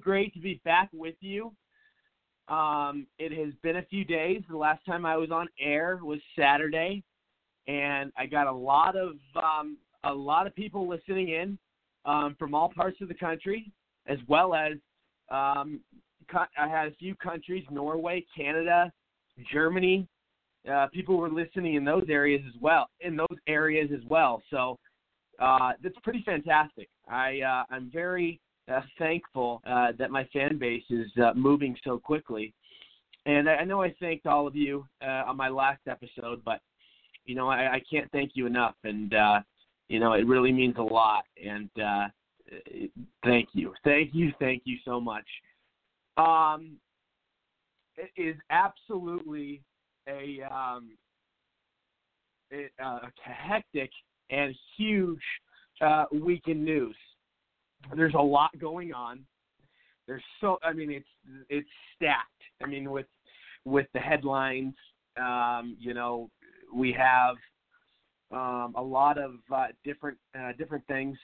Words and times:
Great 0.00 0.32
to 0.34 0.40
be 0.40 0.60
back 0.64 0.88
with 0.92 1.16
you. 1.20 1.52
Um, 2.48 3.06
it 3.18 3.32
has 3.32 3.54
been 3.62 3.76
a 3.76 3.84
few 3.84 4.04
days. 4.04 4.42
The 4.50 4.56
last 4.56 4.84
time 4.84 5.06
I 5.06 5.16
was 5.16 5.30
on 5.30 5.48
air 5.60 6.00
was 6.02 6.18
Saturday, 6.36 7.04
and 7.68 8.12
I 8.18 8.26
got 8.26 8.46
a 8.46 8.52
lot 8.52 8.96
of 8.96 9.12
um, 9.36 9.76
a 10.02 10.12
lot 10.12 10.46
of 10.46 10.54
people 10.54 10.88
listening 10.88 11.28
in 11.28 11.58
um, 12.04 12.34
from 12.38 12.54
all 12.54 12.72
parts 12.74 13.00
of 13.00 13.08
the 13.08 13.14
country, 13.14 13.72
as 14.06 14.18
well 14.26 14.54
as 14.54 14.72
um, 15.30 15.80
I 16.58 16.68
had 16.68 16.88
a 16.88 16.94
few 16.96 17.14
countries: 17.14 17.64
Norway, 17.70 18.24
Canada, 18.36 18.90
Germany, 19.52 20.08
uh, 20.70 20.88
people 20.92 21.16
were 21.16 21.30
listening 21.30 21.74
in 21.74 21.84
those 21.84 22.06
areas 22.08 22.42
as 22.48 22.60
well. 22.60 22.88
In 23.00 23.16
those 23.16 23.38
areas 23.46 23.90
as 23.94 24.04
well. 24.08 24.42
So 24.50 24.78
uh, 25.38 25.72
that's 25.82 25.96
pretty 26.02 26.22
fantastic. 26.26 26.88
I 27.08 27.40
uh, 27.40 27.74
I'm 27.74 27.90
very 27.92 28.40
uh, 28.70 28.80
thankful 28.98 29.60
uh, 29.66 29.92
that 29.98 30.10
my 30.10 30.24
fan 30.32 30.58
base 30.58 30.84
is 30.90 31.08
uh, 31.22 31.32
moving 31.34 31.76
so 31.84 31.98
quickly. 31.98 32.54
And 33.26 33.48
I, 33.48 33.56
I 33.56 33.64
know 33.64 33.82
I 33.82 33.94
thanked 34.00 34.26
all 34.26 34.46
of 34.46 34.56
you 34.56 34.86
uh, 35.02 35.24
on 35.26 35.36
my 35.36 35.48
last 35.48 35.80
episode, 35.88 36.42
but 36.44 36.60
you 37.26 37.34
know 37.34 37.48
I, 37.48 37.74
I 37.74 37.82
can't 37.90 38.10
thank 38.12 38.32
you 38.34 38.46
enough. 38.46 38.74
And 38.84 39.14
uh, 39.14 39.40
you 39.88 40.00
know 40.00 40.12
it 40.14 40.26
really 40.26 40.52
means 40.52 40.76
a 40.78 40.82
lot. 40.82 41.24
And 41.42 41.70
uh, 41.78 42.08
thank 43.24 43.48
you, 43.52 43.74
thank 43.84 44.10
you, 44.14 44.32
thank 44.38 44.62
you 44.64 44.78
so 44.84 45.00
much. 45.00 45.26
Um, 46.16 46.76
it 47.96 48.10
is 48.20 48.36
absolutely 48.50 49.62
a 50.08 50.40
um, 50.50 50.96
it, 52.50 52.72
uh, 52.82 53.00
a 53.04 53.30
hectic 53.30 53.90
and 54.30 54.54
huge 54.76 55.20
uh, 55.80 56.04
week 56.12 56.44
in 56.46 56.64
news. 56.64 56.96
There's 57.96 58.14
a 58.14 58.22
lot 58.22 58.50
going 58.58 58.92
on. 58.92 59.24
There's 60.06 60.22
so 60.40 60.58
I 60.62 60.72
mean 60.72 60.90
it's 60.90 61.08
it's 61.48 61.68
stacked. 61.96 62.42
I 62.62 62.66
mean 62.66 62.90
with 62.90 63.06
with 63.64 63.86
the 63.94 64.00
headlines, 64.00 64.74
um, 65.20 65.76
you 65.78 65.94
know, 65.94 66.30
we 66.74 66.92
have 66.92 67.36
um, 68.32 68.74
a 68.76 68.82
lot 68.82 69.18
of 69.18 69.32
uh, 69.54 69.66
different 69.84 70.18
uh, 70.38 70.52
different 70.58 70.86
things, 70.86 71.16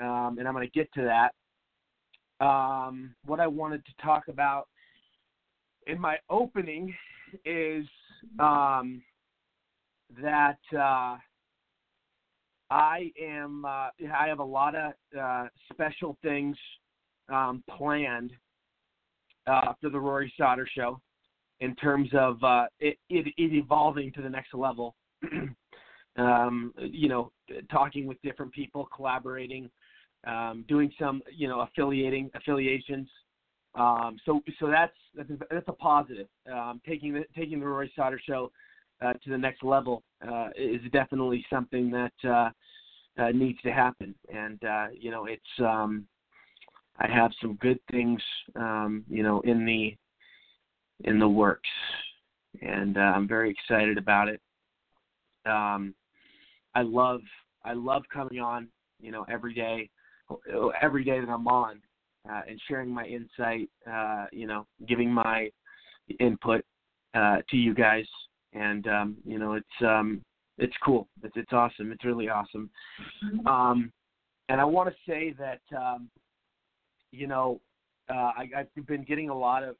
um, 0.00 0.36
and 0.38 0.46
I'm 0.46 0.54
going 0.54 0.66
to 0.66 0.78
get 0.78 0.92
to 0.94 1.02
that. 1.02 2.44
Um, 2.44 3.14
what 3.26 3.40
I 3.40 3.46
wanted 3.46 3.84
to 3.84 3.92
talk 4.02 4.28
about 4.28 4.68
in 5.86 6.00
my 6.00 6.16
opening 6.28 6.94
is 7.44 7.86
um, 8.38 9.02
that 10.20 10.58
uh, 10.78 11.16
I 12.70 13.10
am. 13.20 13.64
Uh, 13.64 13.88
I 14.14 14.28
have 14.28 14.38
a 14.38 14.44
lot 14.44 14.74
of 14.74 14.92
uh, 15.18 15.46
special 15.72 16.16
things 16.22 16.56
um, 17.28 17.64
planned 17.76 18.32
uh, 19.46 19.72
for 19.80 19.90
the 19.90 19.98
Rory 19.98 20.32
Sauter 20.36 20.68
Show 20.72 21.00
in 21.60 21.74
terms 21.76 22.08
of 22.14 22.42
uh, 22.42 22.66
it, 22.78 22.96
it, 23.08 23.26
it 23.36 23.52
evolving 23.52 24.12
to 24.12 24.22
the 24.22 24.30
next 24.30 24.54
level. 24.54 24.94
um, 26.16 26.72
you 26.78 27.08
know, 27.08 27.32
talking 27.70 28.06
with 28.06 28.20
different 28.22 28.52
people, 28.52 28.88
collaborating, 28.94 29.70
um, 30.26 30.64
doing 30.68 30.92
some, 30.98 31.22
you 31.36 31.48
know, 31.48 31.60
affiliating 31.60 32.30
affiliations 32.34 33.08
um, 33.74 34.18
so 34.24 34.40
so 34.58 34.68
that's 34.68 34.92
that's 35.16 35.30
a, 35.30 35.38
that's 35.50 35.68
a 35.68 35.72
positive. 35.72 36.26
Um, 36.52 36.80
taking 36.86 37.12
the 37.12 37.24
taking 37.36 37.60
the 37.60 37.66
Rory 37.66 37.92
Sauter 37.94 38.20
show 38.24 38.50
uh, 39.00 39.12
to 39.12 39.30
the 39.30 39.38
next 39.38 39.62
level 39.62 40.02
uh, 40.26 40.48
is 40.56 40.80
definitely 40.92 41.44
something 41.50 41.90
that 41.90 42.12
uh, 42.28 42.50
uh, 43.20 43.30
needs 43.30 43.60
to 43.62 43.72
happen. 43.72 44.14
And 44.32 44.62
uh, 44.64 44.86
you 44.92 45.10
know, 45.10 45.26
it's 45.26 45.42
um, 45.60 46.06
I 46.98 47.08
have 47.08 47.30
some 47.40 47.54
good 47.56 47.78
things 47.90 48.20
um, 48.56 49.04
you 49.08 49.22
know 49.22 49.40
in 49.40 49.64
the 49.64 49.96
in 51.04 51.18
the 51.18 51.28
works, 51.28 51.68
and 52.62 52.96
uh, 52.96 53.00
I'm 53.00 53.28
very 53.28 53.50
excited 53.50 53.98
about 53.98 54.28
it. 54.28 54.40
Um, 55.46 55.94
I 56.74 56.82
love 56.82 57.20
I 57.64 57.72
love 57.72 58.02
coming 58.12 58.40
on 58.40 58.68
you 59.00 59.10
know 59.10 59.24
every 59.28 59.54
day 59.54 59.90
every 60.80 61.04
day 61.04 61.20
that 61.20 61.28
I'm 61.28 61.48
on 61.48 61.80
uh, 62.28 62.42
and 62.48 62.60
sharing 62.68 62.90
my 62.90 63.04
insight, 63.04 63.68
uh, 63.90 64.26
you 64.32 64.46
know, 64.46 64.66
giving 64.86 65.10
my 65.10 65.50
input 66.18 66.64
uh, 67.14 67.38
to 67.48 67.56
you 67.56 67.74
guys. 67.74 68.04
And 68.52 68.86
um, 68.88 69.16
you 69.24 69.38
know, 69.38 69.54
it's 69.54 69.66
um, 69.82 70.22
it's 70.58 70.74
cool. 70.84 71.08
It's 71.22 71.36
it's 71.36 71.52
awesome. 71.52 71.92
It's 71.92 72.04
really 72.04 72.28
awesome. 72.28 72.70
Mm-hmm. 73.24 73.46
Um, 73.46 73.92
and 74.48 74.60
I 74.60 74.64
want 74.64 74.88
to 74.88 74.94
say 75.10 75.34
that 75.38 75.60
um, 75.76 76.08
you 77.12 77.26
know, 77.26 77.60
uh, 78.08 78.32
I, 78.36 78.48
I've 78.56 78.86
been 78.86 79.04
getting 79.04 79.28
a 79.28 79.36
lot 79.36 79.62
of 79.62 79.76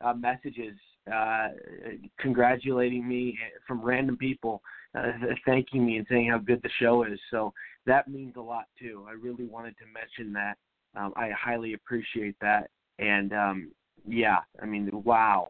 uh, 0.00 0.14
messages 0.14 0.74
uh, 1.12 1.48
congratulating 2.18 3.06
me 3.06 3.38
from 3.66 3.82
random 3.82 4.16
people, 4.16 4.62
uh, 4.96 5.12
thanking 5.46 5.84
me 5.84 5.96
and 5.96 6.06
saying 6.08 6.30
how 6.30 6.38
good 6.38 6.60
the 6.62 6.70
show 6.80 7.04
is. 7.04 7.18
So 7.30 7.52
that 7.86 8.08
means 8.08 8.34
a 8.36 8.40
lot 8.40 8.64
too. 8.78 9.04
I 9.08 9.12
really 9.12 9.44
wanted 9.44 9.74
to 9.78 9.84
mention 9.92 10.32
that 10.34 10.56
um, 10.96 11.12
I 11.16 11.30
highly 11.30 11.74
appreciate 11.74 12.36
that. 12.40 12.70
And 12.98 13.32
um, 13.32 13.72
yeah, 14.06 14.38
I 14.60 14.66
mean, 14.66 14.90
wow, 14.92 15.48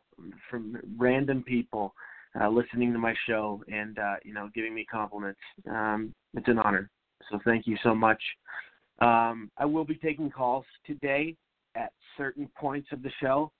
from 0.50 0.76
random 0.96 1.42
people 1.42 1.94
uh, 2.40 2.48
listening 2.48 2.92
to 2.92 2.98
my 2.98 3.14
show 3.26 3.62
and 3.68 3.98
uh, 3.98 4.14
you 4.24 4.32
know 4.32 4.48
giving 4.54 4.74
me 4.74 4.84
compliments. 4.90 5.40
Um, 5.68 6.14
it's 6.34 6.48
an 6.48 6.58
honor. 6.58 6.90
So 7.30 7.38
thank 7.44 7.66
you 7.66 7.76
so 7.82 7.94
much. 7.94 8.20
Um, 9.00 9.50
I 9.58 9.64
will 9.64 9.84
be 9.84 9.96
taking 9.96 10.30
calls 10.30 10.64
today 10.86 11.36
at 11.74 11.92
certain 12.16 12.48
points 12.56 12.88
of 12.92 13.02
the 13.02 13.10
show. 13.20 13.50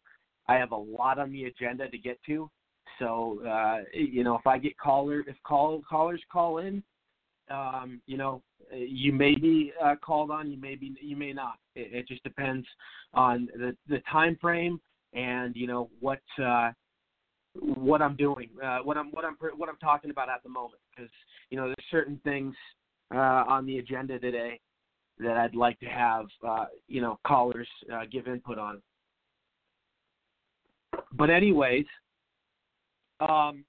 I 0.48 0.54
have 0.54 0.72
a 0.72 0.76
lot 0.76 1.18
on 1.18 1.32
the 1.32 1.44
agenda 1.44 1.88
to 1.88 1.98
get 1.98 2.18
to. 2.26 2.50
So 2.98 3.40
uh, 3.46 3.80
you 3.92 4.24
know, 4.24 4.36
if 4.36 4.46
I 4.46 4.58
get 4.58 4.76
caller, 4.78 5.20
if 5.26 5.36
call 5.44 5.82
callers 5.88 6.22
call 6.30 6.58
in, 6.58 6.82
um, 7.50 8.00
you 8.06 8.16
know, 8.16 8.42
you 8.72 9.12
may 9.12 9.36
be 9.36 9.72
uh, 9.82 9.96
called 10.02 10.30
on, 10.30 10.50
you 10.50 10.58
may 10.58 10.76
be, 10.76 10.94
you 11.00 11.16
may 11.16 11.32
not. 11.32 11.54
It, 11.74 11.92
it 11.92 12.08
just 12.08 12.22
depends 12.22 12.66
on 13.14 13.48
the 13.54 13.76
the 13.88 14.00
time 14.10 14.36
frame 14.40 14.80
and 15.14 15.54
you 15.56 15.66
know 15.66 15.90
what 16.00 16.20
uh, 16.42 16.70
what 17.54 18.00
I'm 18.00 18.16
doing, 18.16 18.49
uh, 18.62 18.78
what 18.78 18.97
I'm 18.97 19.11
what 19.11 19.25
I'm 19.25 19.37
what 19.56 19.68
I'm 19.68 19.76
talking 19.76 20.11
about 20.11 20.28
at 20.28 20.42
the 20.42 20.49
moment. 20.49 20.80
Because 20.94 21.11
you 21.50 21.56
know 21.56 21.66
there's 21.66 21.87
certain 21.90 22.21
things 22.25 22.54
uh, 23.14 23.44
on 23.47 23.66
the 23.66 23.78
agenda 23.78 24.18
today 24.18 24.61
that 25.18 25.37
I'd 25.37 25.54
like 25.54 25.78
to 25.80 25.87
have 25.87 26.26
uh, 26.47 26.66
you 26.88 27.00
know 27.00 27.18
callers 27.26 27.68
uh, 27.92 28.02
give 28.11 28.26
input 28.26 28.59
on. 28.59 28.80
But 31.12 31.30
anyways, 31.30 31.87
um, 33.21 33.64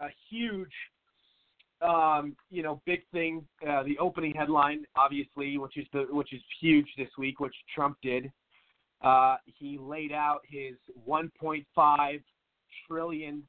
a 0.00 0.08
huge 0.30 0.72
um, 1.80 2.36
you 2.50 2.62
know, 2.62 2.82
big 2.86 3.02
thing, 3.12 3.44
uh, 3.68 3.82
the 3.84 3.96
opening 3.98 4.34
headline, 4.34 4.84
obviously, 4.96 5.58
which 5.58 5.76
is 5.76 5.86
the 5.92 6.06
which 6.10 6.32
is 6.32 6.42
huge 6.60 6.86
this 6.96 7.08
week, 7.16 7.40
which 7.40 7.54
Trump 7.74 7.96
did. 8.02 8.30
Uh, 9.00 9.36
he 9.44 9.78
laid 9.78 10.10
out 10.10 10.40
his 10.48 10.74
1.5 11.08 11.64
trillion 12.86 13.42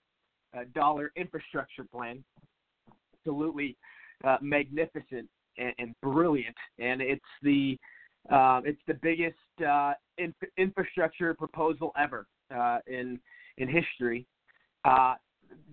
uh, 0.57 0.61
dollar 0.73 1.11
infrastructure 1.15 1.83
plan. 1.83 2.23
Absolutely 3.19 3.77
uh, 4.23 4.37
magnificent 4.41 5.27
and, 5.57 5.73
and, 5.77 5.95
brilliant, 6.01 6.55
and 6.79 7.01
it's 7.01 7.21
the 7.41 7.77
uh, 8.29 8.61
it's 8.65 8.81
the 8.87 8.93
biggest 9.01 9.37
inf- 10.17 10.51
infrastructure 10.57 11.33
proposal 11.33 11.91
ever 11.97 12.27
in 12.87 13.19
in 13.57 13.67
history. 13.67 14.25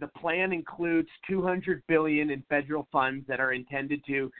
The 0.01 0.07
plan 0.19 0.53
includes 0.53 1.09
200 1.29 1.83
billion 1.87 2.31
in 2.31 2.43
federal 2.49 2.89
funds 2.91 3.27
that 3.29 3.41
are 3.41 3.53
intended 3.53 4.03
to 4.07 4.31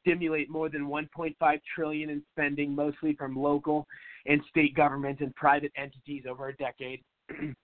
stimulate 0.00 0.50
more 0.50 0.68
than 0.68 0.86
1.5 0.86 1.60
trillion 1.74 2.10
in 2.10 2.22
spending, 2.32 2.74
mostly 2.74 3.14
from 3.14 3.36
local 3.36 3.86
and 4.26 4.40
state 4.48 4.74
governments 4.74 5.20
and 5.20 5.34
private 5.34 5.72
entities 5.76 6.24
over 6.28 6.48
a 6.48 6.56
decade. 6.56 7.02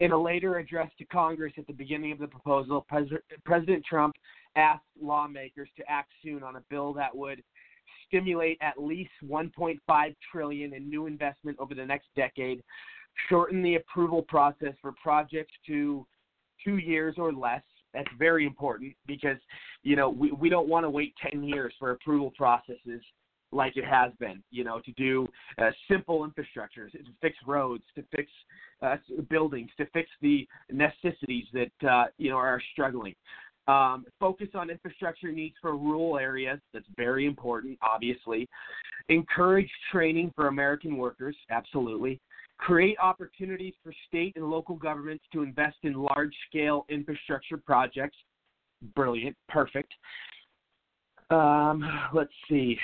in 0.00 0.12
a 0.12 0.18
later 0.20 0.58
address 0.58 0.90
to 0.98 1.04
Congress 1.06 1.52
at 1.56 1.66
the 1.66 1.72
beginning 1.72 2.12
of 2.12 2.18
the 2.18 2.26
proposal, 2.26 2.84
Pres- 2.88 3.08
President 3.44 3.84
Trump 3.84 4.14
asked 4.56 4.84
lawmakers 5.00 5.68
to 5.76 5.84
act 5.90 6.10
soon 6.22 6.42
on 6.42 6.56
a 6.56 6.62
bill 6.70 6.92
that 6.92 7.14
would 7.14 7.42
stimulate 8.06 8.58
at 8.60 8.80
least 8.80 9.10
1.5 9.24 10.16
trillion 10.30 10.74
in 10.74 10.88
new 10.88 11.06
investment 11.06 11.56
over 11.58 11.74
the 11.74 11.84
next 11.84 12.06
decade 12.14 12.62
shorten 13.28 13.62
the 13.62 13.76
approval 13.76 14.22
process 14.22 14.74
for 14.80 14.92
projects 15.02 15.52
to 15.66 16.06
two 16.62 16.76
years 16.76 17.16
or 17.18 17.32
less. 17.32 17.62
That's 17.94 18.08
very 18.18 18.46
important 18.46 18.94
because 19.06 19.38
you 19.82 19.96
know 19.96 20.10
we, 20.10 20.30
we 20.32 20.48
don't 20.48 20.68
want 20.68 20.84
to 20.84 20.90
wait 20.90 21.14
10 21.30 21.42
years 21.42 21.72
for 21.78 21.92
approval 21.92 22.32
processes 22.36 23.02
like 23.56 23.76
it 23.76 23.84
has 23.84 24.12
been, 24.20 24.42
you 24.50 24.64
know, 24.64 24.80
to 24.84 24.92
do 24.92 25.28
uh, 25.58 25.70
simple 25.90 26.20
infrastructures, 26.20 26.92
to 26.92 26.98
fix 27.20 27.36
roads, 27.46 27.82
to 27.94 28.04
fix 28.14 28.30
uh, 28.82 28.96
buildings, 29.28 29.70
to 29.78 29.86
fix 29.86 30.08
the 30.20 30.46
necessities 30.70 31.44
that 31.52 31.88
uh, 31.88 32.04
you 32.18 32.30
know 32.30 32.36
are 32.36 32.62
struggling. 32.72 33.14
Um, 33.68 34.06
focus 34.20 34.48
on 34.54 34.70
infrastructure 34.70 35.32
needs 35.32 35.56
for 35.60 35.76
rural 35.76 36.18
areas. 36.18 36.60
That's 36.72 36.86
very 36.96 37.26
important, 37.26 37.78
obviously. 37.82 38.48
Encourage 39.08 39.70
training 39.90 40.32
for 40.36 40.46
American 40.46 40.96
workers. 40.96 41.36
Absolutely. 41.50 42.20
Create 42.58 42.96
opportunities 43.02 43.74
for 43.82 43.92
state 44.08 44.34
and 44.36 44.48
local 44.48 44.76
governments 44.76 45.24
to 45.32 45.42
invest 45.42 45.76
in 45.82 45.94
large 45.94 46.32
scale 46.48 46.86
infrastructure 46.88 47.56
projects. 47.56 48.16
Brilliant. 48.94 49.36
Perfect. 49.48 49.92
Um, 51.30 51.84
let's 52.14 52.32
see. 52.48 52.78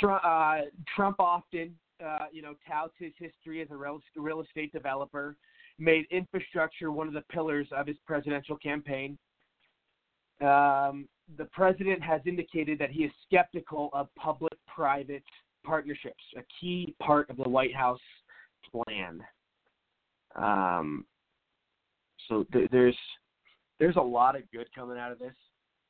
Trump, 0.00 0.22
uh, 0.24 0.60
Trump 0.94 1.16
often, 1.18 1.74
uh, 2.04 2.26
you 2.32 2.42
know, 2.42 2.54
touts 2.68 2.94
his 2.98 3.12
history 3.18 3.60
as 3.62 3.68
a 3.70 3.76
real, 3.76 4.40
estate 4.40 4.72
developer, 4.72 5.36
made 5.78 6.06
infrastructure 6.10 6.92
one 6.92 7.08
of 7.08 7.14
the 7.14 7.22
pillars 7.30 7.66
of 7.72 7.86
his 7.86 7.96
presidential 8.06 8.56
campaign. 8.56 9.18
Um, 10.40 11.08
the 11.38 11.44
president 11.52 12.02
has 12.02 12.20
indicated 12.26 12.78
that 12.78 12.90
he 12.90 13.04
is 13.04 13.12
skeptical 13.26 13.90
of 13.92 14.08
public-private 14.16 15.22
partnerships, 15.64 16.22
a 16.36 16.42
key 16.60 16.94
part 17.00 17.30
of 17.30 17.36
the 17.36 17.48
White 17.48 17.74
House 17.74 18.00
plan. 18.72 19.22
Um, 20.34 21.04
so 22.28 22.44
th- 22.52 22.70
there's 22.70 22.96
there's 23.78 23.96
a 23.96 24.00
lot 24.00 24.36
of 24.36 24.42
good 24.52 24.66
coming 24.74 24.98
out 24.98 25.12
of 25.12 25.18
this. 25.18 25.34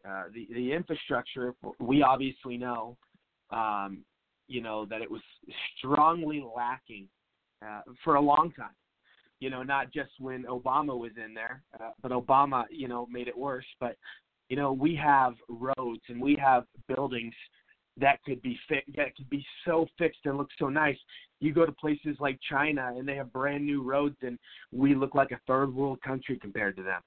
Uh, 0.08 0.24
the 0.34 0.48
the 0.52 0.72
infrastructure 0.72 1.54
we 1.78 2.02
obviously 2.02 2.56
know 2.56 2.96
um, 3.52 4.04
you 4.48 4.60
know, 4.60 4.84
that 4.86 5.00
it 5.02 5.10
was 5.10 5.20
strongly 5.78 6.44
lacking 6.54 7.08
uh, 7.66 7.82
for 8.02 8.16
a 8.16 8.20
long 8.20 8.52
time. 8.56 8.74
You 9.40 9.50
know, 9.50 9.62
not 9.62 9.92
just 9.92 10.10
when 10.18 10.44
Obama 10.44 10.96
was 10.96 11.12
in 11.22 11.34
there, 11.34 11.62
uh, 11.80 11.90
but 12.00 12.12
Obama, 12.12 12.64
you 12.70 12.86
know, 12.86 13.06
made 13.10 13.28
it 13.28 13.36
worse. 13.36 13.66
But 13.80 13.96
you 14.48 14.56
know, 14.56 14.72
we 14.72 14.94
have 14.96 15.34
roads 15.48 16.02
and 16.08 16.20
we 16.20 16.36
have 16.40 16.64
buildings 16.86 17.34
that 17.98 18.22
could 18.24 18.40
be 18.42 18.58
fi- 18.68 18.84
that 18.96 19.16
could 19.16 19.28
be 19.30 19.44
so 19.64 19.86
fixed 19.98 20.20
and 20.24 20.38
look 20.38 20.48
so 20.58 20.68
nice. 20.68 20.96
You 21.40 21.52
go 21.52 21.66
to 21.66 21.72
places 21.72 22.16
like 22.20 22.38
China 22.48 22.92
and 22.96 23.06
they 23.06 23.16
have 23.16 23.32
brand 23.32 23.66
new 23.66 23.82
roads, 23.82 24.16
and 24.22 24.38
we 24.70 24.94
look 24.94 25.14
like 25.14 25.32
a 25.32 25.40
third 25.46 25.74
world 25.74 26.00
country 26.02 26.38
compared 26.40 26.76
to 26.76 26.82
them. 26.82 27.00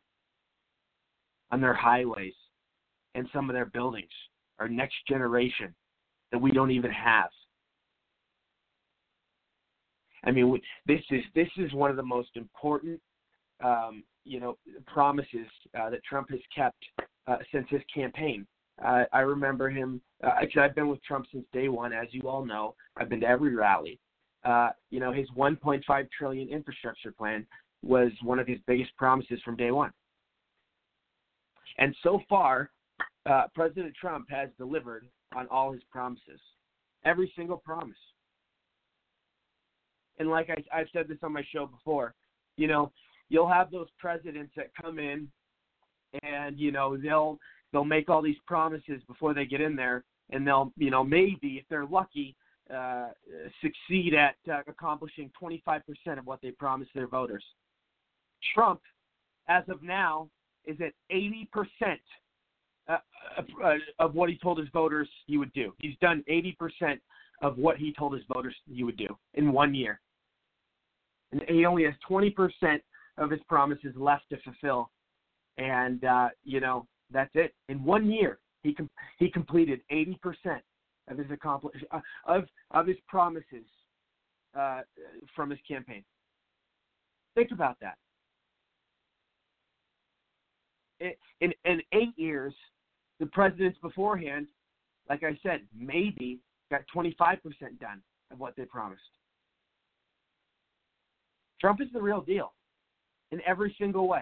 On 1.52 1.62
their 1.62 1.74
highways 1.74 2.34
and 3.14 3.30
some 3.32 3.50
of 3.50 3.54
their 3.54 3.66
buildings 3.66 4.10
are 4.60 4.68
next 4.68 4.96
generation 5.08 5.74
that 6.36 6.42
we 6.42 6.52
don't 6.52 6.72
even 6.72 6.92
have. 6.92 7.30
I 10.26 10.32
mean, 10.32 10.60
this 10.86 11.00
is 11.10 11.24
this 11.34 11.48
is 11.56 11.72
one 11.72 11.90
of 11.90 11.96
the 11.96 12.04
most 12.04 12.32
important, 12.36 13.00
um, 13.64 14.04
you 14.26 14.42
know, 14.42 14.58
promises 14.86 15.48
uh, 15.80 15.90
that 15.92 16.04
Trump 16.04 16.30
has 16.32 16.42
kept 16.54 16.84
uh, 17.28 17.38
since 17.54 17.68
his 17.70 17.80
campaign. 17.94 18.46
Uh, 18.84 19.04
I 19.14 19.22
remember 19.22 19.70
him. 19.70 20.02
Uh, 20.22 20.32
actually, 20.42 20.64
I've 20.64 20.76
been 20.76 20.90
with 20.90 21.02
Trump 21.04 21.26
since 21.32 21.46
day 21.54 21.70
one, 21.70 21.94
as 21.94 22.08
you 22.12 22.28
all 22.28 22.46
know. 22.46 22.76
I've 22.98 23.08
been 23.08 23.22
to 23.22 23.28
every 23.28 23.56
rally. 23.56 23.98
Uh, 24.44 24.72
you 24.90 25.00
know, 25.00 25.14
his 25.14 25.30
1.5 25.38 26.08
trillion 26.18 26.50
infrastructure 26.50 27.14
plan 27.14 27.48
was 27.82 28.12
one 28.22 28.40
of 28.40 28.48
his 28.48 28.60
biggest 28.68 28.92
promises 28.98 29.40
from 29.46 29.56
day 29.56 29.72
one. 29.72 29.92
And 31.78 31.96
so 32.04 32.20
far, 32.28 32.72
uh, 33.26 33.44
President 33.56 33.94
Trump 34.00 34.30
has 34.30 34.50
delivered 34.58 35.08
on 35.36 35.48
all 35.50 35.72
his 35.72 35.84
promises, 35.92 36.40
every 37.06 37.32
single 37.36 37.58
promise. 37.58 37.96
And 40.18 40.30
like 40.30 40.50
I, 40.50 40.64
I've 40.78 40.88
said 40.94 41.08
this 41.08 41.18
on 41.24 41.34
my 41.34 41.44
show 41.52 41.66
before, 41.66 42.14
you 42.58 42.68
know, 42.68 42.92
you'll 43.30 43.50
have 43.50 43.72
those 43.72 43.88
presidents 44.00 44.54
that 44.56 44.72
come 44.82 45.00
in, 45.00 45.28
and 46.24 46.58
you 46.58 46.72
know 46.72 46.96
they'll 46.98 47.38
they'll 47.72 47.84
make 47.84 48.10
all 48.10 48.22
these 48.22 48.38
promises 48.48 49.02
before 49.08 49.34
they 49.34 49.46
get 49.46 49.62
in 49.62 49.76
there, 49.76 50.04
and 50.30 50.48
they'll 50.48 50.72
you 50.78 50.90
know 50.90 51.04
maybe 51.04 51.58
if 51.58 51.66
they're 51.70 51.86
lucky 51.86 52.36
uh, 52.74 53.10
succeed 53.62 54.14
at 54.16 54.36
uh, 54.52 54.62
accomplishing 54.68 55.30
25% 55.42 55.82
of 56.18 56.26
what 56.26 56.42
they 56.42 56.52
promised 56.52 56.92
their 56.96 57.08
voters. 57.08 57.44
Trump, 58.56 58.82
as 59.48 59.64
of 59.68 59.84
now, 59.84 60.28
is 60.66 60.76
at 60.82 60.94
80% 61.16 61.48
uh, 62.88 62.98
uh, 63.64 63.74
of 64.00 64.14
what 64.14 64.30
he 64.30 64.38
told 64.38 64.60
his 64.60 64.68
voters 64.74 65.10
he 65.26 65.38
would 65.38 65.52
do. 65.54 65.74
He's 65.80 65.98
done 66.02 66.24
80% 66.30 67.00
of 67.42 67.58
what 67.58 67.78
he 67.78 67.94
told 67.94 68.14
his 68.14 68.24
voters 68.32 68.56
he 68.72 68.84
would 68.84 68.98
do 68.98 69.08
in 69.34 69.52
one 69.52 69.74
year. 69.74 70.00
And 71.32 71.42
he 71.50 71.66
only 71.66 71.84
has 71.84 71.94
20% 72.10 72.34
of 73.18 73.32
his 73.32 73.42
promises 73.50 73.94
left 73.96 74.24
to 74.30 74.38
fulfill. 74.42 74.92
And, 75.58 76.04
uh, 76.04 76.30
you 76.44 76.60
know, 76.60 76.86
that's 77.12 77.32
it. 77.34 77.54
In 77.70 77.84
one 77.84 78.12
year, 78.12 78.40
he, 78.64 78.74
com- 78.74 78.90
he 79.20 79.30
completed 79.30 79.82
80% 79.92 80.18
of 81.10 81.18
his 81.18 81.28
accomplish- 81.32 81.84
uh, 81.92 82.00
of, 82.26 82.46
of 82.72 82.88
his 82.88 82.98
promises 83.08 83.66
uh, 84.58 84.82
from 85.36 85.50
his 85.50 85.60
campaign. 85.68 86.04
Think 87.36 87.52
about 87.52 87.78
that. 87.82 87.98
In, 91.42 91.54
in 91.66 91.82
eight 91.92 92.14
years, 92.16 92.54
the 93.20 93.26
presidents 93.28 93.78
beforehand, 93.82 94.48
like 95.10 95.24
I 95.24 95.38
said, 95.44 95.62
maybe 95.78 96.40
got 96.70 96.82
25% 96.96 97.38
done 97.80 98.02
of 98.32 98.40
what 98.40 98.56
they 98.56 98.66
promised. 98.66 99.02
Trump 101.62 101.82
is 101.82 101.88
the 101.94 102.02
real 102.02 102.22
deal 102.22 102.54
in 103.32 103.40
every 103.46 103.76
single 103.80 104.08
way. 104.08 104.22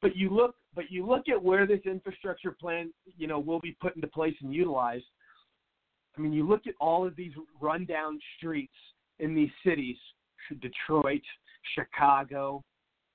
But 0.00 0.16
you 0.16 0.30
look 0.30 0.54
but 0.74 0.92
you 0.92 1.04
look 1.04 1.28
at 1.28 1.42
where 1.42 1.66
this 1.66 1.80
infrastructure 1.86 2.52
plan, 2.52 2.92
you 3.16 3.26
know, 3.26 3.40
will 3.40 3.58
be 3.58 3.76
put 3.80 3.96
into 3.96 4.06
place 4.06 4.34
and 4.42 4.54
utilized. 4.54 5.06
I 6.16 6.20
mean, 6.20 6.32
you 6.32 6.46
look 6.46 6.68
at 6.68 6.74
all 6.80 7.04
of 7.06 7.16
these 7.16 7.32
rundown 7.60 8.20
streets 8.36 8.74
in 9.18 9.34
these 9.34 9.50
cities, 9.66 9.96
Detroit, 10.60 11.22
Chicago, 11.74 12.62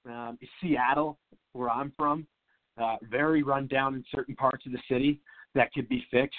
um, 0.06 0.38
Seattle, 0.60 1.20
where 1.54 1.70
I'm 1.70 1.94
from 1.96 2.28
uh, 2.78 2.96
very 3.04 3.44
run 3.44 3.68
down 3.68 3.96
in 3.96 4.04
certain 4.14 4.36
parts 4.36 4.66
of 4.66 4.72
the 4.72 4.80
city 4.90 5.20
that 5.56 5.72
could 5.74 5.88
be 5.88 6.06
fixed. 6.10 6.38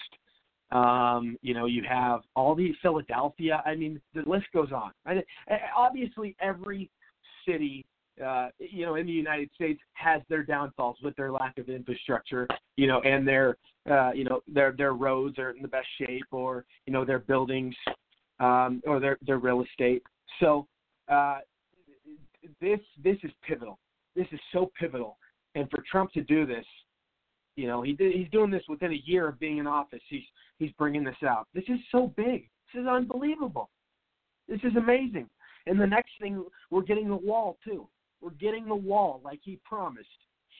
Um, 0.73 1.37
you 1.43 1.55
know, 1.55 1.67
you 1.67 1.83
have 1.89 2.23
all 2.35 2.55
the 2.55 2.73
Philadelphia. 2.83 3.63
I 3.65 3.75
mean, 3.77 4.01
the 4.15 4.23
list 4.27 4.47
goes 4.53 4.73
on. 4.73 4.91
I, 5.07 5.23
obviously, 5.77 6.35
every 6.41 6.91
city, 7.47 7.85
uh, 8.25 8.49
you 8.59 8.85
know, 8.85 8.97
in 8.97 9.07
the 9.07 9.13
United 9.13 9.51
States 9.55 9.81
has 9.93 10.21
their 10.29 10.43
downfalls 10.43 10.97
with 11.03 11.15
their 11.17 11.31
lack 11.31 11.59
of 11.59 11.69
infrastructure. 11.69 12.49
You 12.77 12.89
know, 12.89 13.01
and 13.03 13.27
their, 13.29 13.57
uh, 13.89 14.13
you 14.13 14.25
know, 14.25 14.41
their 14.49 14.73
their 14.73 14.95
roads 14.95 15.39
are 15.39 15.51
in 15.51 15.63
the 15.63 15.69
best 15.69 15.87
shape, 15.99 16.27
or 16.33 16.65
you 16.87 16.93
know, 16.93 17.05
their 17.05 17.21
buildings, 17.21 17.75
um, 18.41 18.83
or 18.85 18.99
their 18.99 19.19
their 19.25 19.39
real 19.39 19.63
estate. 19.63 20.03
So 20.41 20.67
uh, 21.09 21.39
this 22.61 22.81
this 23.03 23.19
is 23.23 23.31
pivotal. 23.47 23.79
This 24.17 24.27
is 24.33 24.41
so 24.53 24.73
pivotal 24.79 25.19
and 25.55 25.71
for 25.71 25.83
Trump 25.91 26.13
to 26.13 26.23
do 26.23 26.47
this, 26.47 26.65
you 27.57 27.67
know, 27.67 27.83
he 27.83 27.93
did, 27.93 28.15
he's 28.15 28.31
doing 28.31 28.51
this 28.51 28.65
within 28.69 28.93
a 28.93 29.03
year 29.05 29.29
of 29.29 29.39
being 29.39 29.59
in 29.59 29.67
office. 29.67 30.03
He's 30.09 30.25
he's 30.59 30.73
bringing 30.73 31.05
this 31.05 31.17
out. 31.27 31.47
This 31.55 31.65
is 31.69 31.79
so 31.93 32.13
big. 32.17 32.49
This 32.73 32.83
is 32.83 32.87
unbelievable. 32.89 33.71
This 34.49 34.61
is 34.65 34.77
amazing. 34.77 35.29
And 35.67 35.81
the 35.81 35.87
next 35.87 36.13
thing, 36.21 36.45
we're 36.71 36.83
getting 36.83 37.09
the 37.09 37.17
wall 37.17 37.57
too. 37.65 37.89
We're 38.21 38.31
getting 38.31 38.67
the 38.67 38.75
wall 38.75 39.21
like 39.25 39.41
he 39.43 39.59
promised. 39.65 40.09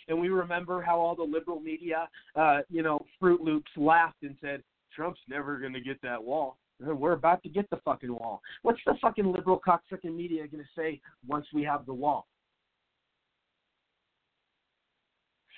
And 0.09 0.21
we 0.21 0.29
remember 0.29 0.83
how 0.83 0.99
all 0.99 1.17
the 1.17 1.23
liberal 1.23 1.61
media, 1.61 2.09
uh, 2.37 2.61
you 2.71 2.83
know, 2.83 3.05
Fruit 3.19 3.41
Loops 3.41 3.71
laughed 3.77 4.23
and 4.23 4.37
said, 4.41 4.63
Trump's 4.95 5.21
never 5.29 5.59
going 5.59 5.73
to 5.73 5.81
get 5.81 6.01
that 6.03 6.23
wall. 6.23 6.59
We're 6.81 7.13
about 7.13 7.43
to 7.45 7.49
get 7.49 7.69
the 7.71 7.79
fucking 7.85 8.13
wall. 8.13 8.43
What's 8.63 8.81
the 8.85 8.95
fucking 9.01 9.31
liberal 9.31 9.61
cocksucking 9.67 10.15
media 10.15 10.47
going 10.47 10.63
to 10.63 10.71
say 10.77 11.01
once 11.27 11.47
we 11.55 11.63
have 11.63 11.87
the 11.87 11.95
wall? 11.95 12.27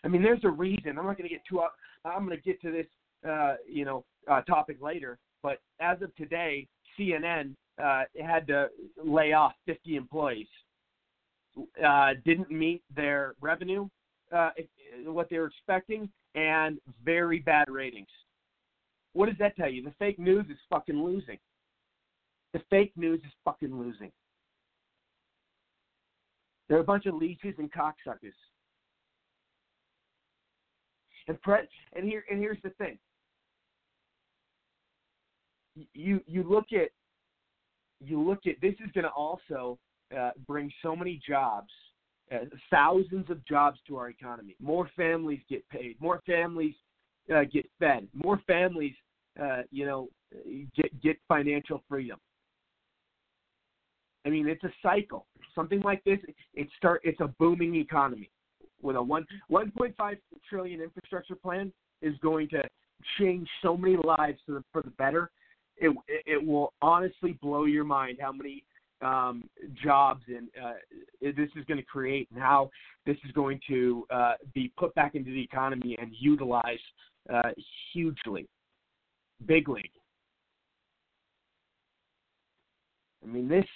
I 0.06 0.08
mean, 0.08 0.22
there's 0.22 0.44
a 0.44 0.50
reason. 0.50 0.90
I'm 0.90 1.04
not 1.04 1.18
going 1.18 1.28
to 1.28 1.34
get 1.34 1.44
too. 1.48 1.60
I'm 2.04 2.24
going 2.24 2.36
to 2.36 2.42
get 2.42 2.62
to 2.62 2.70
this, 2.70 2.86
uh, 3.28 3.54
you 3.68 3.84
know, 3.84 4.04
uh, 4.30 4.40
topic 4.42 4.76
later. 4.80 5.18
But 5.42 5.58
as 5.80 6.00
of 6.00 6.14
today, 6.14 6.68
CNN 6.96 7.54
uh, 7.82 8.04
had 8.24 8.46
to 8.46 8.68
lay 9.04 9.32
off 9.32 9.54
50 9.66 9.96
employees. 9.96 10.46
Uh, 11.84 12.10
didn't 12.24 12.52
meet 12.52 12.84
their 12.94 13.34
revenue, 13.40 13.88
uh, 14.30 14.50
what 15.06 15.28
they 15.28 15.38
were 15.38 15.46
expecting, 15.46 16.08
and 16.36 16.78
very 17.04 17.40
bad 17.40 17.68
ratings. 17.68 18.06
What 19.12 19.26
does 19.26 19.38
that 19.38 19.56
tell 19.56 19.70
you? 19.70 19.82
The 19.82 19.94
fake 19.98 20.20
news 20.20 20.46
is 20.48 20.58
fucking 20.70 21.02
losing. 21.02 21.38
The 22.52 22.60
fake 22.70 22.92
news 22.94 23.20
is 23.24 23.32
fucking 23.44 23.76
losing. 23.76 24.12
They're 26.68 26.78
a 26.78 26.84
bunch 26.84 27.06
of 27.06 27.14
leeches 27.14 27.54
and 27.58 27.72
cocksuckers. 27.72 28.34
And 31.28 31.40
pre- 31.42 31.68
and 31.94 32.04
here 32.04 32.24
and 32.30 32.38
here's 32.38 32.60
the 32.62 32.70
thing. 32.70 32.98
You 35.94 36.20
you 36.26 36.42
look 36.42 36.66
at 36.72 36.90
you 38.00 38.20
look 38.20 38.46
at 38.46 38.60
this 38.60 38.74
is 38.74 38.90
going 38.92 39.04
to 39.04 39.10
also 39.10 39.78
uh, 40.16 40.30
bring 40.46 40.70
so 40.82 40.94
many 40.94 41.20
jobs 41.26 41.70
uh, 42.32 42.38
thousands 42.70 43.30
of 43.30 43.44
jobs 43.46 43.78
to 43.86 43.96
our 43.96 44.10
economy. 44.10 44.56
More 44.60 44.90
families 44.96 45.40
get 45.48 45.68
paid. 45.68 45.96
More 46.00 46.22
families 46.26 46.74
uh, 47.34 47.44
get 47.52 47.68
fed. 47.78 48.08
More 48.14 48.40
families, 48.46 48.94
uh, 49.40 49.62
you 49.70 49.86
know, 49.86 50.08
get 50.76 51.00
get 51.02 51.18
financial 51.28 51.82
freedom. 51.88 52.18
I 54.24 54.30
mean, 54.30 54.48
it's 54.48 54.64
a 54.64 54.72
cycle. 54.82 55.26
Something 55.54 55.80
like 55.82 56.02
this, 56.04 56.18
it 56.54 56.68
start. 56.76 57.00
It's 57.04 57.20
a 57.20 57.28
booming 57.38 57.76
economy 57.76 58.30
with 58.82 58.96
a 58.96 59.02
one 59.02 59.26
1.5 59.50 60.16
trillion 60.48 60.80
infrastructure 60.80 61.34
plan 61.34 61.72
is 62.02 62.14
going 62.22 62.48
to 62.48 62.62
change 63.18 63.48
so 63.62 63.76
many 63.76 63.96
lives 63.96 64.38
for 64.46 64.52
the, 64.52 64.64
for 64.72 64.82
the 64.82 64.90
better. 64.90 65.30
It 65.76 65.94
it 66.08 66.44
will 66.44 66.72
honestly 66.80 67.38
blow 67.42 67.64
your 67.64 67.84
mind 67.84 68.18
how 68.20 68.32
many 68.32 68.64
um, 69.02 69.44
jobs 69.82 70.22
and 70.28 70.48
uh, 70.62 70.72
this 71.20 71.50
is 71.56 71.64
going 71.66 71.78
to 71.78 71.84
create 71.84 72.28
and 72.32 72.40
how 72.40 72.70
this 73.04 73.16
is 73.24 73.32
going 73.32 73.60
to 73.68 74.06
uh, 74.10 74.32
be 74.54 74.72
put 74.78 74.94
back 74.94 75.14
into 75.14 75.30
the 75.30 75.42
economy 75.42 75.96
and 76.00 76.12
utilized 76.18 76.80
uh, 77.32 77.50
hugely, 77.92 78.46
big 79.44 79.68
league. 79.68 79.90
I 83.22 83.26
mean 83.26 83.48
this 83.48 83.66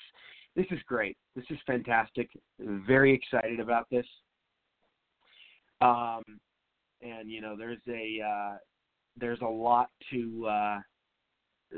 this 0.57 0.67
is 0.71 0.79
great. 0.87 1.17
This 1.37 1.45
is 1.51 1.59
fantastic. 1.67 2.29
Very 2.59 3.15
excited 3.15 3.61
about 3.61 3.87
this. 3.91 4.07
Um, 5.81 6.23
and 7.03 7.31
you 7.31 7.41
know, 7.41 7.57
there's 7.57 7.79
a 7.89 8.21
uh, 8.23 8.57
there's 9.17 9.41
a 9.41 9.47
lot 9.47 9.91
to 10.11 10.47
uh, 10.47 10.79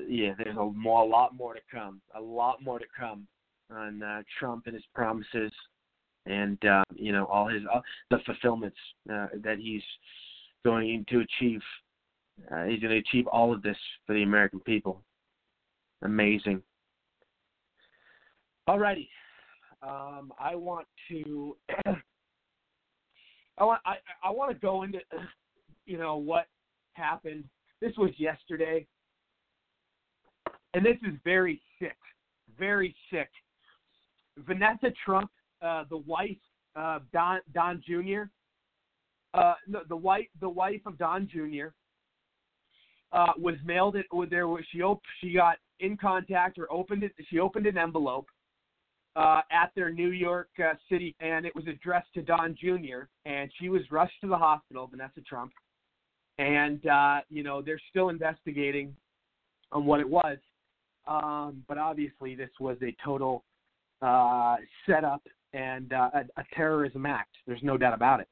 yeah, 0.08 0.32
there's 0.38 0.56
a 0.56 0.64
more 0.64 1.02
a 1.02 1.06
lot 1.06 1.34
more 1.34 1.54
to 1.54 1.60
come. 1.70 2.00
A 2.16 2.20
lot 2.20 2.62
more 2.62 2.78
to 2.78 2.84
come 2.98 3.26
on 3.70 4.02
uh, 4.02 4.22
Trump 4.38 4.64
and 4.66 4.74
his 4.74 4.84
promises, 4.94 5.52
and 6.26 6.62
uh, 6.64 6.84
you 6.94 7.12
know 7.12 7.26
all 7.26 7.48
his 7.48 7.62
uh, 7.72 7.80
the 8.10 8.18
fulfillments 8.24 8.76
uh, 9.12 9.28
that 9.42 9.58
he's 9.58 9.82
going 10.64 11.04
to 11.08 11.20
achieve. 11.20 11.60
Uh, 12.50 12.64
he's 12.64 12.80
going 12.80 12.92
to 12.92 12.98
achieve 12.98 13.26
all 13.26 13.52
of 13.52 13.62
this 13.62 13.76
for 14.06 14.14
the 14.14 14.22
American 14.22 14.60
people. 14.60 15.02
Amazing. 16.02 16.62
Alrighty, 18.68 19.08
um, 19.82 20.32
I 20.38 20.54
want 20.54 20.86
to. 21.08 21.56
I 23.62 23.64
want 23.64 23.80
I, 23.86 23.94
I 24.24 24.30
want 24.30 24.50
to 24.50 24.58
go 24.58 24.82
into 24.82 24.98
you 25.86 25.96
know 25.96 26.16
what 26.16 26.46
happened. 26.94 27.44
This 27.80 27.92
was 27.96 28.10
yesterday, 28.18 28.86
and 30.74 30.84
this 30.84 30.96
is 31.06 31.14
very 31.24 31.60
sick, 31.78 31.96
very 32.58 32.94
sick. 33.10 33.28
Vanessa 34.36 34.88
Trump, 35.04 35.30
uh, 35.64 35.84
the 35.90 35.98
wife 35.98 36.36
of 36.74 37.02
Don 37.12 37.38
Don 37.54 37.80
Jr. 37.86 38.22
Uh, 39.32 39.54
the, 39.68 39.82
the 39.88 39.96
wife 39.96 40.26
the 40.40 40.48
wife 40.48 40.80
of 40.84 40.98
Don 40.98 41.28
Jr. 41.32 41.68
Uh, 43.12 43.32
was 43.38 43.54
mailed 43.64 43.94
it. 43.94 44.06
There 44.28 44.48
was 44.48 44.64
she 44.72 44.82
op- 44.82 45.02
she 45.20 45.34
got 45.34 45.58
in 45.78 45.96
contact 45.96 46.58
or 46.58 46.70
opened 46.72 47.04
it. 47.04 47.12
She 47.30 47.38
opened 47.38 47.66
an 47.66 47.78
envelope 47.78 48.26
uh, 49.16 49.40
at 49.50 49.70
their 49.74 49.90
New 49.90 50.10
York 50.10 50.48
uh, 50.58 50.74
City, 50.90 51.14
and 51.20 51.44
it 51.44 51.54
was 51.54 51.66
addressed 51.66 52.12
to 52.14 52.22
Don 52.22 52.56
Jr. 52.58 53.06
And 53.26 53.50
she 53.60 53.68
was 53.68 53.82
rushed 53.90 54.20
to 54.22 54.28
the 54.28 54.36
hospital, 54.36 54.86
Vanessa 54.86 55.20
Trump, 55.20 55.52
and 56.38 56.86
uh, 56.86 57.20
you 57.28 57.42
know 57.42 57.62
they're 57.62 57.80
still 57.90 58.08
investigating 58.08 58.94
on 59.70 59.84
what 59.84 60.00
it 60.00 60.08
was. 60.08 60.38
Um, 61.06 61.64
but 61.68 61.78
obviously, 61.78 62.34
this 62.34 62.50
was 62.60 62.76
a 62.82 62.94
total 63.04 63.44
uh, 64.00 64.56
setup 64.86 65.22
and 65.52 65.92
uh, 65.92 66.10
a, 66.14 66.40
a 66.40 66.44
terrorism 66.54 67.06
act. 67.06 67.34
There's 67.46 67.62
no 67.62 67.76
doubt 67.76 67.94
about 67.94 68.20
it. 68.20 68.28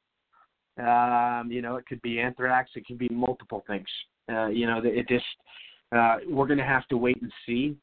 Um, 0.79 1.51
you 1.51 1.63
know, 1.63 1.77
it 1.77 1.87
could 1.87 2.01
be 2.01 2.21
anthrax. 2.21 2.71
It 2.75 2.87
could 2.87 2.99
be 2.99 3.09
multiple 3.11 3.65
things. 3.67 3.89
Uh, 4.31 4.47
you 4.47 4.67
know, 4.67 4.81
it 4.83 5.09
just 5.09 5.25
uh, 5.95 6.17
we're 6.29 6.47
going 6.47 6.59
to 6.59 6.65
have 6.65 6.87
to 6.89 6.97
wait 6.97 7.21
and 7.21 7.33
see. 7.45 7.77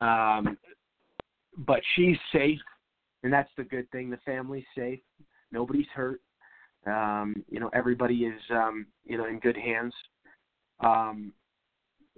Um, 0.00 0.56
but 1.66 1.80
she's 1.94 2.16
safe, 2.32 2.60
and 3.22 3.32
that's 3.32 3.50
the 3.56 3.64
good 3.64 3.90
thing. 3.90 4.10
The 4.10 4.18
family's 4.24 4.64
safe. 4.76 5.00
Nobody's 5.50 5.86
hurt. 5.94 6.20
Um, 6.86 7.44
you 7.50 7.58
know, 7.58 7.70
everybody 7.74 8.24
is 8.24 8.40
um, 8.50 8.86
you 9.04 9.18
know 9.18 9.26
in 9.26 9.40
good 9.40 9.56
hands. 9.56 9.92
Um, 10.80 11.32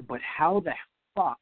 but 0.07 0.21
how 0.21 0.61
the 0.61 0.73
fuck 1.17 1.39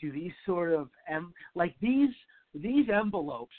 do 0.00 0.12
these 0.12 0.32
sort 0.46 0.72
of 0.72 0.88
em- 1.08 1.34
like 1.54 1.74
these 1.80 2.10
these 2.54 2.86
envelopes 2.88 3.52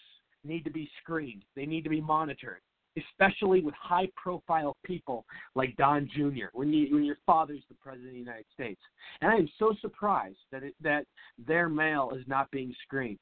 need 0.44 0.64
to 0.64 0.72
be 0.72 0.90
screened? 1.02 1.44
They 1.56 1.66
need 1.66 1.84
to 1.84 1.90
be 1.90 2.02
monitored, 2.02 2.62
especially 2.98 3.62
with 3.62 3.76
high 3.76 4.08
profile 4.16 4.78
people 4.86 5.26
like 5.56 5.76
Don 5.76 6.10
Jr. 6.16 6.46
When 6.54 6.72
you 6.72 6.96
when 6.96 7.04
your 7.04 7.18
father's 7.26 7.64
the 7.68 7.76
president 7.76 8.10
of 8.10 8.14
the 8.14 8.20
United 8.20 8.46
States, 8.54 8.82
and 9.22 9.30
I 9.30 9.36
am 9.36 9.50
so 9.60 9.74
surprised 9.82 10.40
that 10.54 10.64
it, 10.64 10.76
that 10.82 11.06
their 11.46 11.68
mail 11.68 12.14
is 12.16 12.26
not 12.28 12.50
being 12.52 12.74
screened. 12.86 13.20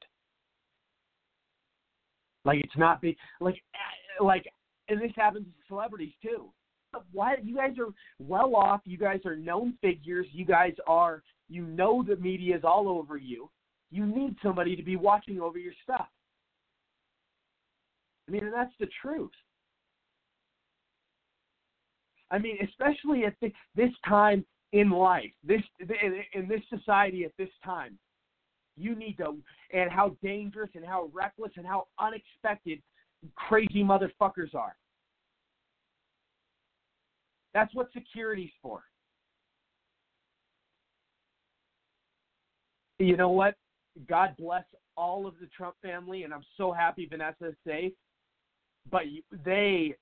Like 2.44 2.58
it's 2.60 2.76
not 2.76 3.00
be 3.00 3.16
like 3.40 3.56
eh, 3.74 4.22
like 4.22 4.44
and 4.88 5.00
this 5.00 5.12
happens 5.16 5.46
to 5.46 5.52
celebrities 5.68 6.12
too. 6.22 6.50
Why 7.12 7.36
you 7.42 7.56
guys 7.56 7.76
are 7.78 7.92
well 8.18 8.54
off, 8.54 8.80
you 8.84 8.98
guys 8.98 9.20
are 9.24 9.36
known 9.36 9.74
figures, 9.80 10.26
you 10.32 10.44
guys 10.44 10.74
are 10.86 11.22
you 11.48 11.64
know 11.64 12.04
the 12.06 12.16
media 12.16 12.56
is 12.56 12.64
all 12.64 12.88
over 12.88 13.16
you. 13.16 13.50
You 13.90 14.06
need 14.06 14.36
somebody 14.42 14.76
to 14.76 14.82
be 14.82 14.96
watching 14.96 15.40
over 15.40 15.58
your 15.58 15.72
stuff. 15.82 16.08
I 18.28 18.32
mean, 18.32 18.44
and 18.44 18.52
that's 18.52 18.72
the 18.80 18.88
truth. 19.02 19.30
I 22.30 22.38
mean, 22.38 22.56
especially 22.62 23.24
at 23.24 23.34
the, 23.40 23.52
this 23.76 23.90
time 24.08 24.44
in 24.72 24.90
life, 24.90 25.30
this 25.46 25.60
in, 25.80 26.22
in 26.32 26.48
this 26.48 26.62
society 26.68 27.24
at 27.24 27.32
this 27.38 27.50
time, 27.64 27.98
you 28.76 28.94
need 28.94 29.16
to, 29.18 29.36
and 29.72 29.90
how 29.90 30.16
dangerous 30.22 30.70
and 30.74 30.84
how 30.84 31.10
reckless 31.12 31.52
and 31.56 31.66
how 31.66 31.86
unexpected 31.98 32.80
crazy 33.36 33.82
motherfuckers 33.82 34.54
are. 34.54 34.76
That's 37.52 37.72
what 37.74 37.88
security's 37.92 38.50
for. 38.60 38.82
You 42.98 43.16
know 43.16 43.30
what? 43.30 43.54
God 44.08 44.34
bless 44.38 44.64
all 44.96 45.26
of 45.26 45.34
the 45.40 45.46
Trump 45.56 45.76
family, 45.82 46.24
and 46.24 46.34
I'm 46.34 46.44
so 46.56 46.72
happy 46.72 47.06
Vanessa 47.06 47.48
is 47.48 47.54
safe. 47.66 47.92
But 48.90 49.02
they, 49.44 49.94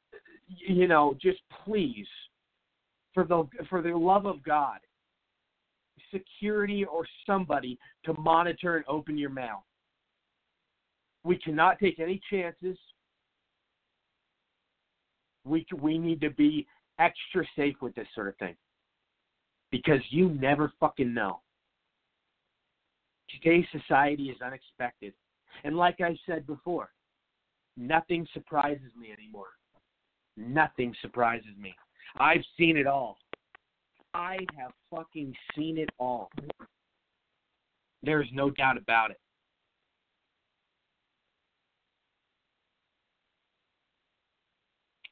you 0.49 0.89
know, 0.89 1.15
just 1.21 1.39
please, 1.65 2.07
for 3.15 3.25
the 3.25 3.45
for 3.69 3.81
the 3.81 3.97
love 3.97 4.27
of 4.27 4.43
God, 4.43 4.79
security 6.13 6.85
or 6.85 7.05
somebody 7.27 7.79
to 8.05 8.15
monitor 8.15 8.77
and 8.77 8.85
open 8.89 9.17
your 9.19 9.31
mail. 9.31 9.65
We 11.25 11.39
cannot 11.39 11.79
take 11.79 12.01
any 12.01 12.21
chances. 12.31 12.77
We 15.45 15.67
we 15.81 15.99
need 15.99 16.21
to 16.21 16.31
be 16.31 16.67
extra 16.99 17.45
safe 17.57 17.77
with 17.81 17.95
this 17.95 18.07
sort 18.15 18.29
of 18.29 18.37
thing 18.37 18.57
because 19.71 20.01
you 20.11 20.29
never 20.29 20.73
fucking 20.79 21.13
know. 21.13 21.41
Today's 23.31 23.65
society 23.73 24.25
is 24.25 24.37
unexpected. 24.43 25.15
And 25.65 25.77
like 25.77 26.01
I 26.01 26.17
said 26.27 26.47
before, 26.47 26.91
nothing 27.77 28.27
surprises 28.35 28.93
me 28.99 29.09
anymore. 29.13 29.49
Nothing 30.37 30.95
surprises 31.03 31.57
me. 31.59 31.75
I've 32.19 32.45
seen 32.59 32.77
it 32.77 32.87
all. 32.87 33.19
I 34.14 34.38
have 34.57 34.72
fucking 34.90 35.35
seen 35.57 35.79
it 35.79 35.90
all. 35.98 36.31
There's 38.03 38.29
no 38.33 38.51
doubt 38.51 38.77
about 38.77 39.11
it. 39.11 39.20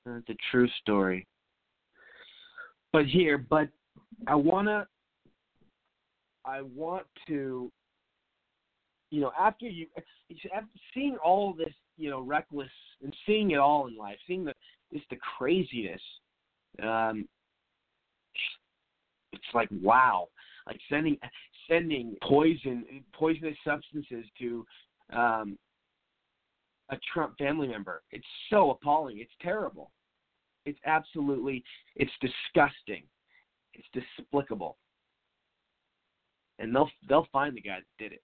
It's 0.06 0.28
a 0.28 0.36
true 0.50 0.68
story. 0.80 1.26
But 2.92 3.06
here, 3.06 3.38
but 3.38 3.68
I 4.26 4.34
wanna 4.34 4.86
I 6.44 6.62
want 6.62 7.06
to 7.28 7.70
you 9.10 9.20
know, 9.20 9.32
after 9.38 9.66
you 9.66 9.86
after 10.54 10.68
seeing 10.94 11.16
all 11.24 11.52
this, 11.52 11.74
you 11.96 12.10
know, 12.10 12.20
reckless 12.20 12.70
and 13.02 13.14
seeing 13.26 13.50
it 13.50 13.58
all 13.58 13.86
in 13.88 13.96
life, 13.96 14.16
seeing 14.26 14.44
the 14.44 14.54
just 14.92 15.08
the 15.10 15.18
craziness, 15.38 16.00
um, 16.82 17.28
it's 19.42 19.54
like 19.54 19.68
wow, 19.82 20.28
like 20.66 20.80
sending 20.88 21.16
sending 21.68 22.16
poison 22.22 22.84
poisonous 23.12 23.56
substances 23.64 24.24
to 24.38 24.66
um, 25.12 25.58
a 26.90 26.96
Trump 27.12 27.36
family 27.38 27.68
member. 27.68 28.02
It's 28.10 28.26
so 28.50 28.70
appalling. 28.70 29.18
It's 29.18 29.32
terrible. 29.40 29.90
It's 30.66 30.78
absolutely 30.84 31.64
it's 31.96 32.12
disgusting. 32.20 33.04
It's 33.74 33.86
despicable. 33.92 34.76
And 36.58 36.74
they'll 36.74 36.90
they'll 37.08 37.28
find 37.32 37.56
the 37.56 37.62
guy 37.62 37.78
that 37.78 38.02
did 38.02 38.12
it. 38.12 38.22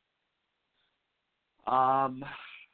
Um, 1.66 2.24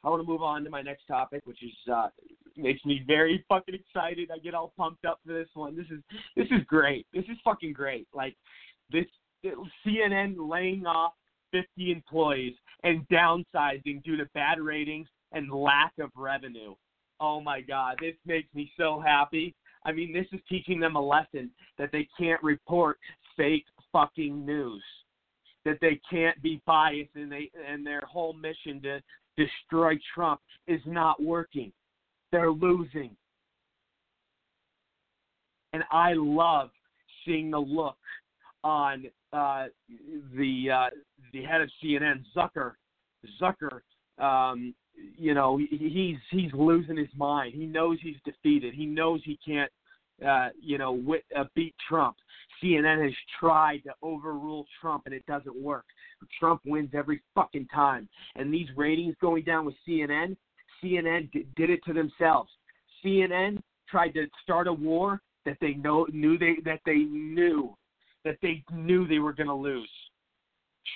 I 0.03 0.09
want 0.09 0.21
to 0.21 0.27
move 0.27 0.43
on 0.43 0.63
to 0.65 0.69
my 0.69 0.81
next 0.81 1.05
topic, 1.05 1.41
which 1.45 1.63
is 1.63 1.73
uh, 1.91 2.09
makes 2.57 2.83
me 2.85 3.03
very 3.05 3.43
fucking 3.49 3.75
excited. 3.75 4.29
I 4.33 4.39
get 4.39 4.53
all 4.53 4.73
pumped 4.77 5.05
up 5.05 5.19
for 5.25 5.33
this 5.33 5.49
one. 5.53 5.75
This 5.75 5.87
is 5.87 6.01
this 6.35 6.47
is 6.51 6.65
great. 6.67 7.07
This 7.13 7.25
is 7.25 7.37
fucking 7.43 7.73
great. 7.73 8.07
Like 8.13 8.35
this 8.91 9.05
CNN 9.85 10.35
laying 10.37 10.85
off 10.85 11.13
50 11.51 11.91
employees 11.91 12.53
and 12.83 13.07
downsizing 13.09 14.03
due 14.03 14.17
to 14.17 14.25
bad 14.33 14.59
ratings 14.59 15.07
and 15.31 15.51
lack 15.51 15.93
of 15.99 16.09
revenue. 16.15 16.75
Oh 17.19 17.41
my 17.41 17.61
god, 17.61 17.97
this 18.01 18.15
makes 18.25 18.53
me 18.53 18.71
so 18.77 19.01
happy. 19.03 19.55
I 19.85 19.91
mean, 19.91 20.13
this 20.13 20.27
is 20.31 20.39
teaching 20.47 20.79
them 20.79 20.95
a 20.95 21.01
lesson 21.01 21.51
that 21.77 21.89
they 21.91 22.07
can't 22.17 22.41
report 22.41 22.97
fake 23.35 23.65
fucking 23.91 24.45
news. 24.45 24.83
That 25.65 25.77
they 25.79 25.99
can't 26.09 26.41
be 26.41 26.61
biased 26.65 27.15
and 27.15 27.31
they 27.31 27.49
and 27.67 27.85
their 27.85 28.01
whole 28.01 28.33
mission 28.33 28.81
to 28.81 29.01
destroy 29.37 29.97
Trump 30.13 30.41
is 30.67 30.81
not 30.85 31.21
working. 31.21 31.71
They're 32.33 32.51
losing. 32.51 33.11
And 35.71 35.83
I 35.91 36.13
love 36.15 36.71
seeing 37.25 37.51
the 37.51 37.59
look 37.59 37.97
on 38.63 39.05
uh, 39.31 39.65
the 40.35 40.65
uh, 40.73 40.89
the 41.31 41.43
head 41.43 41.61
of 41.61 41.69
CNN, 41.81 42.23
Zucker. 42.35 42.73
Zucker, 43.39 43.81
um, 44.17 44.73
you 45.15 45.35
know, 45.35 45.57
he's 45.57 46.17
he's 46.31 46.51
losing 46.53 46.97
his 46.97 47.07
mind. 47.15 47.53
He 47.53 47.67
knows 47.67 47.99
he's 48.01 48.17
defeated. 48.25 48.73
He 48.73 48.87
knows 48.87 49.21
he 49.23 49.37
can't, 49.45 49.71
uh, 50.27 50.49
you 50.59 50.79
know, 50.79 50.91
wit, 50.91 51.25
uh, 51.37 51.45
beat 51.53 51.75
Trump. 51.87 52.15
CNN 52.63 53.03
has 53.03 53.13
tried 53.39 53.83
to 53.83 53.93
overrule 54.01 54.65
Trump, 54.81 55.03
and 55.05 55.13
it 55.13 55.25
doesn't 55.27 55.55
work. 55.55 55.85
Trump 56.39 56.61
wins 56.65 56.89
every 56.95 57.21
fucking 57.35 57.67
time. 57.67 58.09
And 58.35 58.51
these 58.51 58.67
ratings 58.75 59.15
going 59.21 59.43
down 59.43 59.65
with 59.65 59.75
CNN, 59.87 60.35
CNN 60.83 61.31
d- 61.31 61.45
did 61.55 61.69
it 61.69 61.83
to 61.85 61.93
themselves. 61.93 62.49
CNN 63.03 63.61
tried 63.89 64.13
to 64.13 64.27
start 64.41 64.67
a 64.67 64.73
war 64.73 65.21
that 65.45 65.57
they 65.61 65.73
know 65.73 66.07
knew 66.11 66.37
they 66.37 66.57
that 66.65 66.79
they 66.85 66.97
knew 66.97 67.75
that 68.23 68.37
they 68.41 68.63
knew 68.71 69.07
they 69.07 69.19
were 69.19 69.33
going 69.33 69.47
to 69.47 69.53
lose. 69.53 69.89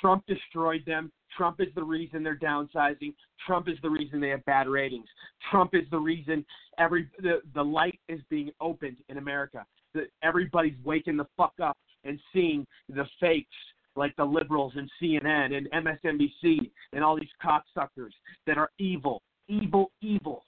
Trump 0.02 0.24
destroyed 0.28 0.84
them. 0.86 1.12
Trump 1.36 1.60
is 1.60 1.68
the 1.76 1.84
reason 1.84 2.24
they're 2.24 2.38
downsizing. 2.38 3.14
Trump 3.46 3.68
is 3.68 3.78
the 3.82 3.90
reason 3.90 4.20
they 4.20 4.30
have 4.30 4.44
bad 4.46 4.68
ratings. 4.68 5.08
Trump 5.52 5.74
is 5.74 5.84
the 5.92 6.00
reason 6.00 6.46
every 6.78 7.10
the, 7.20 7.42
the 7.54 7.64
light 7.64 8.00
is 8.08 8.20
being 8.30 8.52
opened 8.62 8.98
in 9.10 9.18
America. 9.18 9.66
That 9.94 10.08
everybody's 10.24 10.76
waking 10.84 11.18
the 11.18 11.28
fuck 11.36 11.54
up 11.62 11.78
and 12.04 12.20
seeing 12.34 12.66
the 12.90 13.06
fakes 13.20 13.56
like 13.96 14.16
the 14.16 14.24
liberals 14.24 14.74
and 14.76 14.90
CNN 15.02 15.58
and 15.58 15.70
MSNBC 15.72 16.70
and 16.94 17.04
all 17.04 17.16
these 17.16 17.28
cocksuckers 17.44 18.12
that 18.46 18.58
are 18.58 18.70
evil, 18.78 19.22
evil, 19.48 19.92
evil, 20.02 20.44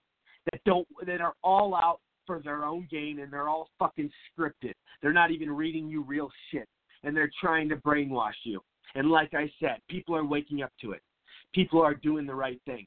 that 0.51 0.61
don't 0.65 0.87
that 1.05 1.21
are 1.21 1.33
all 1.43 1.75
out 1.75 1.99
for 2.25 2.39
their 2.39 2.63
own 2.63 2.87
gain 2.91 3.19
and 3.19 3.33
they're 3.33 3.49
all 3.49 3.69
fucking 3.79 4.09
scripted. 4.31 4.73
They're 5.01 5.13
not 5.13 5.31
even 5.31 5.51
reading 5.51 5.87
you 5.87 6.03
real 6.03 6.29
shit 6.51 6.67
and 7.03 7.15
they're 7.15 7.31
trying 7.41 7.69
to 7.69 7.75
brainwash 7.77 8.33
you. 8.43 8.61
And 8.95 9.09
like 9.09 9.33
I 9.33 9.51
said, 9.59 9.77
people 9.89 10.15
are 10.15 10.25
waking 10.25 10.61
up 10.61 10.71
to 10.81 10.91
it. 10.91 11.01
People 11.53 11.81
are 11.81 11.95
doing 11.95 12.25
the 12.25 12.35
right 12.35 12.59
thing. 12.65 12.85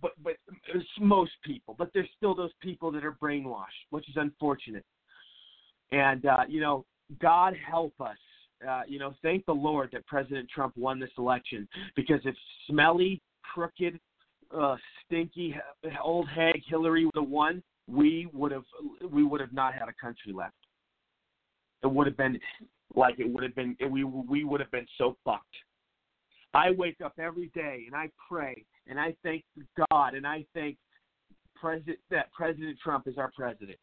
But 0.00 0.12
but 0.22 0.34
it's 0.72 0.86
most 1.00 1.32
people, 1.44 1.74
but 1.76 1.90
there's 1.92 2.08
still 2.16 2.34
those 2.34 2.52
people 2.62 2.92
that 2.92 3.04
are 3.04 3.16
brainwashed, 3.20 3.86
which 3.90 4.08
is 4.08 4.16
unfortunate. 4.16 4.84
And 5.90 6.26
uh, 6.26 6.44
you 6.48 6.60
know, 6.60 6.84
God 7.20 7.54
help 7.68 7.94
us. 8.00 8.16
Uh, 8.68 8.82
you 8.86 8.98
know, 8.98 9.14
thank 9.22 9.44
the 9.46 9.52
Lord 9.52 9.88
that 9.92 10.06
President 10.06 10.48
Trump 10.48 10.76
won 10.76 11.00
this 11.00 11.10
election 11.18 11.66
because 11.96 12.20
if 12.24 12.34
smelly, 12.68 13.20
crooked, 13.42 13.98
uh, 14.56 14.76
stinky 15.04 15.54
old 16.02 16.28
hag 16.28 16.60
Hillary 16.66 17.04
would 17.04 17.16
have 17.16 17.28
won, 17.28 17.62
we 17.88 18.28
would 18.32 18.52
have 18.52 18.64
we 19.10 19.24
would 19.24 19.40
have 19.40 19.52
not 19.52 19.74
had 19.74 19.88
a 19.88 19.92
country 20.00 20.32
left. 20.32 20.54
It 21.82 21.90
would 21.90 22.06
have 22.06 22.16
been 22.16 22.38
like 22.94 23.18
it 23.18 23.28
would 23.28 23.42
have 23.42 23.54
been 23.54 23.76
we 23.90 24.04
we 24.04 24.44
would 24.44 24.60
have 24.60 24.70
been 24.70 24.86
so 24.98 25.16
fucked. 25.24 25.44
I 26.52 26.72
wake 26.72 27.00
up 27.04 27.14
every 27.18 27.48
day 27.54 27.84
and 27.86 27.94
I 27.94 28.10
pray 28.28 28.64
and 28.88 28.98
I 28.98 29.14
thank 29.22 29.44
God 29.90 30.14
and 30.14 30.26
I 30.26 30.44
thank 30.52 30.76
President 31.54 31.98
that 32.10 32.32
President 32.32 32.76
Trump 32.82 33.06
is 33.06 33.18
our 33.18 33.30
president. 33.36 33.78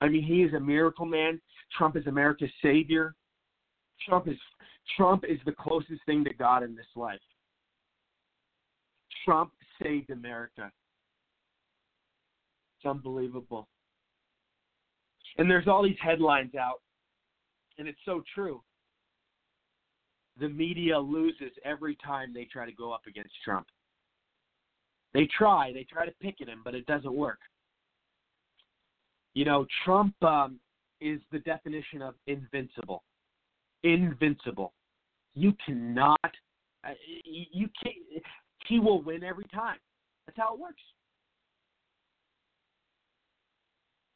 I 0.00 0.08
mean, 0.08 0.22
he 0.22 0.42
is 0.42 0.52
a 0.54 0.60
miracle 0.60 1.06
man. 1.06 1.40
Trump 1.76 1.96
is 1.96 2.06
America's 2.06 2.50
savior. 2.62 3.14
Trump 4.06 4.28
is 4.28 4.36
Trump 4.96 5.24
is 5.24 5.38
the 5.46 5.52
closest 5.52 6.04
thing 6.04 6.24
to 6.24 6.34
God 6.34 6.62
in 6.62 6.74
this 6.74 6.86
life. 6.96 7.20
Trump 9.24 9.52
saved 9.82 10.10
America. 10.10 10.70
It's 12.78 12.88
unbelievable. 12.88 13.68
And 15.38 15.50
there's 15.50 15.66
all 15.66 15.82
these 15.82 15.96
headlines 16.00 16.54
out, 16.54 16.80
and 17.78 17.88
it's 17.88 17.98
so 18.04 18.22
true. 18.34 18.62
The 20.38 20.48
media 20.48 20.98
loses 20.98 21.52
every 21.64 21.96
time 22.04 22.32
they 22.34 22.44
try 22.44 22.66
to 22.66 22.72
go 22.72 22.92
up 22.92 23.02
against 23.06 23.34
Trump. 23.44 23.66
They 25.12 25.28
try, 25.36 25.72
they 25.72 25.84
try 25.84 26.06
to 26.06 26.12
pick 26.20 26.40
at 26.40 26.48
him, 26.48 26.62
but 26.64 26.74
it 26.74 26.86
doesn't 26.86 27.14
work. 27.14 27.38
You 29.34 29.44
know, 29.44 29.66
Trump 29.84 30.14
um, 30.22 30.58
is 31.00 31.20
the 31.32 31.40
definition 31.40 32.02
of 32.02 32.14
invincible. 32.26 33.02
Invincible. 33.82 34.72
You 35.34 35.52
cannot. 35.64 36.18
Uh, 36.84 36.90
you 37.24 37.68
can't. 37.82 37.96
He 38.66 38.78
will 38.78 39.02
win 39.02 39.22
every 39.22 39.44
time. 39.54 39.78
That's 40.26 40.38
how 40.38 40.54
it 40.54 40.60
works. 40.60 40.82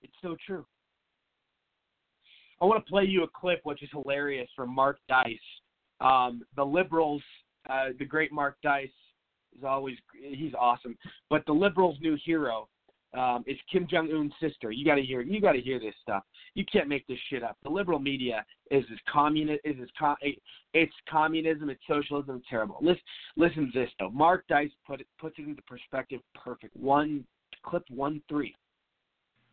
It's 0.03 0.13
so 0.23 0.37
true. 0.47 0.65
I 2.61 2.65
want 2.65 2.85
to 2.85 2.91
play 2.91 3.05
you 3.05 3.23
a 3.25 3.29
clip 3.29 3.61
which 3.63 3.83
is 3.83 3.89
hilarious 3.93 4.49
from 4.57 4.75
Mark 4.75 4.99
Dice. 5.09 5.37
Um, 6.01 6.43
the 6.57 6.65
liberals, 6.65 7.23
uh, 7.69 7.89
the 7.99 8.05
great 8.05 8.33
Mark 8.33 8.57
Dice 8.63 8.89
is 9.57 9.65
always 9.65 9.97
he's 10.21 10.55
awesome. 10.59 10.97
But 11.31 11.45
the 11.47 11.53
liberals' 11.53 11.99
new 12.01 12.17
hero 12.25 12.69
um, 13.17 13.45
is 13.47 13.57
Kim 13.71 13.87
Jong 13.89 14.11
Un's 14.13 14.33
sister. 14.41 14.71
You 14.71 14.85
got 14.85 14.97
to 14.97 15.03
hear 15.03 15.21
you 15.21 15.41
got 15.41 15.53
to 15.53 15.61
hear 15.61 15.79
this 15.79 15.95
stuff. 16.03 16.23
You 16.55 16.65
can't 16.71 16.89
make 16.89 17.07
this 17.07 17.19
shit 17.31 17.43
up. 17.43 17.57
The 17.63 17.71
liberal 17.71 17.99
media 17.99 18.45
is 18.71 18.85
as 18.93 18.99
communist 19.11 19.61
is 19.65 19.77
as 19.83 19.89
com- 19.99 20.17
it's 20.75 20.93
communism, 21.09 21.71
it's 21.71 21.81
socialism, 21.89 22.37
it's 22.37 22.47
terrible. 22.49 22.79
Listen, 22.81 23.03
listen 23.37 23.71
to 23.73 23.81
this 23.81 23.91
though. 23.99 24.11
Mark 24.11 24.45
Dice 24.49 24.71
put 24.87 25.01
it 25.01 25.07
puts 25.19 25.39
it 25.39 25.47
into 25.47 25.63
perspective. 25.63 26.21
Perfect. 26.35 26.77
One 26.77 27.25
clip 27.65 27.85
one 27.91 28.21
three. 28.29 28.55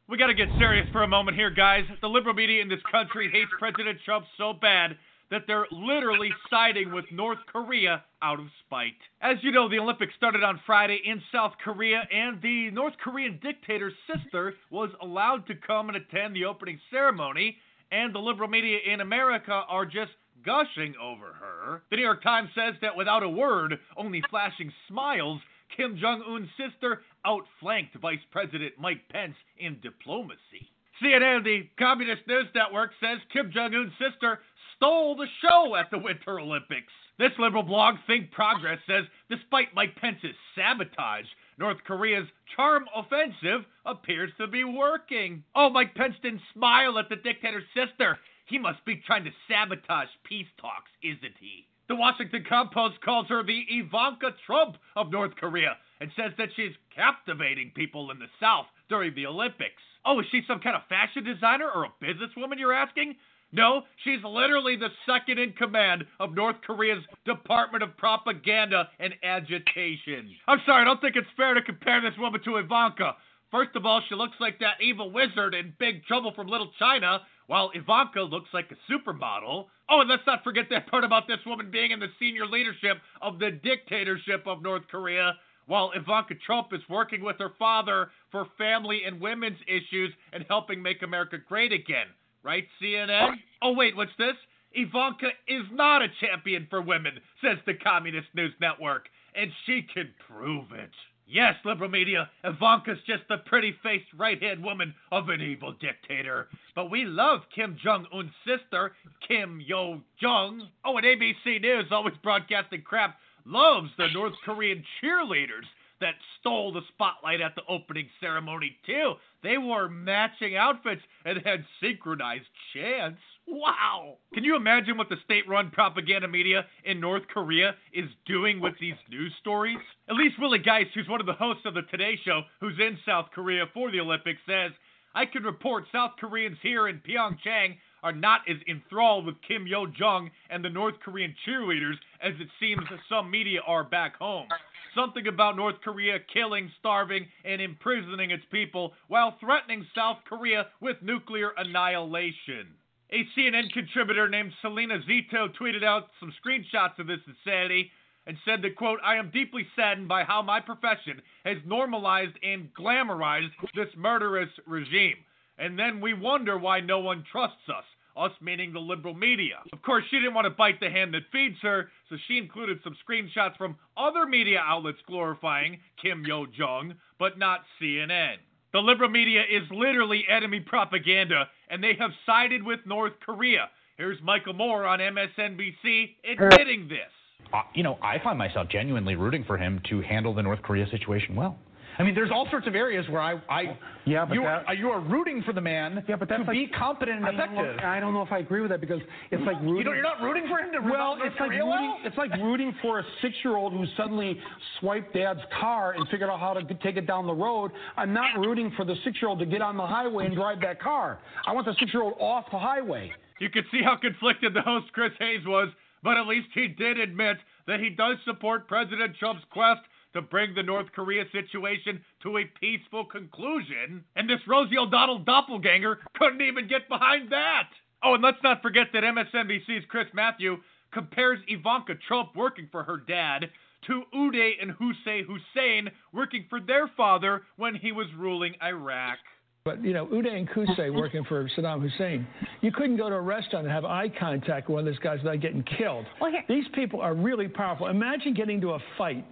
We 0.08 0.18
got 0.18 0.28
to 0.28 0.36
get 0.36 0.50
serious 0.60 0.88
for 0.92 1.02
a 1.02 1.08
moment 1.08 1.36
here, 1.36 1.50
guys. 1.50 1.84
The 2.02 2.08
liberal 2.08 2.36
media 2.36 2.62
in 2.62 2.70
this 2.70 2.82
country 2.92 3.28
hates 3.32 3.50
President 3.58 3.98
Trump 4.06 4.26
so 4.38 4.54
bad 4.54 4.98
that 5.32 5.44
they're 5.48 5.68
literally 5.72 6.30
siding 6.50 6.94
with 6.94 7.06
North 7.12 7.40
Korea 7.52 8.04
out 8.22 8.40
of 8.40 8.48
spite. 8.66 8.94
As 9.22 9.38
you 9.42 9.52
know, 9.52 9.70
the 9.70 9.80
Olympics 9.80 10.14
started 10.16 10.44
on 10.44 10.60
Friday 10.66 11.00
in 11.06 11.22
South 11.32 11.54
Korea, 11.64 12.08
and 12.12 12.42
the 12.42 12.72
North 12.72 12.94
Korean 13.04 13.40
dictator's 13.42 13.94
sister 14.08 14.54
was 14.70 14.90
allowed 15.02 15.48
to 15.48 15.56
come 15.56 15.90
and 15.90 15.98
attend 15.98 16.36
the 16.36 16.46
opening 16.46 16.80
ceremony, 16.92 17.58
and 17.92 18.14
the 18.14 18.20
liberal 18.20 18.50
media 18.50 18.78
in 18.86 19.02
America 19.02 19.64
are 19.68 19.86
just 19.86 20.12
gushing 20.46 20.94
over 21.02 21.34
her. 21.34 21.82
The 21.90 21.98
New 21.98 22.04
York 22.04 22.24
Times 22.24 22.50
says 22.56 22.76
that 22.82 22.96
without 22.96 23.24
a 23.24 23.30
word, 23.30 23.80
only 23.98 24.22
flashing 24.30 24.72
smiles, 24.88 25.42
Kim 25.76 25.98
Jong 26.00 26.24
un's 26.28 26.50
sister 26.58 27.02
outflanked 27.26 27.96
Vice 27.98 28.24
President 28.32 28.74
Mike 28.80 29.02
Pence 29.10 29.36
in 29.58 29.80
diplomacy. 29.82 30.70
CNN, 31.02 31.44
the 31.44 31.68
Communist 31.78 32.22
News 32.28 32.48
Network, 32.56 32.92
says 33.02 33.18
Kim 33.34 33.52
Jong 33.52 33.76
un's 33.76 33.92
sister 34.00 34.40
stole 34.76 35.16
the 35.16 35.28
show 35.42 35.76
at 35.76 35.90
the 35.92 35.98
Winter 35.98 36.40
Olympics. 36.40 36.92
This 37.18 37.32
liberal 37.40 37.64
blog, 37.64 37.96
Think 38.08 38.32
Progress, 38.32 38.80
says 38.86 39.06
despite 39.30 39.74
Mike 39.74 39.96
Pence's 39.96 40.36
sabotage, 40.54 41.26
North 41.58 41.78
Korea's 41.86 42.28
charm 42.56 42.86
offensive 42.94 43.66
appears 43.86 44.32
to 44.38 44.48
be 44.48 44.64
working. 44.64 45.44
Oh, 45.56 45.70
Mike 45.70 45.96
Pence 45.96 46.16
didn't 46.22 46.42
smile 46.54 47.00
at 47.00 47.08
the 47.08 47.16
dictator's 47.16 47.64
sister. 47.74 48.18
He 48.48 48.60
must 48.60 48.84
be 48.86 49.02
trying 49.08 49.24
to 49.24 49.32
sabotage 49.48 50.10
peace 50.26 50.48
talks, 50.60 50.92
isn't 51.02 51.36
he? 51.40 51.68
The 51.88 51.96
Washington 51.96 52.44
Compost 52.48 53.00
calls 53.02 53.28
her 53.30 53.44
the 53.44 53.64
Ivanka 53.70 54.32
Trump 54.46 54.78
of 54.96 55.12
North 55.12 55.36
Korea 55.36 55.78
and 56.02 56.12
says 56.16 56.32
that 56.38 56.50
she's 56.56 56.74
captivating 56.94 57.72
people 57.76 58.12
in 58.12 58.20
the 58.20 58.28
South 58.40 58.66
during 58.90 59.16
the 59.16 59.28
Olympics. 59.28 59.82
Oh, 60.04 60.20
is 60.20 60.26
she 60.32 60.42
some 60.48 60.60
kind 60.60 60.76
of 60.76 60.82
fashion 60.90 61.24
designer 61.24 61.70
or 61.70 61.86
a 61.86 61.94
businesswoman, 62.04 62.60
you're 62.60 62.74
asking? 62.74 63.16
No, 63.52 63.84
she's 64.04 64.24
literally 64.24 64.76
the 64.76 64.90
second 65.06 65.40
in 65.40 65.54
command 65.54 66.04
of 66.20 66.34
North 66.34 66.58
Korea's 66.66 67.04
Department 67.26 67.84
of 67.84 67.96
Propaganda 67.96 68.90
and 69.00 69.14
Agitation. 69.24 70.30
I'm 70.48 70.60
sorry, 70.66 70.82
I 70.82 70.86
don't 70.86 71.00
think 71.00 71.16
it's 71.16 71.28
fair 71.38 71.54
to 71.54 71.62
compare 71.62 72.02
this 72.02 72.18
woman 72.20 72.42
to 72.44 72.58
Ivanka. 72.58 73.16
First 73.52 73.76
of 73.76 73.86
all, 73.86 74.02
she 74.10 74.16
looks 74.16 74.36
like 74.40 74.60
that 74.60 74.82
evil 74.82 75.12
wizard 75.12 75.54
in 75.54 75.74
Big 75.80 76.04
Trouble 76.06 76.34
from 76.36 76.48
Little 76.48 76.72
China, 76.78 77.22
while 77.48 77.72
Ivanka 77.74 78.22
looks 78.22 78.50
like 78.54 78.70
a 78.72 78.92
supermodel. 78.92 79.68
Oh, 79.88 80.02
and 80.02 80.10
let's 80.10 80.26
not 80.28 80.44
forget 80.44 80.66
that 80.72 80.88
part 80.88 81.04
about 81.04 81.28
this 81.28 81.38
woman 81.46 81.70
being 81.72 81.92
in 81.92 82.00
the 82.00 82.10
senior 82.20 82.48
leadership 82.48 82.98
of 83.22 83.40
the 83.40 83.52
dictatorship 83.52 84.46
of 84.48 84.62
North 84.64 84.84
Korea. 84.90 85.36
while 85.68 85.92
Ivanka 85.96 86.36
Trump 86.46 86.74
is 86.74 86.82
working 86.90 87.24
with 87.24 87.38
her 87.40 87.52
father 87.58 88.10
for 88.32 88.48
family 88.58 89.02
and 89.06 89.20
women's 89.20 89.58
issues 89.68 90.14
and 90.34 90.46
helping 90.48 90.82
make 90.82 91.02
America 91.02 91.38
great 91.48 91.72
again. 91.72 92.08
Right, 92.46 92.68
CNN? 92.80 93.32
Oh, 93.64 93.74
wait, 93.74 93.98
what's 93.98 94.12
this? 94.20 94.36
Ivanka 94.74 95.30
is 95.48 95.64
not 95.72 96.04
a 96.04 96.08
champion 96.22 96.68
for 96.70 96.80
women, 96.80 97.14
says 97.42 97.58
the 97.66 97.74
Communist 97.74 98.28
News 98.36 98.54
Network, 98.62 99.08
and 99.34 99.50
she 99.66 99.82
can 99.92 100.14
prove 100.28 100.72
it. 100.72 100.92
Yes, 101.26 101.56
liberal 101.66 101.90
media, 101.90 102.30
Ivanka's 102.44 103.00
just 103.08 103.24
the 103.30 103.38
pretty 103.48 103.74
faced 103.82 104.06
right 104.16 104.40
hand 104.40 104.64
woman 104.64 104.94
of 105.12 105.30
an 105.30 105.42
evil 105.42 105.74
dictator. 105.82 106.50
But 106.76 106.92
we 106.92 107.06
love 107.06 107.40
Kim 107.56 107.80
Jong 107.84 108.06
un's 108.14 108.30
sister, 108.46 108.92
Kim 109.28 109.60
Yo 109.60 110.02
Jong. 110.22 110.68
Oh, 110.86 110.98
and 110.98 111.06
ABC 111.06 111.60
News, 111.60 111.86
always 111.90 112.14
broadcasting 112.22 112.84
crap, 112.84 113.18
loves 113.44 113.90
the 113.98 114.10
North 114.14 114.36
Korean 114.46 114.84
cheerleaders 115.02 115.66
that 116.06 116.16
stole 116.40 116.72
the 116.72 116.82
spotlight 116.94 117.42
at 117.42 117.56
the 117.56 117.64
opening 117.68 118.08
ceremony, 118.22 118.78
too. 118.86 119.14
They 119.42 119.58
wore 119.58 119.90
matching 119.90 120.56
outfits 120.56 121.02
and 121.26 121.40
had 121.44 121.66
synchronized 121.82 122.46
chants. 122.74 123.20
Wow! 123.48 124.18
Can 124.34 124.44
you 124.44 124.56
imagine 124.56 124.98
what 124.98 125.10
the 125.10 125.18
state 125.26 125.48
run 125.50 125.72
propaganda 125.72 126.28
media 126.28 126.66
in 126.84 127.00
North 127.00 127.24
Korea 127.34 127.72
is 127.92 128.06
doing 128.28 128.60
with 128.62 128.76
these 128.80 128.94
news 129.10 129.34
stories? 129.42 129.80
At 130.08 130.16
least 130.16 130.36
Willie 130.40 130.60
Geist, 130.60 130.92
who's 130.94 131.10
one 131.10 131.22
of 131.22 131.26
the 131.26 131.34
hosts 131.34 131.66
of 131.66 131.74
the 131.74 131.82
Today 131.90 132.20
Show, 132.24 132.42
who's 132.60 132.78
in 132.80 132.98
South 133.04 133.28
Korea 133.34 133.66
for 133.74 133.92
the 133.92 134.00
Olympics, 134.00 134.42
says, 134.46 134.72
I 135.16 135.26
can 135.26 135.44
report 135.44 135.86
South 135.92 136.12
Koreans 136.20 136.58
here 136.62 136.88
in 136.88 137.00
Pyeongchang 137.00 137.78
are 138.04 138.14
not 138.14 138.42
as 138.48 138.58
enthralled 138.70 139.26
with 139.26 139.36
Kim 139.48 139.66
Yo 139.66 139.88
Jong 139.88 140.30
and 140.52 140.64
the 140.64 140.70
North 140.70 140.96
Korean 141.04 141.34
cheerleaders 141.48 141.96
as 142.22 142.34
it 142.40 142.48
seems 142.60 142.84
some 143.10 143.32
media 143.32 143.62
are 143.66 143.84
back 143.84 144.16
home. 144.18 144.48
Something 144.96 145.28
about 145.28 145.58
North 145.58 145.76
Korea 145.84 146.20
killing, 146.34 146.72
starving, 146.80 147.28
and 147.44 147.62
imprisoning 147.62 148.32
its 148.32 148.46
people 148.50 148.94
while 149.10 149.38
threatening 149.40 149.86
South 149.94 150.18
Korea 150.28 150.68
with 150.80 150.96
nuclear 151.02 151.52
annihilation. 151.58 152.74
A 153.12 153.28
CNN 153.38 153.72
contributor 153.74 154.30
named 154.30 154.54
Selena 154.62 155.00
Zito 155.00 155.54
tweeted 155.60 155.84
out 155.84 156.10
some 156.20 156.34
screenshots 156.42 156.98
of 156.98 157.08
this 157.08 157.20
insanity 157.28 157.92
and 158.26 158.38
said 158.46 158.62
that, 158.62 158.76
quote, 158.76 159.00
I 159.04 159.18
am 159.18 159.32
deeply 159.32 159.68
saddened 159.76 160.08
by 160.08 160.24
how 160.24 160.42
my 160.42 160.60
profession 160.60 161.22
has 161.44 161.58
normalized 161.66 162.38
and 162.42 162.70
glamorized 162.74 163.52
this 163.76 163.90
murderous 163.96 164.50
regime. 164.66 165.18
And 165.58 165.78
then 165.78 166.02
we 166.02 166.14
wonder 166.14 166.58
why 166.58 166.80
no 166.80 167.00
one 167.00 167.24
trusts 167.32 167.70
us. 167.70 167.86
Us 168.16 168.32
meaning 168.42 168.72
the 168.72 168.80
liberal 168.80 169.14
media. 169.14 169.56
Of 169.74 169.82
course, 169.82 170.04
she 170.10 170.18
didn't 170.18 170.34
want 170.34 170.46
to 170.46 170.52
bite 170.52 170.80
the 170.80 170.90
hand 170.90 171.14
that 171.14 171.24
feeds 171.32 171.58
her, 171.62 171.90
so 172.10 172.16
she 172.28 172.38
included 172.38 172.80
some 172.84 172.96
screenshots 173.08 173.58
from 173.58 173.76
other 173.98 174.26
media 174.26 174.60
outlets 174.60 175.00
glorifying 175.06 175.80
Kim 176.02 176.24
Yo 176.26 176.46
Jong, 176.46 176.96
but 177.20 177.38
not 177.38 177.62
CNN. 177.82 178.36
The 178.72 178.80
liberal 178.80 179.10
media 179.10 179.42
is 179.42 179.64
literally 179.72 180.24
enemy 180.30 180.60
propaganda, 180.60 181.46
and 181.70 181.84
they 181.84 181.94
have 182.00 182.12
sided 182.26 182.64
with 182.64 182.80
North 182.86 183.14
Korea. 183.26 183.70
Here's 183.98 184.22
Michael 184.22 184.54
Moore 184.54 184.86
on 184.86 185.00
MSNBC 185.00 186.16
admitting 186.30 186.90
this. 186.90 187.12
Uh, 187.54 187.62
you 187.74 187.84
know, 187.84 187.98
I 188.02 188.20
find 188.24 188.38
myself 188.38 188.68
genuinely 188.70 189.16
rooting 189.16 189.44
for 189.46 189.58
him 189.58 189.82
to 189.90 190.02
handle 190.02 190.34
the 190.34 190.44
North 190.44 190.62
Korea 190.62 190.88
situation 190.90 191.36
well. 191.36 191.58
I 191.98 192.04
mean, 192.04 192.14
there's 192.14 192.32
all 192.32 192.48
sorts 192.52 192.68
of 192.68 192.76
areas 192.76 193.08
where 193.10 193.22
I, 193.22 193.40
I 193.50 193.78
Yeah, 194.06 194.26
but 194.26 194.34
you, 194.36 194.42
that- 194.42 194.66
are, 194.68 194.74
you 194.74 194.90
are 194.90 195.00
rooting 195.00 195.42
for 195.44 195.54
the 195.54 195.62
man 195.62 196.04
Yeah, 196.08 196.16
but 196.18 196.28
that's 196.28 196.42
to 196.42 196.48
like- 196.48 196.54
be 196.56 196.68
competent 196.68 197.18
and 197.18 197.26
I 197.26 197.32
don't, 197.32 197.54
effective. 197.58 197.86
I 197.86 198.00
don't 198.00 198.14
know 198.14 198.22
if 198.22 198.32
I 198.32 198.40
agree 198.40 198.62
with 198.62 198.72
that 198.72 198.82
because 198.82 199.00
it's 199.32 199.44
like 199.46 199.56
rooting. 199.62 199.78
You 199.78 199.84
don't, 199.84 199.94
you're 199.96 200.04
not 200.04 200.22
rooting 200.22 200.44
for 200.50 200.60
him 200.60 200.72
to 200.74 200.80
well, 200.80 201.16
resolve 201.16 201.18
North 201.20 201.32
it's 201.32 201.40
like 201.40 201.50
Korea 201.50 201.64
rooting. 201.64 201.72
well? 201.72 201.98
It's 202.04 202.18
like 202.18 202.32
rooting 202.42 202.76
for 202.82 203.00
a 203.00 203.04
six-year-old 203.22 203.74
who 203.74 203.86
suddenly 203.96 204.40
swiped 204.80 205.14
dad's 205.14 205.40
car 205.60 205.94
and 205.94 206.08
figured 206.10 206.30
out 206.30 206.40
how 206.40 206.54
to 206.54 206.64
take 206.84 206.98
it 206.98 207.08
down 207.08 207.26
the 207.28 207.34
road. 207.34 207.72
I'm 207.98 208.14
not 208.14 208.38
rooting 208.40 208.72
for 208.76 208.84
the 208.86 208.96
six-year-old 209.04 209.40
to 209.40 209.46
get 209.46 209.62
on 209.62 209.78
the 209.78 209.86
highway 209.88 210.26
and 210.26 210.36
drive 210.36 210.60
that 210.62 210.82
car. 210.82 211.20
I 211.48 211.54
want 211.54 211.66
the 211.66 211.76
six-year-old 211.80 212.16
off 212.20 212.46
the 212.52 212.60
highway. 212.60 213.12
You 213.40 213.50
could 213.50 213.66
see 213.72 213.82
how 213.84 213.96
conflicted 213.98 214.54
the 214.54 214.62
host 214.62 214.88
Chris 214.94 215.12
Hayes 215.20 215.42
was, 215.46 215.70
but 216.04 216.18
at 216.18 216.28
least 216.28 216.48
he 216.54 216.68
did 216.68 217.00
admit 217.00 217.38
that 217.68 217.80
he 217.80 217.90
does 217.90 218.18
support 218.26 218.68
President 218.68 219.16
Trump's 219.18 219.44
quest 219.52 219.82
to 220.16 220.22
bring 220.22 220.56
the 220.56 220.64
North 220.64 220.88
Korea 220.96 221.24
situation 221.32 222.02
to 222.24 222.38
a 222.38 222.46
peaceful 222.60 223.06
conclusion. 223.06 224.04
And 224.16 224.30
this 224.30 224.40
Rosie 224.48 224.78
O'Donnell 224.78 225.20
doppelganger 225.20 226.00
couldn't 226.18 226.42
even 226.42 226.68
get 226.68 226.88
behind 226.90 227.32
that. 227.32 227.70
Oh, 228.04 228.14
and 228.16 228.24
let's 228.24 228.42
not 228.44 228.62
forget 228.62 228.88
that 228.94 229.04
MSNBC's 229.04 229.86
Chris 229.90 230.08
Matthew 230.14 230.58
compares 230.94 231.40
Ivanka 231.48 231.94
Trump 232.08 232.30
working 232.36 232.68
for 232.72 232.84
her 232.84 232.98
dad 232.98 233.50
to 233.88 234.04
Uday 234.16 234.52
and 234.62 234.72
Qusay 234.72 235.22
Hussein 235.26 235.90
working 236.14 236.46
for 236.50 236.60
their 236.60 236.88
father 236.96 237.44
when 237.58 237.76
he 237.76 237.92
was 237.92 238.08
ruling 238.18 238.54
Iraq. 238.64 239.18
But 239.66 239.84
you 239.84 239.94
know, 239.94 240.06
Uday 240.06 240.38
and 240.38 240.48
Qusay 240.50 240.94
working 240.94 241.24
for 241.26 241.50
Saddam 241.58 241.82
Hussein, 241.82 242.28
you 242.62 242.72
couldn't 242.72 242.98
go 242.98 243.10
to 243.10 243.16
a 243.16 243.22
restaurant 243.22 243.66
and 243.66 243.74
have 243.74 243.84
eye 243.84 244.10
contact 244.20 244.70
with 244.70 244.76
one 244.76 244.88
of 244.88 244.94
those 244.94 245.00
guys 245.00 245.18
without 245.24 245.40
getting 245.42 245.64
killed. 245.78 246.06
Well, 246.22 246.32
here- 246.32 246.44
These 246.48 246.68
people 246.74 247.02
are 247.02 247.16
really 247.16 247.48
powerful. 247.48 247.88
Imagine 247.88 248.34
getting 248.36 248.62
to 248.62 248.74
a 248.74 248.80
fight 248.98 249.26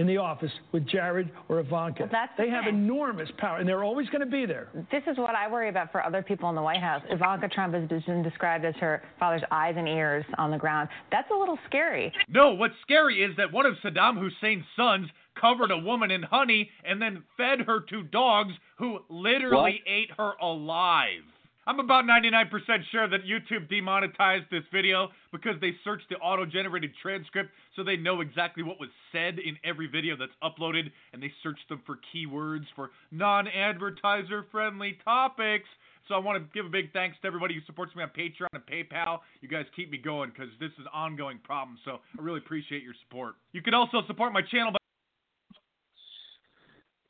in 0.00 0.06
the 0.06 0.16
office 0.16 0.50
with 0.72 0.86
Jared 0.88 1.30
or 1.50 1.60
Ivanka. 1.60 2.04
Well, 2.04 2.08
that's 2.10 2.32
the 2.38 2.44
they 2.44 2.50
have 2.50 2.64
thing. 2.64 2.74
enormous 2.74 3.28
power, 3.36 3.58
and 3.58 3.68
they're 3.68 3.84
always 3.84 4.08
going 4.08 4.22
to 4.22 4.26
be 4.30 4.46
there. 4.46 4.68
This 4.90 5.02
is 5.06 5.18
what 5.18 5.34
I 5.34 5.50
worry 5.50 5.68
about 5.68 5.92
for 5.92 6.02
other 6.02 6.22
people 6.22 6.48
in 6.48 6.56
the 6.56 6.62
White 6.62 6.80
House. 6.80 7.02
Ivanka 7.10 7.48
Trump 7.48 7.74
has 7.74 7.86
been 7.86 8.22
described 8.22 8.64
as 8.64 8.74
her 8.76 9.02
father's 9.18 9.42
eyes 9.50 9.74
and 9.76 9.86
ears 9.86 10.24
on 10.38 10.50
the 10.50 10.56
ground. 10.56 10.88
That's 11.12 11.30
a 11.30 11.38
little 11.38 11.58
scary. 11.68 12.10
No, 12.28 12.54
what's 12.54 12.74
scary 12.80 13.22
is 13.22 13.36
that 13.36 13.52
one 13.52 13.66
of 13.66 13.74
Saddam 13.84 14.16
Hussein's 14.16 14.64
sons 14.74 15.08
covered 15.38 15.70
a 15.70 15.78
woman 15.78 16.10
in 16.10 16.22
honey 16.22 16.70
and 16.84 17.00
then 17.00 17.22
fed 17.36 17.60
her 17.66 17.80
to 17.90 18.02
dogs 18.04 18.52
who 18.78 19.00
literally 19.10 19.82
ate 19.86 20.10
her 20.16 20.32
alive. 20.40 21.22
I'm 21.66 21.78
about 21.78 22.04
99% 22.04 22.50
sure 22.90 23.08
that 23.08 23.20
YouTube 23.24 23.68
demonetized 23.68 24.46
this 24.50 24.62
video 24.72 25.08
because 25.30 25.60
they 25.60 25.72
searched 25.84 26.08
the 26.08 26.16
auto 26.16 26.46
generated 26.46 26.92
transcript 27.02 27.50
so 27.76 27.84
they 27.84 27.96
know 27.96 28.22
exactly 28.22 28.62
what 28.62 28.80
was 28.80 28.88
said 29.12 29.38
in 29.38 29.58
every 29.62 29.86
video 29.86 30.16
that's 30.16 30.32
uploaded 30.42 30.90
and 31.12 31.22
they 31.22 31.32
searched 31.42 31.68
them 31.68 31.82
for 31.84 31.98
keywords 32.14 32.64
for 32.74 32.90
non 33.10 33.46
advertiser 33.48 34.46
friendly 34.50 34.98
topics. 35.04 35.68
So 36.08 36.14
I 36.14 36.18
want 36.18 36.42
to 36.42 36.48
give 36.54 36.64
a 36.64 36.70
big 36.70 36.92
thanks 36.92 37.18
to 37.20 37.26
everybody 37.26 37.54
who 37.54 37.60
supports 37.66 37.94
me 37.94 38.02
on 38.02 38.08
Patreon 38.08 38.48
and 38.54 38.64
PayPal. 38.64 39.20
You 39.42 39.48
guys 39.48 39.66
keep 39.76 39.90
me 39.90 39.98
going 39.98 40.30
because 40.30 40.50
this 40.58 40.72
is 40.72 40.80
an 40.80 40.92
ongoing 40.94 41.38
problem. 41.44 41.78
So 41.84 41.98
I 42.18 42.22
really 42.22 42.38
appreciate 42.38 42.82
your 42.82 42.94
support. 43.02 43.34
You 43.52 43.60
can 43.62 43.74
also 43.74 44.02
support 44.06 44.32
my 44.32 44.42
channel 44.42 44.72
by 44.72 44.78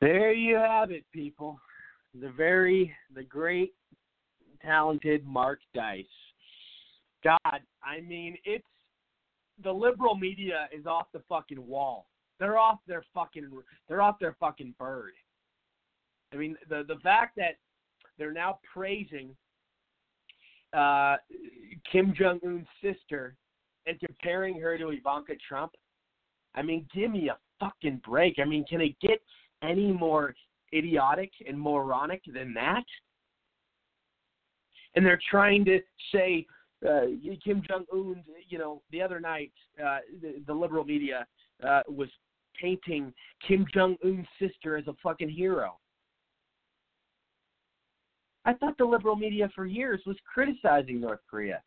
There 0.01 0.33
you 0.33 0.57
have 0.57 0.91
it, 0.91 1.05
people. 1.13 1.61
The 2.21 2.31
very, 2.31 2.93
the 3.15 3.23
great, 3.23 3.73
talented 4.63 5.27
Mark 5.27 5.61
Dice. 5.75 6.05
God, 7.23 7.61
I 7.83 8.01
mean, 8.07 8.37
it's 8.45 8.65
the 9.63 9.73
liberal 9.73 10.15
media 10.15 10.69
is 10.77 10.87
off 10.87 11.07
the 11.13 11.23
fucking 11.29 11.67
wall. 11.67 12.07
They're 12.39 12.59
off 12.59 12.79
their 12.87 13.05
fucking, 13.13 13.51
they're 13.89 14.01
off 14.01 14.19
their 14.19 14.37
fucking 14.41 14.75
bird. 14.79 15.13
I 16.33 16.37
mean, 16.37 16.57
the 16.69 16.85
the 16.87 16.97
fact 17.03 17.37
that 17.37 17.57
they're 18.19 18.33
now 18.33 18.59
praising 18.73 19.35
uh, 20.73 21.17
Kim 21.91 22.15
Jong 22.17 22.41
Un's 22.47 22.67
sister 22.83 23.37
and 23.87 23.99
comparing 23.99 24.61
her 24.61 24.79
to 24.79 24.91
Ivanka 24.91 25.35
Trump. 25.47 25.73
I 26.55 26.63
mean, 26.63 26.87
give 26.95 27.11
me 27.11 27.29
a 27.29 27.39
fucking 27.59 28.03
break. 28.07 28.37
I 28.41 28.45
mean, 28.45 28.65
can 28.69 28.81
it 28.81 28.99
get 29.01 29.21
any 29.63 29.93
more 29.93 30.35
idiotic 30.73 31.31
and 31.47 31.59
moronic 31.59 32.23
than 32.33 32.55
that? 32.55 32.85
And 34.95 35.05
they're 35.07 35.21
trying 35.31 35.65
to 35.67 35.81
say 36.13 36.47
uh, 36.89 37.03
Kim 37.45 37.63
Jong 37.69 37.85
Un. 37.93 38.25
You 38.49 38.59
know, 38.59 38.83
the 38.91 39.03
other 39.03 39.21
night, 39.21 39.53
uh, 39.79 39.99
the, 40.21 40.43
the 40.47 40.55
liberal 40.55 40.85
media 40.85 41.27
uh, 41.67 41.83
was 41.89 42.09
painting 42.61 43.13
Kim 43.47 43.67
Jong 43.73 43.97
Un's 44.05 44.27
sister 44.41 44.77
as 44.77 44.87
a 44.89 44.95
fucking 45.03 45.31
hero. 45.31 45.79
I 48.45 48.55
thought 48.55 48.79
the 48.79 48.85
liberal 48.85 49.17
media 49.17 49.51
for 49.55 49.67
years 49.67 50.01
was 50.07 50.17
criticizing 50.33 51.01
North 51.01 51.21
Korea, 51.31 51.63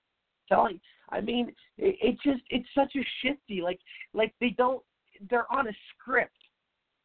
telling. 0.49 0.79
I 1.09 1.21
mean, 1.21 1.53
it, 1.77 1.95
it 2.01 2.15
just 2.23 2.41
it's 2.49 2.67
such 2.75 2.93
a 2.95 3.05
shifty. 3.21 3.62
Like 3.62 3.79
like 4.13 4.33
they 4.41 4.49
don't. 4.57 4.81
They're 5.29 5.51
on 5.51 5.67
a 5.67 5.73
script. 5.93 6.31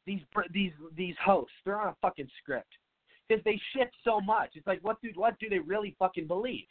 These 0.06 0.22
these 0.52 0.72
these 0.96 1.14
hosts. 1.22 1.52
They're 1.64 1.80
on 1.80 1.88
a 1.88 1.96
fucking 2.00 2.28
script 2.42 2.72
because 3.28 3.42
they 3.44 3.60
shift 3.76 3.92
so 4.04 4.20
much. 4.20 4.50
It's 4.54 4.66
like 4.66 4.80
what 4.82 5.00
do 5.02 5.10
what 5.14 5.38
do 5.38 5.48
they 5.48 5.58
really 5.58 5.94
fucking 5.98 6.26
believe? 6.26 6.66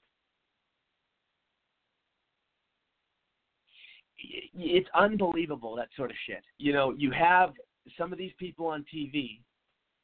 It's 4.55 4.89
unbelievable 4.95 5.75
that 5.75 5.89
sort 5.95 6.09
of 6.09 6.17
shit. 6.25 6.43
You 6.57 6.73
know, 6.73 6.93
you 6.97 7.11
have 7.11 7.51
some 7.97 8.11
of 8.11 8.17
these 8.17 8.31
people 8.39 8.65
on 8.65 8.83
TV, 8.93 9.39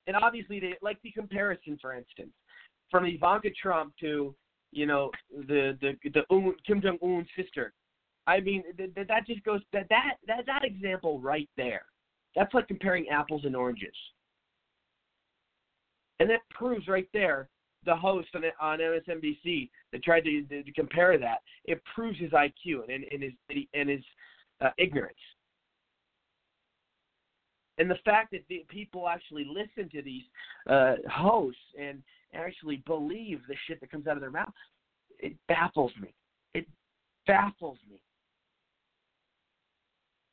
and 0.05 0.15
obviously 0.15 0.59
they 0.59 0.75
like 0.81 1.01
the 1.01 1.11
comparison, 1.11 1.77
for 1.81 1.93
instance 1.93 2.31
from 2.93 3.05
Ivanka 3.05 3.49
Trump 3.59 3.91
to 4.01 4.35
you 4.71 4.85
know 4.85 5.09
the 5.47 5.75
the 5.81 5.97
the 6.11 6.23
Un, 6.29 6.53
Kim 6.65 6.79
Jong 6.79 6.99
Un's 7.03 7.27
sister. 7.35 7.73
I 8.27 8.39
mean 8.39 8.63
th- 8.77 8.93
th- 8.93 9.07
that 9.07 9.25
just 9.27 9.43
goes 9.43 9.61
that 9.73 9.87
that 9.89 10.13
that 10.27 10.45
that 10.45 10.63
example 10.63 11.19
right 11.19 11.49
there 11.57 11.85
That's 12.35 12.53
like 12.53 12.67
comparing 12.67 13.09
apples 13.09 13.45
and 13.45 13.55
oranges. 13.55 13.95
And 16.19 16.29
that 16.29 16.41
proves 16.51 16.87
right 16.87 17.07
there 17.13 17.49
the 17.85 17.95
host 17.95 18.29
on, 18.35 18.43
on 18.61 18.79
MSNBC 18.79 19.69
that 19.91 20.03
tried 20.03 20.21
to, 20.21 20.41
to, 20.43 20.63
to 20.63 20.71
compare 20.73 21.17
that. 21.17 21.39
It 21.65 21.81
proves 21.93 22.19
his 22.19 22.31
IQ 22.31 22.83
and, 22.89 23.03
and 23.11 23.23
his 23.23 23.33
and 23.73 23.89
his 23.89 24.01
uh, 24.61 24.69
ignorance. 24.77 25.15
And 27.77 27.89
the 27.89 27.97
fact 28.05 28.31
that 28.31 28.41
the 28.49 28.65
people 28.69 29.09
actually 29.09 29.45
listen 29.45 29.89
to 29.91 30.01
these 30.01 30.23
uh, 30.69 30.95
hosts 31.11 31.59
and 31.79 32.03
actually 32.33 32.83
believe 32.85 33.41
the 33.47 33.55
shit 33.67 33.79
that 33.81 33.91
comes 33.91 34.07
out 34.07 34.15
of 34.15 34.21
their 34.21 34.31
mouth, 34.31 34.53
it 35.19 35.35
baffles 35.47 35.91
me. 35.99 36.13
It 36.53 36.67
baffles 37.25 37.79
me. 37.89 37.99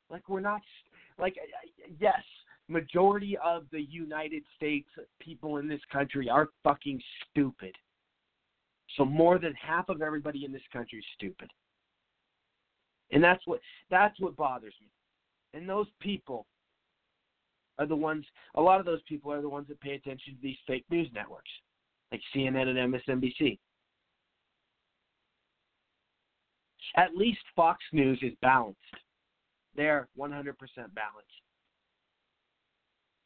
Like 0.09 0.27
we're 0.29 0.41
not 0.41 0.61
like 1.17 1.35
yes, 1.99 2.21
majority 2.71 3.37
of 3.43 3.63
the 3.71 3.81
United 3.81 4.43
States 4.55 4.89
people 5.19 5.57
in 5.57 5.67
this 5.67 5.81
country 5.91 6.29
are 6.29 6.49
fucking 6.63 7.01
stupid. 7.29 7.75
So 8.97 9.05
more 9.05 9.39
than 9.39 9.53
half 9.53 9.89
of 9.89 10.01
everybody 10.01 10.45
in 10.45 10.51
this 10.51 10.61
country 10.73 10.99
is 10.99 11.05
stupid. 11.15 11.49
And 13.11 13.23
that's 13.23 13.45
what 13.45 13.59
that's 13.89 14.19
what 14.19 14.35
bothers 14.35 14.73
me. 14.81 14.87
And 15.53 15.67
those 15.67 15.87
people 15.99 16.45
are 17.77 17.85
the 17.85 17.95
ones 17.95 18.25
a 18.55 18.61
lot 18.61 18.79
of 18.79 18.85
those 18.85 19.01
people 19.07 19.31
are 19.31 19.41
the 19.41 19.49
ones 19.49 19.67
that 19.67 19.79
pay 19.81 19.93
attention 19.93 20.35
to 20.35 20.41
these 20.41 20.57
fake 20.67 20.85
news 20.89 21.09
networks 21.13 21.51
like 22.11 22.21
CNN 22.35 22.67
and 22.67 22.93
MSNBC. 22.93 23.57
At 26.97 27.15
least 27.15 27.39
Fox 27.55 27.79
News 27.93 28.19
is 28.21 28.33
balanced. 28.41 28.79
They're 29.75 30.09
100% 30.19 30.33
balanced. 30.93 31.41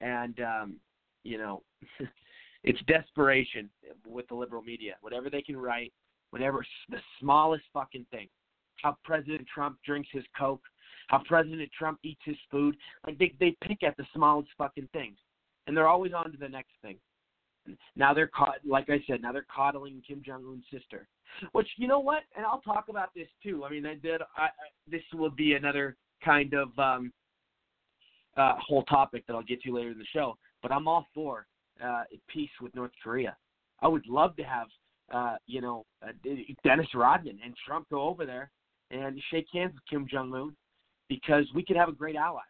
And, 0.02 0.40
um, 0.40 0.76
you 1.24 1.38
know, 1.38 1.64
it's 2.64 2.80
desperation 2.88 3.70
with 4.06 4.28
the 4.28 4.36
liberal 4.36 4.62
media. 4.62 4.96
Whatever 5.02 5.30
they 5.30 5.42
can 5.42 5.58
write, 5.58 5.94
whatever, 6.32 6.66
the 6.90 6.98
smallest 7.20 7.64
fucking 7.74 8.06
thing. 8.12 8.28
How 8.82 8.98
President 9.04 9.48
Trump 9.54 9.78
drinks 9.86 10.10
his 10.12 10.26
Coke, 10.38 10.64
how 11.08 11.22
President 11.26 11.70
Trump 11.78 12.00
eats 12.04 12.22
his 12.26 12.36
food. 12.52 12.76
Like, 13.06 13.18
they, 13.18 13.34
they 13.40 13.56
pick 13.64 13.84
at 13.84 13.96
the 13.98 14.06
smallest 14.14 14.50
fucking 14.58 14.90
things. 14.92 15.18
And 15.68 15.76
they're 15.76 15.88
always 15.88 16.14
on 16.14 16.32
to 16.32 16.38
the 16.38 16.50
next 16.50 16.72
thing. 16.82 16.98
Now 17.96 18.14
they're 18.14 18.28
caught, 18.28 18.58
like 18.66 18.90
I 18.90 19.04
said, 19.08 19.22
now 19.22 19.32
they're 19.32 19.46
coddling 19.54 20.02
Kim 20.08 20.22
Jong 20.24 20.44
Un's 20.48 20.66
sister. 20.72 21.08
Which 21.52 21.68
you 21.78 21.88
know 21.88 22.00
what, 22.00 22.24
and 22.36 22.46
I'll 22.46 22.62
talk 22.62 22.86
about 22.90 23.10
this 23.16 23.28
too. 23.42 23.66
I 23.66 23.70
mean, 23.70 23.86
I 23.86 23.96
did. 23.96 24.22
I, 24.38 24.44
I, 24.44 24.50
this 24.90 25.02
will 25.14 25.32
be 25.32 25.54
another 25.54 25.98
kind 26.24 26.54
of 26.54 26.78
um, 26.78 27.12
uh, 28.38 28.54
whole 28.60 28.84
topic 28.84 29.26
that 29.28 29.34
I'll 29.34 29.44
get 29.44 29.62
to 29.64 29.74
later 29.74 29.92
in 29.92 29.98
the 29.98 30.06
show. 30.14 30.38
But 30.62 30.72
I'm 30.72 30.88
all 30.88 31.08
for 31.14 31.46
uh, 31.84 32.04
peace 32.28 32.50
with 32.62 32.74
North 32.76 32.92
Korea. 33.04 33.36
I 33.82 33.88
would 33.88 34.08
love 34.08 34.36
to 34.38 34.44
have, 34.44 34.68
uh, 35.14 35.36
you 35.48 35.62
know, 35.62 35.86
uh, 36.04 36.12
Dennis 36.64 36.88
Rodman 36.94 37.40
and 37.44 37.54
Trump 37.66 37.88
go 37.90 38.04
over 38.04 38.26
there 38.26 38.52
and 38.92 39.20
shake 39.32 39.48
hands 39.54 39.74
with 39.74 39.84
Kim 39.90 40.08
Jong 40.10 40.34
Un 40.34 40.56
because 41.10 41.46
we 41.54 41.64
could 41.64 41.76
have 41.76 41.90
a 41.90 41.94
great 41.94 42.16
allies. 42.16 42.44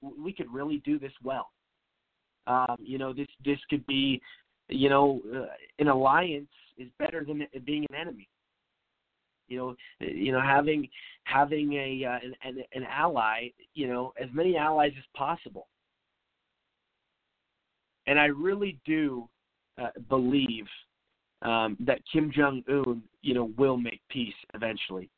We 0.00 0.32
could 0.32 0.52
really 0.52 0.80
do 0.84 0.98
this 0.98 1.12
well. 1.24 1.48
Um, 2.46 2.76
you 2.78 2.98
know, 2.98 3.12
this 3.12 3.26
this 3.44 3.58
could 3.68 3.84
be, 3.86 4.20
you 4.68 4.88
know, 4.88 5.20
uh, 5.34 5.46
an 5.78 5.88
alliance 5.88 6.48
is 6.78 6.88
better 6.98 7.24
than 7.24 7.46
being 7.66 7.84
an 7.90 7.96
enemy. 7.96 8.28
You 9.48 9.58
know, 9.58 9.76
you 10.00 10.32
know, 10.32 10.40
having 10.40 10.88
having 11.24 11.72
a 11.72 12.04
uh, 12.04 12.18
an, 12.22 12.34
an 12.42 12.64
an 12.72 12.84
ally, 12.84 13.48
you 13.74 13.88
know, 13.88 14.12
as 14.20 14.28
many 14.32 14.56
allies 14.56 14.92
as 14.96 15.04
possible. 15.16 15.68
And 18.06 18.18
I 18.18 18.26
really 18.26 18.78
do 18.84 19.28
uh, 19.80 19.90
believe 20.08 20.66
um, 21.42 21.76
that 21.80 22.00
Kim 22.10 22.32
Jong 22.34 22.62
Un, 22.68 23.02
you 23.22 23.34
know, 23.34 23.52
will 23.56 23.76
make 23.76 24.00
peace 24.10 24.34
eventually, 24.54 25.10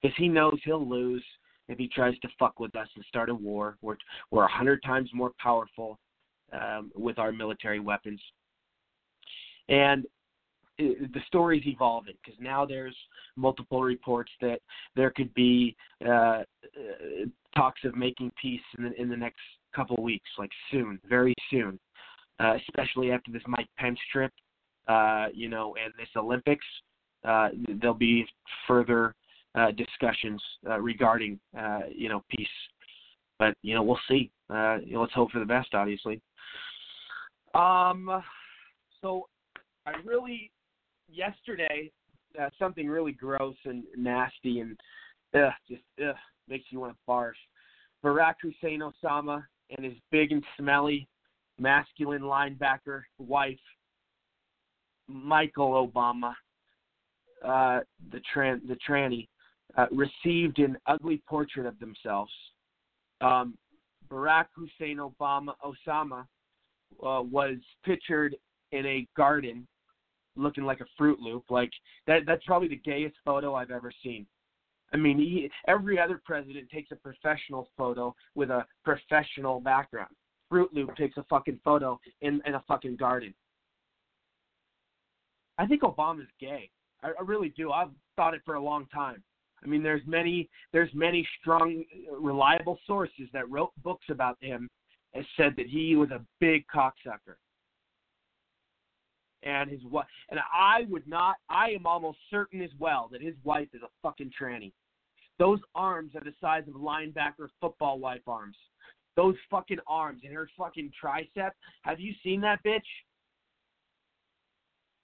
because 0.00 0.16
he 0.16 0.28
knows 0.28 0.58
he'll 0.64 0.88
lose 0.88 1.24
if 1.68 1.78
he 1.78 1.88
tries 1.88 2.18
to 2.18 2.28
fuck 2.38 2.58
with 2.58 2.74
us 2.74 2.88
and 2.96 3.04
start 3.06 3.30
a 3.30 3.34
war. 3.34 3.76
We're 3.82 3.96
we're 4.30 4.44
a 4.44 4.52
hundred 4.52 4.82
times 4.82 5.10
more 5.14 5.32
powerful 5.42 5.98
um, 6.52 6.90
with 6.94 7.18
our 7.18 7.32
military 7.32 7.80
weapons, 7.80 8.20
and 9.68 10.04
the 11.12 11.20
story's 11.26 11.66
evolving 11.66 12.14
because 12.24 12.38
now 12.40 12.64
there's 12.64 12.96
multiple 13.36 13.82
reports 13.82 14.30
that 14.40 14.60
there 14.96 15.10
could 15.10 15.32
be 15.34 15.76
uh, 16.04 16.10
uh, 16.10 16.44
talks 17.54 17.80
of 17.84 17.96
making 17.96 18.30
peace 18.40 18.60
in 18.78 18.84
the, 18.84 19.00
in 19.00 19.08
the 19.08 19.16
next 19.16 19.40
couple 19.74 19.96
of 19.96 20.02
weeks, 20.02 20.28
like 20.38 20.50
soon, 20.70 20.98
very 21.08 21.34
soon, 21.50 21.78
uh, 22.40 22.54
especially 22.68 23.10
after 23.10 23.30
this 23.30 23.42
Mike 23.46 23.68
Pence 23.78 23.98
trip, 24.12 24.32
uh, 24.88 25.26
you 25.32 25.48
know, 25.48 25.74
and 25.82 25.92
this 25.98 26.08
Olympics. 26.16 26.66
Uh, 27.24 27.48
there'll 27.80 27.94
be 27.94 28.26
further 28.66 29.14
uh, 29.54 29.70
discussions 29.72 30.42
uh, 30.68 30.80
regarding, 30.80 31.38
uh, 31.56 31.80
you 31.94 32.08
know, 32.08 32.22
peace. 32.30 32.48
But 33.38 33.54
you 33.62 33.74
know, 33.74 33.82
we'll 33.82 34.00
see. 34.08 34.30
Uh, 34.50 34.78
you 34.84 34.94
know, 34.94 35.02
let's 35.02 35.14
hope 35.14 35.30
for 35.30 35.38
the 35.38 35.44
best, 35.44 35.74
obviously. 35.74 36.20
Um, 37.54 38.22
so 39.00 39.26
I 39.86 39.92
really 40.04 40.50
yesterday 41.12 41.90
uh, 42.40 42.48
something 42.58 42.88
really 42.88 43.12
gross 43.12 43.56
and 43.64 43.84
nasty 43.96 44.60
and 44.60 44.78
uh, 45.34 45.50
just 45.68 45.82
uh, 46.02 46.12
makes 46.48 46.64
you 46.70 46.80
want 46.80 46.92
to 46.92 46.98
barf. 47.08 47.32
Barack 48.04 48.34
Hussein 48.42 48.80
Osama 48.80 49.44
and 49.70 49.84
his 49.84 49.94
big 50.10 50.32
and 50.32 50.44
smelly 50.58 51.08
masculine 51.58 52.22
linebacker 52.22 53.02
wife, 53.18 53.58
Michael 55.08 55.88
Obama, 55.88 56.32
uh, 57.44 57.80
the 58.10 58.20
tran- 58.34 58.66
the 58.66 58.76
tranny, 58.88 59.28
uh, 59.76 59.86
received 59.90 60.58
an 60.58 60.76
ugly 60.86 61.22
portrait 61.28 61.66
of 61.66 61.78
themselves. 61.78 62.32
Um, 63.20 63.56
Barack 64.10 64.46
Hussein 64.54 64.98
Obama 64.98 65.54
Osama 65.64 66.24
uh, 67.02 67.22
was 67.22 67.56
pictured 67.84 68.36
in 68.72 68.84
a 68.86 69.06
garden 69.16 69.66
looking 70.36 70.64
like 70.64 70.80
a 70.80 70.86
Fruit 70.96 71.20
Loop. 71.20 71.44
Like 71.50 71.70
that 72.06 72.20
that's 72.26 72.44
probably 72.44 72.68
the 72.68 72.76
gayest 72.76 73.16
photo 73.24 73.54
I've 73.54 73.70
ever 73.70 73.92
seen. 74.02 74.26
I 74.92 74.98
mean, 74.98 75.18
he, 75.18 75.50
every 75.68 75.98
other 75.98 76.20
president 76.24 76.68
takes 76.70 76.90
a 76.90 76.96
professional 76.96 77.68
photo 77.78 78.14
with 78.34 78.50
a 78.50 78.66
professional 78.84 79.58
background. 79.58 80.14
Fruit 80.50 80.68
Loop 80.74 80.94
takes 80.96 81.16
a 81.16 81.24
fucking 81.24 81.60
photo 81.64 81.98
in 82.20 82.42
in 82.46 82.54
a 82.54 82.64
fucking 82.68 82.96
garden. 82.96 83.34
I 85.58 85.66
think 85.66 85.82
Obama's 85.82 86.28
gay. 86.40 86.70
I, 87.02 87.08
I 87.08 87.22
really 87.24 87.50
do. 87.56 87.72
I've 87.72 87.90
thought 88.16 88.34
it 88.34 88.42
for 88.44 88.54
a 88.54 88.62
long 88.62 88.86
time. 88.92 89.22
I 89.62 89.66
mean, 89.66 89.82
there's 89.82 90.02
many 90.06 90.48
there's 90.72 90.92
many 90.92 91.26
strong, 91.40 91.84
reliable 92.10 92.78
sources 92.86 93.28
that 93.32 93.48
wrote 93.50 93.72
books 93.82 94.06
about 94.10 94.36
him 94.40 94.68
and 95.14 95.24
said 95.36 95.54
that 95.56 95.66
he 95.66 95.94
was 95.96 96.10
a 96.10 96.20
big 96.40 96.64
cocksucker 96.74 97.36
and 99.42 99.70
his 99.70 99.84
wife. 99.84 100.06
And 100.30 100.40
I 100.40 100.82
would 100.88 101.06
not. 101.06 101.36
I 101.48 101.70
am 101.70 101.86
almost 101.86 102.18
certain 102.30 102.62
as 102.62 102.70
well 102.78 103.08
that 103.12 103.22
his 103.22 103.34
wife 103.44 103.68
is 103.72 103.82
a 103.82 103.90
fucking 104.02 104.30
tranny. 104.40 104.72
Those 105.38 105.60
arms 105.74 106.12
are 106.14 106.24
the 106.24 106.34
size 106.40 106.64
of 106.68 106.74
linebacker 106.74 107.48
football 107.60 107.98
wife 107.98 108.22
arms. 108.26 108.56
Those 109.16 109.34
fucking 109.50 109.78
arms 109.86 110.22
and 110.24 110.32
her 110.32 110.48
fucking 110.56 110.90
tricep. 111.02 111.50
Have 111.82 112.00
you 112.00 112.14
seen 112.22 112.40
that 112.42 112.60
bitch? 112.64 112.80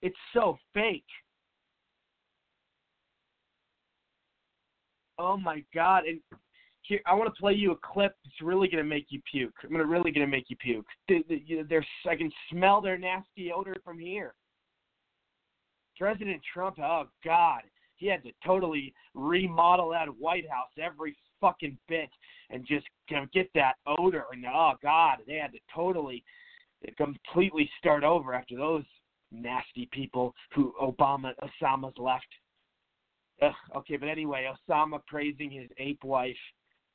It's 0.01 0.17
so 0.33 0.57
fake. 0.73 1.03
Oh 5.17 5.35
my 5.35 5.63
god! 5.75 6.05
And 6.05 6.21
here, 6.89 6.99
I 7.05 7.13
want 7.13 7.33
to 7.33 7.39
play 7.39 7.53
you 7.53 7.71
a 7.71 7.75
clip 7.75 8.15
that's 8.23 8.41
really 8.41 8.67
gonna 8.67 8.83
make 8.83 9.05
you 9.09 9.21
puke. 9.31 9.53
I'm 9.63 9.71
gonna 9.71 9.85
really 9.85 10.11
gonna 10.11 10.27
make 10.27 10.49
you 10.49 10.57
puke. 10.57 10.85
They, 11.07 11.23
they, 11.29 11.63
they're, 11.69 11.85
I 12.09 12.15
can 12.15 12.31
smell 12.51 12.81
their 12.81 12.97
nasty 12.97 13.51
odor 13.51 13.75
from 13.85 13.99
here. 13.99 14.33
President 15.97 16.41
Trump, 16.53 16.79
oh 16.79 17.07
God, 17.23 17.61
he 17.95 18.07
had 18.07 18.23
to 18.23 18.31
totally 18.45 18.93
remodel 19.13 19.89
that 19.91 20.07
White 20.17 20.49
House 20.49 20.69
every 20.81 21.15
fucking 21.39 21.77
bit 21.87 22.09
and 22.49 22.65
just 22.65 22.87
get 23.33 23.49
that 23.53 23.73
odor. 23.85 24.23
And 24.31 24.45
oh 24.45 24.73
God, 24.81 25.19
they 25.27 25.35
had 25.35 25.51
to 25.51 25.59
totally, 25.73 26.23
completely 26.97 27.69
start 27.77 28.03
over 28.03 28.33
after 28.33 28.55
those 28.55 28.85
nasty 29.31 29.87
people 29.91 30.33
who 30.55 30.73
Obama 30.81 31.33
Osama's 31.43 31.97
left. 31.97 32.25
Ugh, 33.41 33.53
okay, 33.75 33.97
but 33.97 34.09
anyway, 34.09 34.49
Osama 34.69 34.99
praising 35.07 35.51
his 35.51 35.69
ape 35.77 36.03
wife 36.03 36.35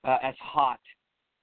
uh, 0.04 0.18
as 0.22 0.34
hot, 0.40 0.80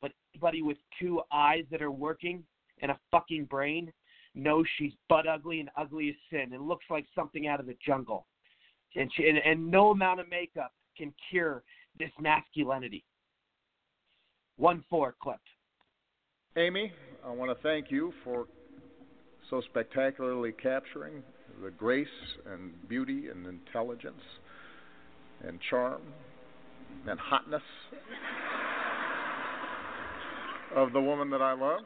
but 0.01 0.11
buddy 0.39 0.61
with 0.61 0.77
two 0.99 1.21
eyes 1.31 1.63
that 1.71 1.81
are 1.81 1.91
working 1.91 2.43
and 2.81 2.91
a 2.91 2.99
fucking 3.11 3.45
brain 3.45 3.91
knows 4.33 4.65
she's 4.77 4.93
butt 5.09 5.27
ugly 5.27 5.59
and 5.59 5.69
ugly 5.77 6.09
as 6.09 6.15
sin 6.29 6.53
and 6.53 6.67
looks 6.67 6.85
like 6.89 7.05
something 7.13 7.47
out 7.47 7.59
of 7.59 7.65
the 7.65 7.75
jungle. 7.85 8.27
And, 8.95 9.11
she, 9.15 9.27
and, 9.27 9.37
and 9.37 9.69
no 9.69 9.91
amount 9.91 10.19
of 10.19 10.29
makeup 10.29 10.71
can 10.97 11.13
cure 11.29 11.63
this 11.97 12.11
masculinity. 12.19 13.03
One 14.57 14.83
four 14.89 15.15
clip. 15.21 15.39
Amy, 16.57 16.91
I 17.25 17.31
want 17.31 17.55
to 17.55 17.63
thank 17.63 17.89
you 17.89 18.13
for 18.23 18.47
so 19.49 19.61
spectacularly 19.69 20.51
capturing 20.51 21.23
the 21.63 21.71
grace 21.71 22.07
and 22.51 22.71
beauty 22.87 23.27
and 23.27 23.45
intelligence 23.45 24.21
and 25.45 25.59
charm 25.69 26.01
and 27.07 27.19
hotness 27.19 27.61
of 30.75 30.93
the 30.93 31.01
woman 31.01 31.29
that 31.29 31.41
I 31.41 31.53
love. 31.53 31.81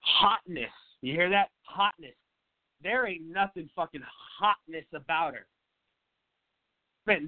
Hotness. 0.00 0.70
You 1.02 1.12
hear 1.12 1.30
that? 1.30 1.50
Hotness. 1.62 2.14
There 2.82 3.06
ain't 3.06 3.28
nothing 3.30 3.68
fucking 3.74 4.02
hotness 4.38 4.84
about 4.94 5.34
her. 5.34 5.46
Spent 7.04 7.24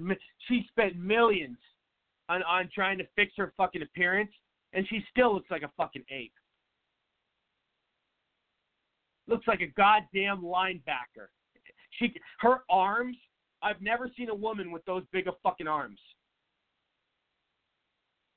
she 0.47 0.65
spent 0.69 0.95
millions 0.97 1.57
on 2.29 2.43
on 2.43 2.69
trying 2.73 2.97
to 2.97 3.05
fix 3.15 3.33
her 3.37 3.53
fucking 3.57 3.81
appearance, 3.81 4.31
and 4.73 4.87
she 4.87 5.03
still 5.11 5.33
looks 5.33 5.51
like 5.51 5.63
a 5.63 5.71
fucking 5.77 6.03
ape. 6.09 6.33
Looks 9.27 9.47
like 9.47 9.61
a 9.61 9.67
goddamn 9.67 10.41
linebacker. 10.41 11.27
She 11.99 12.13
her 12.39 12.59
arms. 12.69 13.17
I've 13.63 13.81
never 13.81 14.09
seen 14.17 14.29
a 14.29 14.35
woman 14.35 14.71
with 14.71 14.83
those 14.85 15.03
big 15.11 15.27
of 15.27 15.35
fucking 15.43 15.67
arms. 15.67 15.99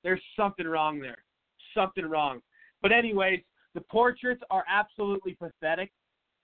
There's 0.03 0.23
something 0.37 0.67
wrong 0.67 1.01
there. 1.01 1.25
Something 1.75 2.05
wrong. 2.05 2.41
But 2.83 2.93
anyways, 2.93 3.41
the 3.75 3.81
portraits 3.81 4.43
are 4.51 4.65
absolutely 4.69 5.35
pathetic, 5.35 5.91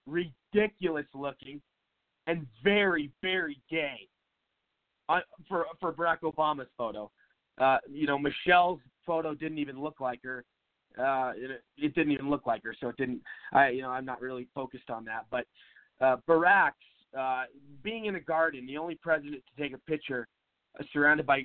ridiculous 0.06 1.06
looking, 1.14 1.60
and 2.26 2.46
very, 2.64 3.10
very 3.22 3.60
gay. 3.70 4.08
Uh, 5.08 5.20
for 5.48 5.66
for 5.80 5.92
Barack 5.92 6.20
Obama's 6.22 6.68
photo, 6.78 7.10
uh, 7.60 7.78
you 7.90 8.06
know 8.06 8.18
Michelle's 8.18 8.80
photo 9.06 9.34
didn't 9.34 9.58
even 9.58 9.80
look 9.80 10.00
like 10.00 10.20
her. 10.22 10.44
Uh, 10.98 11.32
it, 11.36 11.62
it 11.76 11.94
didn't 11.94 12.12
even 12.12 12.30
look 12.30 12.46
like 12.46 12.62
her, 12.62 12.74
so 12.80 12.88
it 12.88 12.96
didn't. 12.96 13.20
I 13.52 13.70
you 13.70 13.82
know 13.82 13.90
I'm 13.90 14.04
not 14.04 14.20
really 14.20 14.48
focused 14.54 14.88
on 14.88 15.04
that. 15.06 15.26
But 15.30 15.46
uh, 16.00 16.16
Barack's 16.28 16.74
uh, 17.18 17.44
being 17.82 18.06
in 18.06 18.16
a 18.16 18.20
garden, 18.20 18.66
the 18.66 18.76
only 18.76 18.96
president 18.96 19.42
to 19.56 19.62
take 19.62 19.74
a 19.74 19.78
picture 19.78 20.28
uh, 20.78 20.84
surrounded 20.92 21.26
by 21.26 21.42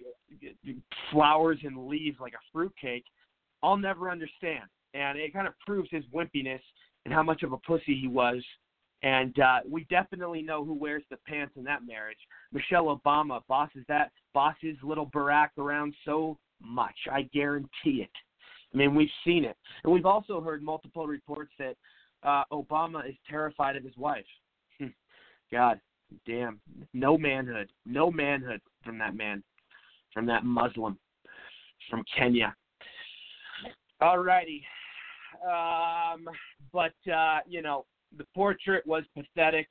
flowers 1.12 1.60
and 1.64 1.88
leaves 1.88 2.18
like 2.20 2.34
a 2.34 2.44
fruitcake, 2.54 3.06
I'll 3.64 3.78
never 3.78 4.10
understand. 4.10 4.64
And 4.94 5.18
it 5.18 5.34
kind 5.34 5.48
of 5.48 5.54
proves 5.66 5.90
his 5.92 6.04
wimpiness 6.14 6.62
and 7.06 7.14
how 7.14 7.24
much 7.24 7.44
of 7.44 7.52
a 7.52 7.58
pussy 7.58 7.98
he 8.00 8.08
was. 8.08 8.44
And 9.04 9.38
uh, 9.40 9.60
we 9.70 9.86
definitely 9.90 10.42
know 10.42 10.64
who 10.64 10.74
wears 10.74 11.04
the 11.10 11.18
pants 11.28 11.54
in 11.58 11.64
that 11.66 11.86
marriage. 11.86 12.18
Michelle 12.52 12.98
Obama 12.98 13.42
bosses 13.48 13.84
that 13.88 14.12
bosses 14.34 14.78
little 14.84 15.08
Barack 15.08 15.50
around 15.58 15.94
so 16.06 16.38
much. 16.62 16.96
I 17.12 17.24
guarantee 17.34 18.02
it. 18.02 18.10
I 18.74 18.78
mean, 18.78 18.96
we've 18.96 19.10
seen 19.24 19.46
it, 19.46 19.56
and 19.84 19.94
we've 19.94 20.06
also 20.06 20.42
heard 20.42 20.62
multiple 20.62 21.08
reports 21.08 21.52
that 21.60 21.76
uh, 22.24 22.44
Obama 22.52 23.08
is 23.08 23.16
terrified 23.30 23.76
of 23.76 23.84
his 23.84 23.96
wife. 23.96 24.26
God 25.52 25.80
damn, 26.26 26.60
no 26.94 27.18
manhood, 27.18 27.72
no 27.86 28.12
manhood 28.12 28.62
from 28.84 28.98
that 29.00 29.16
man, 29.16 29.44
from 30.14 30.26
that 30.28 30.46
Muslim, 30.46 30.98
from 31.90 32.04
Kenya. 32.16 32.56
Alrighty, 34.02 34.62
um, 35.44 36.28
but 36.74 36.94
uh, 37.12 37.40
you 37.48 37.62
know 37.62 37.86
the 38.18 38.26
portrait 38.34 38.86
was 38.86 39.04
pathetic. 39.16 39.68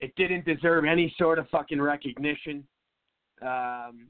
It 0.00 0.14
didn't 0.16 0.46
deserve 0.46 0.84
any 0.84 1.14
sort 1.18 1.38
of 1.38 1.48
fucking 1.50 1.80
recognition. 1.80 2.64
Um, 3.42 4.08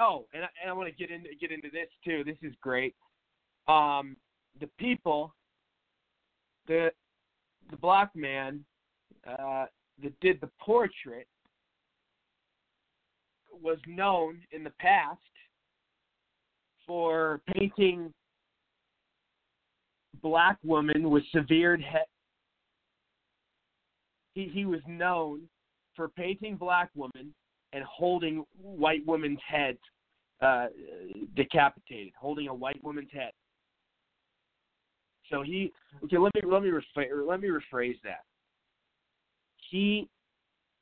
oh, 0.00 0.26
and 0.32 0.44
I, 0.44 0.48
and 0.62 0.70
I 0.70 0.72
want 0.72 0.88
to 0.88 0.94
get 0.94 1.10
into 1.10 1.30
get 1.40 1.50
into 1.50 1.68
this 1.70 1.88
too. 2.04 2.22
This 2.24 2.38
is 2.42 2.54
great. 2.60 2.94
Um, 3.66 4.16
the 4.60 4.68
people, 4.78 5.34
the 6.66 6.90
the 7.70 7.76
black 7.76 8.14
man 8.14 8.64
uh, 9.26 9.66
that 10.02 10.20
did 10.20 10.40
the 10.40 10.50
portrait 10.60 11.26
was 13.62 13.78
known 13.86 14.40
in 14.52 14.64
the 14.64 14.72
past 14.78 15.18
for 16.86 17.40
painting 17.54 18.12
black 20.22 20.58
women 20.64 21.10
with 21.10 21.22
severed 21.32 21.82
head. 21.82 22.06
He 24.34 24.50
he 24.52 24.64
was 24.64 24.80
known 24.86 25.42
for 25.96 26.08
painting 26.08 26.56
black 26.56 26.90
women 26.94 27.34
and 27.72 27.84
holding 27.84 28.44
white 28.60 29.06
women's 29.06 29.40
heads 29.46 29.78
uh, 30.40 30.66
decapitated, 31.36 32.12
holding 32.18 32.48
a 32.48 32.54
white 32.54 32.82
woman's 32.82 33.10
head. 33.12 33.32
So 35.30 35.42
he 35.42 35.72
okay. 36.04 36.18
Let 36.18 36.34
me 36.34 36.42
let 36.44 36.62
me 36.62 36.70
let 37.26 37.40
me 37.40 37.48
rephrase 37.48 38.00
that. 38.04 38.24
He 39.70 40.08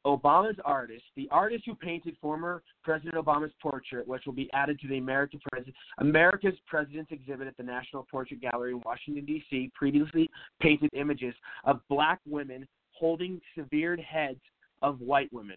Obama's 0.07 0.57
artist, 0.65 1.05
the 1.17 1.29
artist 1.31 1.65
who 1.67 1.75
painted 1.75 2.17
former 2.21 2.63
President 2.83 3.15
Obama's 3.15 3.53
portrait, 3.61 4.07
which 4.07 4.23
will 4.25 4.33
be 4.33 4.49
added 4.55 4.81
to 4.81 4.89
the 4.89 4.99
America 4.99 5.37
Pres- 5.51 5.67
America's 5.99 6.55
President's 6.67 7.13
exhibit 7.13 7.47
at 7.47 7.57
the 7.57 7.63
National 7.63 8.07
Portrait 8.11 8.41
Gallery 8.41 8.73
in 8.73 8.81
Washington, 8.85 9.25
D.C., 9.25 9.71
previously 9.75 10.31
painted 10.61 10.91
images 10.95 11.35
of 11.65 11.81
black 11.89 12.21
women 12.27 12.67
holding 12.93 13.41
severed 13.55 14.01
heads 14.01 14.41
of 14.83 15.01
white 15.01 15.33
women. 15.33 15.57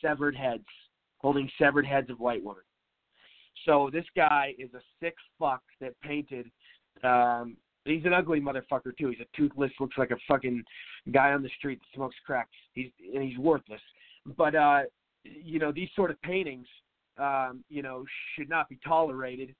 Severed 0.00 0.34
heads, 0.34 0.64
holding 1.18 1.48
severed 1.58 1.86
heads 1.86 2.10
of 2.10 2.18
white 2.18 2.42
women. 2.42 2.62
So 3.66 3.90
this 3.92 4.06
guy 4.16 4.54
is 4.58 4.70
a 4.74 4.80
sick 5.00 5.14
fuck 5.38 5.62
that 5.80 5.92
painted 6.00 6.50
um, 7.04 7.56
He's 7.84 8.04
an 8.04 8.12
ugly 8.12 8.40
motherfucker 8.40 8.96
too. 8.96 9.08
He's 9.08 9.20
a 9.20 9.36
toothless, 9.36 9.72
looks 9.80 9.98
like 9.98 10.12
a 10.12 10.16
fucking 10.28 10.62
guy 11.12 11.32
on 11.32 11.42
the 11.42 11.50
street 11.58 11.80
that 11.80 11.96
smokes 11.96 12.16
crack. 12.24 12.48
He's 12.74 12.90
and 13.14 13.22
he's 13.22 13.38
worthless. 13.38 13.80
But 14.36 14.54
uh, 14.54 14.82
you 15.24 15.58
know, 15.58 15.72
these 15.72 15.88
sort 15.96 16.10
of 16.10 16.20
paintings, 16.22 16.66
um, 17.18 17.64
you 17.68 17.82
know, 17.82 18.04
should 18.36 18.48
not 18.48 18.68
be 18.68 18.78
tolerated. 18.86 19.54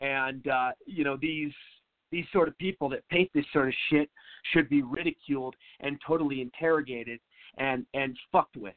And 0.00 0.46
uh, 0.48 0.70
you 0.86 1.04
know, 1.04 1.16
these 1.20 1.52
these 2.10 2.24
sort 2.32 2.48
of 2.48 2.58
people 2.58 2.88
that 2.88 3.08
paint 3.10 3.30
this 3.34 3.44
sort 3.52 3.68
of 3.68 3.74
shit 3.90 4.10
should 4.52 4.68
be 4.68 4.82
ridiculed 4.82 5.54
and 5.80 5.98
totally 6.06 6.40
interrogated 6.40 7.20
and 7.58 7.86
and 7.94 8.16
fucked 8.32 8.56
with. 8.56 8.74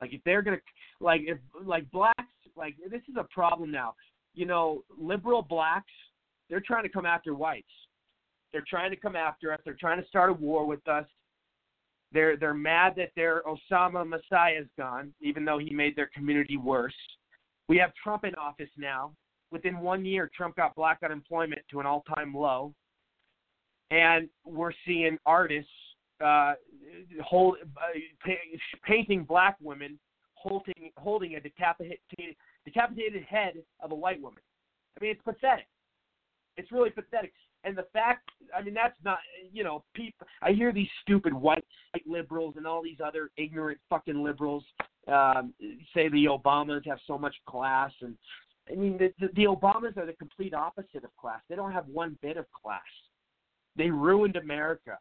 Like 0.00 0.12
if 0.12 0.20
they're 0.24 0.42
gonna 0.42 0.60
like 1.00 1.20
if 1.24 1.38
like 1.64 1.88
blacks 1.92 2.24
like 2.56 2.74
this 2.90 3.02
is 3.08 3.16
a 3.16 3.24
problem 3.24 3.70
now. 3.70 3.94
You 4.34 4.46
know, 4.46 4.82
liberal 4.98 5.42
blacks 5.42 5.92
they're 6.52 6.60
trying 6.60 6.82
to 6.82 6.90
come 6.90 7.06
after 7.06 7.34
whites. 7.34 7.72
They're 8.52 8.62
trying 8.68 8.90
to 8.90 8.96
come 8.96 9.16
after 9.16 9.54
us. 9.54 9.60
They're 9.64 9.72
trying 9.80 10.02
to 10.02 10.06
start 10.06 10.28
a 10.28 10.34
war 10.34 10.66
with 10.66 10.86
us. 10.86 11.06
They're 12.12 12.36
they're 12.36 12.52
mad 12.52 12.92
that 12.98 13.08
their 13.16 13.42
Osama 13.44 14.06
Messiah's 14.06 14.68
gone, 14.76 15.14
even 15.22 15.46
though 15.46 15.56
he 15.56 15.70
made 15.70 15.96
their 15.96 16.10
community 16.14 16.58
worse. 16.58 16.92
We 17.68 17.78
have 17.78 17.92
Trump 17.94 18.24
in 18.24 18.34
office 18.34 18.68
now. 18.76 19.14
Within 19.50 19.78
one 19.78 20.04
year, 20.04 20.30
Trump 20.36 20.56
got 20.56 20.74
black 20.74 20.98
unemployment 21.02 21.62
to 21.70 21.80
an 21.80 21.86
all-time 21.86 22.34
low, 22.34 22.74
and 23.90 24.28
we're 24.44 24.72
seeing 24.86 25.16
artists 25.24 25.70
uh, 26.22 26.52
hold 27.24 27.56
uh, 27.62 28.28
painting 28.86 29.24
black 29.24 29.56
women 29.62 29.98
holding 30.34 30.90
holding 30.98 31.36
a 31.36 31.40
decapitated 31.40 32.36
decapitated 32.66 33.22
head 33.22 33.54
of 33.80 33.90
a 33.90 33.94
white 33.94 34.20
woman. 34.20 34.42
I 34.98 35.02
mean, 35.02 35.12
it's 35.12 35.22
pathetic. 35.22 35.64
It's 36.56 36.70
really 36.72 36.90
pathetic. 36.90 37.32
And 37.64 37.76
the 37.76 37.86
fact, 37.92 38.28
I 38.56 38.62
mean, 38.62 38.74
that's 38.74 38.96
not, 39.04 39.18
you 39.52 39.62
know, 39.62 39.84
people. 39.94 40.26
I 40.42 40.52
hear 40.52 40.72
these 40.72 40.88
stupid 41.02 41.32
white, 41.32 41.64
white 41.92 42.06
liberals 42.06 42.54
and 42.56 42.66
all 42.66 42.82
these 42.82 42.98
other 43.04 43.30
ignorant 43.36 43.78
fucking 43.88 44.20
liberals 44.22 44.64
um, 45.08 45.52
say 45.94 46.08
the 46.08 46.26
Obamas 46.26 46.86
have 46.86 46.98
so 47.06 47.18
much 47.18 47.34
class, 47.46 47.90
and 48.02 48.16
I 48.70 48.76
mean, 48.76 48.98
the, 48.98 49.12
the, 49.18 49.32
the 49.34 49.44
Obamas 49.44 49.96
are 49.96 50.06
the 50.06 50.12
complete 50.12 50.54
opposite 50.54 51.04
of 51.04 51.16
class. 51.16 51.40
They 51.48 51.56
don't 51.56 51.72
have 51.72 51.86
one 51.88 52.16
bit 52.22 52.36
of 52.36 52.46
class. 52.52 52.80
They 53.76 53.90
ruined 53.90 54.36
America. 54.36 54.98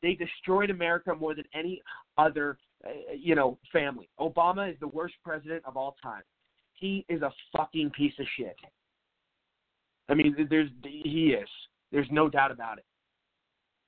They 0.00 0.14
destroyed 0.14 0.70
America 0.70 1.14
more 1.14 1.34
than 1.34 1.44
any 1.54 1.82
other, 2.18 2.58
uh, 2.84 2.90
you 3.16 3.34
know, 3.34 3.58
family. 3.72 4.08
Obama 4.18 4.70
is 4.70 4.76
the 4.80 4.88
worst 4.88 5.14
president 5.24 5.62
of 5.66 5.76
all 5.76 5.96
time. 6.02 6.22
He 6.74 7.04
is 7.08 7.22
a 7.22 7.32
fucking 7.56 7.90
piece 7.90 8.14
of 8.18 8.26
shit. 8.36 8.56
I 10.08 10.14
mean, 10.14 10.34
there's 10.50 10.70
he 10.84 11.36
is. 11.38 11.48
There's 11.90 12.08
no 12.10 12.28
doubt 12.28 12.50
about 12.50 12.78
it. 12.78 12.84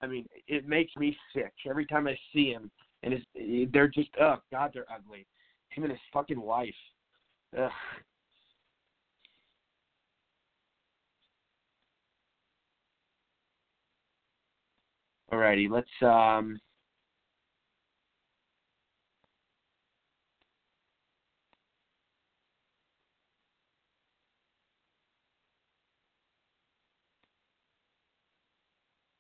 I 0.03 0.07
mean, 0.07 0.27
it 0.47 0.69
makes 0.69 0.95
me 0.97 1.17
sick 1.35 1.53
every 1.69 1.87
time 1.87 2.07
I 2.07 2.17
see 2.33 2.51
him, 2.51 2.71
and 3.03 3.15
his, 3.15 3.23
they're 3.73 3.89
just 3.89 4.11
oh 4.21 4.37
god, 4.53 4.71
they're 4.75 4.87
ugly. 4.93 5.27
Him 5.71 5.85
and 5.85 5.93
his 5.93 6.01
fucking 6.13 6.41
wife. 6.41 6.75
Ugh. 7.59 7.71
Alrighty, 15.33 15.69
let's 15.69 15.89
um 16.03 16.61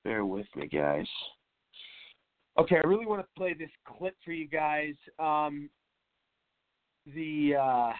Bear 0.04 0.26
with 0.26 0.46
me, 0.54 0.68
guys. 0.68 1.06
Okay, 2.58 2.76
I 2.76 2.86
really 2.86 3.06
want 3.06 3.22
to 3.22 3.26
play 3.36 3.54
this 3.54 3.70
clip 3.86 4.14
for 4.24 4.32
you 4.32 4.46
guys. 4.46 4.94
Um, 5.18 5.70
the 7.14 7.54
uh, 7.60 7.92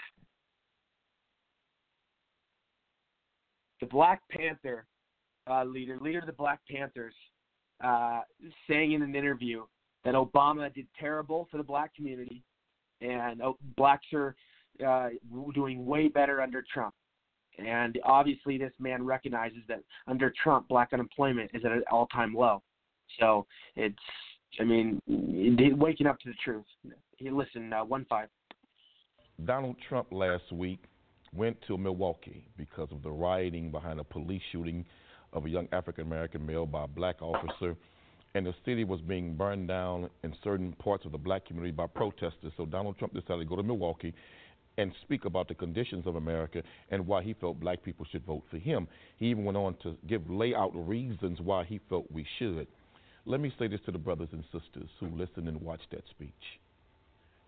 the 3.81 3.87
Black 3.87 4.23
Panther 4.31 4.87
uh, 5.51 5.65
leader, 5.65 5.99
leader 6.01 6.21
of 6.21 6.27
the 6.27 6.33
Black 6.33 6.61
Panthers, 6.71 7.15
uh, 7.83 8.21
saying 8.69 8.93
in 8.93 9.03
an 9.03 9.15
interview 9.15 9.65
that 10.05 10.15
Obama 10.15 10.73
did 10.73 10.87
terrible 10.99 11.49
for 11.51 11.57
the 11.57 11.65
black 11.65 11.95
community, 11.95 12.43
and 13.01 13.43
oh, 13.43 13.57
blacks 13.77 14.07
are 14.13 14.37
uh, 14.87 15.09
doing 15.55 15.85
way 15.87 16.09
better 16.09 16.41
under 16.41 16.65
Trump. 16.73 16.95
And 17.59 17.99
obviously, 18.05 18.59
this 18.59 18.73
man 18.79 19.05
recognizes 19.05 19.59
that 19.69 19.81
under 20.07 20.33
Trump, 20.43 20.69
black 20.69 20.91
unemployment 20.93 21.51
is 21.55 21.65
at 21.65 21.73
an 21.73 21.83
all-time 21.91 22.35
low. 22.35 22.63
So 23.21 23.47
it's, 23.77 23.97
I 24.61 24.65
mean, 24.65 25.01
waking 25.79 26.07
up 26.07 26.19
to 26.21 26.29
the 26.29 26.35
truth. 26.45 26.65
Listen, 27.21 27.73
uh, 27.73 27.85
one 27.85 28.05
five. 28.09 28.29
Donald 29.45 29.77
Trump 29.89 30.09
last 30.11 30.53
week 30.53 30.81
went 31.33 31.57
to 31.67 31.77
Milwaukee 31.77 32.47
because 32.57 32.89
of 32.93 33.03
the 33.03 33.11
rioting 33.11 33.71
behind 33.71 33.99
a 34.01 34.05
police 34.05 34.43
shooting 34.53 34.85
of 35.33 35.47
a 35.47 35.49
young 35.49 35.69
African 35.73 36.07
American 36.07 36.45
male 36.45 36.67
by 36.67 36.85
a 36.85 36.89
black 36.89 37.23
officer. 37.23 37.77
And 38.37 38.47
the 38.47 38.55
city 38.65 38.83
was 38.83 39.01
being 39.01 39.35
burned 39.35 39.69
down 39.69 40.11
in 40.25 40.35
certain 40.43 40.73
parts 40.73 41.05
of 41.05 41.13
the 41.13 41.19
black 41.19 41.47
community 41.47 41.71
by 41.71 41.87
protesters. 41.87 42.53
So 42.57 42.67
Donald 42.67 42.99
Trump 42.99 43.15
decided 43.15 43.39
to 43.39 43.45
go 43.45 43.57
to 43.57 43.63
Milwaukee 43.63 44.13
and 44.77 44.93
speak 45.03 45.25
about 45.25 45.49
the 45.49 45.55
conditions 45.55 46.07
of 46.07 46.17
America 46.17 46.63
and 46.91 47.07
why 47.07 47.23
he 47.23 47.35
felt 47.35 47.61
black 47.61 47.83
people 47.83 48.07
should 48.11 48.25
vote 48.25 48.43
for 48.51 48.59
him. 48.59 48.89
He 49.19 49.27
even 49.27 49.45
went 49.45 49.57
on 49.57 49.77
to 49.83 49.97
give 50.07 50.29
lay 50.29 50.55
out 50.55 50.73
reasons 50.75 51.41
why 51.41 51.65
he 51.65 51.81
felt 51.89 52.11
we 52.11 52.27
should. 52.39 52.67
Let 53.27 53.41
me 53.41 53.53
say 53.59 53.69
this 53.69 53.81
to 53.87 53.93
the 53.93 53.99
brothers 53.99 54.29
and 54.33 54.45
sisters 54.45 54.91
who 55.01 55.07
listen 55.07 55.49
and 55.49 55.61
watch 55.61 55.81
that 55.91 56.05
speech. 56.11 56.33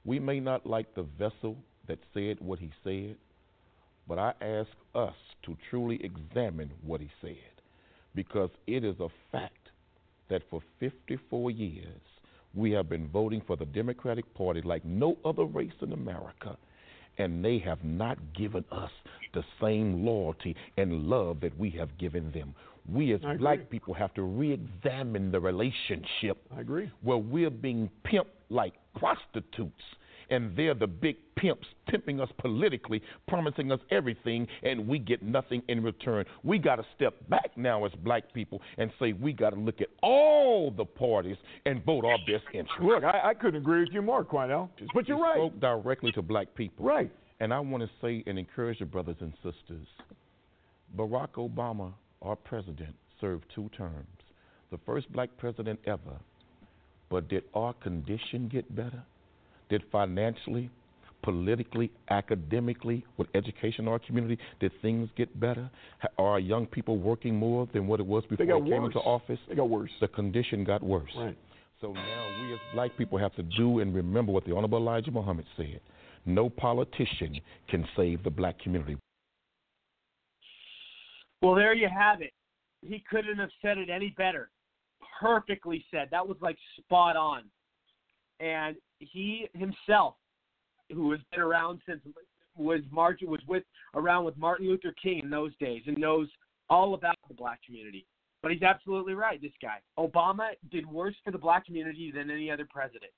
We 0.04 0.18
may 0.18 0.40
not 0.40 0.64
like 0.66 0.94
the 0.94 1.02
vessel 1.02 1.56
that 1.88 1.98
said 2.14 2.38
what 2.40 2.58
he 2.58 2.70
said, 2.84 3.16
but 4.08 4.18
I 4.18 4.32
ask 4.40 4.70
us 4.94 5.14
to 5.44 5.56
truly 5.68 6.00
examine 6.02 6.70
what 6.82 7.00
he 7.00 7.10
said 7.20 7.36
because 8.14 8.50
it 8.66 8.84
is 8.84 8.96
a 9.00 9.08
fact 9.32 9.70
that 10.30 10.42
for 10.48 10.60
54 10.80 11.50
years 11.50 12.00
we 12.54 12.70
have 12.70 12.88
been 12.88 13.08
voting 13.08 13.42
for 13.46 13.56
the 13.56 13.66
Democratic 13.66 14.32
Party 14.34 14.62
like 14.62 14.84
no 14.84 15.16
other 15.24 15.44
race 15.44 15.72
in 15.82 15.92
America 15.92 16.56
and 17.18 17.44
they 17.44 17.58
have 17.58 17.82
not 17.84 18.18
given 18.34 18.64
us 18.70 18.90
the 19.34 19.44
same 19.60 20.04
loyalty 20.04 20.56
and 20.76 21.04
love 21.04 21.40
that 21.40 21.56
we 21.58 21.70
have 21.70 21.96
given 21.98 22.30
them. 22.32 22.54
We 22.88 23.12
as 23.14 23.20
black 23.38 23.68
people 23.68 23.94
have 23.94 24.14
to 24.14 24.22
re-examine 24.22 25.32
the 25.32 25.40
relationship. 25.40 26.38
I 26.56 26.60
agree. 26.60 26.90
Where 27.02 27.18
we're 27.18 27.50
being 27.50 27.90
pimped 28.04 28.26
like 28.48 28.74
prostitutes 28.96 29.82
and 30.30 30.56
they're 30.56 30.74
the 30.74 30.86
big 30.86 31.16
pimps 31.36 31.66
pimping 31.88 32.20
us 32.20 32.28
politically, 32.38 33.02
promising 33.28 33.70
us 33.70 33.80
everything, 33.90 34.46
and 34.62 34.86
we 34.86 34.98
get 34.98 35.22
nothing 35.22 35.62
in 35.68 35.82
return. 35.82 36.24
We 36.42 36.58
got 36.58 36.76
to 36.76 36.86
step 36.94 37.14
back 37.28 37.56
now 37.56 37.84
as 37.84 37.92
black 38.04 38.32
people 38.32 38.60
and 38.78 38.90
say 38.98 39.12
we 39.12 39.32
got 39.32 39.50
to 39.50 39.60
look 39.60 39.80
at 39.80 39.88
all 40.02 40.70
the 40.70 40.84
parties 40.84 41.36
and 41.64 41.84
vote 41.84 42.04
our 42.04 42.18
best 42.18 42.44
interest. 42.52 42.80
Look, 42.82 43.04
I, 43.04 43.30
I 43.30 43.34
couldn't 43.34 43.60
agree 43.60 43.80
with 43.80 43.90
you 43.92 44.02
more, 44.02 44.24
Quinell. 44.24 44.68
But 44.94 45.08
you're 45.08 45.18
you 45.18 45.22
right. 45.22 45.36
Spoke 45.36 45.60
directly 45.60 46.12
to 46.12 46.22
black 46.22 46.54
people. 46.54 46.84
Right. 46.84 47.10
And 47.40 47.52
I 47.52 47.60
want 47.60 47.82
to 47.82 47.90
say 48.00 48.24
and 48.26 48.38
encourage 48.38 48.78
the 48.78 48.86
brothers 48.86 49.16
and 49.20 49.32
sisters. 49.42 49.86
Barack 50.96 51.32
Obama, 51.32 51.92
our 52.22 52.36
president, 52.36 52.94
served 53.20 53.44
two 53.54 53.68
terms. 53.76 54.06
The 54.70 54.78
first 54.86 55.12
black 55.12 55.30
president 55.36 55.78
ever. 55.86 56.18
But 57.08 57.28
did 57.28 57.44
our 57.54 57.72
condition 57.74 58.48
get 58.48 58.74
better? 58.74 59.02
Did 59.68 59.82
financially, 59.90 60.70
politically, 61.22 61.90
academically, 62.10 63.04
with 63.16 63.28
education 63.34 63.86
in 63.86 63.88
our 63.88 63.98
community, 63.98 64.38
did 64.60 64.72
things 64.80 65.08
get 65.16 65.38
better? 65.40 65.68
Are 66.18 66.26
our 66.26 66.40
young 66.40 66.66
people 66.66 66.98
working 66.98 67.34
more 67.34 67.68
than 67.72 67.86
what 67.86 68.00
it 68.00 68.06
was 68.06 68.22
before 68.24 68.46
they 68.46 68.52
got 68.52 68.62
they 68.64 68.70
came 68.70 68.82
worse. 68.82 68.94
into 68.94 69.00
office? 69.00 69.38
They 69.48 69.54
got 69.56 69.68
worse. 69.68 69.90
The 70.00 70.08
condition 70.08 70.64
got 70.64 70.82
worse. 70.82 71.10
Right. 71.16 71.36
So 71.80 71.92
now 71.92 72.26
we 72.40 72.54
as 72.54 72.60
black 72.72 72.96
people 72.96 73.18
have 73.18 73.34
to 73.34 73.42
do 73.42 73.80
and 73.80 73.94
remember 73.94 74.32
what 74.32 74.44
the 74.44 74.54
Honorable 74.54 74.78
Elijah 74.78 75.10
Muhammad 75.10 75.44
said. 75.56 75.80
No 76.24 76.48
politician 76.48 77.40
can 77.68 77.86
save 77.96 78.24
the 78.24 78.30
black 78.30 78.58
community. 78.60 78.96
Well, 81.42 81.54
there 81.54 81.74
you 81.74 81.88
have 81.88 82.22
it. 82.22 82.32
He 82.82 83.04
couldn't 83.10 83.38
have 83.38 83.50
said 83.62 83.78
it 83.78 83.90
any 83.90 84.14
better. 84.16 84.50
Perfectly 85.20 85.84
said. 85.90 86.08
That 86.10 86.26
was 86.26 86.36
like 86.40 86.56
spot 86.78 87.16
on. 87.16 87.44
And 88.40 88.76
he 88.98 89.48
himself, 89.54 90.14
who 90.92 91.10
has 91.10 91.20
been 91.30 91.40
around 91.40 91.80
since 91.86 92.00
was 92.56 92.80
March 92.90 93.20
was 93.22 93.40
with 93.46 93.64
around 93.94 94.24
with 94.24 94.36
Martin 94.36 94.68
Luther 94.68 94.94
King 95.02 95.20
in 95.24 95.30
those 95.30 95.52
days 95.60 95.82
and 95.86 95.98
knows 95.98 96.28
all 96.70 96.94
about 96.94 97.16
the 97.28 97.34
black 97.34 97.60
community. 97.64 98.06
But 98.42 98.52
he's 98.52 98.62
absolutely 98.62 99.14
right. 99.14 99.40
This 99.40 99.52
guy, 99.60 99.78
Obama, 99.98 100.50
did 100.70 100.86
worse 100.86 101.14
for 101.24 101.30
the 101.30 101.38
black 101.38 101.66
community 101.66 102.12
than 102.14 102.30
any 102.30 102.50
other 102.50 102.66
president. 102.70 103.10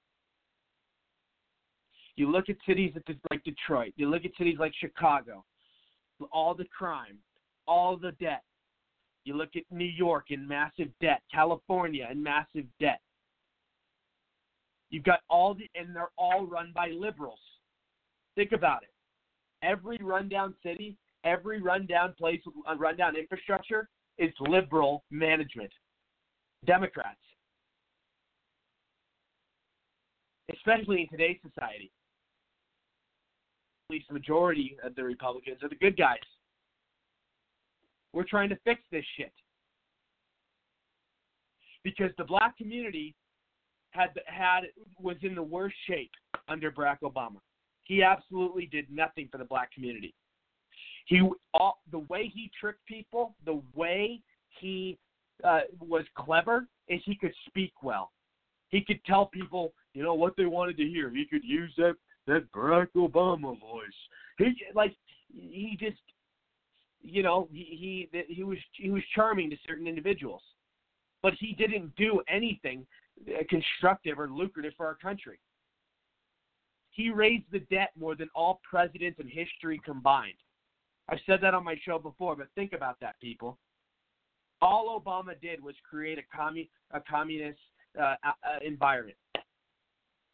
You 2.17 2.31
look 2.31 2.49
at 2.49 2.57
cities 2.67 2.93
like 3.31 3.45
Detroit. 3.45 3.93
You 3.97 4.09
look 4.11 4.25
at 4.25 4.33
cities 4.37 4.57
like 4.59 4.73
Chicago. 4.81 5.45
All 6.33 6.55
the 6.55 6.65
crime, 6.77 7.19
all 7.67 7.97
the 7.97 8.13
debt. 8.13 8.43
You 9.25 9.37
look 9.37 9.51
at 9.55 9.63
New 9.71 9.85
York 9.85 10.27
in 10.31 10.49
massive 10.49 10.89
debt, 11.01 11.23
California 11.33 12.09
in 12.11 12.23
massive 12.23 12.65
debt. 12.81 13.01
You've 14.91 15.05
got 15.05 15.21
all 15.29 15.55
the, 15.55 15.69
and 15.75 15.95
they're 15.95 16.11
all 16.17 16.47
run 16.47 16.73
by 16.75 16.89
liberals. 16.89 17.39
Think 18.35 18.53
about 18.53 18.83
it. 18.83 18.91
Every 19.63 19.99
rundown 20.01 20.55
city, 20.63 20.97
every 21.25 21.61
rundown 21.61 22.15
place 22.17 22.41
with 22.47 22.55
a 22.67 22.77
rundown 22.77 23.17
infrastructure 23.17 23.89
is 24.19 24.31
liberal 24.41 25.05
management. 25.11 25.71
Democrats. 26.67 27.19
Especially 30.53 31.03
in 31.03 31.09
today's 31.09 31.39
society. 31.43 31.91
At 33.89 33.95
least 33.95 34.09
the 34.09 34.15
majority 34.15 34.77
of 34.83 34.95
the 34.95 35.05
Republicans 35.05 35.63
are 35.63 35.69
the 35.69 35.75
good 35.77 35.97
guys. 35.97 36.17
We're 38.13 38.25
trying 38.25 38.49
to 38.49 38.59
fix 38.65 38.81
this 38.91 39.05
shit. 39.17 39.33
Because 41.85 42.11
the 42.17 42.25
black 42.25 42.57
community 42.57 43.15
had 43.91 44.11
had 44.27 44.61
was 45.01 45.17
in 45.23 45.35
the 45.35 45.43
worst 45.43 45.77
shape 45.87 46.11
under 46.49 46.71
Barack 46.71 46.99
Obama. 47.03 47.39
He 47.85 48.03
absolutely 48.03 48.67
did 48.67 48.91
nothing 48.91 49.29
for 49.31 49.39
the 49.39 49.45
black 49.45 49.73
community. 49.73 50.15
He 51.07 51.23
all, 51.55 51.81
the 51.91 52.01
way 52.01 52.31
he 52.33 52.51
tricked 52.61 52.85
people, 52.87 53.35
the 53.47 53.63
way 53.75 54.21
he 54.61 54.99
uh, 55.43 55.61
was 55.81 56.05
clever 56.17 56.67
is 56.89 57.01
he 57.05 57.17
could 57.17 57.33
speak 57.47 57.73
well. 57.83 58.13
He 58.69 58.83
could 58.83 59.03
tell 59.07 59.27
people, 59.27 59.73
you 59.95 60.03
know, 60.03 60.15
what 60.15 60.37
they 60.37 60.45
wanted 60.45 60.77
to 60.77 60.85
hear. 60.85 61.11
He 61.11 61.25
could 61.25 61.45
use 61.45 61.73
that 61.79 61.95
that 62.27 62.53
Barack 62.53 62.89
Obama 62.95 63.59
voice. 63.59 63.89
He 64.37 64.53
like 64.75 64.95
he 65.33 65.77
just 65.81 66.01
you 67.01 67.23
know 67.23 67.49
he 67.51 68.09
he 68.13 68.25
he 68.29 68.43
was 68.45 68.59
he 68.73 68.91
was 68.91 69.03
charming 69.15 69.49
to 69.49 69.57
certain 69.67 69.87
individuals, 69.87 70.43
but 71.23 71.33
he 71.41 71.55
didn't 71.55 71.97
do 71.97 72.21
anything 72.29 72.87
constructive 73.49 74.19
or 74.19 74.29
lucrative 74.29 74.73
for 74.77 74.87
our 74.87 74.95
country. 74.95 75.39
He 76.91 77.11
raised 77.11 77.45
the 77.53 77.61
debt 77.61 77.91
more 77.99 78.15
than 78.15 78.29
all 78.35 78.61
presidents 78.69 79.21
in 79.21 79.29
history 79.29 79.81
combined. 79.85 80.35
I've 81.09 81.21
said 81.27 81.39
that 81.43 81.55
on 81.55 81.65
my 81.65 81.77
show 81.85 81.99
before, 81.99 82.37
but 82.37 82.49
think 82.55 82.73
about 82.73 82.99
that, 83.01 83.19
people. 83.21 83.59
All 84.61 85.01
Obama 85.01 85.41
did 85.41 85.63
was 85.63 85.75
create 85.89 86.19
a, 86.19 86.37
commun- 86.37 86.69
a 86.91 87.01
communist 87.01 87.61
uh, 87.99 88.15
uh, 88.25 88.59
environment 88.65 89.17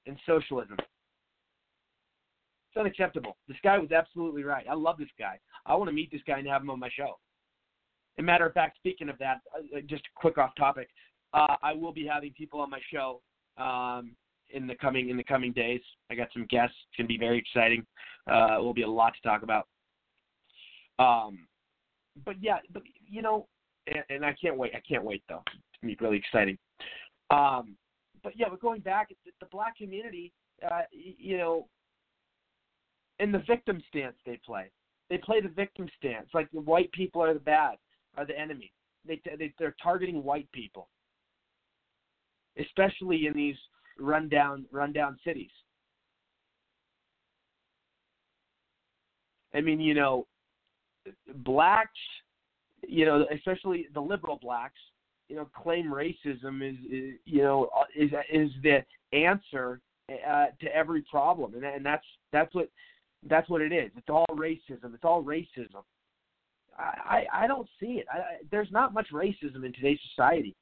and 0.07 0.17
socialism. 0.27 0.77
It's 0.79 2.81
unacceptable. 2.81 3.37
This 3.47 3.59
guy 3.63 3.79
was 3.79 3.93
absolutely 3.93 4.43
right. 4.43 4.67
I 4.69 4.75
love 4.75 4.97
this 4.99 5.09
guy. 5.19 5.39
I 5.67 5.75
want 5.77 5.89
to 5.89 5.95
meet 5.95 6.11
this 6.11 6.23
guy 6.27 6.39
and 6.39 6.49
have 6.49 6.63
him 6.63 6.71
on 6.71 6.81
my 6.81 6.91
show. 6.97 7.19
As 8.19 8.23
a 8.23 8.23
matter 8.23 8.47
of 8.47 8.53
fact, 8.53 8.77
speaking 8.77 9.09
of 9.09 9.19
that, 9.19 9.41
uh, 9.55 9.81
just 9.87 10.05
a 10.05 10.11
quick 10.15 10.39
off 10.39 10.55
topic, 10.57 10.89
uh, 11.35 11.57
I 11.63 11.75
will 11.75 11.93
be 11.93 12.07
having 12.07 12.33
people 12.33 12.61
on 12.61 12.71
my 12.71 12.81
show 12.93 13.21
um, 13.59 14.13
in 14.51 14.67
the 14.67 14.75
coming 14.77 15.11
in 15.11 15.17
the 15.17 15.25
coming 15.25 15.53
days. 15.53 15.81
I 16.11 16.15
got 16.15 16.29
some 16.33 16.47
guests. 16.49 16.77
It's 16.89 16.97
gonna 16.97 17.09
be 17.09 17.19
very 17.19 17.39
exciting. 17.39 17.85
Uh, 18.31 18.57
will 18.59 18.73
be 18.73 18.83
a 18.83 18.89
lot 18.89 19.13
to 19.15 19.29
talk 19.29 19.43
about. 19.43 19.67
Um, 20.99 21.47
but 22.25 22.37
yeah, 22.41 22.59
but 22.73 22.83
you 23.09 23.21
know, 23.21 23.49
and, 23.89 24.05
and, 24.09 24.25
I 24.25 24.35
can't 24.41 24.57
wait. 24.57 24.73
I 24.75 24.83
can't 24.89 25.05
wait 25.05 25.23
though. 25.29 25.43
It's 25.47 25.81
gonna 25.83 25.95
be 25.95 25.99
really 26.01 26.17
exciting. 26.19 26.57
Um, 27.31 27.77
but 28.23 28.33
yeah, 28.37 28.47
but 28.49 28.61
going 28.61 28.81
back, 28.81 29.09
the, 29.09 29.33
the 29.41 29.47
black 29.51 29.77
community, 29.77 30.33
uh, 30.65 30.83
you 30.93 31.37
know, 31.37 31.67
in 33.19 33.33
the 33.33 33.43
victim 33.47 33.83
stance 33.89 34.17
they 34.25 34.39
play. 34.47 34.71
They 35.11 35.19
play 35.19 35.41
the 35.41 35.49
victim 35.49 35.89
stance, 35.99 36.29
like 36.33 36.51
the 36.53 36.61
white 36.61 36.91
people 36.93 37.23
are 37.23 37.35
the 37.35 37.41
bad, 37.41 37.77
are 38.17 38.25
the 38.25 38.39
enemy. 38.39 38.73
they, 39.07 39.21
they 39.37 39.53
they're 39.59 39.77
targeting 39.83 40.23
white 40.23 40.51
people, 40.53 40.89
especially 42.59 43.27
in 43.27 43.35
these 43.35 43.57
rundown 43.99 44.65
rundown 44.73 45.19
cities. 45.25 45.51
I 49.55 49.61
mean, 49.61 49.81
you 49.81 49.95
know, 49.95 50.27
blacks, 51.37 51.91
you 52.87 53.05
know, 53.05 53.25
especially 53.33 53.87
the 53.95 54.01
liberal 54.01 54.39
blacks, 54.43 54.81
you 55.29 55.37
know, 55.37 55.49
claim 55.57 55.87
racism 55.87 56.69
is, 56.69 56.77
is 56.91 57.15
you 57.25 57.43
know, 57.43 57.71
is 57.97 58.11
is 58.33 58.51
the 58.63 58.85
answer 59.13 59.81
uh, 60.11 60.47
to 60.61 60.75
every 60.75 61.03
problem, 61.03 61.55
and 61.55 61.65
and 61.65 61.85
that's 61.85 62.05
that's 62.33 62.55
what 62.55 62.69
that's 63.29 63.49
what 63.49 63.63
it 63.63 63.73
is. 63.73 63.91
It's 63.97 64.11
all 64.11 64.27
racism. 64.33 64.95
It's 64.95 65.05
all 65.05 65.23
racism. 65.23 65.83
I 66.77 67.27
I, 67.33 67.45
I 67.45 67.47
don't 67.47 67.69
see 67.81 68.01
it. 68.01 68.07
I, 68.13 68.43
there's 68.51 68.71
not 68.71 68.93
much 68.93 69.09
racism 69.13 69.65
in 69.65 69.73
today's 69.73 70.01
society. 70.11 70.55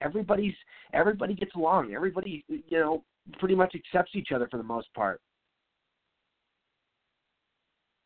Everybody's 0.00 0.54
everybody 0.92 1.34
gets 1.34 1.54
along. 1.54 1.94
Everybody 1.94 2.44
you 2.48 2.78
know 2.78 3.04
pretty 3.38 3.54
much 3.54 3.74
accepts 3.74 4.12
each 4.14 4.28
other 4.34 4.48
for 4.50 4.56
the 4.56 4.62
most 4.62 4.92
part. 4.94 5.20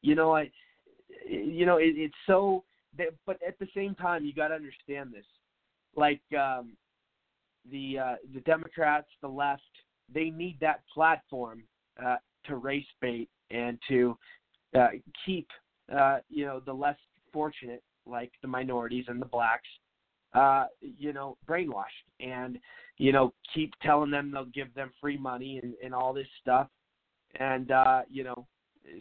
You 0.03 0.15
know 0.15 0.35
I 0.35 0.51
you 1.29 1.67
know 1.67 1.77
it, 1.77 1.95
it's 1.97 2.15
so 2.27 2.65
but 3.27 3.39
at 3.47 3.59
the 3.59 3.69
same 3.75 3.95
time 3.95 4.25
you 4.25 4.33
got 4.33 4.49
to 4.49 4.55
understand 4.55 5.13
this. 5.13 5.27
Like 5.97 6.21
um 6.39 6.77
the 7.71 7.99
uh 7.99 8.15
the 8.35 8.41
Democrats, 8.41 9.09
the 9.21 9.29
left, 9.29 9.63
they 10.13 10.31
need 10.31 10.59
that 10.61 10.83
platform 10.93 11.63
uh 12.03 12.17
to 12.47 12.57
race 12.57 12.87
bait 13.01 13.29
and 13.51 13.79
to 13.89 14.17
uh, 14.79 14.89
keep 15.27 15.49
uh, 15.97 16.19
you 16.29 16.45
know 16.45 16.61
the 16.65 16.73
less 16.73 16.97
fortunate, 17.33 17.83
like 18.07 18.31
the 18.43 18.49
minorities 18.49 19.05
and 19.09 19.21
the 19.21 19.27
blacks, 19.27 19.69
uh, 20.35 20.65
you 20.81 21.13
know, 21.13 21.37
brainwashed 21.49 21.85
and 22.21 22.59
you 22.99 23.13
know 23.13 23.33
keep 23.55 23.73
telling 23.83 24.11
them 24.11 24.31
they'll 24.31 24.45
give 24.47 24.73
them 24.75 24.91
free 25.01 25.17
money 25.17 25.61
and, 25.63 25.75
and 25.83 25.95
all 25.95 26.13
this 26.13 26.29
stuff, 26.41 26.69
and 27.39 27.71
uh, 27.71 28.03
you 28.11 28.25
know 28.25 28.47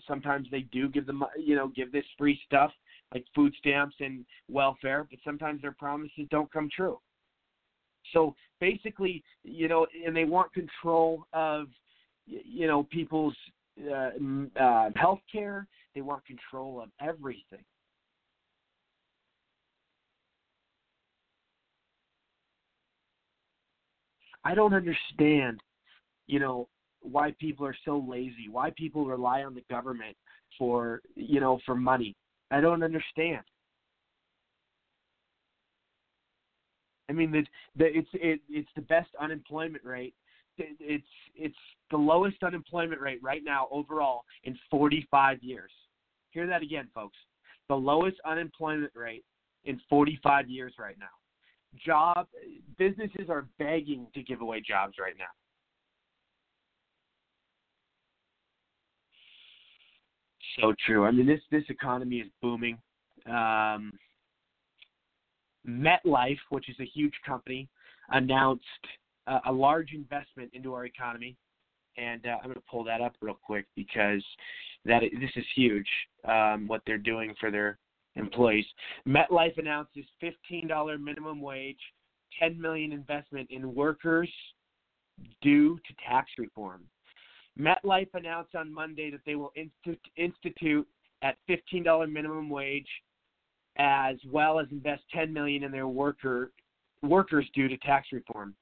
sometimes 0.07 0.47
they 0.51 0.61
do 0.71 0.89
give 0.89 1.05
them 1.05 1.23
you 1.37 1.55
know 1.55 1.67
give 1.67 1.91
this 1.91 2.05
free 2.17 2.39
stuff 2.45 2.71
like 3.13 3.25
food 3.33 3.53
stamps 3.57 3.95
and 3.99 4.25
welfare, 4.47 5.07
but 5.09 5.19
sometimes 5.23 5.61
their 5.61 5.75
promises 5.77 6.27
don't 6.29 6.51
come 6.51 6.69
true. 6.75 6.99
So 8.13 8.35
basically, 8.59 9.23
you 9.43 9.67
know, 9.67 9.87
and 10.05 10.15
they 10.15 10.25
want 10.25 10.53
control 10.53 11.25
of 11.33 11.67
you 12.25 12.67
know 12.67 12.83
people's 12.83 13.35
uh, 13.91 14.11
uh, 14.59 14.89
health 14.95 15.19
care. 15.31 15.67
They 15.95 16.01
want 16.01 16.25
control 16.25 16.81
of 16.81 16.89
everything. 17.01 17.63
I 24.49 24.55
don't 24.55 24.73
understand, 24.73 25.59
you 26.25 26.39
know, 26.39 26.67
why 27.01 27.35
people 27.39 27.67
are 27.67 27.75
so 27.85 28.03
lazy. 28.07 28.49
Why 28.49 28.71
people 28.75 29.05
rely 29.05 29.43
on 29.43 29.53
the 29.53 29.63
government 29.69 30.17
for, 30.57 31.01
you 31.15 31.39
know, 31.39 31.59
for 31.67 31.75
money. 31.75 32.15
I 32.49 32.59
don't 32.59 32.81
understand. 32.81 33.43
I 37.09 37.13
mean, 37.13 37.31
the, 37.31 37.43
the, 37.75 37.85
it's 37.95 38.09
it, 38.13 38.41
it's 38.49 38.69
the 38.75 38.81
best 38.81 39.09
unemployment 39.21 39.83
rate 39.83 40.15
it's 40.57 41.05
it's 41.35 41.55
the 41.91 41.97
lowest 41.97 42.43
unemployment 42.43 42.99
rate 42.99 43.19
right 43.21 43.43
now 43.45 43.67
overall 43.71 44.23
in 44.43 44.57
45 44.71 45.43
years. 45.43 45.71
Hear 46.31 46.47
that 46.47 46.63
again, 46.63 46.87
folks. 46.93 47.17
The 47.67 47.75
lowest 47.75 48.17
unemployment 48.25 48.91
rate 48.95 49.23
in 49.63 49.79
45 49.89 50.49
years 50.49 50.73
right 50.79 50.97
now. 50.99 51.18
Job 51.75 52.27
businesses 52.77 53.29
are 53.29 53.47
begging 53.57 54.07
to 54.13 54.23
give 54.23 54.41
away 54.41 54.61
jobs 54.65 54.95
right 54.99 55.13
now. 55.17 55.25
So 60.59 60.73
true. 60.85 61.05
I 61.05 61.11
mean, 61.11 61.27
this 61.27 61.41
this 61.51 61.63
economy 61.69 62.17
is 62.17 62.27
booming. 62.41 62.77
Um, 63.27 63.93
MetLife, 65.67 66.39
which 66.49 66.69
is 66.69 66.75
a 66.79 66.85
huge 66.85 67.13
company, 67.25 67.69
announced 68.09 68.63
uh, 69.27 69.39
a 69.45 69.51
large 69.51 69.93
investment 69.93 70.49
into 70.53 70.73
our 70.73 70.85
economy. 70.85 71.35
And 71.97 72.25
uh, 72.25 72.37
I'm 72.37 72.45
going 72.45 72.55
to 72.55 72.61
pull 72.69 72.83
that 72.85 73.01
up 73.01 73.15
real 73.21 73.37
quick 73.41 73.65
because 73.75 74.23
that 74.85 75.01
this 75.19 75.31
is 75.35 75.45
huge. 75.55 75.87
Um, 76.27 76.67
what 76.67 76.81
they're 76.85 76.97
doing 76.97 77.35
for 77.39 77.51
their 77.51 77.77
employees. 78.15 78.65
MetLife 79.07 79.57
announces 79.57 80.05
$15 80.23 81.01
minimum 81.01 81.41
wage, 81.41 81.79
10 82.39 82.59
million 82.59 82.91
investment 82.91 83.49
in 83.51 83.73
workers 83.73 84.29
due 85.41 85.77
to 85.77 85.93
tax 86.07 86.29
reform. 86.37 86.81
MetLife 87.59 88.09
announced 88.13 88.55
on 88.55 88.73
Monday 88.73 89.11
that 89.11 89.21
they 89.25 89.35
will 89.35 89.51
institute 90.15 90.87
at 91.21 91.35
$15 91.49 92.11
minimum 92.11 92.49
wage 92.49 92.87
as 93.77 94.15
well 94.29 94.59
as 94.59 94.67
invest 94.71 95.03
10 95.13 95.31
million 95.33 95.63
in 95.63 95.71
their 95.71 95.87
worker 95.87 96.51
workers 97.01 97.45
due 97.53 97.67
to 97.67 97.77
tax 97.77 98.07
reform. 98.11 98.53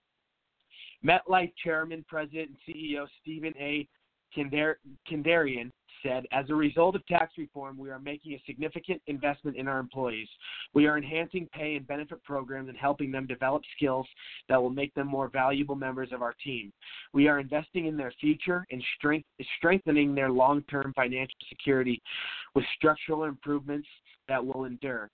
MetLife 1.05 1.51
Chairman, 1.63 2.05
President, 2.07 2.49
and 2.49 2.75
CEO 2.75 3.07
Steven 3.21 3.53
A. 3.59 3.87
Kandarian 4.35 5.71
said, 6.03 6.25
As 6.31 6.49
a 6.49 6.55
result 6.55 6.95
of 6.95 7.05
tax 7.07 7.33
reform, 7.37 7.77
we 7.77 7.89
are 7.89 7.99
making 7.99 8.33
a 8.33 8.43
significant 8.45 9.01
investment 9.07 9.57
in 9.57 9.67
our 9.67 9.79
employees. 9.79 10.27
We 10.73 10.87
are 10.87 10.97
enhancing 10.97 11.49
pay 11.53 11.75
and 11.75 11.87
benefit 11.87 12.23
programs 12.23 12.69
and 12.69 12.77
helping 12.77 13.11
them 13.11 13.27
develop 13.27 13.63
skills 13.75 14.07
that 14.49 14.61
will 14.61 14.69
make 14.69 14.93
them 14.93 15.07
more 15.07 15.29
valuable 15.29 15.75
members 15.75 16.09
of 16.11 16.21
our 16.21 16.35
team. 16.43 16.71
We 17.13 17.27
are 17.27 17.39
investing 17.39 17.87
in 17.87 17.97
their 17.97 18.13
future 18.19 18.65
and 18.71 18.83
strength, 18.97 19.27
strengthening 19.57 20.15
their 20.15 20.29
long 20.29 20.63
term 20.63 20.93
financial 20.95 21.35
security 21.49 22.01
with 22.55 22.65
structural 22.75 23.25
improvements 23.25 23.87
that 24.27 24.45
will 24.45 24.65
endure. 24.65 25.09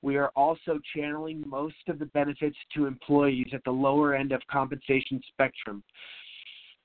We 0.00 0.16
are 0.16 0.30
also 0.36 0.78
channeling 0.94 1.42
most 1.46 1.74
of 1.88 1.98
the 1.98 2.06
benefits 2.06 2.56
to 2.74 2.86
employees 2.86 3.48
at 3.52 3.64
the 3.64 3.70
lower 3.70 4.14
end 4.14 4.32
of 4.32 4.40
compensation 4.50 5.20
spectrum. 5.32 5.82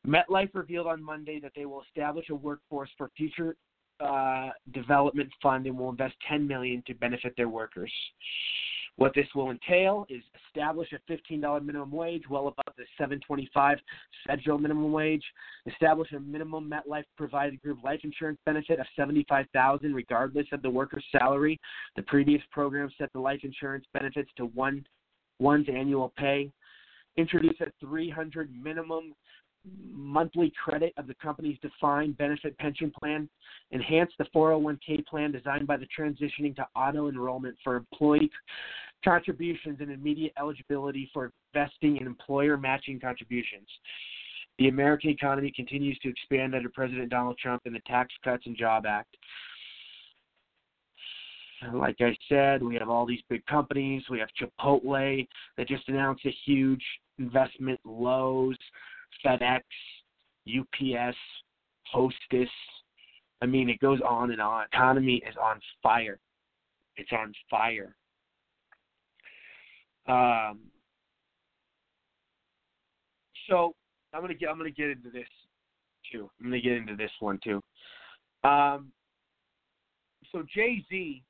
MetLife 0.08 0.50
revealed 0.54 0.88
on 0.88 1.02
Monday 1.02 1.40
that 1.40 1.54
they 1.56 1.66
will 1.66 1.84
establish 1.84 2.30
a 2.30 2.36
workforce 2.36 2.90
for 2.98 3.10
future 3.16 3.56
uh, 4.00 4.50
development 4.74 5.30
fund 5.42 5.66
and 5.66 5.78
will 5.78 5.90
invest 5.90 6.16
10 6.28 6.48
million 6.48 6.84
to 6.88 6.94
benefit 6.96 7.34
their 7.38 7.50
workers. 7.50 7.92
What 8.96 9.14
this 9.16 9.28
will 9.34 9.50
entail 9.50 10.06
is 10.08 10.22
establish 10.48 10.90
a 10.94 11.12
$15 11.12 11.66
minimum 11.66 11.92
wage, 11.92 12.24
well 12.30 12.48
above 12.48 12.76
the 12.78 12.84
7.25 13.00 13.78
federal 14.28 14.60
minimum 14.60 14.92
wage. 14.92 15.24
Establish 15.66 16.12
a 16.12 16.20
minimum 16.20 16.70
MetLife 16.70 17.06
provided 17.18 17.60
group 17.62 17.84
life 17.84 18.02
insurance 18.04 18.38
benefit 18.46 18.80
of 18.80 18.86
75000 18.96 19.96
regardless 19.96 20.46
of 20.52 20.62
the 20.62 20.70
worker's 20.70 21.06
salary. 21.12 21.60
The 21.96 22.04
previous 22.04 22.42
program 22.52 22.92
set 22.98 23.12
the 23.14 23.20
life 23.20 23.40
insurance 23.44 23.86
benefits 23.94 24.30
to 24.38 24.46
one 24.48 24.86
one's 25.40 25.68
annual 25.70 26.14
pay. 26.16 26.52
Introduce 27.18 27.60
a 27.62 27.72
300 27.80 28.52
minimum 28.62 29.14
monthly 29.92 30.52
credit 30.62 30.94
of 30.98 31.08
the 31.08 31.14
company's 31.16 31.58
defined 31.62 32.18
benefit 32.18 32.58
pension 32.58 32.92
plan, 33.00 33.30
enhance 33.72 34.12
the 34.18 34.26
401k 34.36 35.06
plan 35.06 35.32
designed 35.32 35.68
by 35.68 35.78
the 35.78 35.88
transitioning 35.98 36.56
to 36.56 36.66
auto 36.76 37.08
enrollment 37.08 37.56
for 37.64 37.76
employee 37.76 38.30
contributions 39.04 39.78
and 39.80 39.92
immediate 39.92 40.34
eligibility 40.38 41.10
for 41.14 41.32
vesting 41.54 41.98
in 41.98 42.08
employer 42.08 42.58
matching 42.58 43.00
contributions. 43.00 43.68
The 44.60 44.68
American 44.68 45.10
economy 45.10 45.52
continues 45.56 45.98
to 46.00 46.10
expand 46.10 46.54
under 46.54 46.70
President 46.70 47.10
Donald 47.10 47.38
Trump 47.38 47.64
and 47.66 47.74
the 47.74 47.82
Tax 47.88 48.14
Cuts 48.24 48.46
and 48.46 48.56
Job 48.56 48.86
Act. 48.86 49.16
Like 51.74 51.96
I 52.02 52.16
said, 52.28 52.62
we 52.62 52.76
have 52.76 52.90
all 52.90 53.06
these 53.06 53.22
big 53.30 53.46
companies. 53.46 54.04
We 54.10 54.20
have 54.20 54.28
Chipotle 54.40 55.28
that 55.58 55.68
just 55.68 55.88
announced 55.88 56.26
a 56.26 56.36
huge 56.46 56.84
investment, 57.20 57.80
Lowe's, 57.86 58.58
FedEx, 59.26 59.62
UPS, 60.48 61.18
Hostess. 61.92 62.50
I 63.42 63.46
mean, 63.46 63.70
it 63.70 63.80
goes 63.80 64.00
on 64.08 64.32
and 64.32 64.42
on. 64.42 64.66
Economy 64.72 65.22
is 65.28 65.36
on 65.42 65.60
fire. 65.82 66.20
It's 66.96 67.12
on 67.12 67.34
fire. 67.50 67.96
Um, 70.08 70.60
so 73.50 73.74
I'm 74.14 74.22
gonna 74.22 74.34
get 74.34 74.50
I'm 74.50 74.58
gonna 74.58 74.70
get 74.70 74.90
into 74.90 75.10
this 75.10 75.28
too. 76.12 76.30
I'm 76.40 76.48
gonna 76.48 76.62
get 76.62 76.74
into 76.74 76.96
this 76.96 77.12
one 77.20 77.40
too. 77.44 77.62
Um, 78.44 78.92
so 80.32 80.44
Jay 80.54 80.84
Z 80.90 81.24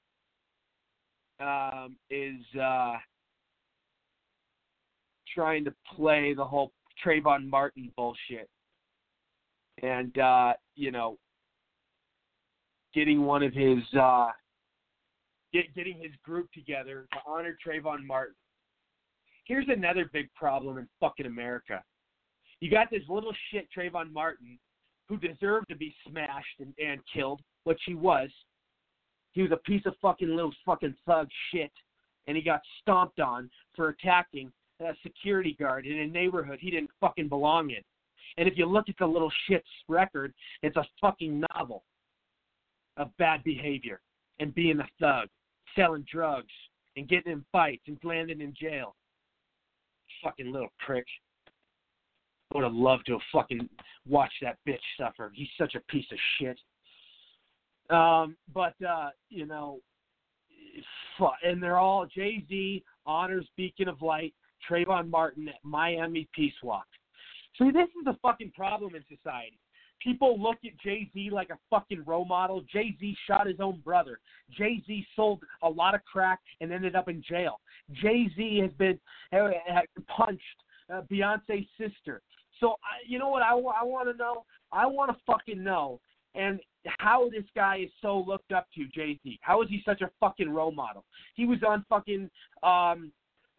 um, 1.40 1.96
is 2.10 2.42
uh, 2.60 2.96
trying 5.34 5.66
to 5.66 5.74
play 5.96 6.34
the 6.34 6.46
whole 6.46 6.72
Trayvon 7.06 7.50
Martin 7.50 7.92
bullshit, 7.96 8.50
and 9.82 10.18
uh, 10.18 10.54
you 10.76 10.92
know, 10.92 11.18
getting 12.94 13.24
one 13.26 13.44
of 13.44 13.54
his 13.54 13.80
uh, 14.00 14.30
get, 15.52 15.74
getting 15.76 15.98
his 16.02 16.12
group 16.24 16.52
together 16.54 17.08
to 17.12 17.20
honor 17.28 17.58
Trayvon 17.66 18.06
Martin. 18.06 18.36
Here's 19.46 19.68
another 19.70 20.10
big 20.12 20.34
problem 20.36 20.78
in 20.78 20.88
fucking 21.00 21.26
America. 21.26 21.84
You 22.60 22.72
got 22.72 22.90
this 22.90 23.04
little 23.10 23.34
shit 23.52 23.68
Trayvon 23.78 24.12
Martin 24.14 24.58
who 25.10 25.18
deserved 25.18 25.68
to 25.70 25.76
be 25.76 25.94
smashed 26.08 26.60
and, 26.60 26.74
and 26.84 27.02
killed, 27.14 27.42
which 27.66 27.82
he 27.86 27.94
was. 27.94 28.30
He 29.34 29.42
was 29.42 29.52
a 29.52 29.58
piece 29.58 29.82
of 29.86 29.96
fucking 30.02 30.30
little 30.30 30.54
fucking 30.66 30.96
thug 31.06 31.28
shit, 31.52 31.72
and 32.28 32.38
he 32.38 32.44
got 32.44 32.62
stomped 32.82 33.20
on 33.20 33.50
for 33.76 33.90
attacking 33.90 34.52
a 34.80 34.94
security 35.04 35.56
guard 35.60 35.86
in 35.86 36.00
a 36.00 36.08
neighborhood 36.08 36.60
he 36.62 36.72
didn't 36.72 36.90
fucking 37.00 37.30
belong 37.30 37.70
in. 37.70 37.82
And 38.38 38.48
if 38.48 38.58
you 38.58 38.66
look 38.66 38.90
at 38.90 38.96
the 38.98 39.06
little 39.06 39.32
shit's 39.48 39.68
record, 39.88 40.34
it's 40.62 40.78
a 40.78 40.86
fucking 41.00 41.44
novel 41.56 41.84
of 42.98 43.16
bad 43.18 43.44
behavior 43.44 44.02
and 44.40 44.54
being 44.56 44.80
a 44.80 44.88
thug, 45.00 45.28
selling 45.76 46.06
drugs, 46.12 46.52
and 46.96 47.08
getting 47.08 47.32
in 47.32 47.46
fights 47.52 47.84
and 47.88 47.98
landing 48.04 48.42
in 48.42 48.54
jail. 48.60 48.96
Fucking 50.24 50.52
little 50.52 50.72
prick. 50.86 51.06
I 51.48 52.58
would 52.58 52.64
have 52.64 52.74
loved 52.74 53.08
to 53.08 53.14
have 53.14 53.22
fucking 53.32 53.68
watched 54.08 54.42
that 54.42 54.58
bitch 54.68 54.78
suffer. 54.98 55.32
He's 55.34 55.48
such 55.58 55.76
a 55.76 55.80
piece 55.92 56.06
of 56.12 56.18
shit. 56.38 56.60
Um, 57.90 58.38
but 58.54 58.74
uh, 58.88 59.10
you 59.30 59.46
know, 59.46 59.80
fuck. 61.18 61.36
and 61.44 61.62
they're 61.62 61.78
all 61.78 62.06
Jay 62.06 62.44
Z 62.48 62.84
honors 63.06 63.46
Beacon 63.58 63.88
of 63.88 64.02
Light, 64.02 64.34
Trayvon 64.70 65.10
Martin 65.10 65.48
at 65.48 65.56
Miami 65.64 66.28
Peace 66.34 66.54
Walk. 66.64 66.86
See, 67.58 67.72
this 67.72 67.88
is 67.88 68.06
the 68.06 68.18
fucking 68.22 68.52
problem 68.56 68.96
in 68.96 69.04
society. 69.16 69.60
People 70.02 70.42
look 70.42 70.58
at 70.66 70.78
Jay 70.84 71.10
Z 71.14 71.30
like 71.32 71.50
a 71.50 71.58
fucking 71.70 72.04
role 72.06 72.26
model. 72.26 72.62
Jay 72.72 72.96
Z 73.00 73.16
shot 73.26 73.48
his 73.48 73.60
own 73.62 73.80
brother. 73.86 74.20
Jay 74.52 74.84
Z 74.86 75.06
sold 75.16 75.42
a 75.62 75.70
lot 75.70 75.96
of 75.96 76.04
crack 76.04 76.40
and 76.60 76.74
ended 76.74 76.96
up 76.96 77.08
in 77.08 77.24
jail. 77.28 77.60
Jay 77.94 78.28
Z 78.36 78.60
has 78.62 78.72
been 78.74 79.00
uh, 79.32 79.50
punched 80.08 80.42
uh, 80.94 81.02
Beyonce's 81.10 81.66
sister. 81.78 82.22
So, 82.60 82.72
I, 82.72 83.08
you 83.08 83.18
know 83.18 83.30
what 83.30 83.44
I, 83.44 83.52
I 83.52 83.84
want 83.84 84.12
to 84.12 84.18
know? 84.18 84.44
I 84.72 84.86
want 84.88 85.12
to 85.12 85.18
fucking 85.26 85.64
know. 85.64 86.02
And 86.36 86.60
how 87.00 87.30
this 87.30 87.46
guy 87.56 87.78
is 87.84 87.90
so 88.02 88.20
looked 88.28 88.52
up 88.52 88.68
to, 88.76 88.86
Jay 88.88 89.20
Z. 89.24 89.40
How 89.42 89.62
is 89.62 89.70
he 89.70 89.82
such 89.86 90.02
a 90.02 90.10
fucking 90.20 90.50
role 90.50 90.72
model? 90.72 91.06
He 91.36 91.46
was 91.46 91.60
on 91.66 91.86
fucking 91.88 92.30
um 92.62 93.12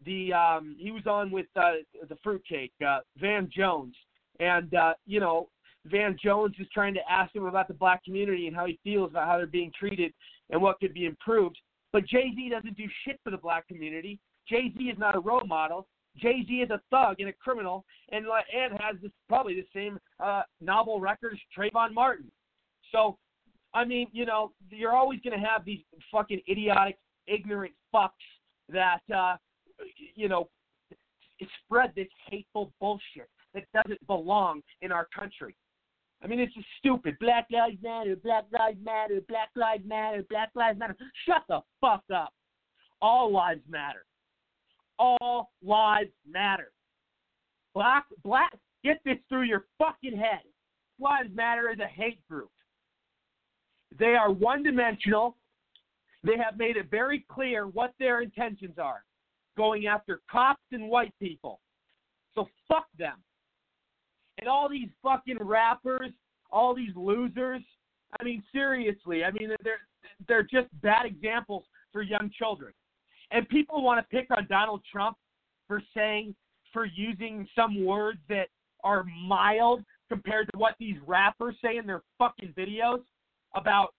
the 0.05 0.33
um 0.33 0.75
he 0.79 0.91
was 0.91 1.05
on 1.07 1.31
with 1.31 1.47
uh 1.55 1.73
the 2.07 2.17
fruitcake, 2.23 2.73
uh 2.85 2.99
Van 3.17 3.49
Jones. 3.55 3.95
And 4.39 4.73
uh, 4.73 4.93
you 5.05 5.19
know, 5.19 5.49
Van 5.85 6.17
Jones 6.21 6.55
is 6.59 6.67
trying 6.73 6.93
to 6.95 6.99
ask 7.09 7.33
him 7.35 7.45
about 7.45 7.67
the 7.67 7.73
black 7.73 8.03
community 8.03 8.47
and 8.47 8.55
how 8.55 8.65
he 8.65 8.79
feels 8.83 9.11
about 9.11 9.27
how 9.27 9.37
they're 9.37 9.47
being 9.47 9.71
treated 9.77 10.13
and 10.49 10.61
what 10.61 10.79
could 10.79 10.93
be 10.93 11.05
improved. 11.05 11.57
But 11.93 12.05
Jay 12.05 12.31
Z 12.35 12.49
doesn't 12.49 12.75
do 12.75 12.83
shit 13.05 13.19
for 13.23 13.31
the 13.31 13.37
black 13.37 13.67
community. 13.67 14.19
Jay 14.49 14.73
Z 14.77 14.83
is 14.83 14.97
not 14.97 15.15
a 15.15 15.19
role 15.19 15.45
model. 15.45 15.87
Jay 16.17 16.43
Z 16.47 16.53
is 16.53 16.69
a 16.69 16.81
thug 16.91 17.19
and 17.19 17.29
a 17.29 17.33
criminal, 17.33 17.85
and 18.11 18.25
and 18.25 18.73
has 18.79 18.95
this, 19.01 19.11
probably 19.27 19.55
the 19.55 19.67
same 19.73 19.97
uh, 20.23 20.43
novel 20.61 20.99
record 20.99 21.33
as 21.33 21.39
Trayvon 21.57 21.93
Martin. 21.93 22.31
So, 22.91 23.17
I 23.73 23.85
mean, 23.85 24.07
you 24.11 24.25
know, 24.25 24.51
you're 24.69 24.95
always 24.95 25.19
going 25.21 25.39
to 25.39 25.45
have 25.45 25.65
these 25.65 25.79
fucking 26.11 26.41
idiotic, 26.49 26.97
ignorant 27.27 27.73
fucks 27.93 28.09
that, 28.69 29.01
uh, 29.13 29.35
you 30.15 30.29
know, 30.29 30.49
spread 31.65 31.91
this 31.95 32.07
hateful 32.29 32.71
bullshit 32.79 33.29
that 33.53 33.63
doesn't 33.73 34.05
belong 34.07 34.61
in 34.81 34.91
our 34.91 35.07
country. 35.17 35.55
I 36.23 36.27
mean, 36.27 36.39
it's 36.39 36.53
just 36.53 36.67
stupid. 36.79 37.17
Black 37.19 37.47
Lives 37.51 37.77
Matter, 37.83 38.15
Black 38.15 38.45
Lives 38.51 38.77
Matter, 38.83 39.21
Black 39.27 39.49
Lives 39.55 39.83
Matter, 39.85 40.23
Black 40.29 40.49
Lives 40.55 40.79
Matter. 40.79 40.95
Shut 41.25 41.43
the 41.47 41.59
fuck 41.81 42.03
up. 42.13 42.33
All 43.01 43.31
lives 43.31 43.61
matter. 43.69 44.05
All 44.97 45.51
lives 45.63 46.11
matter. 46.27 46.71
Black, 47.73 48.05
black, 48.23 48.53
get 48.83 48.99
this 49.03 49.17
through 49.27 49.43
your 49.43 49.65
fucking 49.77 50.17
head. 50.17 50.41
Lives 50.99 51.29
Matter 51.35 51.69
is 51.69 51.79
a 51.79 51.87
hate 51.87 52.25
group. 52.29 52.49
They 53.99 54.15
are 54.15 54.31
one 54.31 54.63
dimensional. 54.63 55.35
They 56.23 56.37
have 56.37 56.57
made 56.57 56.77
it 56.77 56.89
very 56.89 57.25
clear 57.29 57.67
what 57.67 57.93
their 57.99 58.21
intentions 58.21 58.79
are 58.81 59.03
going 59.57 59.87
after 59.87 60.21
cops 60.31 60.63
and 60.71 60.89
white 60.89 61.13
people. 61.19 61.59
So 62.33 62.47
fuck 62.67 62.85
them. 62.97 63.17
And 64.39 64.49
all 64.49 64.69
these 64.69 64.89
fucking 65.01 65.37
rappers, 65.39 66.11
all 66.51 66.75
these 66.75 66.95
losers. 66.95 67.61
I 68.19 68.23
mean, 68.23 68.43
seriously. 68.51 69.23
I 69.23 69.31
mean, 69.31 69.49
they're 69.63 69.79
they're 70.27 70.43
just 70.43 70.67
bad 70.81 71.05
examples 71.05 71.63
for 71.91 72.01
young 72.01 72.29
children. 72.37 72.73
And 73.31 73.47
people 73.49 73.81
want 73.81 73.99
to 73.99 74.15
pick 74.15 74.27
on 74.35 74.45
Donald 74.49 74.81
Trump 74.91 75.17
for 75.67 75.81
saying, 75.95 76.35
for 76.71 76.85
using 76.85 77.47
some 77.55 77.83
words 77.83 78.19
that 78.29 78.47
are 78.83 79.05
mild 79.27 79.83
compared 80.09 80.47
to 80.51 80.59
what 80.59 80.75
these 80.79 80.97
rappers 81.07 81.55
say 81.63 81.77
in 81.77 81.87
their 81.87 82.03
fucking 82.19 82.53
videos 82.57 83.01
about 83.55 83.93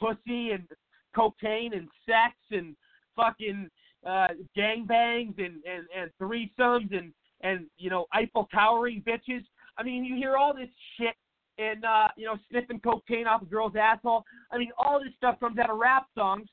pussy 0.00 0.50
and 0.50 0.66
cocaine 1.14 1.74
and 1.74 1.88
sex 2.04 2.34
and 2.50 2.74
fucking 3.14 3.68
uh, 4.06 4.28
gangbangs 4.56 5.38
and, 5.38 5.62
and, 5.64 5.86
and 5.96 6.10
threesomes 6.20 6.96
and, 6.96 7.12
and, 7.42 7.66
you 7.76 7.90
know, 7.90 8.06
Eiffel 8.12 8.48
Towering 8.52 9.02
bitches. 9.06 9.44
I 9.78 9.82
mean, 9.82 10.04
you 10.04 10.16
hear 10.16 10.36
all 10.36 10.54
this 10.54 10.68
shit 10.98 11.14
and, 11.58 11.84
uh, 11.84 12.08
you 12.16 12.26
know, 12.26 12.36
sniffing 12.50 12.80
cocaine 12.80 13.26
off 13.26 13.42
a 13.42 13.46
girl's 13.46 13.74
asshole. 13.76 14.24
I 14.50 14.58
mean, 14.58 14.70
all 14.78 15.00
this 15.02 15.12
stuff 15.16 15.40
comes 15.40 15.58
out 15.58 15.70
of 15.70 15.78
rap 15.78 16.06
songs 16.16 16.48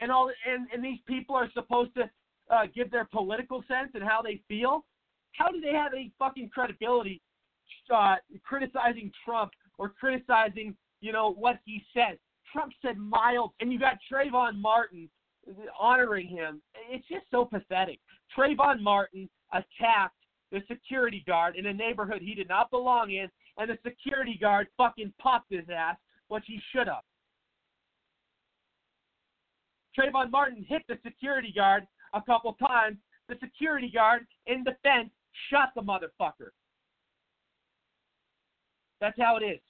and 0.00 0.10
all, 0.10 0.30
and, 0.48 0.66
and 0.72 0.84
these 0.84 1.00
people 1.06 1.34
are 1.36 1.50
supposed 1.52 1.94
to 1.94 2.10
uh, 2.50 2.66
give 2.74 2.90
their 2.90 3.08
political 3.12 3.62
sense 3.68 3.90
and 3.94 4.02
how 4.02 4.22
they 4.22 4.40
feel. 4.48 4.84
How 5.32 5.50
do 5.50 5.60
they 5.60 5.72
have 5.72 5.92
any 5.92 6.12
fucking 6.18 6.50
credibility 6.52 7.20
uh, 7.94 8.16
criticizing 8.44 9.10
Trump 9.24 9.50
or 9.78 9.88
criticizing 9.88 10.76
you 11.04 11.12
know, 11.12 11.34
what 11.34 11.58
he 11.66 11.84
said. 11.92 12.18
Trump 12.50 12.72
said 12.80 12.96
mild, 12.96 13.52
and 13.60 13.70
you 13.70 13.78
got 13.78 13.98
Trayvon 14.10 14.58
Martin 14.58 15.08
honoring 15.78 16.28
him. 16.28 16.60
It's 16.90 17.06
just 17.08 17.24
so 17.30 17.44
pathetic. 17.44 18.00
Trayvon 18.36 18.80
Martin 18.80 19.28
attacked 19.52 20.16
the 20.50 20.60
security 20.68 21.24
guard 21.26 21.56
in 21.56 21.66
a 21.66 21.74
neighborhood 21.74 22.22
he 22.22 22.34
did 22.34 22.48
not 22.48 22.70
belong 22.70 23.10
in, 23.10 23.28
and 23.58 23.70
the 23.70 23.78
security 23.84 24.38
guard 24.40 24.68
fucking 24.76 25.12
popped 25.20 25.52
his 25.52 25.64
ass, 25.74 25.96
which 26.28 26.44
he 26.46 26.60
should 26.72 26.86
have. 26.86 27.02
Trayvon 29.98 30.30
Martin 30.30 30.64
hit 30.68 30.82
the 30.88 30.98
security 31.04 31.52
guard 31.54 31.84
a 32.14 32.22
couple 32.22 32.52
times. 32.54 32.96
The 33.28 33.36
security 33.40 33.90
guard, 33.92 34.26
in 34.46 34.64
defense, 34.64 35.10
shot 35.50 35.70
the 35.74 35.82
motherfucker. 35.82 36.50
That's 39.00 39.18
how 39.18 39.36
it 39.36 39.44
is. 39.44 39.60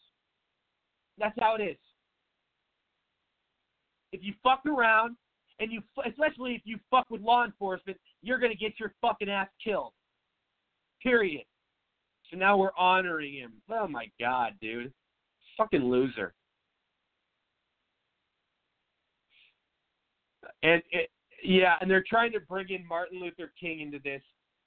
That's 1.19 1.37
how 1.39 1.57
it 1.57 1.63
is. 1.63 1.77
If 4.13 4.23
you 4.23 4.35
fuck 4.43 4.65
around 4.67 5.17
and 5.61 5.71
you, 5.71 5.83
especially 6.07 6.55
if 6.55 6.63
you 6.65 6.79
fuck 6.91 7.09
with 7.11 7.21
law 7.21 7.45
enforcement, 7.45 7.99
you're 8.23 8.39
gonna 8.39 8.55
get 8.55 8.79
your 8.79 8.93
fucking 9.01 9.29
ass 9.29 9.49
killed. 9.63 9.93
Period. 11.03 11.45
So 12.31 12.37
now 12.37 12.57
we're 12.57 12.75
honoring 12.77 13.35
him. 13.35 13.53
Oh 13.71 13.87
my 13.87 14.11
god, 14.19 14.55
dude, 14.61 14.93
fucking 15.57 15.85
loser. 15.85 16.35
And 20.63 20.83
it, 20.91 21.11
yeah, 21.43 21.75
and 21.81 21.91
they're 21.91 22.05
trying 22.09 22.33
to 22.33 22.41
bring 22.41 22.71
in 22.71 22.87
Martin 22.87 23.21
Luther 23.21 23.53
King 23.61 23.81
into 23.81 23.99
this 24.03 24.23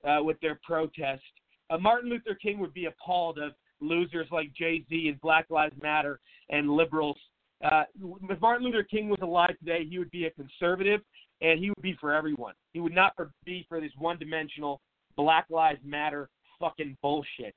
uh, 0.07 0.23
with 0.23 0.39
their 0.41 0.59
protest. 0.63 1.23
Uh, 1.69 1.77
Martin 1.77 2.09
Luther 2.09 2.35
King 2.39 2.59
would 2.59 2.73
be 2.73 2.85
appalled 2.85 3.39
of 3.39 3.53
losers 3.81 4.27
like 4.31 4.53
Jay 4.53 4.85
Z 4.89 5.07
and 5.09 5.19
Black 5.21 5.49
Lives 5.49 5.75
Matter 5.81 6.19
and 6.49 6.69
liberals. 6.69 7.17
Uh, 7.63 7.83
if 8.29 8.39
Martin 8.39 8.65
Luther 8.65 8.83
King 8.83 9.09
was 9.09 9.19
alive 9.21 9.57
today, 9.59 9.85
he 9.89 9.97
would 9.97 10.11
be 10.11 10.25
a 10.25 10.31
conservative 10.31 11.01
and 11.41 11.59
he 11.59 11.69
would 11.69 11.81
be 11.81 11.97
for 11.99 12.13
everyone. 12.13 12.53
He 12.73 12.79
would 12.79 12.93
not 12.93 13.13
be 13.45 13.65
for 13.67 13.81
this 13.81 13.91
one 13.97 14.17
dimensional 14.17 14.81
Black 15.15 15.45
Lives 15.49 15.79
Matter 15.83 16.29
fucking 16.59 16.97
bullshit. 17.01 17.55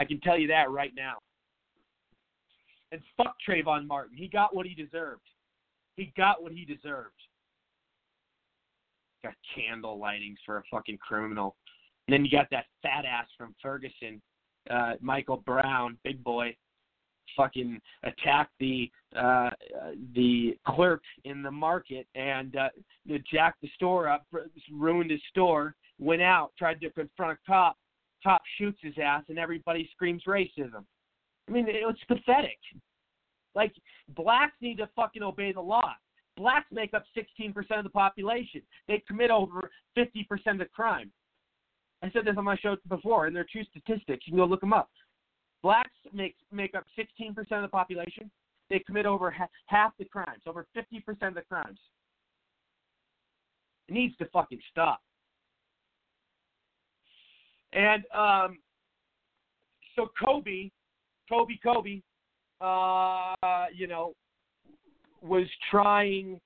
I 0.00 0.04
can 0.04 0.20
tell 0.20 0.38
you 0.38 0.48
that 0.48 0.70
right 0.70 0.92
now. 0.96 1.16
And 2.92 3.00
fuck 3.16 3.36
Trayvon 3.46 3.86
Martin. 3.86 4.16
He 4.16 4.28
got 4.28 4.54
what 4.54 4.66
he 4.66 4.74
deserved. 4.74 5.22
He 5.96 6.12
got 6.16 6.42
what 6.42 6.52
he 6.52 6.64
deserved. 6.64 7.14
Got 9.24 9.34
candle 9.54 9.98
lightings 9.98 10.36
for 10.44 10.58
a 10.58 10.62
fucking 10.70 10.98
criminal. 10.98 11.56
And 12.06 12.14
then 12.14 12.24
you 12.24 12.30
got 12.30 12.48
that 12.50 12.66
fat 12.82 13.04
ass 13.04 13.26
from 13.36 13.54
Ferguson 13.62 14.20
uh, 14.70 14.94
Michael 15.00 15.38
Brown, 15.38 15.98
big 16.04 16.22
boy, 16.22 16.54
fucking 17.36 17.80
attacked 18.02 18.52
the 18.60 18.90
uh, 19.16 19.50
the 20.14 20.58
clerk 20.66 21.02
in 21.24 21.42
the 21.42 21.50
market 21.50 22.06
and 22.14 22.56
uh, 22.56 22.68
jacked 23.30 23.62
the 23.62 23.70
store 23.74 24.08
up, 24.08 24.26
ruined 24.70 25.10
his 25.10 25.20
store, 25.30 25.74
went 25.98 26.22
out, 26.22 26.52
tried 26.58 26.80
to 26.80 26.90
confront 26.90 27.32
a 27.32 27.38
cop. 27.46 27.76
Cop 28.22 28.42
shoots 28.58 28.78
his 28.82 28.94
ass, 29.02 29.22
and 29.28 29.38
everybody 29.38 29.88
screams 29.92 30.22
racism. 30.26 30.84
I 31.48 31.52
mean, 31.52 31.68
it 31.68 31.86
was 31.86 31.96
pathetic. 32.08 32.58
Like 33.54 33.72
blacks 34.16 34.54
need 34.60 34.78
to 34.78 34.88
fucking 34.96 35.22
obey 35.22 35.52
the 35.52 35.60
law. 35.60 35.92
Blacks 36.36 36.66
make 36.70 36.92
up 36.92 37.04
16% 37.16 37.54
of 37.78 37.84
the 37.84 37.90
population. 37.90 38.60
They 38.88 39.02
commit 39.08 39.30
over 39.30 39.70
50% 39.96 40.26
of 40.46 40.58
the 40.58 40.66
crime. 40.66 41.10
I 42.02 42.10
said 42.10 42.26
this 42.26 42.34
on 42.36 42.44
my 42.44 42.56
show 42.56 42.76
before, 42.88 43.26
and 43.26 43.34
they're 43.34 43.46
true 43.50 43.64
statistics. 43.64 44.26
You 44.26 44.32
can 44.32 44.36
go 44.36 44.44
look 44.44 44.60
them 44.60 44.74
up. 44.74 44.90
Blacks 45.62 45.90
make 46.12 46.36
make 46.52 46.74
up 46.74 46.84
16% 46.98 47.36
of 47.38 47.62
the 47.62 47.68
population. 47.68 48.30
They 48.68 48.80
commit 48.80 49.06
over 49.06 49.30
ha- 49.30 49.48
half 49.66 49.92
the 49.98 50.04
crimes, 50.04 50.42
over 50.46 50.66
50% 50.76 51.28
of 51.28 51.34
the 51.34 51.42
crimes. 51.42 51.78
It 53.88 53.94
needs 53.94 54.16
to 54.16 54.26
fucking 54.26 54.60
stop. 54.70 55.00
And 57.72 58.02
um, 58.14 58.58
so 59.94 60.08
Kobe, 60.22 60.70
Kobe, 61.28 61.54
Kobe, 61.62 62.02
uh, 62.60 63.66
you 63.74 63.86
know, 63.86 64.14
was 65.22 65.46
trying. 65.70 66.40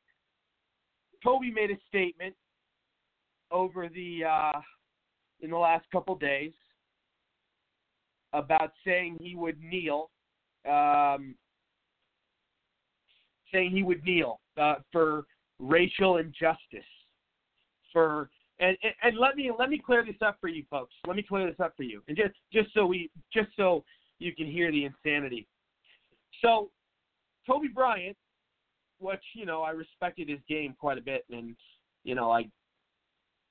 Kobe 1.23 1.51
made 1.51 1.71
a 1.71 1.79
statement 1.89 2.35
over 3.51 3.89
the 3.89 4.25
uh, 4.25 4.61
in 5.41 5.51
the 5.51 5.57
last 5.57 5.85
couple 5.91 6.15
days 6.15 6.53
about 8.33 8.73
saying 8.87 9.17
he 9.21 9.37
would 9.37 9.61
kneel, 9.61 10.11
um, 10.69 11.35
saying 13.53 13.71
he 13.71 13.83
would 13.83 14.03
kneel 14.05 14.41
uh, 14.61 14.77
for 14.93 15.25
racial 15.59 16.19
injustice, 16.19 16.85
for 17.93 18.31
and, 18.61 18.77
and 18.83 18.93
and 19.03 19.19
let 19.19 19.37
me 19.37 19.51
let 19.57 19.71
me 19.71 19.81
clear 19.85 20.05
this 20.05 20.17
up 20.25 20.37
for 20.41 20.49
you 20.49 20.65
folks. 20.71 20.95
Let 21.07 21.17
me 21.17 21.23
clear 21.23 21.47
this 21.47 21.61
up 21.61 21.75
for 21.77 21.83
you, 21.83 22.03
and 22.09 22.17
just 22.17 22.35
just 22.53 22.73
so 22.75 22.87
we 22.87 23.11
just 23.33 23.49
so 23.57 23.85
you 24.19 24.35
can 24.35 24.47
hear 24.47 24.71
the 24.71 24.85
insanity. 24.85 25.47
So, 26.43 26.71
Kobe 27.49 27.69
Bryant, 27.69 28.17
which 28.99 29.23
you 29.35 29.47
know 29.47 29.63
I 29.63 29.71
respected 29.71 30.29
his 30.29 30.41
game 30.49 30.75
quite 30.79 30.99
a 30.99 31.03
bit, 31.03 31.25
and 31.31 31.57
you 32.05 32.15
know 32.15 32.31
I 32.31 32.49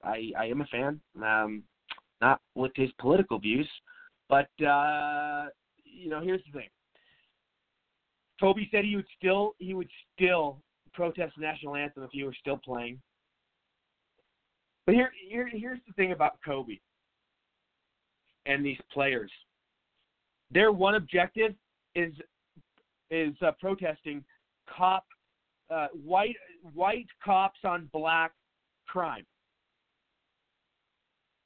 I 0.03 0.31
I 0.37 0.45
am 0.45 0.61
a 0.61 0.65
fan. 0.65 0.99
Um, 1.21 1.63
not 2.21 2.41
with 2.55 2.71
his 2.75 2.89
political 2.99 3.39
views, 3.39 3.67
but 4.29 4.49
uh, 4.65 5.47
you 5.83 6.09
know 6.09 6.21
here's 6.21 6.41
the 6.45 6.59
thing. 6.59 6.69
Kobe 8.39 8.61
said 8.71 8.85
he 8.85 8.95
would 8.95 9.07
still 9.17 9.55
he 9.57 9.73
would 9.73 9.89
still 10.15 10.61
protest 10.93 11.33
the 11.37 11.41
national 11.41 11.75
anthem 11.75 12.03
if 12.03 12.09
he 12.11 12.23
were 12.23 12.35
still 12.39 12.57
playing. 12.57 12.99
But 14.85 14.95
here, 14.95 15.11
here 15.27 15.47
here's 15.51 15.79
the 15.87 15.93
thing 15.93 16.13
about 16.13 16.39
Kobe 16.43 16.79
and 18.45 18.65
these 18.65 18.79
players. 18.91 19.31
Their 20.51 20.71
one 20.71 20.95
objective 20.95 21.53
is 21.95 22.13
is 23.11 23.33
uh, 23.41 23.51
protesting 23.59 24.23
cop 24.67 25.05
uh, 25.69 25.87
white 26.03 26.35
white 26.73 27.07
cops 27.23 27.59
on 27.63 27.89
black 27.93 28.31
crime. 28.87 29.25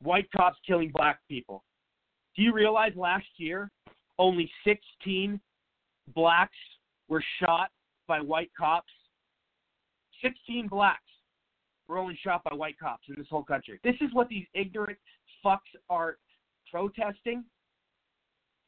White 0.01 0.29
cops 0.36 0.57
killing 0.65 0.91
black 0.93 1.19
people. 1.29 1.63
Do 2.36 2.41
you 2.41 2.53
realize 2.53 2.93
last 2.95 3.27
year 3.38 3.69
only 4.17 4.49
16 4.65 5.39
blacks 6.15 6.57
were 7.07 7.23
shot 7.39 7.69
by 8.07 8.21
white 8.21 8.51
cops? 8.57 8.91
16 10.21 10.67
blacks 10.67 11.01
were 11.88 11.97
only 11.97 12.17
shot 12.23 12.43
by 12.43 12.55
white 12.55 12.79
cops 12.79 13.03
in 13.09 13.15
this 13.17 13.27
whole 13.29 13.43
country. 13.43 13.79
This 13.84 13.95
is 14.01 14.13
what 14.13 14.29
these 14.29 14.45
ignorant 14.53 14.97
fucks 15.45 15.59
are 15.89 16.17
protesting. 16.71 17.43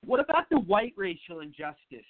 What 0.06 0.20
about 0.20 0.46
the 0.52 0.60
white 0.60 0.94
racial 0.96 1.40
injustice? 1.40 2.06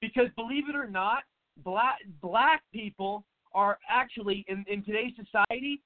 Because 0.00 0.28
believe 0.36 0.68
it 0.68 0.76
or 0.76 0.86
not, 0.86 1.22
black 1.64 1.98
black 2.20 2.62
people 2.72 3.24
are 3.54 3.78
actually 3.88 4.44
in, 4.48 4.64
in 4.68 4.84
today's 4.84 5.12
society, 5.16 5.80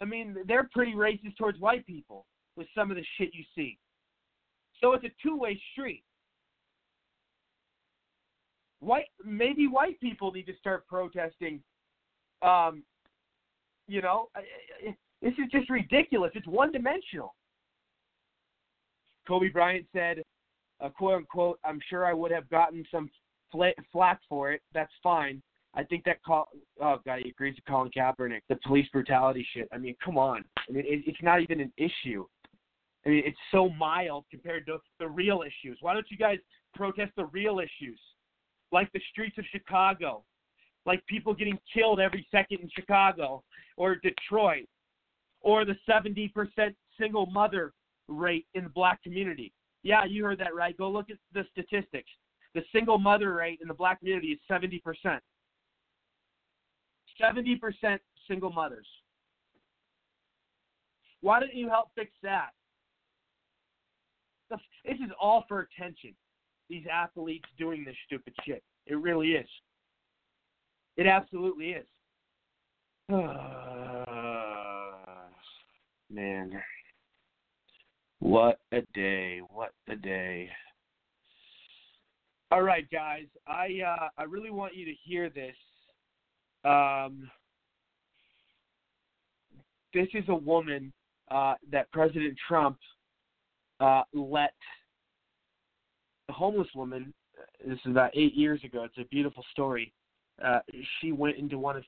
I 0.00 0.04
mean, 0.04 0.36
they're 0.46 0.68
pretty 0.72 0.92
racist 0.92 1.36
towards 1.38 1.60
white 1.60 1.86
people 1.86 2.26
with 2.56 2.66
some 2.74 2.90
of 2.90 2.96
the 2.96 3.04
shit 3.16 3.30
you 3.32 3.44
see. 3.54 3.78
So 4.80 4.92
it's 4.92 5.04
a 5.04 5.10
two-way 5.22 5.60
street. 5.72 6.02
White 8.80 9.06
maybe 9.24 9.66
white 9.66 9.98
people 10.00 10.30
need 10.32 10.46
to 10.46 10.56
start 10.56 10.86
protesting 10.86 11.60
um, 12.42 12.82
you 13.88 14.02
know, 14.02 14.28
this 15.22 15.32
is 15.32 15.50
just 15.50 15.70
ridiculous. 15.70 16.32
It's 16.34 16.46
one 16.46 16.72
dimensional. 16.72 17.34
Kobe 19.26 19.48
Bryant 19.48 19.86
said, 19.92 20.22
uh, 20.80 20.88
quote 20.90 21.14
unquote, 21.14 21.58
I'm 21.64 21.80
sure 21.88 22.04
I 22.04 22.12
would 22.12 22.30
have 22.30 22.48
gotten 22.50 22.84
some 22.90 23.10
flack 23.52 24.20
for 24.28 24.52
it. 24.52 24.60
That's 24.74 24.92
fine. 25.02 25.42
I 25.74 25.84
think 25.84 26.04
that 26.04 26.22
call. 26.22 26.48
Oh 26.80 26.98
God, 27.04 27.20
he 27.22 27.30
agrees 27.30 27.54
with 27.56 27.64
Colin 27.66 27.90
Kaepernick. 27.96 28.40
The 28.48 28.56
police 28.66 28.88
brutality 28.92 29.46
shit. 29.52 29.68
I 29.72 29.78
mean, 29.78 29.94
come 30.02 30.16
on. 30.16 30.44
I 30.58 30.72
mean, 30.72 30.84
it, 30.86 31.02
it's 31.06 31.22
not 31.22 31.42
even 31.42 31.60
an 31.60 31.72
issue. 31.76 32.24
I 33.06 33.08
mean, 33.08 33.22
it's 33.24 33.38
so 33.52 33.68
mild 33.70 34.24
compared 34.30 34.66
to 34.66 34.78
the 34.98 35.08
real 35.08 35.42
issues. 35.42 35.78
Why 35.80 35.94
don't 35.94 36.06
you 36.10 36.16
guys 36.16 36.38
protest 36.74 37.12
the 37.16 37.26
real 37.26 37.60
issues, 37.60 38.00
like 38.72 38.92
the 38.92 39.00
streets 39.10 39.38
of 39.38 39.44
Chicago, 39.52 40.24
like 40.86 41.06
people 41.06 41.32
getting 41.32 41.58
killed 41.72 42.00
every 42.00 42.26
second 42.32 42.58
in 42.60 42.70
Chicago 42.74 43.44
or 43.76 43.94
Detroit, 43.96 44.66
or 45.40 45.64
the 45.64 45.76
70% 45.88 46.32
single 46.98 47.26
mother 47.26 47.72
rate 48.08 48.46
in 48.54 48.64
the 48.64 48.70
black 48.70 49.00
community? 49.04 49.52
Yeah, 49.84 50.04
you 50.04 50.24
heard 50.24 50.40
that 50.40 50.54
right. 50.54 50.76
Go 50.76 50.90
look 50.90 51.08
at 51.08 51.18
the 51.32 51.44
statistics. 51.52 52.10
The 52.54 52.62
single 52.72 52.98
mother 52.98 53.34
rate 53.34 53.60
in 53.62 53.68
the 53.68 53.74
black 53.74 54.00
community 54.00 54.28
is 54.28 54.40
70%. 54.50 54.80
70% 57.22 57.98
single 58.28 58.50
mothers. 58.50 58.86
Why 61.20 61.38
don't 61.38 61.54
you 61.54 61.68
help 61.68 61.90
fix 61.94 62.10
that? 62.22 62.50
This 64.50 64.60
is 64.84 65.10
all 65.20 65.44
for 65.48 65.60
attention. 65.60 66.14
These 66.68 66.84
athletes 66.92 67.48
doing 67.58 67.84
this 67.84 67.96
stupid 68.06 68.34
shit. 68.44 68.62
It 68.86 68.94
really 68.96 69.32
is. 69.32 69.48
It 70.96 71.06
absolutely 71.06 71.70
is. 71.70 71.86
Man. 76.10 76.62
What 78.20 78.58
a 78.72 78.80
day. 78.94 79.40
What 79.50 79.72
a 79.88 79.96
day. 79.96 80.50
All 82.50 82.62
right, 82.62 82.88
guys. 82.90 83.26
I 83.46 83.80
uh, 83.86 84.08
I 84.16 84.22
really 84.24 84.50
want 84.50 84.74
you 84.74 84.84
to 84.86 84.94
hear 85.04 85.28
this. 85.28 85.54
Um, 86.64 87.30
this 89.92 90.08
is 90.14 90.24
a 90.28 90.34
woman 90.34 90.92
uh, 91.30 91.54
that 91.70 91.90
President 91.92 92.36
Trump 92.48 92.78
uh, 93.80 94.02
let 94.12 94.54
a 96.28 96.32
homeless 96.32 96.68
woman. 96.74 97.12
This 97.66 97.78
is 97.84 97.90
about 97.90 98.10
eight 98.14 98.34
years 98.34 98.62
ago. 98.64 98.84
It's 98.84 98.98
a 98.98 99.04
beautiful 99.10 99.44
story. 99.52 99.92
Uh, 100.44 100.60
she 101.00 101.12
went 101.12 101.36
into 101.36 101.58
one 101.58 101.76
of 101.76 101.84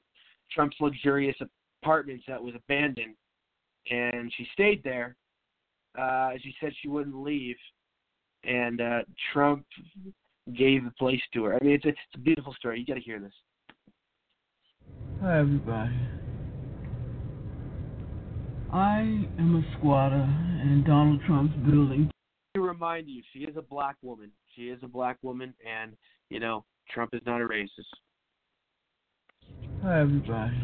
Trump's 0.51 0.77
luxurious 0.81 1.37
apartments 1.83 2.25
that 2.29 2.43
was 2.43 2.55
abandoned, 2.55 3.15
and 3.91 4.33
she 4.37 4.47
stayed 4.53 4.83
there. 4.83 5.17
Uh, 5.99 6.31
she 6.43 6.55
said 6.61 6.73
she 6.81 6.89
wouldn't 6.89 7.17
leave, 7.17 7.57
and 8.45 8.81
uh, 8.81 9.01
Trump 9.33 9.65
gave 10.57 10.85
the 10.85 10.93
place 10.99 11.21
to 11.35 11.45
her. 11.45 11.57
I 11.57 11.65
mean, 11.65 11.75
it's 11.75 11.85
a, 11.85 11.89
it's 11.89 11.99
a 12.15 12.19
beautiful 12.19 12.55
story. 12.55 12.81
You 12.81 12.87
got 12.87 12.95
to 12.95 13.01
hear 13.01 13.21
this. 13.21 13.33
Hi, 15.21 15.41
everybody. 15.41 15.93
I 18.73 18.99
am 19.39 19.65
a 19.65 19.79
squatter 19.79 20.29
in 20.63 20.85
Donald 20.87 21.23
Trump's 21.27 21.57
building. 21.69 22.11
To 22.55 22.61
remind 22.61 23.09
you, 23.09 23.23
she 23.33 23.41
is 23.41 23.57
a 23.57 23.63
black 23.63 23.97
woman. 24.03 24.31
She 24.55 24.69
is 24.69 24.79
a 24.83 24.87
black 24.87 25.17
woman, 25.23 25.55
and 25.67 25.97
you 26.29 26.39
know 26.39 26.65
Trump 26.91 27.15
is 27.15 27.23
not 27.25 27.41
a 27.41 27.47
racist. 27.47 27.89
Hi, 29.83 30.01
everybody. 30.01 30.55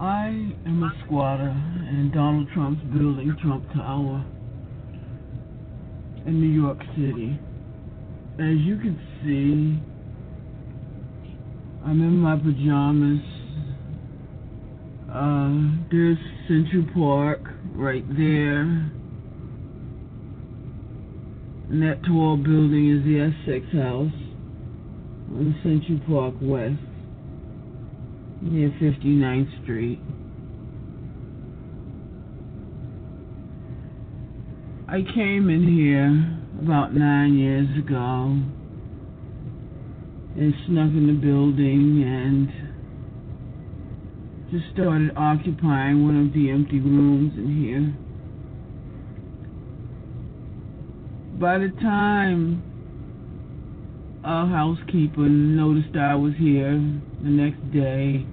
I 0.00 0.26
am 0.66 0.82
a 0.84 1.04
squatter 1.04 1.50
in 1.90 2.12
Donald 2.14 2.48
Trump's 2.54 2.82
building, 2.96 3.36
Trump 3.42 3.64
Tower, 3.72 4.24
in 6.26 6.40
New 6.40 6.62
York 6.62 6.78
City. 6.94 7.40
As 8.34 8.58
you 8.58 8.76
can 8.76 9.00
see, 9.24 9.82
I'm 11.84 12.00
in 12.02 12.18
my 12.18 12.36
pajamas. 12.36 13.33
Uh, 15.14 15.70
there's 15.92 16.18
Central 16.48 16.84
Park 16.92 17.38
right 17.72 18.04
there. 18.16 18.62
And 21.70 21.80
that 21.82 22.02
tall 22.04 22.36
building 22.36 22.90
is 22.90 23.04
the 23.04 23.30
Essex 23.30 23.64
House 23.72 24.10
on 25.30 25.54
Central 25.62 26.00
Park 26.08 26.34
West 26.42 26.82
near 28.42 28.70
59th 28.70 29.62
Street. 29.62 30.00
I 34.88 35.02
came 35.14 35.48
in 35.48 35.62
here 35.62 36.10
about 36.60 36.92
nine 36.92 37.38
years 37.38 37.68
ago 37.78 38.36
and 40.36 40.54
snuck 40.66 40.90
in 40.90 41.06
the 41.06 41.12
building 41.12 42.02
and 42.02 42.63
just 44.54 44.72
started 44.72 45.10
occupying 45.16 46.04
one 46.04 46.26
of 46.26 46.32
the 46.32 46.48
empty 46.48 46.78
rooms 46.78 47.32
in 47.36 47.60
here. 47.60 47.92
By 51.40 51.58
the 51.58 51.70
time 51.80 52.62
a 54.22 54.46
housekeeper 54.46 55.22
noticed 55.28 55.96
I 55.96 56.14
was 56.14 56.34
here 56.38 56.70
the 57.20 57.30
next 57.30 57.58
day, 57.72 58.24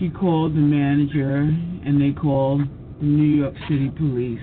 she 0.00 0.10
called 0.10 0.54
the 0.54 0.60
manager 0.60 1.42
and 1.86 2.00
they 2.00 2.10
called 2.20 2.62
the 2.98 3.06
New 3.06 3.36
York 3.36 3.54
City 3.68 3.90
police. 3.90 4.40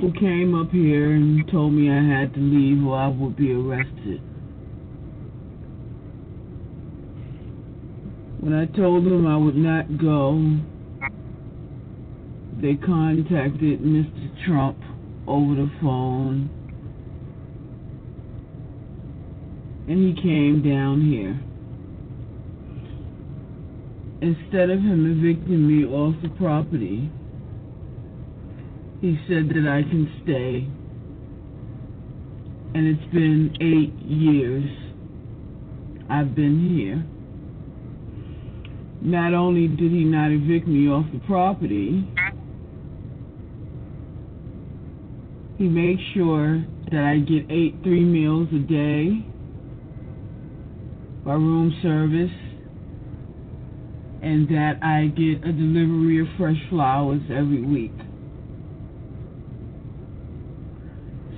Who 0.00 0.12
came 0.12 0.54
up 0.54 0.70
here 0.70 1.12
and 1.12 1.48
told 1.50 1.72
me 1.72 1.90
I 1.90 2.02
had 2.02 2.34
to 2.34 2.40
leave 2.40 2.84
or 2.86 2.98
I 2.98 3.08
would 3.08 3.34
be 3.34 3.52
arrested. 3.52 4.20
When 8.40 8.52
I 8.52 8.66
told 8.66 9.06
them 9.06 9.26
I 9.26 9.36
would 9.38 9.56
not 9.56 9.96
go, 9.96 10.58
they 12.60 12.74
contacted 12.74 13.80
Mr. 13.80 14.44
Trump 14.44 14.76
over 15.26 15.54
the 15.54 15.70
phone 15.80 16.50
and 19.88 19.98
he 19.98 20.22
came 20.22 20.62
down 20.62 21.00
here. 21.00 21.40
Instead 24.20 24.70
of 24.70 24.80
him 24.80 25.06
evicting 25.06 25.66
me 25.66 25.84
off 25.86 26.14
the 26.22 26.28
property, 26.30 27.10
he 29.00 29.18
said 29.28 29.48
that 29.50 29.68
I 29.68 29.82
can 29.82 30.10
stay. 30.22 30.68
And 32.74 32.86
it's 32.86 33.12
been 33.12 33.56
eight 33.60 33.94
years 34.06 34.68
I've 36.10 36.34
been 36.34 36.68
here. 36.76 37.04
Not 39.00 39.34
only 39.34 39.68
did 39.68 39.92
he 39.92 40.04
not 40.04 40.30
evict 40.30 40.66
me 40.66 40.88
off 40.88 41.06
the 41.12 41.20
property, 41.20 42.08
he 45.58 45.64
made 45.64 45.98
sure 46.14 46.64
that 46.90 47.02
I 47.02 47.18
get 47.18 47.50
eight 47.50 47.76
three 47.82 48.04
meals 48.04 48.48
a 48.52 48.58
day 48.58 49.26
by 51.24 51.34
room 51.34 51.76
service 51.82 52.30
and 54.22 54.48
that 54.48 54.78
I 54.82 55.06
get 55.08 55.48
a 55.48 55.52
delivery 55.52 56.20
of 56.20 56.26
fresh 56.36 56.58
flowers 56.68 57.22
every 57.30 57.62
week. 57.62 57.92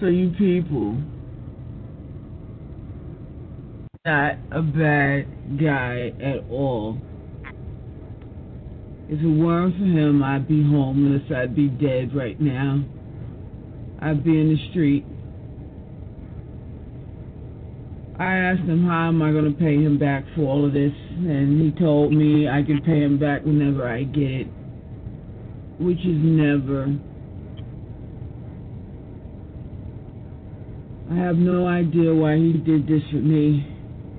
So 0.01 0.07
you 0.07 0.31
people, 0.39 0.97
not 4.07 4.37
a 4.53 4.63
bad 4.63 5.59
guy 5.61 6.13
at 6.23 6.49
all. 6.49 6.99
If 9.09 9.21
it 9.21 9.27
weren't 9.27 9.75
for 9.75 9.85
him, 9.85 10.23
I'd 10.23 10.47
be 10.47 10.63
homeless. 10.63 11.23
I'd 11.35 11.57
be 11.57 11.67
dead 11.67 12.15
right 12.15 12.41
now. 12.41 12.85
I'd 14.01 14.23
be 14.23 14.41
in 14.41 14.51
the 14.51 14.71
street. 14.71 15.05
I 18.21 18.35
asked 18.35 18.69
him 18.69 18.85
how 18.87 19.09
am 19.09 19.21
I 19.21 19.33
going 19.33 19.53
to 19.53 19.59
pay 19.59 19.77
him 19.77 19.99
back 19.99 20.25
for 20.37 20.43
all 20.43 20.65
of 20.65 20.73
this, 20.75 20.93
and 21.11 21.61
he 21.61 21.73
told 21.81 22.13
me 22.13 22.49
I 22.49 22.63
can 22.63 22.83
pay 22.83 23.01
him 23.01 23.19
back 23.19 23.45
whenever 23.45 23.89
I 23.89 24.05
get 24.05 24.31
it, 24.31 24.47
which 25.81 25.99
is 25.99 26.19
never. 26.23 26.97
I 31.11 31.15
have 31.15 31.37
no 31.37 31.67
idea 31.67 32.15
why 32.15 32.37
he 32.37 32.53
did 32.53 32.87
this 32.87 33.03
with 33.15 33.25
me. 33.25 33.67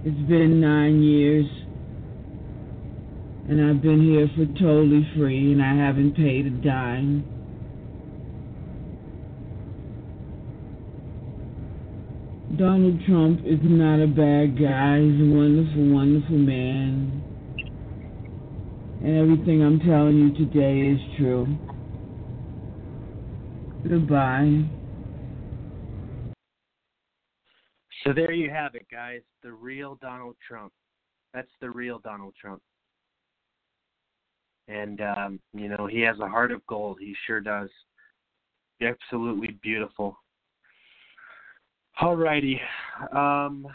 It's 0.04 0.28
been 0.28 0.60
nine 0.60 1.04
years, 1.04 1.46
and 3.48 3.62
I've 3.64 3.80
been 3.80 4.02
here 4.02 4.28
for 4.36 4.46
totally 4.58 5.08
free, 5.16 5.52
and 5.52 5.62
I 5.62 5.76
haven't 5.76 6.16
paid 6.16 6.48
a 6.48 6.50
dime. 6.50 7.24
Donald 12.58 13.00
Trump 13.06 13.42
is 13.46 13.60
not 13.62 14.02
a 14.02 14.08
bad 14.08 14.58
guy. 14.60 15.00
He's 15.00 15.22
a 15.22 15.30
wonderful, 15.30 15.94
wonderful 15.94 16.38
man. 16.38 17.24
And 19.04 19.16
everything 19.16 19.62
I'm 19.64 19.80
telling 19.80 20.18
you 20.18 20.34
today 20.34 20.90
is 20.90 21.00
true. 21.18 21.46
Goodbye. 23.88 24.79
So 28.04 28.14
there 28.14 28.32
you 28.32 28.50
have 28.50 28.76
it, 28.76 28.86
guys. 28.91 29.22
The 29.43 29.52
real 29.52 29.97
Donald 30.02 30.36
Trump. 30.47 30.72
That's 31.34 31.52
the 31.62 31.70
real 31.70 32.00
Donald 32.00 32.34
Trump. 32.39 32.62
And, 34.68 35.02
um, 35.02 35.39
you 35.54 35.68
know, 35.68 35.88
he 35.88 36.00
has 36.02 36.20
a 36.20 36.28
heart 36.28 36.52
of 36.52 36.66
gold. 36.68 36.97
He 37.00 37.16
sure 37.26 37.41
does. 37.41 37.70
Absolutely 38.82 39.58
beautiful. 39.62 40.18
Alrighty. 42.00 42.60
Um, 43.14 43.68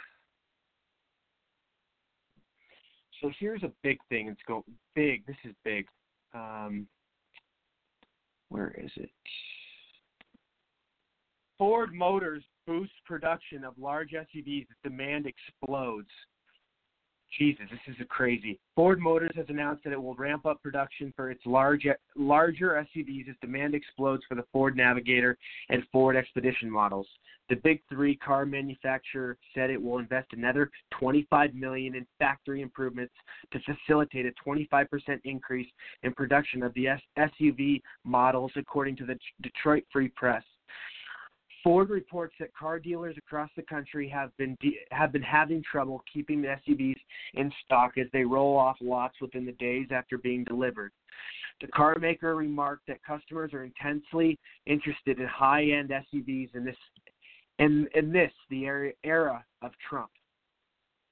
so 3.21 3.31
here's 3.39 3.63
a 3.63 3.73
big 3.83 3.99
thing. 4.09 4.29
It's 4.29 4.41
go 4.47 4.65
big. 4.95 5.27
This 5.27 5.37
is 5.45 5.55
big. 5.65 5.87
Um, 6.33 6.87
where 8.49 8.75
is 8.79 8.91
it? 8.97 9.11
Ford 11.59 11.93
Motors 11.93 12.45
boosts 12.67 12.95
production 13.05 13.65
of 13.65 13.75
large 13.79 14.13
SUVs 14.13 14.63
as 14.63 14.77
demand 14.83 15.27
explodes. 15.27 16.09
Jesus, 17.39 17.67
this 17.71 17.97
is 17.97 18.07
crazy. 18.09 18.61
Ford 18.77 19.01
Motors 19.01 19.33
has 19.35 19.47
announced 19.49 19.83
that 19.85 19.93
it 19.93 20.01
will 20.01 20.15
ramp 20.15 20.47
up 20.47 20.63
production 20.63 21.13
for 21.17 21.31
its 21.31 21.41
large, 21.45 21.87
larger 22.17 22.87
SUVs 22.97 23.29
as 23.29 23.35
demand 23.41 23.75
explodes 23.75 24.23
for 24.29 24.37
the 24.37 24.45
Ford 24.53 24.77
Navigator 24.77 25.37
and 25.69 25.83
Ford 25.91 26.15
Expedition 26.17 26.71
models. 26.71 27.09
The 27.51 27.57
big 27.57 27.83
three 27.91 28.17
car 28.17 28.47
manufacturer 28.47 29.37
said 29.55 29.71
it 29.71 29.83
will 29.83 29.99
invest 29.99 30.29
another 30.33 30.71
25 30.99 31.55
million 31.55 31.97
in 31.97 32.07
factory 32.19 32.63
improvements 32.63 33.13
to 33.53 33.59
facilitate 33.61 34.27
a 34.27 34.49
25% 34.49 34.87
increase 35.25 35.69
in 36.05 36.15
production 36.15 36.63
of 36.63 36.73
the 36.75 36.89
SUV 37.19 37.83
models, 38.05 38.53
according 38.57 38.97
to 38.97 39.05
the 39.05 39.19
Detroit 39.43 39.85
Free 39.93 40.09
Press. 40.09 40.45
Ford 41.65 41.89
reports 41.89 42.35
that 42.39 42.55
car 42.55 42.79
dealers 42.79 43.17
across 43.17 43.49
the 43.57 43.63
country 43.63 44.07
have 44.11 44.37
been 44.37 44.55
de- 44.61 44.79
have 44.91 45.11
been 45.13 45.23
having 45.23 45.63
trouble 45.63 46.05
keeping 46.13 46.43
the 46.43 46.49
SUVs 46.69 47.01
in 47.33 47.51
stock 47.65 47.97
as 47.97 48.07
they 48.13 48.23
roll 48.23 48.57
off 48.57 48.77
lots 48.83 49.19
within 49.21 49.47
the 49.47 49.53
days 49.53 49.87
after 49.91 50.19
being 50.19 50.45
delivered. 50.45 50.93
The 51.63 51.69
car 51.69 51.97
maker 51.99 52.37
remarked 52.37 52.87
that 52.89 53.03
customers 53.03 53.55
are 53.55 53.65
intensely 53.65 54.39
interested 54.67 55.19
in 55.19 55.27
high-end 55.27 55.91
SUVs 55.91 56.55
in 56.55 56.67
this 56.67 56.77
in 57.59 57.89
in 57.95 58.13
this 58.13 58.33
the 58.51 58.67
era, 58.67 58.93
era 59.03 59.45
of 59.63 59.73
Trump. 59.89 60.11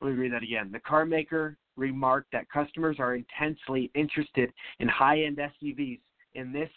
Let 0.03 0.11
me 0.11 0.19
read 0.19 0.33
that 0.35 0.43
again. 0.43 0.71
The 0.71 0.81
car 0.81 1.07
maker 1.07 1.57
remarked 1.77 2.31
that 2.33 2.51
customers 2.51 2.97
are 2.99 3.15
intensely 3.15 3.91
interested 3.95 4.53
in 4.81 4.89
high-end 4.89 5.39
SUVs 5.39 6.01
in 6.35 6.53
this 6.53 6.71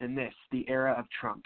in 0.00 0.16
this 0.16 0.34
the 0.50 0.68
era 0.68 0.96
of 0.98 1.04
Trump. 1.20 1.44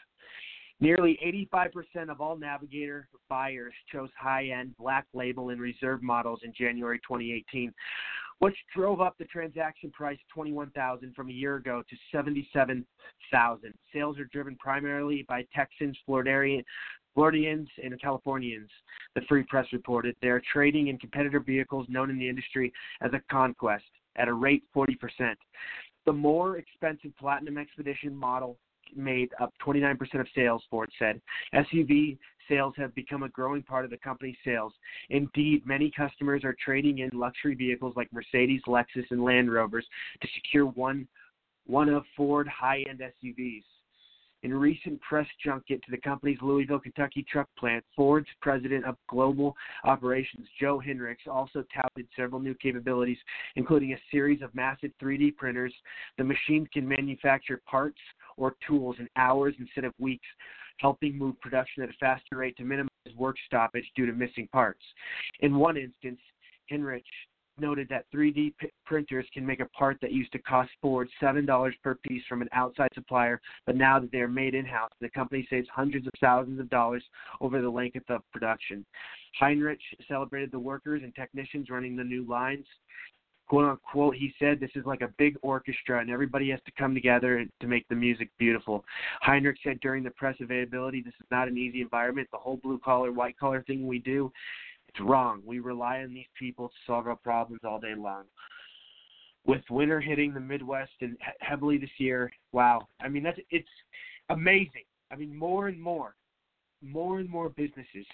Nearly 0.82 1.16
85% 1.54 2.10
of 2.10 2.20
all 2.20 2.36
Navigator 2.36 3.06
buyers 3.28 3.72
chose 3.92 4.10
high 4.18 4.46
end 4.46 4.76
black 4.76 5.06
label 5.14 5.50
and 5.50 5.60
reserve 5.60 6.02
models 6.02 6.40
in 6.42 6.52
January 6.52 6.98
2018, 7.08 7.72
which 8.40 8.56
drove 8.74 9.00
up 9.00 9.16
the 9.16 9.24
transaction 9.26 9.92
price 9.92 10.18
21,000 10.34 11.14
from 11.14 11.28
a 11.28 11.32
year 11.32 11.54
ago 11.54 11.84
to 11.88 11.96
77,000. 12.10 13.74
Sales 13.92 14.18
are 14.18 14.24
driven 14.24 14.56
primarily 14.56 15.24
by 15.28 15.46
Texans, 15.54 15.96
Floridians, 16.04 16.64
Floridians 17.14 17.68
and 17.80 18.02
Californians, 18.02 18.68
the 19.14 19.20
Free 19.28 19.44
Press 19.44 19.66
reported. 19.72 20.16
They 20.20 20.30
are 20.30 20.42
trading 20.52 20.88
in 20.88 20.98
competitor 20.98 21.38
vehicles 21.38 21.86
known 21.88 22.10
in 22.10 22.18
the 22.18 22.28
industry 22.28 22.72
as 23.02 23.12
a 23.12 23.22
conquest 23.30 23.84
at 24.16 24.26
a 24.26 24.34
rate 24.34 24.64
40%. 24.74 24.96
The 26.06 26.12
more 26.12 26.56
expensive 26.56 27.16
Platinum 27.20 27.56
Expedition 27.56 28.16
model 28.16 28.59
made 28.97 29.31
up 29.40 29.52
29% 29.64 29.98
of 30.20 30.27
sales, 30.35 30.62
Ford 30.70 30.90
said. 30.98 31.20
SUV 31.55 32.19
sales 32.48 32.74
have 32.77 32.94
become 32.94 33.23
a 33.23 33.28
growing 33.28 33.62
part 33.62 33.85
of 33.85 33.90
the 33.90 33.97
company's 33.97 34.36
sales. 34.44 34.73
Indeed, 35.10 35.66
many 35.66 35.90
customers 35.90 36.44
are 36.44 36.56
trading 36.62 36.98
in 36.98 37.10
luxury 37.12 37.55
vehicles 37.55 37.94
like 37.97 38.12
Mercedes, 38.12 38.62
Lexus, 38.66 39.10
and 39.10 39.23
Land 39.23 39.52
Rovers 39.52 39.86
to 40.20 40.28
secure 40.35 40.66
one 40.66 41.06
one 41.66 41.89
of 41.89 42.05
Ford 42.16 42.48
high-end 42.48 43.01
SUVs. 43.01 43.62
In 44.43 44.51
a 44.51 44.56
recent 44.56 45.01
press 45.01 45.27
junket 45.44 45.82
to 45.85 45.90
the 45.90 45.98
company's 45.98 46.39
Louisville, 46.43 46.81
Kentucky 46.81 47.24
truck 47.31 47.48
plant, 47.56 47.85
Ford's 47.94 48.27
president 48.40 48.85
of 48.85 48.97
global 49.09 49.55
operations, 49.85 50.48
Joe 50.60 50.82
Hinrichs, 50.85 51.28
also 51.31 51.64
touted 51.73 52.09
several 52.16 52.40
new 52.40 52.55
capabilities, 52.55 53.19
including 53.55 53.93
a 53.93 53.98
series 54.10 54.43
of 54.43 54.52
massive 54.52 54.90
3D 55.01 55.36
printers. 55.36 55.73
The 56.19 56.24
machines 56.24 56.66
can 56.73 56.89
manufacture 56.89 57.62
parts 57.66 58.01
or 58.36 58.56
tools 58.66 58.97
in 58.98 59.09
hours 59.16 59.55
instead 59.60 59.85
of 59.85 59.93
weeks, 60.01 60.27
helping 60.78 61.16
move 61.16 61.40
production 61.40 61.85
at 61.85 61.90
a 61.90 61.94
faster 62.01 62.36
rate 62.36 62.56
to 62.56 62.64
minimize 62.64 62.89
work 63.16 63.36
stoppage 63.47 63.89
due 63.94 64.06
to 64.06 64.12
missing 64.12 64.48
parts. 64.52 64.82
In 65.39 65.55
one 65.56 65.77
instance, 65.77 66.19
Hinrich 66.70 67.02
noted 67.58 67.88
that 67.88 68.06
3D 68.14 68.54
p- 68.58 68.72
printers 68.84 69.26
can 69.32 69.44
make 69.44 69.60
a 69.60 69.66
part 69.66 69.98
that 70.00 70.12
used 70.12 70.32
to 70.32 70.38
cost 70.38 70.70
Ford 70.80 71.08
$7 71.20 71.72
per 71.82 71.94
piece 71.96 72.22
from 72.28 72.42
an 72.42 72.48
outside 72.52 72.88
supplier, 72.94 73.40
but 73.66 73.76
now 73.76 73.98
that 73.98 74.10
they 74.12 74.18
are 74.18 74.28
made 74.28 74.54
in 74.54 74.64
house, 74.64 74.90
the 75.00 75.10
company 75.10 75.46
saves 75.50 75.68
hundreds 75.72 76.06
of 76.06 76.12
thousands 76.20 76.60
of 76.60 76.68
dollars 76.70 77.04
over 77.40 77.60
the 77.60 77.68
length 77.68 77.98
of 78.08 78.22
production. 78.32 78.84
Heinrich 79.38 79.80
celebrated 80.08 80.50
the 80.52 80.58
workers 80.58 81.02
and 81.02 81.14
technicians 81.14 81.70
running 81.70 81.96
the 81.96 82.04
new 82.04 82.26
lines. 82.26 82.66
Quote 83.48 83.68
unquote, 83.68 84.16
he 84.16 84.32
said, 84.38 84.60
This 84.60 84.70
is 84.74 84.86
like 84.86 85.02
a 85.02 85.12
big 85.18 85.36
orchestra 85.42 86.00
and 86.00 86.10
everybody 86.10 86.48
has 86.50 86.60
to 86.64 86.72
come 86.78 86.94
together 86.94 87.44
to 87.60 87.66
make 87.66 87.86
the 87.88 87.94
music 87.94 88.30
beautiful. 88.38 88.84
Heinrich 89.20 89.58
said 89.62 89.78
during 89.80 90.02
the 90.02 90.10
press 90.10 90.36
availability, 90.40 91.02
This 91.02 91.14
is 91.20 91.26
not 91.30 91.48
an 91.48 91.58
easy 91.58 91.82
environment. 91.82 92.28
The 92.32 92.38
whole 92.38 92.58
blue 92.62 92.78
collar, 92.78 93.12
white 93.12 93.38
collar 93.38 93.62
thing 93.66 93.86
we 93.86 93.98
do, 93.98 94.32
it's 94.93 95.05
wrong. 95.05 95.43
We 95.44 95.60
rely 95.60 96.02
on 96.02 96.12
these 96.12 96.27
people 96.39 96.69
to 96.69 96.74
solve 96.86 97.06
our 97.06 97.16
problems 97.16 97.60
all 97.64 97.81
day 97.81 97.94
long. 97.97 98.24
With 99.44 99.62
winter 99.70 100.01
hitting 100.01 100.35
the 100.35 100.40
Midwest 100.40 100.93
and 101.01 101.16
he- 101.20 101.47
heavily 101.47 101.78
this 101.78 101.90
year, 101.98 102.31
wow. 102.52 102.86
I 103.01 103.09
mean, 103.09 103.23
that's 103.23 103.39
it's 103.51 103.69
amazing. 104.28 104.85
I 105.10 105.16
mean, 105.16 105.36
more 105.36 105.69
and 105.69 105.81
more, 105.81 106.14
more 106.82 107.19
and 107.19 107.28
more 107.28 107.48
businesses. 107.51 108.06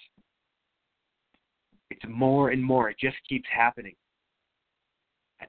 It's 1.91 2.05
more 2.07 2.49
and 2.49 2.63
more. 2.63 2.89
It 2.89 2.97
just 2.99 3.17
keeps 3.27 3.47
happening. 3.55 3.95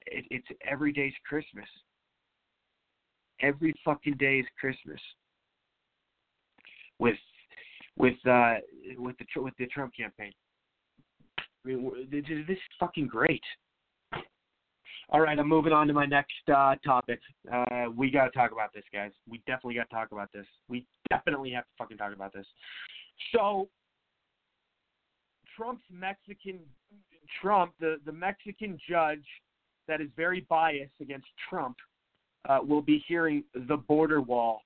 It, 0.05 0.25
it's 0.29 0.47
every 0.69 0.91
day's 0.91 1.13
Christmas. 1.27 1.67
Every 3.41 3.73
fucking 3.83 4.17
day 4.17 4.39
is 4.39 4.45
Christmas. 4.59 4.99
With 6.99 7.17
with 7.97 8.15
uh 8.27 8.55
with 8.97 9.15
the 9.17 9.41
with 9.41 9.53
the 9.57 9.65
Trump 9.67 9.93
campaign. 9.95 10.31
Mean, 11.63 11.91
this 12.11 12.23
is 12.29 12.47
this 12.47 12.57
is 12.57 12.63
fucking 12.79 13.07
great. 13.07 13.43
All 15.09 15.19
right, 15.19 15.37
I'm 15.37 15.47
moving 15.47 15.73
on 15.73 15.87
to 15.87 15.93
my 15.93 16.05
next 16.05 16.31
uh, 16.47 16.75
topic. 16.85 17.19
Uh, 17.51 17.87
we 17.95 18.09
got 18.09 18.25
to 18.25 18.31
talk 18.31 18.53
about 18.53 18.73
this, 18.73 18.85
guys. 18.93 19.11
We 19.29 19.39
definitely 19.39 19.75
got 19.75 19.89
to 19.89 19.95
talk 19.95 20.11
about 20.13 20.31
this. 20.33 20.45
We 20.69 20.85
definitely 21.09 21.51
have 21.51 21.65
to 21.65 21.69
fucking 21.77 21.97
talk 21.97 22.13
about 22.13 22.31
this. 22.33 22.45
So, 23.35 23.67
Trump's 25.57 25.83
Mexican 25.91 26.59
Trump, 27.41 27.73
the 27.79 27.97
the 28.05 28.11
Mexican 28.11 28.79
judge 28.89 29.25
that 29.87 29.99
is 29.99 30.07
very 30.15 30.45
biased 30.49 30.93
against 31.01 31.27
Trump, 31.49 31.75
uh, 32.47 32.59
will 32.65 32.81
be 32.81 33.03
hearing 33.07 33.43
the 33.67 33.77
border 33.77 34.21
wall 34.21 34.61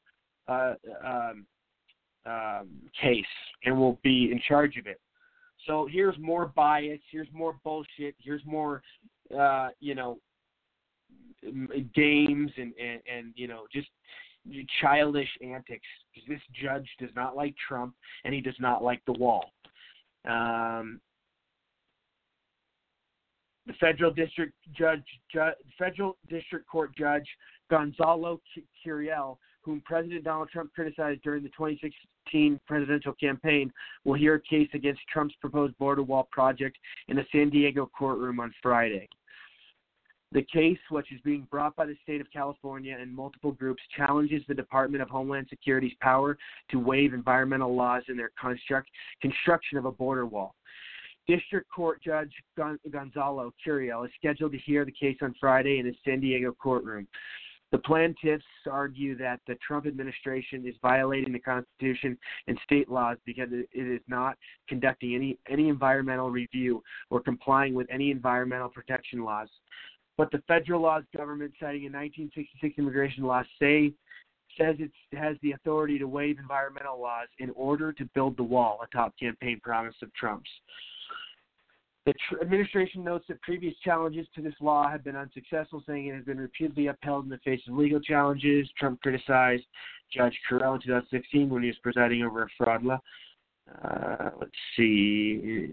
uh, 0.48 0.76
um, 1.04 1.46
um, 2.26 2.68
case 3.02 3.26
and 3.64 3.78
will 3.78 4.00
be 4.04 4.30
in 4.32 4.40
charge 4.48 4.78
of 4.78 4.88
it. 4.88 5.00
So 5.66 5.88
here's 5.92 6.18
more 6.20 6.48
bias. 6.48 7.00
Here's 7.12 7.28
more 7.34 7.58
bullshit. 7.64 8.16
Here's 8.20 8.46
more, 8.46 8.82
uh, 9.38 9.70
you 9.80 9.96
know, 9.96 10.20
games 11.94 12.52
and, 12.58 12.74
and 12.80 13.00
and 13.12 13.34
you 13.36 13.48
know 13.48 13.66
just 13.72 13.88
childish 14.82 15.30
antics. 15.44 15.86
This 16.28 16.40
judge 16.54 16.88
does 17.00 17.10
not 17.16 17.36
like 17.36 17.56
Trump 17.68 17.96
and 18.24 18.34
he 18.34 18.42
does 18.42 18.56
not 18.60 18.84
like 18.84 19.02
the 19.06 19.14
wall. 19.14 19.52
Um, 20.26 21.00
the 23.68 23.74
federal 23.80 24.12
district 24.12 24.54
judge, 24.78 25.04
ju- 25.32 25.50
federal 25.78 26.18
district 26.30 26.68
court 26.68 26.96
judge 26.96 27.28
Gonzalo 27.70 28.40
Curiel, 28.86 29.38
whom 29.66 29.82
President 29.82 30.24
Donald 30.24 30.50
Trump 30.50 30.72
criticized 30.74 31.24
during 31.24 31.44
the 31.44 31.50
2016 31.50 32.60
presidential 32.68 33.14
campaign, 33.14 33.72
will 34.04 34.14
hear 34.14 34.36
a 34.36 34.42
case 34.42 34.70
against 34.74 35.02
Trump's 35.12 35.36
proposed 35.42 35.76
border 35.78 36.04
wall 36.04 36.30
project 36.32 36.78
in 37.08 37.18
a 37.18 37.26
San 37.32 37.50
Diego 37.50 37.90
courtroom 37.98 38.40
on 38.40 38.54
Friday. 38.62 39.10
The 40.32 40.44
case, 40.44 40.78
which 40.90 41.12
is 41.12 41.22
being 41.24 41.48
brought 41.50 41.76
by 41.76 41.86
the 41.86 41.96
state 42.04 42.20
of 42.20 42.28
California 42.32 42.98
and 43.00 43.16
multiple 43.16 43.54
groups, 43.54 43.82
challenges 43.96 44.44
the 44.48 44.54
Department 44.54 45.02
of 45.02 45.10
Homeland 45.10 45.48
Security's 45.50 45.96
power 46.02 46.38
to 46.72 46.80
waive 46.80 47.14
environmental 47.14 47.74
laws 47.76 48.04
in 48.10 48.18
their 48.18 48.32
construct, 48.40 48.90
construction 49.22 49.78
of 49.78 49.86
a 49.86 49.92
border 49.92 50.26
wall. 50.26 50.56
District 51.28 51.68
Court 51.70 52.02
Judge 52.04 52.32
Gon- 52.58 52.80
Gonzalo 52.92 53.54
Curiel 53.66 54.06
is 54.06 54.12
scheduled 54.18 54.52
to 54.52 54.58
hear 54.60 54.86
the 54.86 54.92
case 54.92 55.18
on 55.22 55.34
Friday 55.40 55.80
in 55.80 55.86
his 55.86 55.96
San 56.04 56.20
Diego 56.20 56.52
courtroom. 56.52 57.08
The 57.72 57.80
plaintiffs 57.80 58.46
argue 58.70 59.18
that 59.18 59.40
the 59.48 59.56
Trump 59.56 59.86
administration 59.86 60.66
is 60.66 60.76
violating 60.82 61.34
the 61.34 61.40
Constitution 61.40 62.18
and 62.48 62.58
state 62.64 62.90
laws 62.90 63.18
because 63.26 63.50
it 63.52 63.68
is 63.74 64.02
not 64.08 64.38
conducting 64.70 65.16
any, 65.16 65.38
any 65.50 65.70
environmental 65.70 66.30
review 66.30 66.84
or 67.10 67.20
complying 67.20 67.74
with 67.74 67.88
any 67.90 68.12
environmental 68.12 68.70
protection 68.70 69.24
laws. 69.24 69.50
But 70.18 70.32
the 70.32 70.42
federal 70.48 70.82
laws 70.82 71.04
government, 71.16 71.54
citing 71.60 71.82
a 71.82 71.92
1966 71.92 72.76
immigration 72.78 73.24
law, 73.24 73.44
say 73.60 73.94
says 74.58 74.76
it 74.80 74.92
has 75.18 75.36
the 75.42 75.52
authority 75.52 76.00
to 76.00 76.08
waive 76.08 76.40
environmental 76.40 77.02
laws 77.02 77.28
in 77.40 77.50
order 77.52 77.92
to 77.92 78.06
build 78.14 78.38
the 78.38 78.44
wall, 78.44 78.80
a 78.84 78.88
top 78.96 79.14
campaign 79.20 79.60
promise 79.62 79.96
of 80.02 80.14
Trump's. 80.14 80.50
The 82.06 82.14
tr- 82.30 82.42
administration 82.42 83.04
notes 83.04 83.26
that 83.30 83.42
previous 83.42 83.74
challenges 83.84 84.28
to 84.36 84.42
this 84.42 84.54
law 84.62 84.90
have 84.90 85.04
been 85.04 85.16
unsuccessful, 85.16 85.84
saying 85.88 86.08
it 86.08 86.16
has 86.16 86.26
been 86.26 86.40
repeatedly 86.40 86.88
upheld 86.88 87.24
in 87.24 87.30
the 87.30 87.40
face 87.40 87.62
of 87.68 87.76
legal 87.76 88.00
challenges. 88.00 88.70
Trump 88.78 89.02
criticized 89.02 89.64
Judge 90.14 90.38
Curiel 90.50 90.76
in 90.76 90.82
2016 90.82 91.50
when 91.50 91.64
he 91.64 91.68
was 91.70 91.78
presiding 91.82 92.24
over 92.24 92.44
a 92.44 92.48
fraud 92.58 92.84
law. 92.84 93.00
Uh, 93.84 94.30
let's 94.40 94.52
see. 94.78 95.72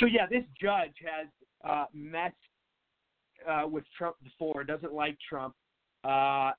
So 0.00 0.06
yeah, 0.06 0.26
this 0.30 0.44
judge 0.60 0.94
has 1.04 1.28
uh, 1.68 1.84
met 1.92 2.34
uh, 3.48 3.66
with 3.68 3.84
Trump 3.96 4.16
before, 4.22 4.64
doesn't 4.64 4.94
like 4.94 5.18
Trump, 5.28 5.54
uh, 6.04 6.52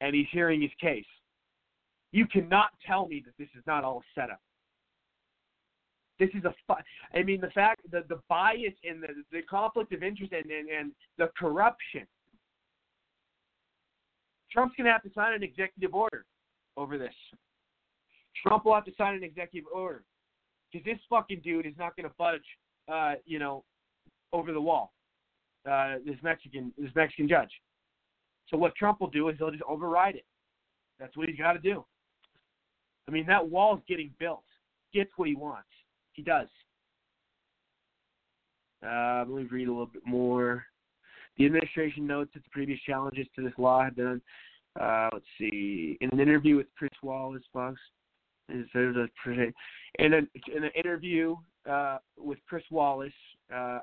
and 0.00 0.14
he's 0.14 0.26
hearing 0.32 0.60
his 0.60 0.72
case. 0.80 1.06
You 2.10 2.26
cannot 2.26 2.70
tell 2.86 3.06
me 3.06 3.22
that 3.24 3.34
this 3.38 3.48
is 3.56 3.62
not 3.66 3.84
all 3.84 3.98
a 3.98 4.20
setup. 4.20 4.40
This 6.18 6.30
is 6.34 6.44
a 6.44 6.54
I 7.12 7.22
mean 7.22 7.40
the 7.40 7.50
fact 7.50 7.80
the 7.90 8.04
the 8.08 8.20
bias 8.28 8.74
and 8.88 9.02
the 9.02 9.08
the 9.32 9.42
conflict 9.42 9.92
of 9.92 10.02
interest 10.02 10.32
and 10.32 10.50
and, 10.50 10.68
and 10.68 10.92
the 11.18 11.30
corruption. 11.36 12.06
Trump's 14.50 14.74
gonna 14.76 14.92
have 14.92 15.02
to 15.02 15.10
sign 15.14 15.34
an 15.34 15.42
executive 15.42 15.94
order 15.94 16.24
over 16.76 16.98
this. 16.98 17.14
Trump 18.46 18.64
will 18.64 18.74
have 18.74 18.84
to 18.84 18.94
sign 18.96 19.14
an 19.14 19.24
executive 19.24 19.68
order 19.74 20.04
because 20.70 20.84
this 20.84 20.98
fucking 21.10 21.40
dude 21.42 21.66
is 21.66 21.74
not 21.78 21.96
gonna 21.96 22.12
budge. 22.16 22.44
Uh, 22.86 23.14
you 23.24 23.38
know, 23.38 23.64
over 24.34 24.52
the 24.52 24.60
wall. 24.60 24.92
Uh, 25.68 25.94
this 26.04 26.16
Mexican 26.22 26.72
this 26.76 26.90
Mexican 26.94 27.26
judge. 27.26 27.50
So 28.48 28.58
what 28.58 28.74
Trump 28.76 29.00
will 29.00 29.08
do 29.08 29.30
is 29.30 29.36
he'll 29.38 29.50
just 29.50 29.62
override 29.62 30.16
it. 30.16 30.26
That's 31.00 31.16
what 31.16 31.28
he's 31.28 31.38
got 31.38 31.54
to 31.54 31.58
do. 31.58 31.84
I 33.08 33.10
mean 33.10 33.24
that 33.26 33.48
wall's 33.48 33.80
getting 33.88 34.10
built. 34.18 34.44
Gets 34.92 35.10
what 35.16 35.28
he 35.28 35.34
wants. 35.34 35.68
He 36.14 36.22
does. 36.22 36.48
Uh, 38.84 39.24
let 39.28 39.42
me 39.42 39.48
read 39.50 39.68
a 39.68 39.70
little 39.70 39.86
bit 39.86 40.02
more. 40.06 40.64
The 41.36 41.46
administration 41.46 42.06
notes 42.06 42.30
that 42.34 42.44
the 42.44 42.50
previous 42.50 42.80
challenges 42.86 43.26
to 43.34 43.42
this 43.42 43.52
law 43.58 43.82
have 43.82 43.96
been, 43.96 44.20
uh, 44.80 45.08
let's 45.12 45.24
see, 45.38 45.98
in 46.00 46.10
an 46.10 46.20
interview 46.20 46.56
with 46.56 46.66
Chris 46.78 46.90
Wallace, 47.02 47.42
Fox, 47.52 47.78
in 48.48 48.66
an 48.74 50.28
in 50.54 50.64
an 50.64 50.70
interview 50.76 51.36
uh, 51.68 51.98
with 52.18 52.38
Chris 52.46 52.64
Wallace, 52.70 53.12
uh, 53.54 53.78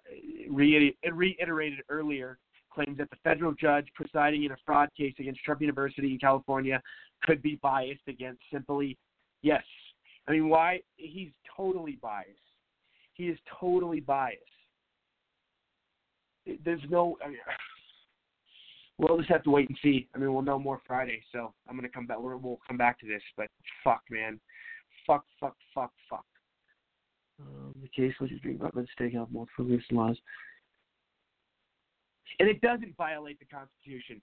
reiter- 0.49 0.95
reiterated 1.11 1.79
earlier, 1.89 2.37
claims 2.71 2.97
that 2.99 3.09
the 3.09 3.17
federal 3.23 3.53
judge 3.53 3.87
presiding 3.95 4.43
in 4.43 4.51
a 4.51 4.57
fraud 4.65 4.89
case 4.95 5.13
against 5.19 5.43
Trump 5.43 5.61
University 5.61 6.11
in 6.11 6.19
California 6.19 6.81
could 7.23 7.41
be 7.41 7.59
biased 7.61 8.07
against 8.07 8.41
simply, 8.51 8.97
yes. 9.41 9.63
I 10.31 10.35
mean, 10.35 10.47
why? 10.47 10.79
He's 10.95 11.27
totally 11.57 11.99
biased. 12.01 12.29
He 13.15 13.25
is 13.25 13.37
totally 13.59 13.99
biased. 13.99 14.39
There's 16.63 16.79
no. 16.89 17.17
I 17.23 17.27
mean, 17.27 17.37
we'll 18.97 19.17
just 19.17 19.29
have 19.29 19.43
to 19.43 19.49
wait 19.49 19.67
and 19.67 19.77
see. 19.83 20.07
I 20.15 20.19
mean, 20.19 20.33
we'll 20.33 20.41
know 20.41 20.57
more 20.57 20.79
Friday, 20.87 21.21
so 21.33 21.53
I'm 21.67 21.75
gonna 21.75 21.89
come 21.89 22.07
back. 22.07 22.17
We'll, 22.21 22.37
we'll 22.37 22.61
come 22.65 22.77
back 22.77 22.97
to 23.01 23.05
this, 23.05 23.21
but 23.35 23.47
fuck, 23.83 24.03
man, 24.09 24.39
fuck, 25.05 25.25
fuck, 25.37 25.57
fuck, 25.75 25.91
fuck. 26.09 26.25
Um, 27.41 27.73
the 27.81 27.89
case 27.89 28.13
being 28.41 28.55
brought 28.55 28.73
by 28.73 28.81
the 28.81 28.87
state 28.93 29.11
health 29.11 29.29
multiple 29.33 29.65
abuse 29.65 29.83
laws. 29.91 30.17
And 32.39 32.47
it 32.47 32.61
doesn't 32.61 32.95
violate 32.95 33.37
the 33.39 33.45
Constitution. 33.45 34.21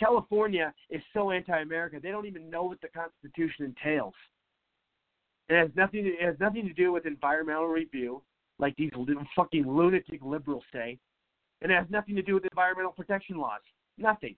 California 0.00 0.74
is 0.90 1.02
so 1.12 1.30
anti-America; 1.30 2.00
they 2.02 2.10
don't 2.10 2.26
even 2.26 2.50
know 2.50 2.64
what 2.64 2.80
the 2.80 2.88
Constitution 2.88 3.66
entails. 3.66 4.14
It 5.48 5.56
has 5.56 5.70
nothing. 5.76 6.04
To, 6.04 6.10
it 6.10 6.22
has 6.22 6.36
nothing 6.40 6.66
to 6.66 6.72
do 6.72 6.92
with 6.92 7.06
environmental 7.06 7.66
review, 7.66 8.22
like 8.58 8.74
these 8.76 8.90
fucking 9.36 9.68
lunatic 9.68 10.20
liberals 10.22 10.64
say, 10.72 10.98
and 11.60 11.70
it 11.70 11.74
has 11.74 11.86
nothing 11.90 12.16
to 12.16 12.22
do 12.22 12.34
with 12.34 12.44
environmental 12.44 12.92
protection 12.92 13.36
laws. 13.36 13.60
Nothing. 13.98 14.36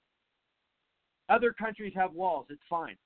Other 1.29 1.53
countries 1.53 1.93
have 1.97 2.13
walls. 2.13 2.47
It's 2.51 2.61
fine. 2.69 2.97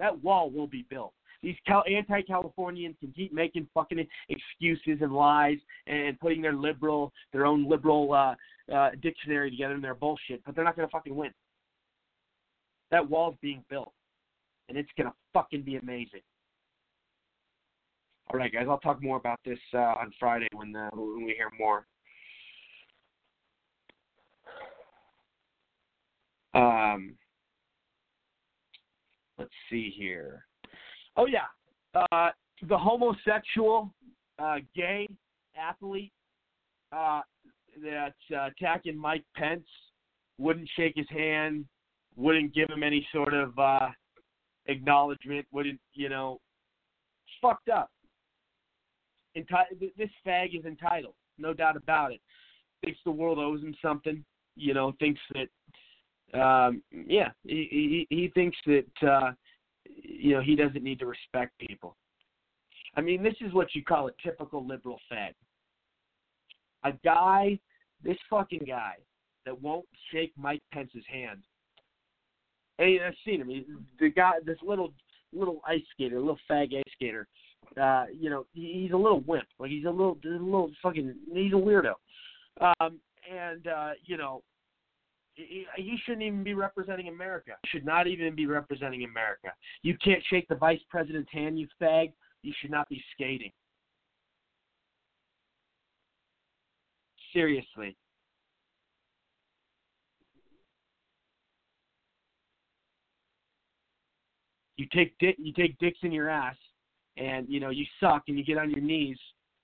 That 0.00 0.22
wall 0.22 0.50
will 0.50 0.66
be 0.66 0.86
built. 0.90 1.12
These 1.42 1.56
Cal- 1.66 1.84
anti-Californians 1.88 2.96
can 3.00 3.12
keep 3.12 3.32
making 3.32 3.68
fucking 3.74 4.06
excuses 4.28 5.02
and 5.02 5.12
lies 5.12 5.58
and 5.86 6.18
putting 6.18 6.40
their 6.40 6.54
liberal, 6.54 7.12
their 7.32 7.44
own 7.44 7.68
liberal 7.68 8.12
uh, 8.12 8.34
uh, 8.74 8.90
dictionary 9.02 9.50
together 9.50 9.74
in 9.74 9.82
their 9.82 9.94
bullshit, 9.94 10.42
but 10.46 10.54
they're 10.54 10.64
not 10.64 10.74
gonna 10.74 10.88
fucking 10.88 11.14
win. 11.14 11.30
That 12.90 13.08
wall's 13.08 13.36
being 13.42 13.62
built, 13.68 13.92
and 14.68 14.78
it's 14.78 14.88
gonna 14.96 15.12
fucking 15.34 15.62
be 15.62 15.76
amazing. 15.76 16.22
All 18.34 18.40
right, 18.40 18.52
guys, 18.52 18.66
I'll 18.68 18.78
talk 18.78 19.00
more 19.00 19.16
about 19.16 19.38
this 19.44 19.60
uh, 19.74 19.78
on 19.78 20.10
Friday 20.18 20.48
when 20.52 20.74
uh, 20.74 20.90
when 20.92 21.24
we 21.24 21.34
hear 21.34 21.50
more. 21.56 21.86
Um, 26.52 27.14
let's 29.38 29.52
see 29.70 29.94
here. 29.96 30.46
Oh 31.16 31.26
yeah, 31.26 31.44
uh, 31.94 32.30
the 32.68 32.76
homosexual 32.76 33.94
uh, 34.40 34.56
gay 34.74 35.06
athlete 35.56 36.10
uh, 36.90 37.20
that's 37.84 38.14
uh, 38.34 38.48
attacking 38.48 38.98
Mike 38.98 39.24
Pence 39.36 39.62
wouldn't 40.40 40.68
shake 40.76 40.94
his 40.96 41.08
hand, 41.08 41.66
wouldn't 42.16 42.52
give 42.52 42.68
him 42.68 42.82
any 42.82 43.06
sort 43.12 43.32
of 43.32 43.56
uh, 43.60 43.90
acknowledgement, 44.66 45.46
wouldn't 45.52 45.78
you 45.92 46.08
know? 46.08 46.40
Fucked 47.40 47.68
up. 47.68 47.92
Enti- 49.36 49.92
this 49.96 50.10
fag 50.26 50.58
is 50.58 50.64
entitled, 50.64 51.14
no 51.38 51.52
doubt 51.52 51.76
about 51.76 52.12
it. 52.12 52.20
Thinks 52.84 53.00
the 53.04 53.10
world 53.10 53.38
owes 53.38 53.60
him 53.60 53.74
something. 53.82 54.24
You 54.56 54.74
know, 54.74 54.92
thinks 55.00 55.20
that 55.34 55.48
um, 56.34 56.82
yeah, 56.92 57.30
he, 57.44 58.06
he 58.08 58.16
he 58.16 58.28
thinks 58.34 58.56
that 58.66 59.08
uh, 59.08 59.32
you 59.84 60.34
know 60.34 60.40
he 60.40 60.56
doesn't 60.56 60.82
need 60.82 60.98
to 61.00 61.06
respect 61.06 61.52
people. 61.58 61.96
I 62.96 63.00
mean, 63.00 63.22
this 63.22 63.34
is 63.40 63.52
what 63.52 63.74
you 63.74 63.82
call 63.82 64.08
a 64.08 64.12
typical 64.22 64.66
liberal 64.66 65.00
fag. 65.12 65.32
A 66.84 66.92
guy, 67.04 67.58
this 68.02 68.16
fucking 68.30 68.64
guy, 68.66 68.94
that 69.46 69.60
won't 69.60 69.86
shake 70.12 70.32
Mike 70.36 70.62
Pence's 70.72 71.04
hand. 71.10 71.42
Hey, 72.78 72.98
I've 73.04 73.14
seen 73.24 73.40
him. 73.40 73.48
He, 73.48 73.66
the 73.98 74.10
guy, 74.10 74.32
this 74.44 74.58
little 74.62 74.92
little 75.32 75.60
ice 75.66 75.82
skater, 75.92 76.18
little 76.18 76.38
fag 76.50 76.76
ice 76.76 76.82
skater. 76.94 77.26
Uh, 77.80 78.06
you 78.12 78.30
know, 78.30 78.46
he's 78.52 78.92
a 78.92 78.96
little 78.96 79.20
wimp. 79.20 79.46
Like 79.58 79.70
he's 79.70 79.84
a 79.84 79.90
little, 79.90 80.18
a 80.24 80.28
little 80.28 80.70
fucking. 80.82 81.14
He's 81.32 81.52
a 81.52 81.56
weirdo. 81.56 81.94
Um, 82.60 83.00
and 83.30 83.66
uh, 83.66 83.90
you 84.04 84.16
know, 84.16 84.42
he 85.34 85.96
shouldn't 86.04 86.22
even 86.22 86.44
be 86.44 86.54
representing 86.54 87.08
America. 87.08 87.52
Should 87.66 87.84
not 87.84 88.06
even 88.06 88.34
be 88.34 88.46
representing 88.46 89.04
America. 89.04 89.52
You 89.82 89.96
can't 90.02 90.22
shake 90.30 90.48
the 90.48 90.54
vice 90.54 90.80
president's 90.88 91.30
hand, 91.32 91.58
you 91.58 91.66
fag. 91.80 92.12
You 92.42 92.52
should 92.60 92.70
not 92.70 92.88
be 92.88 93.02
skating. 93.14 93.50
Seriously. 97.32 97.96
You 104.76 104.86
take 104.92 105.16
dick, 105.18 105.36
you 105.38 105.52
take 105.52 105.78
dicks 105.78 105.98
in 106.02 106.12
your 106.12 106.28
ass, 106.28 106.56
and 107.16 107.48
you 107.48 107.60
know 107.60 107.70
you 107.70 107.84
suck, 108.00 108.24
and 108.28 108.38
you 108.38 108.44
get 108.44 108.58
on 108.58 108.70
your 108.70 108.80
knees, 108.80 109.18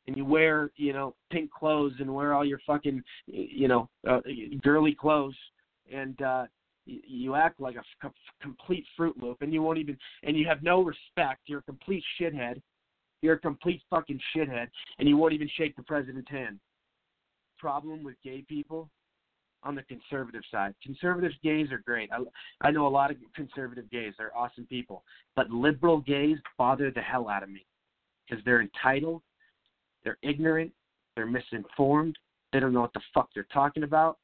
and 0.07 0.17
you 0.17 0.25
wear 0.25 0.71
you 0.77 0.93
know 0.93 1.15
pink 1.31 1.51
clothes 1.51 1.95
and 2.01 2.13
wear 2.13 2.35
all 2.35 2.45
your 2.45 2.61
fucking 2.67 3.03
you 3.27 3.69
know 3.69 3.89
uh, 4.09 4.21
girly 4.63 4.95
clothes 4.95 5.37
and 5.93 6.21
uh, 6.23 6.47
you, 6.87 7.35
act 7.35 7.61
like 7.61 7.77
a 7.77 7.83
f- 8.05 8.13
complete 8.41 8.85
Fruit 8.97 9.17
Loop, 9.21 9.43
and 9.43 9.53
you 9.53 9.63
won't 9.63 9.79
even, 9.79 9.97
and 10.23 10.37
you 10.37 10.47
have 10.47 10.63
no 10.63 10.83
respect. 10.83 11.43
You're 11.47 11.61
a 11.61 11.63
complete 11.63 12.03
shithead. 12.21 12.61
You're 13.23 13.35
a 13.35 13.39
complete 13.39 13.83
fucking 13.91 14.21
shithead, 14.35 14.69
and 14.99 15.09
you 15.09 15.17
won't 15.17 15.33
even 15.33 15.49
shake 15.57 15.77
the 15.77 15.83
president's 15.83 16.31
hand. 16.31 16.59
Problem 17.59 18.03
with 18.03 18.17
gay 18.25 18.43
people 18.49 18.89
on 19.63 19.75
the 19.75 19.83
conservative 19.83 20.43
side. 20.51 20.75
Conservative 20.83 21.33
gays 21.43 21.71
are 21.71 21.79
great. 21.79 22.11
I, 22.13 22.19
I 22.67 22.71
know 22.71 22.87
a 22.87 22.89
lot 22.89 23.11
of 23.11 23.17
conservative 23.35 23.91
gays. 23.91 24.15
They're 24.17 24.37
awesome 24.37 24.67
people. 24.67 25.05
But 25.37 25.51
liberal 25.51 26.01
gays 26.01 26.39
bother 26.57 26.91
the 26.91 27.01
hell 27.01 27.29
out 27.29 27.43
of 27.43 27.51
me 27.51 27.67
because 28.29 28.45
they're 28.45 28.63
entitled, 28.63 29.23
they're 30.05 30.19
ignorant, 30.23 30.73
they're 31.15 31.27
misinformed, 31.27 32.17
they 32.53 32.61
don't 32.61 32.73
know 32.73 32.81
what 32.81 32.93
the 32.95 33.01
fuck 33.13 33.29
they're 33.35 33.47
talking 33.53 33.83
about, 33.83 34.19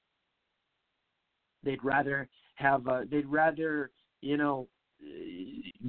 They'd 1.66 1.82
rather 1.84 2.28
have 2.54 2.86
uh, 2.86 3.00
they'd 3.10 3.26
rather 3.26 3.90
you 4.22 4.36
know 4.36 4.68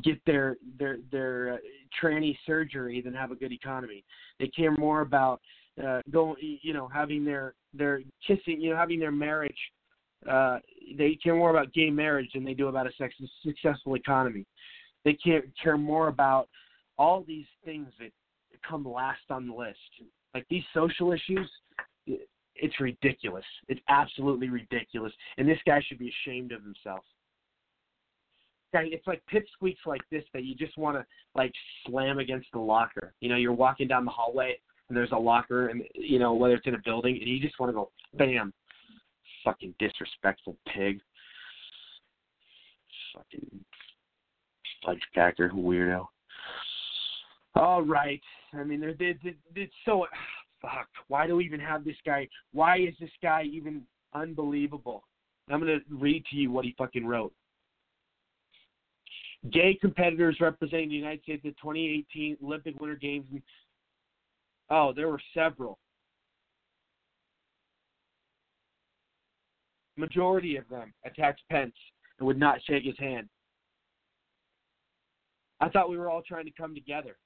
get 0.03 0.19
their 0.25 0.57
their 0.77 0.97
their 1.11 1.53
uh, 1.53 1.57
tranny 2.01 2.37
surgery 2.45 2.99
than 2.99 3.13
have 3.13 3.31
a 3.31 3.35
good 3.35 3.51
economy. 3.53 4.03
They 4.39 4.47
care 4.47 4.71
more 4.71 5.01
about 5.01 5.39
uh, 5.85 6.01
going 6.11 6.35
you 6.61 6.73
know 6.73 6.87
having 6.87 7.23
their 7.23 7.53
their 7.73 8.01
kissing 8.25 8.61
you 8.61 8.71
know 8.71 8.77
having 8.77 8.99
their 8.99 9.11
marriage. 9.11 9.57
Uh, 10.27 10.57
they 10.97 11.17
care 11.21 11.35
more 11.35 11.51
about 11.51 11.71
gay 11.73 11.89
marriage 11.89 12.29
than 12.33 12.43
they 12.43 12.55
do 12.55 12.67
about 12.67 12.87
a 12.87 12.91
sex, 12.97 13.13
successful 13.45 13.95
economy. 13.95 14.45
They 15.05 15.13
care 15.13 15.43
care 15.61 15.77
more 15.77 16.07
about 16.07 16.49
all 16.97 17.23
these 17.27 17.45
things 17.63 17.87
that 17.99 18.09
come 18.67 18.83
last 18.83 19.21
on 19.29 19.47
the 19.47 19.53
list, 19.53 19.77
like 20.33 20.45
these 20.49 20.63
social 20.73 21.11
issues 21.11 21.47
it's 22.59 22.79
ridiculous. 22.79 23.45
It's 23.67 23.81
absolutely 23.89 24.49
ridiculous. 24.49 25.13
And 25.37 25.47
this 25.47 25.59
guy 25.65 25.81
should 25.87 25.99
be 25.99 26.11
ashamed 26.23 26.51
of 26.51 26.63
himself. 26.63 27.03
It's 28.73 29.07
like 29.07 29.23
pipsqueaks 29.31 29.85
like 29.85 30.01
this 30.11 30.23
that 30.33 30.43
you 30.43 30.53
just 30.53 30.77
want 30.77 30.97
to 30.97 31.05
like 31.33 31.51
slam 31.85 32.19
against 32.19 32.47
the 32.53 32.59
locker. 32.59 33.13
You 33.21 33.29
know, 33.29 33.35
you're 33.35 33.53
walking 33.53 33.87
down 33.87 34.05
the 34.05 34.11
hallway 34.11 34.59
there's 34.95 35.11
a 35.11 35.17
locker, 35.17 35.67
and 35.67 35.83
you 35.93 36.19
know 36.19 36.33
whether 36.33 36.55
it's 36.55 36.67
in 36.67 36.75
a 36.75 36.81
building, 36.85 37.17
and 37.19 37.27
you 37.27 37.39
just 37.39 37.59
want 37.59 37.69
to 37.69 37.73
go 37.73 37.91
bam, 38.13 38.53
fucking 39.43 39.73
disrespectful 39.79 40.55
pig, 40.73 40.99
fucking 43.15 43.65
fudge 44.85 45.01
packer 45.13 45.49
weirdo. 45.49 46.05
All 47.55 47.81
right. 47.81 48.21
I 48.53 48.63
mean, 48.63 48.79
they're, 48.79 48.93
they're 48.93 49.15
it's 49.55 49.73
so 49.85 50.05
fuck, 50.61 50.87
why 51.07 51.27
do 51.27 51.35
we 51.35 51.45
even 51.45 51.59
have 51.59 51.83
this 51.83 51.95
guy? 52.05 52.27
Why 52.53 52.77
is 52.77 52.93
this 52.99 53.09
guy 53.21 53.43
even 53.43 53.83
unbelievable? 54.13 55.03
I'm 55.49 55.61
going 55.61 55.79
to 55.79 55.95
read 55.95 56.25
to 56.29 56.35
you 56.35 56.51
what 56.51 56.65
he 56.65 56.75
fucking 56.77 57.05
wrote. 57.05 57.33
Gay 59.51 59.77
competitors 59.79 60.37
representing 60.41 60.89
the 60.89 60.95
United 60.95 61.21
States 61.23 61.41
at 61.45 61.51
the 61.51 61.61
2018 61.61 62.37
Olympic 62.43 62.79
Winter 62.81 62.95
Games. 62.95 63.25
Oh, 64.69 64.91
there 64.93 65.07
were 65.07 65.21
several. 65.33 65.79
Majority 69.95 70.57
of 70.57 70.67
them 70.69 70.93
attacked 71.05 71.41
Pence 71.49 71.73
and 72.19 72.27
would 72.27 72.39
not 72.39 72.59
shake 72.67 72.83
his 72.83 72.97
hand. 72.99 73.27
I 75.59 75.69
thought 75.69 75.89
we 75.89 75.97
were 75.97 76.09
all 76.09 76.21
trying 76.21 76.45
to 76.45 76.51
come 76.51 76.75
together. 76.75 77.17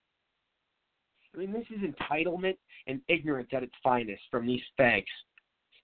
I 1.34 1.38
mean, 1.38 1.52
this 1.52 1.66
is 1.70 1.80
entitlement 1.82 2.58
and 2.88 3.02
ignorance 3.08 3.50
at 3.54 3.64
its 3.64 3.74
finest 3.84 4.22
from 4.30 4.46
these 4.46 4.62
fags. 4.80 5.04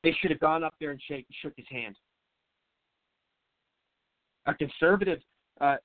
They 0.03 0.15
should 0.21 0.31
have 0.31 0.39
gone 0.39 0.63
up 0.63 0.75
there 0.79 0.91
and 0.91 1.01
shake, 1.07 1.25
shook 1.41 1.53
his 1.57 1.65
hand. 1.69 1.95
A 4.45 4.53
conservative, 4.53 5.19
uh, 5.59 5.77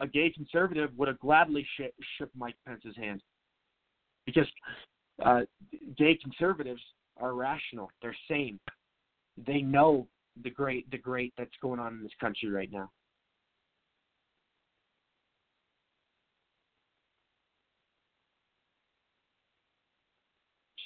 a 0.00 0.06
gay 0.06 0.30
conservative, 0.30 0.90
would 0.96 1.08
have 1.08 1.18
gladly 1.18 1.66
sh- 1.76 1.90
shook 2.16 2.30
Mike 2.36 2.56
Pence's 2.66 2.96
hand 2.96 3.22
because 4.26 4.46
uh, 5.24 5.40
gay 5.96 6.18
conservatives 6.22 6.82
are 7.20 7.34
rational. 7.34 7.90
They're 8.00 8.16
sane. 8.28 8.58
They 9.46 9.60
know 9.60 10.06
the 10.42 10.50
great, 10.50 10.90
the 10.90 10.98
great 10.98 11.32
that's 11.36 11.50
going 11.60 11.80
on 11.80 11.94
in 11.94 12.02
this 12.02 12.12
country 12.20 12.50
right 12.50 12.70
now. 12.72 12.90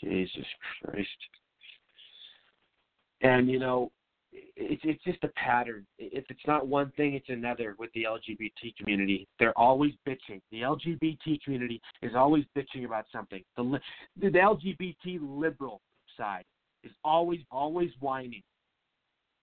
Jesus 0.02 0.46
Christ. 0.82 1.08
And 3.22 3.48
you 3.48 3.58
know, 3.58 3.90
it's 4.56 4.82
it's 4.84 5.02
just 5.04 5.22
a 5.24 5.28
pattern. 5.28 5.86
If 5.98 6.24
it's 6.28 6.46
not 6.46 6.66
one 6.66 6.92
thing, 6.96 7.14
it's 7.14 7.28
another 7.28 7.74
with 7.78 7.90
the 7.94 8.04
LGBT 8.04 8.76
community. 8.76 9.26
They're 9.38 9.56
always 9.58 9.92
bitching. 10.06 10.40
The 10.50 10.62
LGBT 10.62 11.42
community 11.42 11.80
is 12.02 12.12
always 12.14 12.44
bitching 12.56 12.84
about 12.84 13.06
something. 13.12 13.42
The 13.56 13.78
the 14.20 14.28
LGBT 14.28 15.18
liberal 15.22 15.80
side 16.16 16.44
is 16.84 16.92
always 17.04 17.40
always 17.50 17.90
whining. 18.00 18.42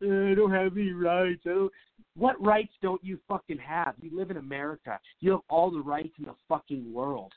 Eh, 0.02 0.32
I 0.32 0.36
don't 0.36 0.52
have 0.52 0.74
any 0.78 0.92
rights. 0.92 1.42
I 1.46 1.50
don't. 1.50 1.72
What 2.16 2.44
rights 2.44 2.74
don't 2.82 3.04
you 3.04 3.20
fucking 3.28 3.60
have? 3.60 3.96
You 4.02 4.16
live 4.16 4.32
in 4.32 4.38
America. 4.38 5.00
You 5.20 5.32
have 5.32 5.42
all 5.50 5.72
the 5.72 5.82
rights 5.82 6.14
in 6.20 6.26
the 6.26 6.36
fucking 6.48 6.92
world. 6.94 7.32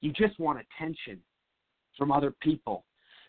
You 0.00 0.12
just 0.12 0.38
want 0.38 0.58
attention 0.60 1.20
from 1.96 2.12
other 2.12 2.32
people 2.40 2.84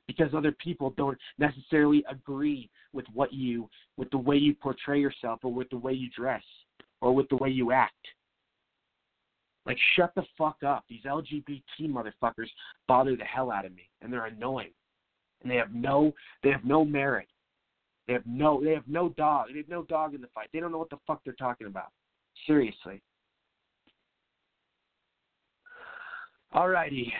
because 0.07 0.34
other 0.34 0.52
people 0.52 0.94
don't 0.98 1.18
necessarily 1.38 2.03
agree 2.10 2.69
with 2.94 3.06
what 3.14 3.34
you 3.34 3.69
with 3.98 4.10
the 4.11 4.18
way 4.18 4.36
you 4.36 4.53
portray 4.53 4.99
yourself 4.99 5.40
or 5.44 5.53
with 5.53 5.69
the 5.69 5.77
way 5.77 5.94
you 5.94 6.10
dress 6.15 6.44
or 7.02 7.14
with 7.14 7.27
the 7.30 7.38
way 7.38 7.49
you 7.49 7.72
act. 7.72 7.94
Like 9.65 9.77
shut 9.95 10.14
the 10.15 10.23
fuck 10.38 10.57
up. 10.65 10.86
These 10.90 11.03
LGBT 11.03 11.61
motherfuckers 11.82 12.49
bother 12.88 13.15
the 13.15 13.23
hell 13.23 13.52
out 13.52 13.65
of 13.65 13.73
me 13.76 13.90
and 14.02 14.11
they're 14.11 14.26
annoying. 14.26 14.72
And 15.41 15.52
they 15.52 15.56
have 15.56 15.73
no 15.73 16.14
they 16.44 16.49
have 16.49 16.65
no 16.65 16.86
merit. 16.86 17.27
They 18.07 18.14
have 18.14 18.26
no 18.26 18.64
they 18.64 18.72
have 18.72 18.88
no 18.88 19.10
dog. 19.10 19.48
They 19.52 19.60
have 19.60 19.69
no 19.69 19.84
dog 19.84 20.14
in 20.14 20.22
the 20.22 20.27
fight. 20.27 20.49
They 20.53 20.60
don't 20.60 20.72
know 20.72 20.77
what 20.77 20.90
the 20.90 20.99
fuck 21.07 21.22
they're 21.23 21.34
talking 21.34 21.68
about. 21.68 21.90
Seriously. 22.45 23.02
Alrighty. 26.53 27.11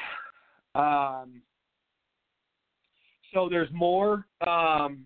Um 0.76 1.42
so 3.36 3.48
there's 3.50 3.70
more 3.72 4.26
um 4.48 5.06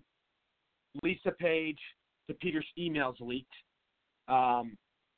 Lisa 1.02 1.32
Page 1.32 1.78
to 2.28 2.34
Peter's 2.34 2.66
emails 2.78 3.14
leaked. 3.20 3.52
Um, 4.28 4.76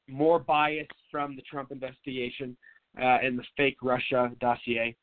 more 0.09 0.39
bias 0.39 0.89
from 1.11 1.37
the 1.37 1.43
Trump 1.43 1.71
investigation 1.71 2.57
uh, 3.01 3.19
and 3.23 3.39
the 3.39 3.45
fake 3.57 3.77
Russia 3.83 4.33
dossier. 4.41 4.97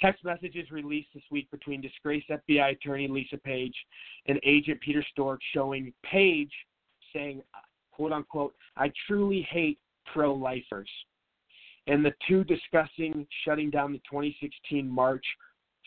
Text 0.00 0.24
messages 0.24 0.70
released 0.70 1.08
this 1.14 1.22
week 1.30 1.50
between 1.50 1.80
disgraced 1.80 2.28
FBI 2.30 2.72
attorney 2.72 3.06
Lisa 3.06 3.36
Page 3.36 3.74
and 4.26 4.40
agent 4.44 4.80
Peter 4.80 5.04
Strzok 5.16 5.38
showing 5.52 5.92
Page 6.10 6.52
saying, 7.14 7.42
quote 7.92 8.12
unquote, 8.12 8.54
I 8.76 8.90
truly 9.06 9.46
hate 9.50 9.78
pro 10.12 10.34
lifers. 10.34 10.88
And 11.86 12.04
the 12.04 12.12
two 12.26 12.44
discussing 12.44 13.26
shutting 13.44 13.70
down 13.70 13.92
the 13.92 14.00
2016 14.10 14.88
March 14.88 15.24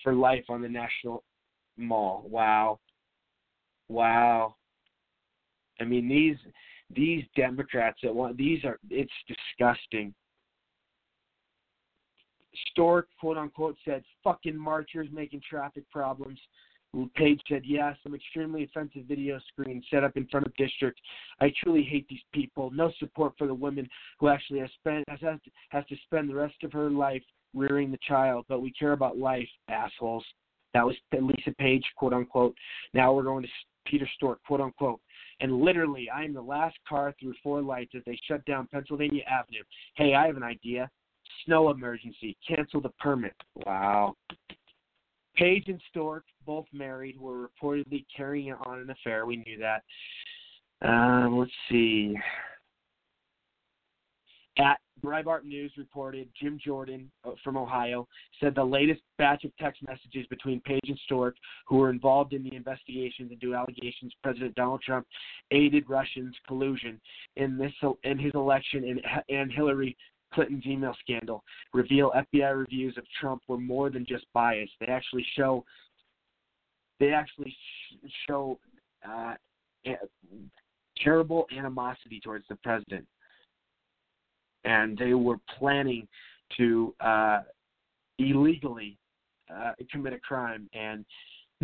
for 0.04 0.14
Life 0.14 0.46
on 0.50 0.62
the 0.62 0.70
National 0.70 1.24
Mall. 1.78 2.26
Wow. 2.28 2.80
Wow. 3.90 4.56
I 5.80 5.86
mean, 5.86 6.08
these 6.08 6.38
these 6.96 7.24
Democrats 7.36 8.00
that 8.04 8.14
want 8.14 8.38
these 8.38 8.64
are 8.64 8.80
it's 8.90 9.12
disgusting. 9.28 10.14
Strzok, 12.78 13.04
quote 13.20 13.38
unquote, 13.38 13.76
said, 13.84 14.04
fucking 14.24 14.58
marchers 14.58 15.08
making 15.12 15.42
traffic 15.48 15.90
problems. 15.92 16.40
Page 17.16 17.42
said, 17.50 17.64
yes, 17.66 17.98
some 18.04 18.14
extremely 18.14 18.64
offensive 18.66 19.06
video 19.08 19.40
screens 19.48 19.84
set 19.90 20.04
up 20.04 20.16
in 20.16 20.28
front 20.28 20.46
of 20.46 20.56
district. 20.58 21.00
I 21.42 21.52
truly 21.64 21.82
hate 21.82 22.08
these 22.08 22.22
people. 22.32 22.70
No 22.70 22.92
support 23.00 23.34
for 23.36 23.48
the 23.48 23.54
woman 23.54 23.90
who 24.20 24.28
actually 24.28 24.60
has 24.60 24.70
spent 24.80 25.04
has 25.10 25.20
has 25.22 25.40
has 25.70 25.86
to 25.88 25.96
spend 26.06 26.30
the 26.30 26.36
rest 26.36 26.64
of 26.64 26.72
her 26.72 26.92
life 26.92 27.24
rearing 27.56 27.90
the 27.90 27.98
child. 28.08 28.46
But 28.48 28.62
we 28.62 28.72
care 28.74 28.92
about 28.92 29.18
life, 29.18 29.50
assholes. 29.70 30.24
That 30.74 30.86
was 30.86 30.96
Lisa 31.12 31.52
Page, 31.58 31.84
quote 31.98 32.14
unquote. 32.14 32.56
Now 32.94 33.14
we're 33.14 33.24
going 33.24 33.44
to 33.44 33.50
Peter 33.86 34.08
Strzok, 34.22 34.38
quote 34.46 34.62
unquote. 34.62 35.00
And 35.40 35.62
literally, 35.62 36.10
I 36.10 36.24
am 36.24 36.34
the 36.34 36.42
last 36.42 36.78
car 36.88 37.14
through 37.20 37.34
four 37.44 37.62
lights 37.62 37.92
as 37.96 38.02
they 38.06 38.18
shut 38.28 38.46
down 38.46 38.68
Pennsylvania 38.72 39.24
Avenue. 39.30 39.64
Hey, 39.96 40.16
I 40.16 40.28
have 40.28 40.38
an 40.38 40.44
idea. 40.44 40.90
Snow 41.46 41.70
emergency. 41.70 42.38
Cancel 42.48 42.82
the 42.82 42.90
permit. 43.00 43.34
Wow. 43.66 44.16
Page 45.36 45.66
and 45.68 45.82
Strzok, 45.94 46.22
both 46.46 46.66
married, 46.72 47.20
were 47.20 47.50
reportedly 47.50 48.06
carrying 48.16 48.54
on 48.54 48.80
an 48.80 48.90
affair. 48.92 49.26
We 49.26 49.38
knew 49.38 49.58
that. 49.60 49.84
Um, 50.88 51.40
let's 51.40 51.52
see. 51.70 52.16
At 54.58 54.80
Breitbart 55.04 55.44
News 55.44 55.72
reported 55.78 56.30
Jim 56.40 56.60
Jordan 56.64 57.12
uh, 57.26 57.32
from 57.44 57.58
Ohio 57.58 58.08
said 58.40 58.54
the 58.56 58.64
latest 58.64 59.02
batch 59.18 59.44
of 59.44 59.52
text 59.58 59.82
messages 59.82 60.28
between 60.30 60.62
Page 60.62 60.84
and 60.88 61.00
Strzok, 61.10 61.34
who 61.68 61.78
were 61.78 61.90
involved 61.90 62.34
in 62.34 62.44
the 62.44 62.56
investigations 62.56 63.32
into 63.32 63.56
allegations 63.56 64.14
President 64.22 64.54
Donald 64.56 64.82
Trump 64.82 65.08
aided 65.52 65.90
Russians' 65.90 66.36
collusion 66.48 67.02
in 67.36 67.58
this 67.58 67.74
in 68.04 68.20
his 68.20 68.32
election 68.36 68.84
and, 68.84 69.02
and 69.30 69.52
Hillary 69.52 69.98
Clinton's 70.34 70.66
email 70.66 70.96
scandal, 71.00 71.44
reveal 71.74 72.12
FBI 72.34 72.58
reviews 72.58 72.98
of 72.98 73.04
Trump 73.20 73.42
were 73.48 73.58
more 73.58 73.90
than 73.90 74.06
just 74.06 74.26
bias. 74.34 74.70
They 74.80 74.88
actually 74.88 75.26
show 75.36 75.64
they 77.00 77.12
actually 77.12 77.56
show 78.28 78.60
uh, 79.08 79.34
terrible 81.04 81.46
animosity 81.56 82.20
towards 82.24 82.46
the 82.48 82.56
president 82.58 83.06
and 84.66 84.98
they 84.98 85.14
were 85.14 85.38
planning 85.58 86.08
to 86.58 86.94
uh, 87.00 87.40
illegally 88.20 88.98
uh, 89.54 89.72
commit 89.92 90.14
a 90.14 90.20
crime 90.20 90.70
and 90.74 91.06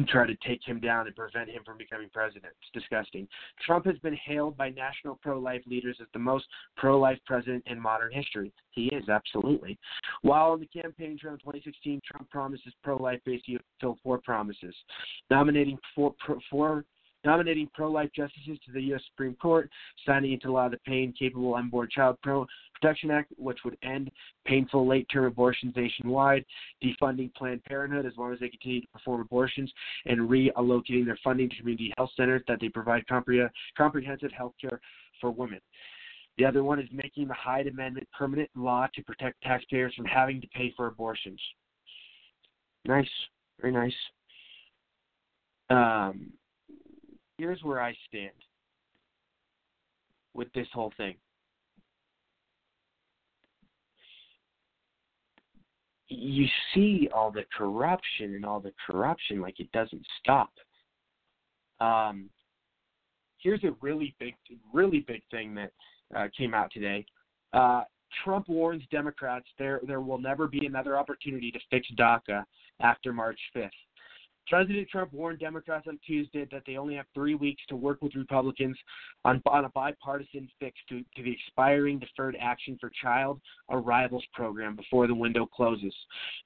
try 0.08 0.26
to 0.26 0.36
take 0.48 0.62
him 0.66 0.80
down 0.80 1.08
and 1.08 1.16
prevent 1.16 1.50
him 1.50 1.62
from 1.66 1.78
becoming 1.78 2.10
president. 2.14 2.54
It's 2.62 2.72
disgusting. 2.74 3.28
Trump 3.66 3.86
has 3.86 3.98
been 4.00 4.18
hailed 4.26 4.56
by 4.56 4.70
national 4.70 5.20
pro 5.22 5.40
life 5.40 5.62
leaders 5.66 5.98
as 6.02 6.08
the 6.14 6.20
most 6.20 6.46
pro 6.78 7.00
life 7.00 7.20
president 7.26 7.64
in 7.68 7.80
modern 7.80 8.12
history. 8.12 8.52
He 8.72 8.86
is, 8.88 9.10
absolutely. 9.10 9.78
While 10.22 10.52
on 10.52 10.60
the 10.60 10.68
campaign 10.68 11.18
trail 11.20 11.34
in 11.34 11.40
2016, 11.40 12.02
Trump 12.06 12.30
promises 12.30 12.74
pro 12.84 12.98
life 12.98 13.20
base 13.26 13.42
to 13.46 13.60
fulfill 13.80 14.00
four 14.04 14.20
promises 14.20 14.76
nominating 15.30 15.78
four, 15.96 16.16
four 16.50 16.86
nominating 17.26 17.70
pro-life 17.74 18.10
justices 18.16 18.58
to 18.66 18.72
the 18.72 18.82
U.S. 18.84 19.02
Supreme 19.12 19.36
Court, 19.36 19.70
signing 20.06 20.34
into 20.34 20.52
law 20.52 20.70
the 20.70 20.78
Pain 20.86 21.14
Capable 21.18 21.56
Unborn 21.56 21.90
Child 21.92 22.18
Pro 22.24 22.46
Protection 22.80 23.12
Act, 23.12 23.32
which 23.38 23.60
would 23.66 23.78
end 23.84 24.10
painful 24.46 24.88
late-term 24.88 25.26
abortions 25.26 25.74
nationwide, 25.76 26.46
defunding 26.84 27.34
Planned 27.36 27.64
Parenthood 27.66 28.06
as 28.06 28.14
long 28.18 28.34
as 28.34 28.40
they 28.40 28.50
continue 28.50 28.82
to 28.82 28.88
perform 28.88 29.22
abortions, 29.22 29.72
and 30.06 30.30
reallocating 30.30 31.06
their 31.06 31.20
funding 31.24 31.50
to 31.50 31.56
community 31.58 31.94
health 31.98 32.12
centers 32.16 32.42
that 32.48 32.60
they 32.62 32.70
provide 32.70 33.04
compre- 33.10 33.50
comprehensive 33.78 34.32
health 34.32 34.54
care 34.60 34.80
for 35.20 35.32
women. 35.32 35.60
The 36.38 36.46
other 36.46 36.64
one 36.64 36.80
is 36.80 36.88
making 36.94 37.28
the 37.28 37.34
Hyde 37.34 37.68
Amendment 37.68 38.08
permanent 38.18 38.50
law 38.56 38.88
to 38.96 39.04
protect 39.04 39.42
taxpayers 39.42 39.94
from 39.94 40.06
having 40.06 40.40
to 40.40 40.48
pay 40.48 40.74
for 40.78 40.88
abortions. 40.88 41.40
Nice, 42.88 43.10
very 43.60 43.74
nice. 43.74 43.94
Um, 45.70 46.32
here's 47.40 47.64
where 47.64 47.82
I 47.82 47.96
stand 48.08 48.32
with 50.34 50.52
this 50.54 50.68
whole 50.74 50.92
thing. 50.98 51.16
You 56.10 56.48
see 56.74 57.08
all 57.16 57.32
the 57.32 57.46
corruption 57.56 58.36
and 58.36 58.46
all 58.46 58.60
the 58.60 58.74
corruption 58.86 59.42
like 59.42 59.60
it 59.60 59.72
doesn't 59.72 60.06
stop. 60.22 60.52
Um, 61.80 62.30
here's 63.38 63.64
a 63.64 63.72
really 63.82 64.16
big, 64.20 64.34
really 64.74 65.06
big 65.08 65.22
thing 65.32 65.56
that 65.56 65.72
uh, 66.16 66.28
came 66.38 66.54
out 66.54 66.72
today. 66.74 67.06
Uh, 67.54 67.84
Trump 68.24 68.50
warns 68.50 68.84
Democrats 68.92 69.46
there 69.60 69.80
there 69.86 70.02
will 70.02 70.18
never 70.18 70.48
be 70.48 70.66
another 70.66 70.98
opportunity 70.98 71.52
to 71.52 71.60
fix 71.70 71.88
DACA 71.98 72.44
after 72.82 73.14
March 73.14 73.40
5th. 73.56 73.70
President 74.50 74.90
Trump 74.90 75.14
warned 75.14 75.40
Democrats 75.40 75.86
on 75.88 76.00
Tuesday 76.06 76.48
that 76.52 76.64
they 76.66 76.78
only 76.78 76.96
have 76.96 77.06
three 77.14 77.36
weeks 77.36 77.62
to 77.70 77.76
work 77.76 78.02
with 78.02 78.16
Republicans 78.16 78.76
on, 79.24 79.42
on 79.46 79.66
a 79.66 79.70
bipartisan 79.70 80.50
fix 80.60 80.76
to, 80.90 81.02
to 81.16 81.24
the 81.24 81.32
expiring 81.32 82.00
Deferred 82.00 82.36
Action 82.42 82.78
for 82.82 82.92
Child 83.02 83.40
Arrivals 83.70 84.24
program 84.34 84.76
before 84.76 85.06
the 85.06 85.14
window 85.14 85.46
closes. 85.46 85.94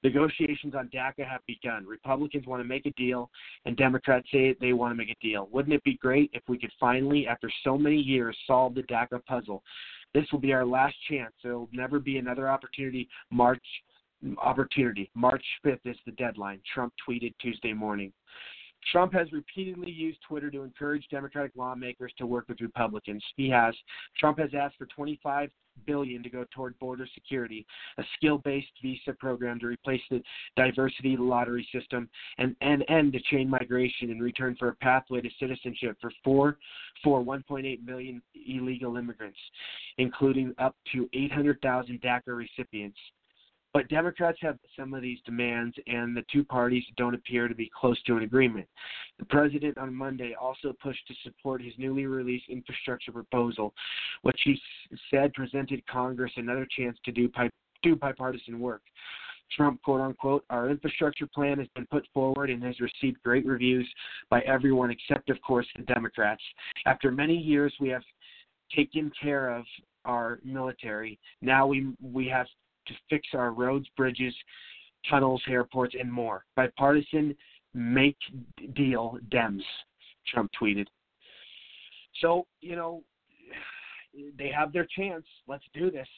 Negotiations 0.02 0.74
on 0.74 0.88
DACA 0.88 1.26
have 1.26 1.40
begun. 1.46 1.86
Republicans 1.86 2.46
want 2.46 2.60
to 2.60 2.68
make 2.68 2.84
a 2.84 2.90
deal, 2.90 3.30
and 3.64 3.76
Democrats 3.76 4.26
say 4.30 4.54
they 4.60 4.74
want 4.74 4.92
to 4.92 4.96
make 4.96 5.10
a 5.10 5.16
deal. 5.22 5.48
Wouldn't 5.50 5.74
it 5.74 5.82
be 5.82 5.96
great 5.96 6.30
if 6.34 6.42
we 6.46 6.58
could 6.58 6.72
finally, 6.78 7.26
after 7.26 7.50
so 7.64 7.78
many 7.78 7.96
years, 7.96 8.36
solve 8.46 8.74
the 8.74 8.82
DACA 8.82 9.24
puzzle? 9.24 9.62
This 10.12 10.26
will 10.30 10.40
be 10.40 10.52
our 10.52 10.66
last 10.66 10.94
chance. 11.08 11.32
There 11.42 11.58
will 11.58 11.70
never 11.72 11.98
be 11.98 12.18
another 12.18 12.48
opportunity 12.48 13.08
March 13.30 13.64
opportunity. 14.42 15.10
March 15.14 15.44
5th 15.64 15.80
is 15.84 15.96
the 16.06 16.12
deadline, 16.12 16.60
Trump 16.72 16.92
tweeted 17.08 17.34
Tuesday 17.40 17.72
morning. 17.72 18.12
Trump 18.92 19.12
has 19.12 19.32
repeatedly 19.32 19.90
used 19.90 20.18
Twitter 20.26 20.50
to 20.50 20.62
encourage 20.62 21.06
Democratic 21.10 21.52
lawmakers 21.56 22.12
to 22.18 22.26
work 22.26 22.48
with 22.48 22.60
Republicans. 22.60 23.22
He 23.36 23.48
has. 23.50 23.74
Trump 24.18 24.38
has 24.38 24.50
asked 24.54 24.76
for 24.76 24.86
25 24.86 25.50
billion 25.86 26.22
to 26.22 26.30
go 26.30 26.44
toward 26.54 26.78
border 26.78 27.06
security, 27.14 27.66
a 27.98 28.04
skill-based 28.16 28.70
visa 28.80 29.12
program 29.18 29.58
to 29.58 29.66
replace 29.66 30.00
the 30.10 30.22
diversity 30.56 31.16
lottery 31.16 31.66
system, 31.72 32.08
and, 32.38 32.54
and 32.60 32.84
end 32.88 33.12
to 33.12 33.20
chain 33.30 33.48
migration 33.48 34.10
in 34.10 34.20
return 34.20 34.54
for 34.58 34.68
a 34.68 34.76
pathway 34.76 35.20
to 35.20 35.30
citizenship 35.40 35.96
for 36.00 36.12
four 36.22 36.58
for 37.02 37.24
1.8 37.24 37.84
million 37.84 38.22
illegal 38.46 38.96
immigrants, 38.96 39.38
including 39.98 40.54
up 40.58 40.76
to 40.92 41.08
800,000 41.12 42.00
DACA 42.00 42.28
recipients. 42.28 42.98
But 43.74 43.88
Democrats 43.88 44.38
have 44.40 44.56
some 44.78 44.94
of 44.94 45.02
these 45.02 45.18
demands, 45.26 45.76
and 45.88 46.16
the 46.16 46.24
two 46.32 46.44
parties 46.44 46.84
don't 46.96 47.14
appear 47.14 47.48
to 47.48 47.56
be 47.56 47.70
close 47.78 48.00
to 48.04 48.16
an 48.16 48.22
agreement. 48.22 48.68
The 49.18 49.24
president 49.24 49.76
on 49.78 49.92
Monday 49.92 50.36
also 50.40 50.72
pushed 50.80 51.06
to 51.08 51.14
support 51.24 51.60
his 51.60 51.74
newly 51.76 52.06
released 52.06 52.48
infrastructure 52.48 53.10
proposal, 53.10 53.74
which 54.22 54.40
he 54.44 54.56
said 55.10 55.34
presented 55.34 55.84
Congress 55.88 56.30
another 56.36 56.68
chance 56.70 56.96
to 57.04 57.10
do, 57.10 57.28
do 57.82 57.96
bipartisan 57.96 58.60
work. 58.60 58.82
Trump, 59.54 59.82
quote 59.82 60.00
unquote, 60.00 60.44
our 60.50 60.70
infrastructure 60.70 61.26
plan 61.26 61.58
has 61.58 61.68
been 61.74 61.86
put 61.86 62.06
forward 62.14 62.50
and 62.50 62.62
has 62.62 62.76
received 62.80 63.20
great 63.24 63.44
reviews 63.44 63.88
by 64.30 64.40
everyone 64.42 64.90
except, 64.92 65.30
of 65.30 65.40
course, 65.42 65.66
the 65.76 65.82
Democrats. 65.82 66.42
After 66.86 67.10
many 67.10 67.36
years, 67.36 67.74
we 67.80 67.88
have 67.88 68.02
taken 68.74 69.10
care 69.20 69.50
of 69.50 69.64
our 70.04 70.38
military. 70.44 71.18
Now 71.42 71.66
we 71.66 71.88
we 72.00 72.26
have 72.28 72.46
to 72.86 72.94
fix 73.10 73.28
our 73.34 73.52
roads, 73.52 73.86
bridges, 73.96 74.34
tunnels, 75.08 75.42
airports, 75.48 75.94
and 75.98 76.12
more. 76.12 76.44
Bipartisan 76.56 77.36
make 77.74 78.16
deal 78.74 79.18
Dems, 79.30 79.62
Trump 80.32 80.50
tweeted. 80.60 80.86
So, 82.20 82.46
you 82.60 82.76
know, 82.76 83.02
they 84.38 84.48
have 84.48 84.72
their 84.72 84.86
chance. 84.96 85.24
Let's 85.48 85.64
do 85.74 85.90
this. 85.90 86.08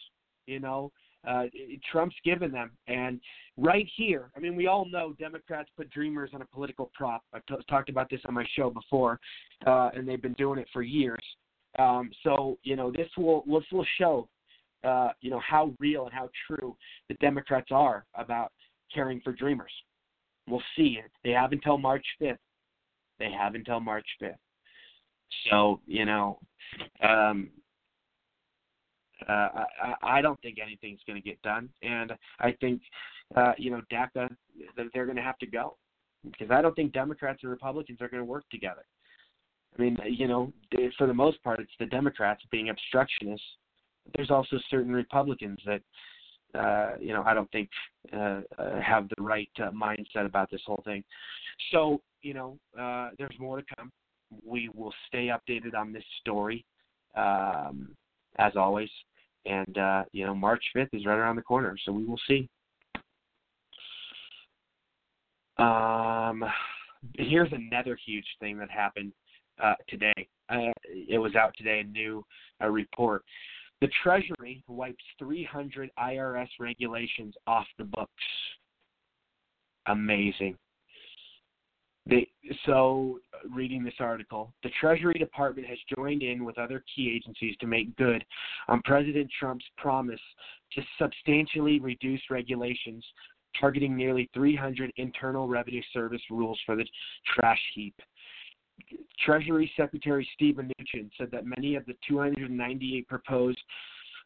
You 0.47 0.61
know, 0.61 0.93
uh, 1.27 1.45
Trump's 1.91 2.15
given 2.25 2.53
them. 2.53 2.71
And 2.87 3.21
right 3.57 3.89
here, 3.97 4.31
I 4.37 4.41
mean, 4.41 4.55
we 4.55 4.67
all 4.67 4.85
know 4.85 5.15
Democrats 5.19 5.71
put 5.77 5.91
Dreamers 5.91 6.31
on 6.35 6.43
a 6.43 6.47
political 6.47 6.91
prop. 6.95 7.23
I've 7.33 7.45
t- 7.47 7.55
talked 7.69 7.89
about 7.89 8.09
this 8.11 8.21
on 8.27 8.35
my 8.35 8.47
show 8.55 8.71
before, 8.71 9.19
uh, 9.67 9.91
and 9.95 10.07
they've 10.07 10.23
been 10.23 10.35
doing 10.35 10.59
it 10.59 10.69
for 10.73 10.83
years. 10.83 11.23
Um, 11.79 12.11
so, 12.23 12.59
you 12.63 12.77
know, 12.77 12.91
this 12.93 13.09
will 13.17 13.45
this 13.47 13.65
will 13.73 13.87
show, 13.99 14.29
uh, 14.87 15.11
you 15.21 15.31
know, 15.31 15.41
how 15.47 15.73
real 15.79 16.05
and 16.05 16.15
how 16.15 16.29
true 16.47 16.77
the 17.09 17.15
Democrats 17.15 17.69
are 17.71 18.05
about 18.15 18.53
caring 18.95 19.21
for 19.21 19.33
Dreamers. 19.33 19.73
We'll 20.49 20.63
see. 20.77 20.99
They 21.25 21.31
have 21.31 21.53
until 21.53 21.79
March 21.79 22.05
5th. 22.21 22.39
They 23.19 23.31
have 23.33 23.55
until 23.55 23.81
March 23.81 24.07
5th. 24.23 24.37
So, 25.51 25.81
you 25.87 26.05
know, 26.05 26.39
um, 27.03 27.51
uh, 29.29 29.49
I, 29.83 29.95
I 30.03 30.23
don't 30.23 30.41
think 30.43 30.59
anything's 30.63 31.01
going 31.07 31.21
to 31.21 31.27
get 31.27 31.41
done, 31.43 31.69
and 31.83 32.13
I 32.39 32.53
think 32.61 32.83
uh, 33.35 33.53
you 33.57 33.71
know 33.71 33.81
DACA 33.91 34.29
that 34.77 34.87
they're 34.93 35.07
going 35.07 35.17
to 35.17 35.23
have 35.23 35.39
to 35.39 35.47
go 35.47 35.77
because 36.23 36.51
I 36.51 36.61
don't 36.61 36.75
think 36.75 36.93
Democrats 36.93 37.41
and 37.43 37.51
Republicans 37.51 38.01
are 38.01 38.09
going 38.09 38.21
to 38.21 38.29
work 38.29 38.45
together. 38.51 38.85
I 39.77 39.83
mean, 39.83 39.97
you 40.07 40.29
know, 40.29 40.53
for 40.99 41.07
the 41.07 41.15
most 41.15 41.43
part, 41.43 41.61
it's 41.61 41.73
the 41.79 41.87
Democrats 41.87 42.43
being 42.51 42.69
obstructionists. 42.69 43.45
There's 44.15 44.31
also 44.31 44.59
certain 44.71 44.93
Republicans 44.93 45.59
that, 45.67 45.81
uh, 46.59 46.97
you 47.01 47.13
know, 47.13 47.23
I 47.25 47.35
don't 47.35 47.51
think 47.51 47.69
uh, 48.13 48.41
uh, 48.59 48.81
have 48.81 49.09
the 49.09 49.23
right 49.23 49.51
uh, 49.59 49.71
mindset 49.71 50.27
about 50.27 50.51
this 50.51 50.63
whole 50.67 50.83
thing. 50.85 51.03
So, 51.73 52.01
you 52.23 52.35
know, 52.35 52.59
uh, 52.79 53.11
there's 53.19 53.35
more 53.39 53.61
to 53.61 53.67
come. 53.77 53.91
We 54.45 54.71
will 54.75 54.95
stay 55.09 55.29
updated 55.29 55.75
on 55.75 55.93
this 55.93 56.05
story. 56.21 56.65
Um, 57.17 57.97
as 58.39 58.53
always. 58.57 58.91
And 59.45 59.79
uh, 59.79 60.05
you 60.13 60.27
know, 60.27 60.35
March 60.35 60.63
5th 60.77 60.89
is 60.93 61.07
right 61.07 61.17
around 61.17 61.37
the 61.37 61.43
corner, 61.43 61.77
so 61.85 61.93
we 61.93 62.05
will 62.05 62.21
see. 62.27 62.49
Um, 65.59 66.45
here's 67.17 67.53
another 67.53 67.99
huge 68.05 68.27
thing 68.41 68.59
that 68.59 68.71
happened 68.71 69.13
uh, 69.63 69.75
today. 69.89 70.29
Uh, 70.49 70.73
it 70.85 71.19
was 71.19 71.35
out 71.35 71.55
today, 71.57 71.81
a 71.81 71.85
new 71.85 72.25
uh, 72.63 72.69
report. 72.69 73.23
The 73.81 73.89
Treasury 74.03 74.65
wipes 74.69 75.05
300 75.19 75.91
IRS 75.99 76.49
regulations 76.59 77.35
off 77.47 77.67
the 77.79 77.85
books. 77.85 78.11
Amazing. 79.87 80.57
They, 82.09 82.29
so, 82.65 83.19
reading 83.53 83.83
this 83.83 83.95
article, 83.99 84.53
the 84.63 84.71
Treasury 84.81 85.19
Department 85.19 85.67
has 85.67 85.79
joined 85.97 86.23
in 86.23 86.45
with 86.45 86.57
other 86.57 86.85
key 86.95 87.13
agencies 87.15 87.57
to 87.61 87.67
make 87.67 87.95
good 87.97 88.25
on 88.69 88.81
President 88.85 89.29
Trump's 89.39 89.65
promise 89.77 90.21
to 90.73 90.83
substantially 90.99 91.81
reduce 91.81 92.23
regulations 92.31 93.05
targeting 93.59 93.97
nearly 93.97 94.31
300 94.35 94.93
Internal 94.97 95.49
Revenue 95.49 95.83
Service 95.93 96.23
rules 96.31 96.61
for 96.65 96.77
the 96.77 96.87
trash 97.35 97.61
heap. 97.75 97.95
Treasury 99.25 99.71
Secretary 99.77 100.29
Steven 100.35 100.71
Mnuchin 100.79 101.11
said 101.19 101.31
that 101.33 101.47
many 101.47 101.75
of 101.75 101.85
the 101.87 101.95
298 102.09 103.09
proposed 103.09 103.59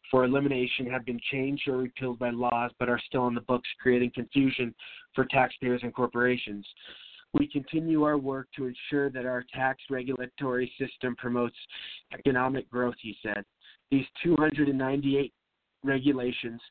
for 0.09 0.25
elimination 0.25 0.85
have 0.87 1.05
been 1.05 1.19
changed 1.31 1.67
or 1.67 1.77
repealed 1.77 2.19
by 2.19 2.29
laws 2.29 2.71
but 2.79 2.89
are 2.89 2.99
still 3.07 3.21
on 3.21 3.33
the 3.33 3.41
books, 3.41 3.69
creating 3.81 4.11
confusion 4.13 4.73
for 5.15 5.25
taxpayers 5.25 5.81
and 5.83 5.93
corporations. 5.93 6.65
We 7.33 7.47
continue 7.47 8.03
our 8.03 8.17
work 8.17 8.47
to 8.57 8.65
ensure 8.65 9.09
that 9.11 9.25
our 9.25 9.45
tax 9.53 9.81
regulatory 9.89 10.71
system 10.77 11.15
promotes 11.15 11.55
economic 12.13 12.69
growth, 12.69 12.95
he 13.01 13.15
said. 13.23 13.45
These 13.89 14.05
298 14.23 15.33
regulations 15.83 16.61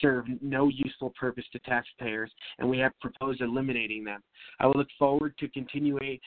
serve 0.00 0.26
no 0.40 0.68
useful 0.68 1.12
purpose 1.18 1.44
to 1.52 1.58
taxpayers, 1.60 2.30
and 2.58 2.68
we 2.68 2.78
have 2.78 2.92
proposed 3.00 3.40
eliminating 3.40 4.04
them. 4.04 4.22
I 4.60 4.66
will 4.66 4.74
look 4.76 4.88
forward 4.98 5.36
to 5.38 5.48
continuing, 5.48 6.18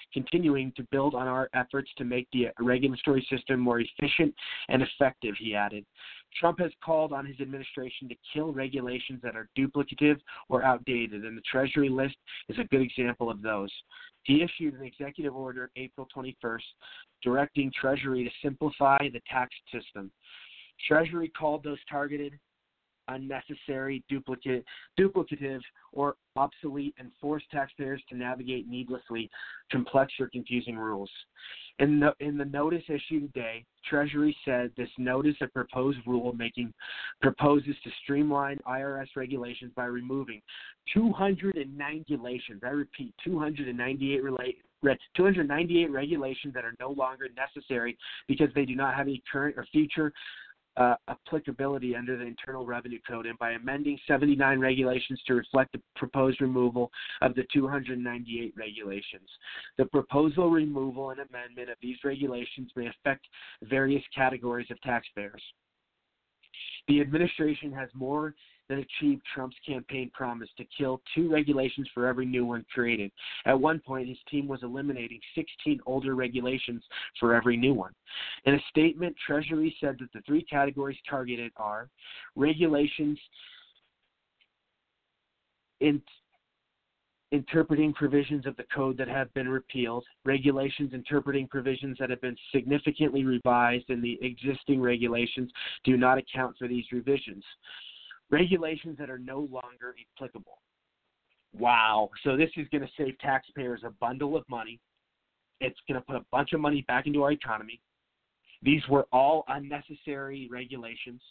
to 0.76 0.88
build 0.92 1.16
on 1.16 1.28
our 1.28 1.50
efforts 1.54 1.90
to 1.98 2.04
make 2.04 2.28
the 2.32 2.48
regulatory 2.60 3.26
system 3.30 3.60
more 3.60 3.80
efficient 3.80 4.34
and 4.70 4.82
effective, 4.82 5.36
he 5.40 5.56
added. 5.56 5.86
Trump 6.40 6.60
has 6.60 6.72
called 6.84 7.14
on 7.14 7.26
his 7.26 7.40
administration 7.40 8.10
to 8.10 8.16
kill 8.34 8.52
regulations 8.52 9.20
that 9.22 9.36
are 9.36 9.50
duplicative 9.58 10.20
or 10.50 10.64
outdated, 10.64 11.26
and 11.26 11.38
the 11.38 11.42
Treasury 11.42 11.90
list 11.90 12.16
is 12.50 12.58
a 12.60 12.64
good 12.66 12.82
example 12.82 13.30
of 13.30 13.42
those. 13.42 13.70
He 14.24 14.42
issued 14.42 14.74
an 14.74 14.86
executive 14.86 15.36
order 15.36 15.70
April 15.76 16.08
21st 16.16 16.62
directing 17.22 17.72
Treasury 17.80 18.24
to 18.24 18.32
simplify 18.42 18.98
the 19.00 19.22
tax 19.30 19.54
system. 19.72 20.12
Treasury 20.88 21.30
called 21.30 21.64
those 21.64 21.80
targeted 21.90 22.40
unnecessary, 23.08 24.04
duplicate, 24.10 24.64
duplicative, 25.00 25.60
or 25.92 26.16
obsolete, 26.36 26.96
and 26.98 27.12
forced 27.20 27.50
taxpayers 27.52 28.02
to 28.10 28.16
navigate 28.16 28.68
needlessly 28.68 29.30
complex 29.72 30.14
or 30.20 30.30
confusing 30.30 30.78
rules. 30.78 31.10
In 31.80 32.00
the, 32.00 32.14
in 32.20 32.38
the 32.38 32.46
notice 32.46 32.84
issued 32.88 33.34
today, 33.34 33.66
Treasury 33.90 34.36
said 34.46 34.72
this 34.78 34.90
notice 34.98 35.36
of 35.42 35.52
proposed 35.54 35.98
rulemaking 36.08 36.72
proposes 37.22 37.76
to 37.84 37.90
streamline 38.04 38.60
IRS 38.68 39.08
regulations 39.16 39.72
by 39.76 39.86
removing 39.86 40.42
290 40.94 42.16
regulations. 42.16 42.62
I 42.64 42.70
repeat, 42.70 43.14
298 43.24 44.24
relate, 44.24 44.58
298 45.16 45.92
regulations 45.92 46.54
that 46.54 46.64
are 46.64 46.76
no 46.80 46.92
longer 46.92 47.28
necessary 47.36 47.98
because 48.28 48.50
they 48.54 48.66
do 48.66 48.76
not 48.76 48.94
have 48.94 49.08
any 49.08 49.24
current 49.32 49.58
or 49.58 49.66
future 49.72 50.14
uh, 50.78 50.96
applicability 51.08 51.96
under 51.96 52.18
the 52.18 52.26
Internal 52.26 52.66
Revenue 52.66 53.00
Code 53.08 53.26
and 53.26 53.38
by 53.38 53.52
amending 53.52 54.00
79 54.08 54.60
regulations 54.60 55.22
to 55.28 55.36
reflect 55.36 55.74
the 55.74 55.82
proposed 55.96 56.42
removal 56.42 56.92
of 57.22 57.36
the 57.36 57.44
298 57.54 58.54
regulations. 58.58 59.30
The 59.78 59.86
proposal 59.86 60.50
removal 60.50 61.12
and 61.12 61.20
amendment 61.20 61.70
of 61.70 61.78
these 61.82 61.98
regulations 62.04 62.72
may 62.76 62.88
affect 62.88 63.26
various 63.64 64.04
categories 64.16 64.68
of 64.72 64.82
taxpayers. 64.82 65.42
The 66.88 67.02
administration 67.02 67.72
has 67.72 67.90
more 67.94 68.36
that 68.70 68.78
achieved 68.78 69.22
Trump's 69.34 69.56
campaign 69.66 70.10
promise 70.14 70.50
to 70.58 70.66
kill 70.78 71.02
two 71.14 71.32
regulations 71.32 71.88
for 71.94 72.08
every 72.08 72.26
new 72.26 72.46
one 72.46 72.66
created. 72.74 73.12
At 73.46 73.60
one 73.60 73.80
point, 73.80 74.08
his 74.08 74.18
team 74.30 74.48
was 74.48 74.64
eliminating 74.64 75.20
16 75.36 75.82
older 75.86 76.16
regulations 76.16 76.84
for 77.20 77.36
every 77.36 77.58
new 77.58 77.74
one. 77.74 77.92
In 78.46 78.56
a 78.56 78.60
statement, 78.70 79.16
Treasury 79.26 79.76
said 79.80 79.98
that 80.00 80.12
the 80.14 80.22
three 80.22 80.44
categories 80.44 80.98
targeted 81.10 81.52
are 81.58 81.90
regulations 82.36 83.20
in 85.82 86.02
interpreting 87.34 87.92
provisions 87.94 88.46
of 88.46 88.56
the 88.58 88.66
code 88.74 88.96
that 88.96 89.08
have 89.08 89.34
been 89.34 89.50
repealed, 89.50 90.06
regulations 90.24 90.94
interpreting 90.94 91.48
provisions 91.48 91.98
that 92.00 92.12
have 92.12 92.22
been 92.22 92.38
significantly 92.54 93.26
revised, 93.26 93.90
and 93.90 94.04
the 94.04 94.20
existing 94.22 94.80
regulations 94.80 95.52
do 95.84 95.98
not 95.98 96.20
account 96.20 96.56
for 96.60 96.68
these 96.68 96.86
revisions 96.92 97.44
regulations 98.34 98.98
that 98.98 99.10
are 99.10 99.20
no 99.20 99.48
longer 99.52 99.96
applicable. 100.18 100.58
Wow. 101.58 102.10
So 102.24 102.36
this 102.36 102.50
is 102.58 102.68
going 102.72 102.82
to 102.82 102.90
save 102.98 103.18
taxpayers 103.20 103.82
a 103.86 103.92
bundle 103.92 104.36
of 104.36 104.44
money. 104.50 104.80
It's 105.62 105.78
going 105.88 106.02
to 106.02 106.06
put 106.06 106.16
a 106.16 106.26
bunch 106.32 106.54
of 106.54 106.60
money 106.60 106.84
back 106.88 107.06
into 107.06 107.22
our 107.24 107.32
economy. 107.32 107.80
These 108.64 108.82
were 108.90 109.06
all 109.14 109.44
unnecessary 109.50 110.50
regulations 110.52 111.22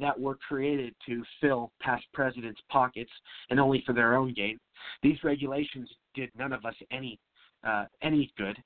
that 0.00 0.18
were 0.18 0.36
created 0.36 0.94
to 1.06 1.22
fill 1.40 1.72
past 1.80 2.04
presidents' 2.14 2.60
pockets 2.70 3.10
and 3.50 3.60
only 3.60 3.82
for 3.84 3.92
their 3.92 4.16
own 4.16 4.32
gain. 4.32 4.58
These 5.02 5.22
regulations 5.22 5.88
did 6.14 6.30
none 6.36 6.52
of 6.52 6.64
us 6.64 6.74
any 6.90 7.18
uh, 7.66 7.86
any 8.02 8.32
good. 8.38 8.56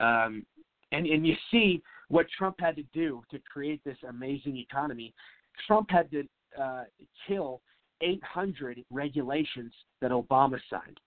Um, 0.00 0.46
and 0.92 1.06
and 1.06 1.26
you 1.26 1.34
see 1.50 1.82
what 2.08 2.26
Trump 2.38 2.56
had 2.60 2.76
to 2.76 2.84
do 2.94 3.22
to 3.30 3.38
create 3.52 3.82
this 3.84 3.98
amazing 4.08 4.56
economy. 4.56 5.12
Trump 5.66 5.90
had 5.90 6.10
to 6.12 6.22
uh, 6.60 6.84
kill 7.26 7.60
800 8.00 8.84
regulations 8.90 9.72
that 10.00 10.10
Obama 10.10 10.58
signed. 10.70 11.00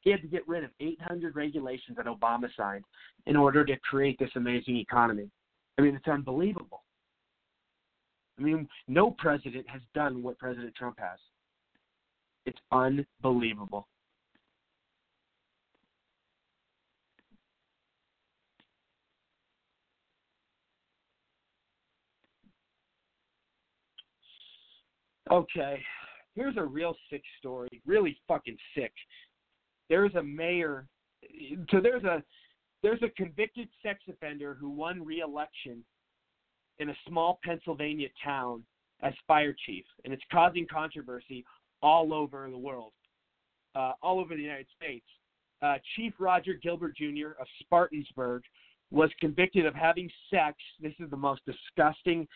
He 0.00 0.10
had 0.10 0.22
to 0.22 0.28
get 0.28 0.46
rid 0.46 0.64
of 0.64 0.70
800 0.80 1.34
regulations 1.34 1.96
that 1.96 2.06
Obama 2.06 2.48
signed 2.56 2.84
in 3.26 3.36
order 3.36 3.64
to 3.64 3.76
create 3.78 4.18
this 4.18 4.30
amazing 4.36 4.76
economy. 4.76 5.30
I 5.78 5.82
mean, 5.82 5.94
it's 5.94 6.08
unbelievable. 6.08 6.82
I 8.38 8.42
mean, 8.42 8.68
no 8.86 9.10
president 9.10 9.68
has 9.68 9.80
done 9.94 10.22
what 10.22 10.38
President 10.38 10.74
Trump 10.74 10.98
has. 11.00 11.18
It's 12.46 12.58
unbelievable. 12.70 13.88
Okay, 25.30 25.82
here's 26.34 26.56
a 26.56 26.64
real 26.64 26.94
sick 27.10 27.22
story. 27.38 27.68
Really 27.86 28.16
fucking 28.26 28.56
sick. 28.74 28.92
There's 29.88 30.14
a 30.14 30.22
mayor. 30.22 30.86
So 31.70 31.80
there's 31.80 32.04
a 32.04 32.22
there's 32.82 33.02
a 33.02 33.10
convicted 33.10 33.68
sex 33.82 34.00
offender 34.08 34.56
who 34.58 34.70
won 34.70 35.04
re-election 35.04 35.82
in 36.78 36.90
a 36.90 36.94
small 37.08 37.40
Pennsylvania 37.44 38.08
town 38.24 38.62
as 39.02 39.12
fire 39.26 39.54
chief, 39.66 39.84
and 40.04 40.12
it's 40.12 40.22
causing 40.32 40.66
controversy 40.70 41.44
all 41.82 42.14
over 42.14 42.48
the 42.50 42.58
world, 42.58 42.92
uh, 43.74 43.92
all 44.02 44.20
over 44.20 44.34
the 44.34 44.42
United 44.42 44.66
States. 44.76 45.06
Uh, 45.60 45.74
chief 45.96 46.14
Roger 46.18 46.54
Gilbert 46.54 46.96
Jr. 46.96 47.32
of 47.40 47.46
Spartansburg 47.64 48.40
was 48.90 49.10
convicted 49.20 49.66
of 49.66 49.74
having 49.74 50.08
sex. 50.30 50.56
This 50.80 50.94
is 51.00 51.10
the 51.10 51.16
most 51.16 51.42
disgusting, 51.44 52.26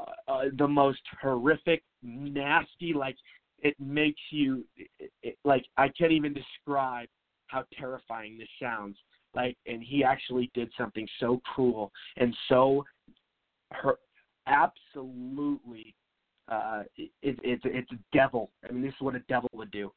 uh, 0.00 0.04
uh, 0.28 0.42
the 0.58 0.68
most 0.68 1.00
horrific, 1.20 1.82
nasty. 2.02 2.92
Like 2.92 3.16
it 3.58 3.74
makes 3.80 4.20
you, 4.30 4.64
it, 4.76 5.10
it, 5.22 5.38
like 5.44 5.64
I 5.76 5.88
can't 5.88 6.12
even 6.12 6.34
describe 6.34 7.08
how 7.46 7.64
terrifying 7.78 8.38
this 8.38 8.48
sounds. 8.60 8.96
Like, 9.34 9.56
and 9.66 9.82
he 9.82 10.02
actually 10.02 10.50
did 10.54 10.70
something 10.78 11.06
so 11.20 11.40
cruel 11.44 11.92
and 12.16 12.34
so 12.48 12.84
her 13.72 13.98
absolutely 14.46 15.94
uh 16.48 16.82
it, 16.96 17.10
it, 17.22 17.38
it's 17.42 17.62
it's 17.64 17.90
a 17.90 17.98
devil 18.16 18.50
i 18.68 18.72
mean 18.72 18.82
this 18.82 18.94
is 18.94 19.00
what 19.00 19.14
a 19.14 19.22
devil 19.28 19.50
would 19.52 19.70
do 19.70 19.90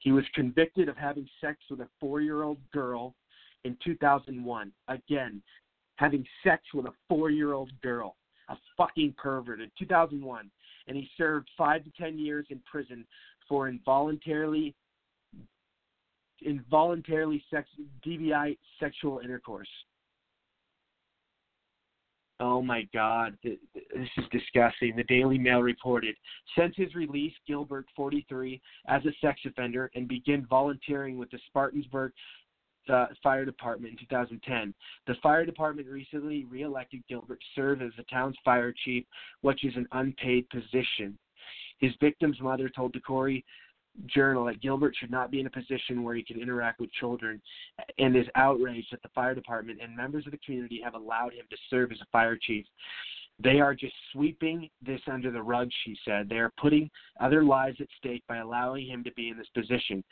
he 0.00 0.12
was 0.12 0.24
convicted 0.34 0.88
of 0.88 0.96
having 0.96 1.26
sex 1.40 1.58
with 1.70 1.80
a 1.80 1.88
four 1.98 2.20
year 2.20 2.42
old 2.42 2.58
girl 2.72 3.14
in 3.64 3.76
2001 3.82 4.70
again 4.88 5.42
having 5.96 6.24
sex 6.42 6.62
with 6.74 6.86
a 6.86 6.92
four 7.08 7.30
year 7.30 7.54
old 7.54 7.70
girl 7.82 8.16
a 8.48 8.56
fucking 8.76 9.14
pervert 9.16 9.60
in 9.60 9.70
2001 9.78 10.50
and 10.86 10.96
he 10.96 11.08
served 11.16 11.48
five 11.56 11.84
to 11.84 11.90
ten 11.98 12.18
years 12.18 12.46
in 12.50 12.60
prison 12.70 13.04
for 13.48 13.68
involuntarily 13.68 14.74
involuntarily 16.44 17.42
sex 17.50 17.68
DVI 18.06 18.56
sexual 18.78 19.20
intercourse. 19.20 19.68
Oh 22.40 22.60
my 22.60 22.86
God, 22.92 23.38
this 23.44 23.56
is 23.94 24.24
disgusting. 24.32 24.96
The 24.96 25.04
Daily 25.04 25.38
Mail 25.38 25.60
reported 25.60 26.16
since 26.58 26.74
his 26.76 26.94
release, 26.94 27.32
Gilbert, 27.46 27.86
43, 27.94 28.60
as 28.88 29.02
a 29.06 29.12
sex 29.20 29.40
offender 29.46 29.90
and 29.94 30.08
began 30.08 30.44
volunteering 30.50 31.16
with 31.16 31.30
the 31.30 31.38
Spartansburg 31.48 32.10
uh, 32.88 33.06
Fire 33.22 33.44
Department 33.44 33.92
in 33.92 33.98
2010. 33.98 34.74
The 35.06 35.14
fire 35.22 35.44
department 35.44 35.88
recently 35.88 36.44
reelected 36.44 37.02
Gilbert 37.08 37.40
to 37.40 37.60
serve 37.60 37.82
as 37.82 37.92
the 37.96 38.04
town's 38.04 38.36
fire 38.44 38.74
chief, 38.84 39.04
which 39.42 39.64
is 39.64 39.74
an 39.76 39.86
unpaid 39.92 40.48
position. 40.50 41.18
His 41.78 41.92
victim's 42.00 42.40
mother 42.40 42.68
told 42.68 42.92
the 42.92 43.00
Corry 43.00 43.44
Journal 44.06 44.44
that 44.46 44.60
Gilbert 44.60 44.94
should 44.98 45.10
not 45.10 45.30
be 45.30 45.38
in 45.40 45.46
a 45.46 45.50
position 45.50 46.02
where 46.02 46.16
he 46.16 46.24
can 46.24 46.40
interact 46.40 46.80
with 46.80 46.92
children 46.92 47.40
and 47.98 48.16
is 48.16 48.26
outraged 48.34 48.88
that 48.90 49.02
the 49.02 49.08
fire 49.14 49.34
department 49.34 49.78
and 49.80 49.96
members 49.96 50.26
of 50.26 50.32
the 50.32 50.38
community 50.38 50.80
have 50.82 50.94
allowed 50.94 51.32
him 51.32 51.46
to 51.50 51.56
serve 51.70 51.92
as 51.92 52.00
a 52.00 52.06
fire 52.10 52.36
chief. 52.36 52.66
They 53.42 53.58
are 53.60 53.74
just 53.74 53.94
sweeping 54.12 54.70
this 54.80 55.00
under 55.10 55.30
the 55.30 55.42
rug, 55.42 55.68
she 55.84 55.96
said. 56.04 56.28
They 56.28 56.36
are 56.36 56.52
putting 56.60 56.88
other 57.20 57.42
lives 57.42 57.76
at 57.80 57.88
stake 57.98 58.22
by 58.28 58.38
allowing 58.38 58.86
him 58.86 59.02
to 59.04 59.12
be 59.12 59.28
in 59.28 59.36
this 59.36 59.48
position. 59.54 60.04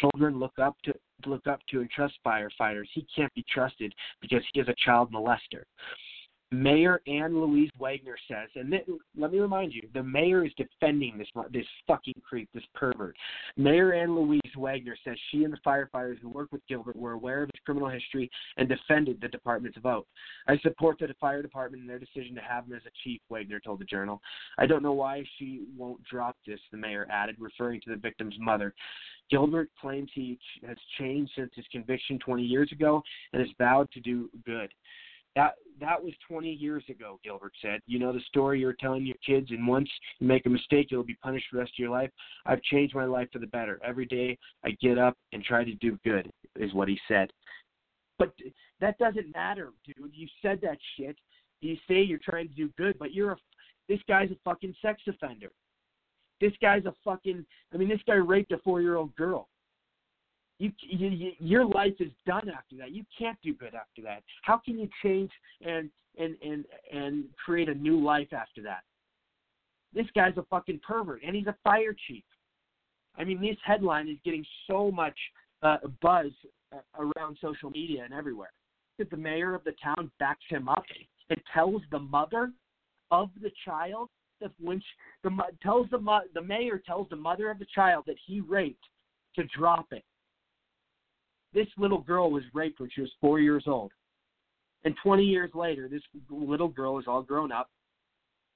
Children 0.00 0.38
look 0.38 0.58
up 0.58 0.76
to 0.84 0.94
look 1.24 1.46
up 1.46 1.60
to 1.70 1.80
and 1.80 1.90
trust 1.90 2.14
firefighters. 2.24 2.86
He 2.92 3.06
can't 3.14 3.32
be 3.34 3.44
trusted 3.50 3.94
because 4.20 4.42
he 4.52 4.60
is 4.60 4.68
a 4.68 4.74
child 4.84 5.10
molester. 5.10 5.64
Mayor 6.52 7.00
Ann 7.08 7.40
Louise 7.40 7.70
Wagner 7.78 8.16
says, 8.28 8.48
and 8.54 8.70
th- 8.70 8.84
let 9.16 9.32
me 9.32 9.40
remind 9.40 9.72
you, 9.72 9.82
the 9.94 10.02
mayor 10.02 10.44
is 10.44 10.52
defending 10.56 11.18
this 11.18 11.28
this 11.52 11.66
fucking 11.88 12.22
creep, 12.22 12.48
this 12.54 12.62
pervert. 12.72 13.16
Mayor 13.56 13.92
Ann 13.92 14.14
Louise 14.14 14.40
Wagner 14.56 14.96
says 15.04 15.16
she 15.30 15.42
and 15.42 15.52
the 15.52 15.58
firefighters 15.66 16.18
who 16.20 16.28
worked 16.28 16.52
with 16.52 16.66
Gilbert 16.68 16.94
were 16.94 17.12
aware 17.12 17.42
of 17.42 17.50
his 17.52 17.60
criminal 17.64 17.88
history 17.88 18.30
and 18.56 18.68
defended 18.68 19.20
the 19.20 19.28
department's 19.28 19.78
vote. 19.78 20.06
I 20.46 20.56
support 20.58 20.98
the 21.00 21.12
fire 21.20 21.42
department 21.42 21.82
in 21.82 21.88
their 21.88 21.98
decision 21.98 22.36
to 22.36 22.40
have 22.40 22.66
him 22.66 22.74
as 22.74 22.82
a 22.86 22.90
chief, 23.02 23.20
Wagner 23.28 23.58
told 23.58 23.80
the 23.80 23.84
Journal. 23.84 24.20
I 24.58 24.66
don't 24.66 24.82
know 24.82 24.92
why 24.92 25.24
she 25.38 25.64
won't 25.76 26.02
drop 26.04 26.36
this, 26.46 26.60
the 26.70 26.78
mayor 26.78 27.08
added, 27.10 27.36
referring 27.40 27.80
to 27.82 27.90
the 27.90 27.96
victim's 27.96 28.36
mother. 28.38 28.72
Gilbert 29.30 29.70
claims 29.80 30.10
he 30.14 30.38
has 30.66 30.76
changed 30.98 31.32
since 31.34 31.50
his 31.56 31.66
conviction 31.72 32.18
20 32.20 32.44
years 32.44 32.70
ago 32.70 33.02
and 33.32 33.40
has 33.40 33.50
vowed 33.58 33.90
to 33.92 34.00
do 34.00 34.30
good. 34.44 34.72
That 35.36 35.52
that 35.80 36.02
was 36.02 36.14
20 36.26 36.50
years 36.50 36.82
ago, 36.88 37.20
Gilbert 37.22 37.52
said. 37.60 37.80
You 37.86 37.98
know 37.98 38.12
the 38.12 38.20
story 38.20 38.58
you're 38.58 38.72
telling 38.72 39.04
your 39.04 39.16
kids, 39.24 39.50
and 39.50 39.68
once 39.68 39.88
you 40.18 40.26
make 40.26 40.46
a 40.46 40.48
mistake, 40.48 40.88
you'll 40.90 41.04
be 41.04 41.18
punished 41.22 41.46
for 41.50 41.56
the 41.56 41.60
rest 41.60 41.74
of 41.74 41.78
your 41.78 41.90
life. 41.90 42.10
I've 42.46 42.62
changed 42.62 42.94
my 42.94 43.04
life 43.04 43.28
for 43.32 43.38
the 43.38 43.46
better. 43.46 43.78
Every 43.84 44.06
day 44.06 44.38
I 44.64 44.70
get 44.80 44.98
up 44.98 45.14
and 45.32 45.44
try 45.44 45.64
to 45.64 45.74
do 45.74 45.98
good, 46.02 46.30
is 46.58 46.72
what 46.72 46.88
he 46.88 46.98
said. 47.06 47.30
But 48.18 48.32
that 48.80 48.96
doesn't 48.98 49.34
matter, 49.34 49.72
dude. 49.84 50.10
You 50.14 50.26
said 50.40 50.60
that 50.62 50.78
shit. 50.96 51.16
You 51.60 51.76
say 51.86 52.00
you're 52.00 52.18
trying 52.24 52.48
to 52.48 52.54
do 52.54 52.70
good, 52.78 52.98
but 52.98 53.12
you're 53.12 53.32
a. 53.32 53.36
This 53.88 54.00
guy's 54.08 54.30
a 54.30 54.36
fucking 54.44 54.74
sex 54.80 55.02
offender. 55.06 55.52
This 56.40 56.52
guy's 56.62 56.86
a 56.86 56.94
fucking. 57.04 57.44
I 57.74 57.76
mean, 57.76 57.90
this 57.90 58.00
guy 58.06 58.14
raped 58.14 58.52
a 58.52 58.58
four-year-old 58.58 59.14
girl. 59.16 59.48
You, 60.58 60.72
you, 60.80 61.08
you, 61.08 61.32
your 61.38 61.66
life 61.66 61.94
is 62.00 62.10
done 62.26 62.48
after 62.48 62.76
that. 62.78 62.92
You 62.92 63.04
can't 63.18 63.38
do 63.42 63.52
good 63.52 63.74
after 63.74 64.02
that. 64.02 64.22
How 64.42 64.58
can 64.58 64.78
you 64.78 64.88
change 65.02 65.30
and 65.64 65.90
and 66.18 66.34
and 66.42 66.64
and 66.92 67.24
create 67.44 67.68
a 67.68 67.74
new 67.74 68.02
life 68.02 68.32
after 68.32 68.62
that? 68.62 68.80
This 69.94 70.06
guy's 70.14 70.36
a 70.38 70.42
fucking 70.44 70.80
pervert, 70.86 71.22
and 71.26 71.36
he's 71.36 71.46
a 71.46 71.56
fire 71.62 71.94
chief. 72.06 72.24
I 73.18 73.24
mean, 73.24 73.40
this 73.40 73.56
headline 73.64 74.08
is 74.08 74.16
getting 74.24 74.44
so 74.66 74.90
much 74.90 75.16
uh, 75.62 75.78
buzz 76.02 76.32
uh, 76.72 76.78
around 76.98 77.36
social 77.40 77.70
media 77.70 78.04
and 78.04 78.14
everywhere. 78.14 78.52
That 78.98 79.10
the 79.10 79.16
mayor 79.16 79.54
of 79.54 79.62
the 79.64 79.74
town 79.82 80.10
backs 80.18 80.44
him 80.48 80.68
up 80.70 80.84
and 81.28 81.40
tells 81.52 81.82
the 81.90 81.98
mother 81.98 82.50
of 83.10 83.28
the 83.42 83.50
child 83.64 84.08
that 84.40 84.50
when 84.60 84.80
she, 84.80 84.86
the 85.22 85.30
tells 85.62 85.88
the 85.90 86.20
the 86.34 86.42
mayor 86.42 86.82
tells 86.84 87.08
the 87.10 87.16
mother 87.16 87.50
of 87.50 87.58
the 87.58 87.66
child 87.74 88.04
that 88.06 88.16
he 88.26 88.40
raped 88.40 88.84
to 89.34 89.44
drop 89.56 89.86
it 89.92 90.04
this 91.56 91.66
little 91.78 92.02
girl 92.02 92.30
was 92.30 92.44
raped 92.52 92.80
when 92.80 92.90
she 92.94 93.00
was 93.00 93.10
four 93.18 93.40
years 93.40 93.64
old. 93.66 93.90
And 94.84 94.94
20 95.02 95.24
years 95.24 95.50
later, 95.54 95.88
this 95.88 96.02
little 96.30 96.68
girl 96.68 96.98
is 96.98 97.06
all 97.08 97.22
grown 97.22 97.50
up, 97.50 97.70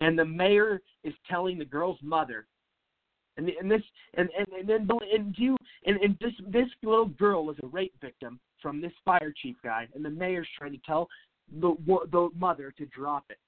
and 0.01 0.18
the 0.18 0.24
mayor 0.24 0.82
is 1.02 1.14
telling 1.28 1.59
the 1.59 1.64
girl's 1.64 1.98
mother, 2.02 2.47
and, 3.36 3.48
and 3.48 3.70
this, 3.70 3.81
and 4.14 4.28
and 4.36 4.47
and 4.48 4.68
then 4.68 4.89
and 5.12 5.35
you, 5.39 5.56
and, 5.86 5.97
and 5.97 6.16
this 6.20 6.32
this 6.48 6.68
little 6.82 7.06
girl 7.06 7.47
was 7.47 7.56
a 7.62 7.66
rape 7.68 7.94
victim 8.02 8.39
from 8.60 8.82
this 8.82 8.93
fire 9.02 9.32
chief 9.43 9.56
guy, 9.64 9.89
and 9.94 10.05
the 10.05 10.10
mayor's 10.10 10.48
trying 10.59 10.72
to 10.72 10.81
tell 10.86 11.09
the 11.60 11.74
the 12.12 12.28
mother 12.36 12.72
to 12.77 12.86
drop 12.86 13.24
it, 13.31 13.39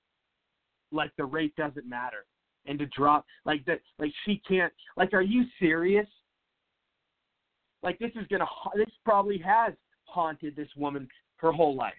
like 0.93 1.11
the 1.19 1.25
rape 1.25 1.55
doesn't 1.57 1.87
matter, 1.87 2.25
and 2.65 2.79
to 2.79 2.87
drop 2.87 3.27
like 3.45 3.65
that, 3.67 3.81
like 3.99 4.13
she 4.25 4.41
can't. 4.49 4.73
Like, 4.97 5.13
are 5.13 5.21
you 5.21 5.45
serious? 5.61 6.07
Like 7.83 7.99
this 7.99 8.13
is 8.15 8.27
gonna 8.29 8.47
this 8.77 8.87
probably 9.05 9.39
has 9.39 9.73
haunted 10.05 10.55
this 10.57 10.69
woman 10.77 11.09
her 11.37 11.53
whole 11.53 11.75
life. 11.75 11.95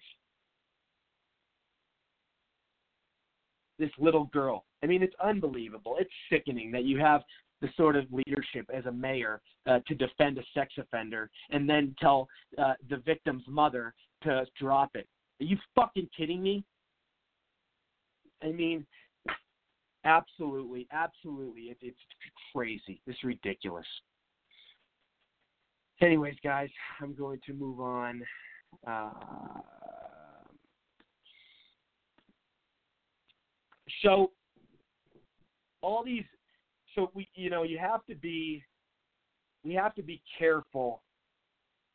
This 3.78 3.90
little 3.98 4.26
girl. 4.26 4.64
I 4.82 4.86
mean, 4.86 5.02
it's 5.02 5.14
unbelievable. 5.22 5.96
It's 5.98 6.10
sickening 6.30 6.70
that 6.72 6.84
you 6.84 6.98
have 6.98 7.22
the 7.60 7.68
sort 7.76 7.96
of 7.96 8.04
leadership 8.12 8.66
as 8.72 8.86
a 8.86 8.92
mayor 8.92 9.40
uh, 9.66 9.80
to 9.88 9.94
defend 9.94 10.38
a 10.38 10.42
sex 10.52 10.74
offender 10.78 11.30
and 11.50 11.68
then 11.68 11.94
tell 12.00 12.28
uh, 12.58 12.74
the 12.90 12.98
victim's 12.98 13.42
mother 13.48 13.94
to 14.22 14.44
drop 14.60 14.90
it. 14.94 15.08
Are 15.40 15.44
you 15.44 15.56
fucking 15.74 16.08
kidding 16.16 16.42
me? 16.42 16.64
I 18.42 18.52
mean, 18.52 18.86
absolutely, 20.04 20.86
absolutely. 20.92 21.62
It, 21.62 21.78
it's 21.80 21.98
crazy. 22.52 23.00
It's 23.06 23.24
ridiculous. 23.24 23.86
Anyways, 26.00 26.36
guys, 26.42 26.68
I'm 27.00 27.14
going 27.14 27.40
to 27.46 27.52
move 27.52 27.80
on. 27.80 28.22
Uh, 28.86 29.10
so, 34.02 34.32
all 35.82 36.02
these 36.04 36.24
so 36.94 37.10
we 37.14 37.28
you 37.34 37.50
know 37.50 37.62
you 37.62 37.78
have 37.78 38.04
to 38.06 38.14
be 38.14 38.62
we 39.64 39.74
have 39.74 39.94
to 39.94 40.02
be 40.02 40.20
careful. 40.38 41.02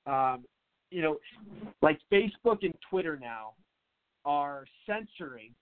Um, 0.06 0.46
you 0.92 1.02
know, 1.02 1.18
like 1.82 2.00
Facebook 2.12 2.64
and 2.64 2.74
Twitter 2.90 3.18
now 3.22 3.54
are 4.26 4.66
censoring, 4.88 5.54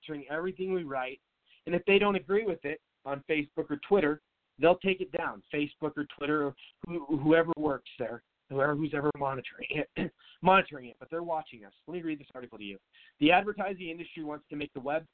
censoring 0.00 0.24
everything 0.30 0.72
we 0.72 0.84
write, 0.84 1.20
and 1.66 1.74
if 1.74 1.84
they 1.84 1.98
don't 1.98 2.16
agree 2.16 2.44
with 2.44 2.64
it 2.64 2.80
on 3.04 3.22
Facebook 3.28 3.70
or 3.70 3.78
Twitter, 3.86 4.22
they'll 4.58 4.78
take 4.78 5.00
it 5.00 5.12
down. 5.12 5.42
Facebook 5.52 5.92
or 5.96 6.06
Twitter 6.16 6.46
or 6.46 6.54
who, 6.86 7.04
whoever 7.18 7.52
works 7.56 7.90
there, 7.98 8.22
whoever 8.50 8.74
who's 8.74 8.92
ever 8.94 9.10
monitoring 9.18 9.68
it, 9.70 10.10
monitoring 10.42 10.88
it. 10.88 10.96
But 10.98 11.10
they're 11.10 11.22
watching 11.22 11.64
us. 11.64 11.72
Let 11.86 11.94
me 11.94 12.02
read 12.02 12.20
this 12.20 12.28
article 12.34 12.58
to 12.58 12.64
you. 12.64 12.78
The 13.20 13.32
advertising 13.32 13.88
industry 13.88 14.24
wants 14.24 14.44
to 14.50 14.56
make 14.56 14.72
the 14.74 14.80
web 14.80 15.04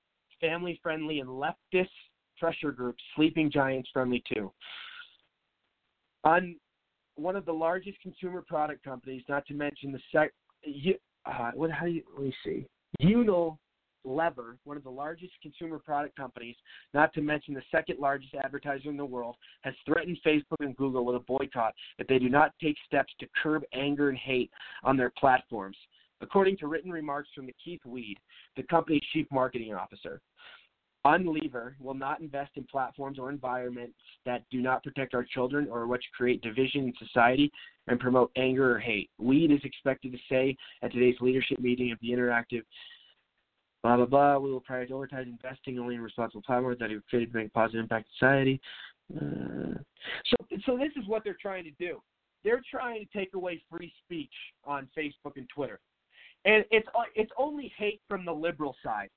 family 0.41 0.79
friendly 0.83 1.21
and 1.21 1.29
leftist 1.29 1.89
pressure 2.39 2.73
groups, 2.73 3.03
sleeping 3.15 3.51
giants 3.51 3.89
friendly 3.93 4.23
too. 4.33 4.53
On 6.25 6.57
one 7.17 7.37
of 7.37 7.45
the 7.45 7.53
largest 7.53 8.01
consumer 8.01 8.43
product 8.47 8.83
companies, 8.85 9.23
not 9.29 9.47
to 9.47 9.55
mention 9.55 9.93
the 9.93 10.01
sec, 10.13 10.33
uh, 11.27 11.51
what 11.55 11.71
how 11.71 11.87
do 11.87 11.93
you 11.93 12.03
let 12.15 12.25
me 12.25 12.35
see, 12.45 12.67
Unilever, 14.07 14.57
one 14.65 14.77
of 14.77 14.85
the 14.85 14.91
largest 14.91 15.33
consumer 15.43 15.79
product 15.79 16.17
companies, 16.17 16.57
not 16.95 17.13
to 17.15 17.21
mention 17.21 17.55
the 17.55 17.63
second 17.71 17.99
largest 17.99 18.35
advertiser 18.35 18.91
in 18.91 18.97
the 18.97 19.05
world, 19.05 19.37
has 19.63 19.75
threatened 19.85 20.19
Facebook 20.25 20.61
and 20.61 20.77
Google 20.77 21.05
with 21.05 21.17
a 21.17 21.21
boycott 21.21 21.75
if 21.99 22.07
they 22.07 22.19
do 22.19 22.29
not 22.29 22.53
take 22.61 22.77
steps 22.87 23.13
to 23.21 23.27
curb 23.43 23.63
anger 23.73 24.09
and 24.09 24.19
hate 24.19 24.51
on 24.83 24.97
their 24.97 25.11
platforms. 25.11 25.77
According 26.21 26.57
to 26.59 26.69
written 26.69 26.91
remarks 26.91 27.31
from 27.35 27.49
Keith 27.63 27.85
Weed, 27.85 28.17
the 28.57 28.63
company's 28.65 29.03
chief 29.13 29.27
marketing 29.31 29.75
officer. 29.75 30.21
Unilever 31.05 31.75
will 31.81 31.95
not 31.95 32.21
invest 32.21 32.53
in 32.55 32.63
platforms 32.65 33.19
or 33.19 33.29
environments 33.29 33.97
that 34.25 34.45
do 34.51 34.61
not 34.61 34.85
protect 34.85 35.15
our 35.15 35.25
children 35.25 35.67
or 35.69 35.89
which 35.89 36.05
create 36.17 36.41
division 36.43 36.85
in 36.85 36.93
society 36.97 37.51
and 37.89 37.99
promote 37.99 38.31
anger 38.37 38.77
or 38.77 38.79
hate. 38.79 39.11
Weed 39.19 39.51
is 39.51 39.65
expected 39.65 40.13
to 40.13 40.19
say 40.29 40.57
at 40.83 40.93
today's 40.93 41.21
leadership 41.21 41.59
meeting 41.59 41.91
of 41.91 41.99
the 42.01 42.11
interactive 42.11 42.63
blah 43.83 43.97
blah 43.97 44.07
blah. 44.07 44.39
We 44.39 44.51
will 44.51 44.63
prioritize 44.63 45.25
investing 45.25 45.79
only 45.79 45.95
in 45.95 46.01
responsible 46.01 46.43
platforms 46.43 46.79
that 46.81 46.91
have 46.91 47.07
created 47.09 47.33
to 47.33 47.39
make 47.39 47.49
a 47.49 47.51
positive 47.51 47.81
impact 47.81 48.09
on 48.09 48.13
society. 48.19 48.61
Uh, 49.15 49.79
so, 50.27 50.57
so 50.67 50.79
this 50.79 50.93
is 50.97 51.07
what 51.09 51.25
they're 51.25 51.37
trying 51.41 51.65
to 51.65 51.71
do. 51.73 52.01
They're 52.45 52.63
trying 52.71 53.07
to 53.07 53.19
take 53.19 53.35
away 53.35 53.63
free 53.71 53.93
speech 54.05 54.33
on 54.65 54.89
Facebook 54.97 55.37
and 55.37 55.49
Twitter, 55.49 55.81
and 56.45 56.65
it's 56.71 56.89
it's 57.15 57.33
only 57.39 57.73
hate 57.77 58.01
from 58.09 58.25
the 58.25 58.33
liberal 58.33 58.75
side 58.83 59.11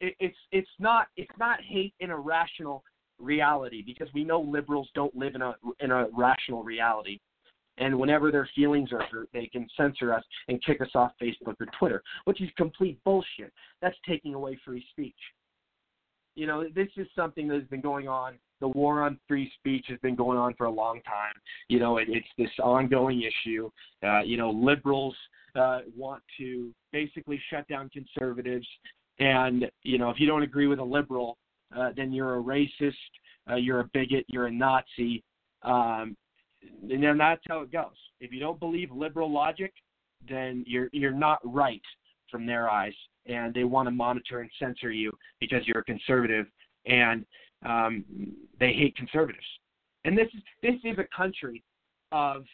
it, 0.00 0.14
it's 0.18 0.36
it's 0.50 0.70
not 0.78 1.08
it's 1.16 1.30
not 1.38 1.60
hate 1.62 1.94
in 2.00 2.10
a 2.10 2.18
rational 2.18 2.82
reality 3.18 3.82
because 3.82 4.08
we 4.14 4.24
know 4.24 4.40
liberals 4.40 4.88
don't 4.94 5.14
live 5.14 5.34
in 5.34 5.42
a 5.42 5.54
in 5.80 5.90
a 5.90 6.06
rational 6.16 6.62
reality. 6.64 7.20
And 7.80 7.98
whenever 7.98 8.30
their 8.30 8.48
feelings 8.54 8.92
are 8.92 9.02
hurt, 9.10 9.28
they 9.32 9.46
can 9.46 9.66
censor 9.76 10.14
us 10.14 10.22
and 10.48 10.62
kick 10.64 10.80
us 10.80 10.90
off 10.94 11.12
Facebook 11.20 11.56
or 11.60 11.66
Twitter, 11.78 12.02
which 12.24 12.40
is 12.40 12.48
complete 12.56 13.02
bullshit. 13.04 13.52
That's 13.82 13.96
taking 14.06 14.34
away 14.34 14.58
free 14.64 14.84
speech. 14.90 15.14
You 16.36 16.46
know, 16.46 16.64
this 16.74 16.88
is 16.96 17.08
something 17.16 17.48
that 17.48 17.58
has 17.58 17.68
been 17.68 17.80
going 17.80 18.06
on. 18.06 18.38
The 18.60 18.68
war 18.68 19.02
on 19.02 19.18
free 19.26 19.50
speech 19.58 19.86
has 19.88 19.98
been 20.00 20.14
going 20.14 20.38
on 20.38 20.54
for 20.54 20.66
a 20.66 20.70
long 20.70 21.00
time. 21.02 21.32
You 21.68 21.80
know, 21.80 21.98
it, 21.98 22.08
it's 22.08 22.28
this 22.38 22.50
ongoing 22.62 23.22
issue. 23.22 23.70
Uh, 24.06 24.20
you 24.20 24.36
know, 24.36 24.50
liberals 24.50 25.16
uh, 25.56 25.80
want 25.96 26.22
to 26.38 26.70
basically 26.92 27.40
shut 27.50 27.66
down 27.66 27.90
conservatives 27.90 28.66
and 29.20 29.70
you 29.82 29.98
know, 29.98 30.10
if 30.10 30.18
you 30.18 30.26
don't 30.26 30.42
agree 30.42 30.66
with 30.66 30.78
a 30.78 30.84
liberal, 30.84 31.36
uh, 31.76 31.90
then 31.96 32.12
you're 32.12 32.38
a 32.38 32.42
racist, 32.42 32.94
uh, 33.48 33.56
you're 33.56 33.80
a 33.80 33.90
bigot, 33.92 34.24
you're 34.28 34.46
a 34.46 34.50
Nazi, 34.50 35.22
um, 35.62 36.16
and 36.62 37.02
then 37.02 37.18
that's 37.18 37.42
how 37.48 37.60
it 37.60 37.72
goes. 37.72 37.96
If 38.20 38.32
you 38.32 38.40
don't 38.40 38.60
believe 38.60 38.90
liberal 38.90 39.30
logic, 39.30 39.72
then 40.28 40.64
you're 40.66 40.88
you're 40.92 41.12
not 41.12 41.38
right 41.44 41.82
from 42.30 42.46
their 42.46 42.68
eyes, 42.68 42.94
and 43.26 43.52
they 43.54 43.64
want 43.64 43.86
to 43.86 43.90
monitor 43.90 44.40
and 44.40 44.50
censor 44.58 44.90
you 44.90 45.10
because 45.40 45.66
you're 45.66 45.80
a 45.80 45.84
conservative, 45.84 46.46
and 46.86 47.24
um, 47.64 48.04
they 48.58 48.72
hate 48.72 48.96
conservatives. 48.96 49.46
And 50.04 50.16
this 50.16 50.28
is 50.34 50.42
this 50.62 50.74
is 50.84 50.98
a 50.98 51.16
country 51.16 51.62
of 52.12 52.44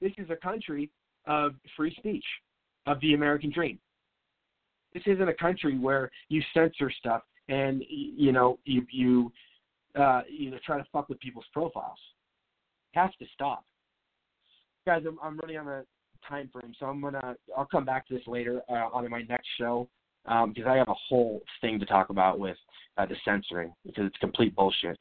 this 0.00 0.12
is 0.18 0.30
a 0.30 0.36
country 0.36 0.90
of 1.26 1.52
free 1.76 1.94
speech, 1.98 2.24
of 2.86 3.00
the 3.00 3.14
American 3.14 3.50
dream 3.50 3.78
this 4.94 5.02
isn't 5.06 5.28
a 5.28 5.34
country 5.34 5.78
where 5.78 6.10
you 6.28 6.42
censor 6.54 6.90
stuff 6.90 7.22
and 7.48 7.82
you 7.88 8.32
know 8.32 8.58
you 8.64 8.86
you 8.90 9.32
uh, 9.98 10.22
you 10.28 10.50
know 10.50 10.58
try 10.64 10.78
to 10.78 10.84
fuck 10.92 11.08
with 11.08 11.18
people's 11.20 11.46
profiles. 11.52 11.98
Has 12.92 13.10
to 13.18 13.26
stop, 13.34 13.64
guys. 14.86 15.02
I'm, 15.06 15.18
I'm 15.22 15.38
running 15.38 15.58
on 15.58 15.68
a 15.68 15.84
time 16.28 16.48
frame, 16.52 16.72
so 16.78 16.86
I'm 16.86 17.00
gonna 17.00 17.36
I'll 17.56 17.66
come 17.66 17.84
back 17.84 18.08
to 18.08 18.14
this 18.14 18.26
later 18.26 18.62
uh, 18.68 18.88
on 18.92 19.08
my 19.10 19.22
next 19.22 19.46
show 19.58 19.88
um, 20.26 20.52
because 20.52 20.68
I 20.68 20.76
have 20.76 20.88
a 20.88 20.94
whole 21.08 21.42
thing 21.60 21.78
to 21.78 21.86
talk 21.86 22.10
about 22.10 22.38
with 22.38 22.56
uh, 22.96 23.06
the 23.06 23.16
censoring 23.24 23.72
because 23.86 24.06
it's 24.06 24.16
complete 24.18 24.54
bullshit. 24.56 24.98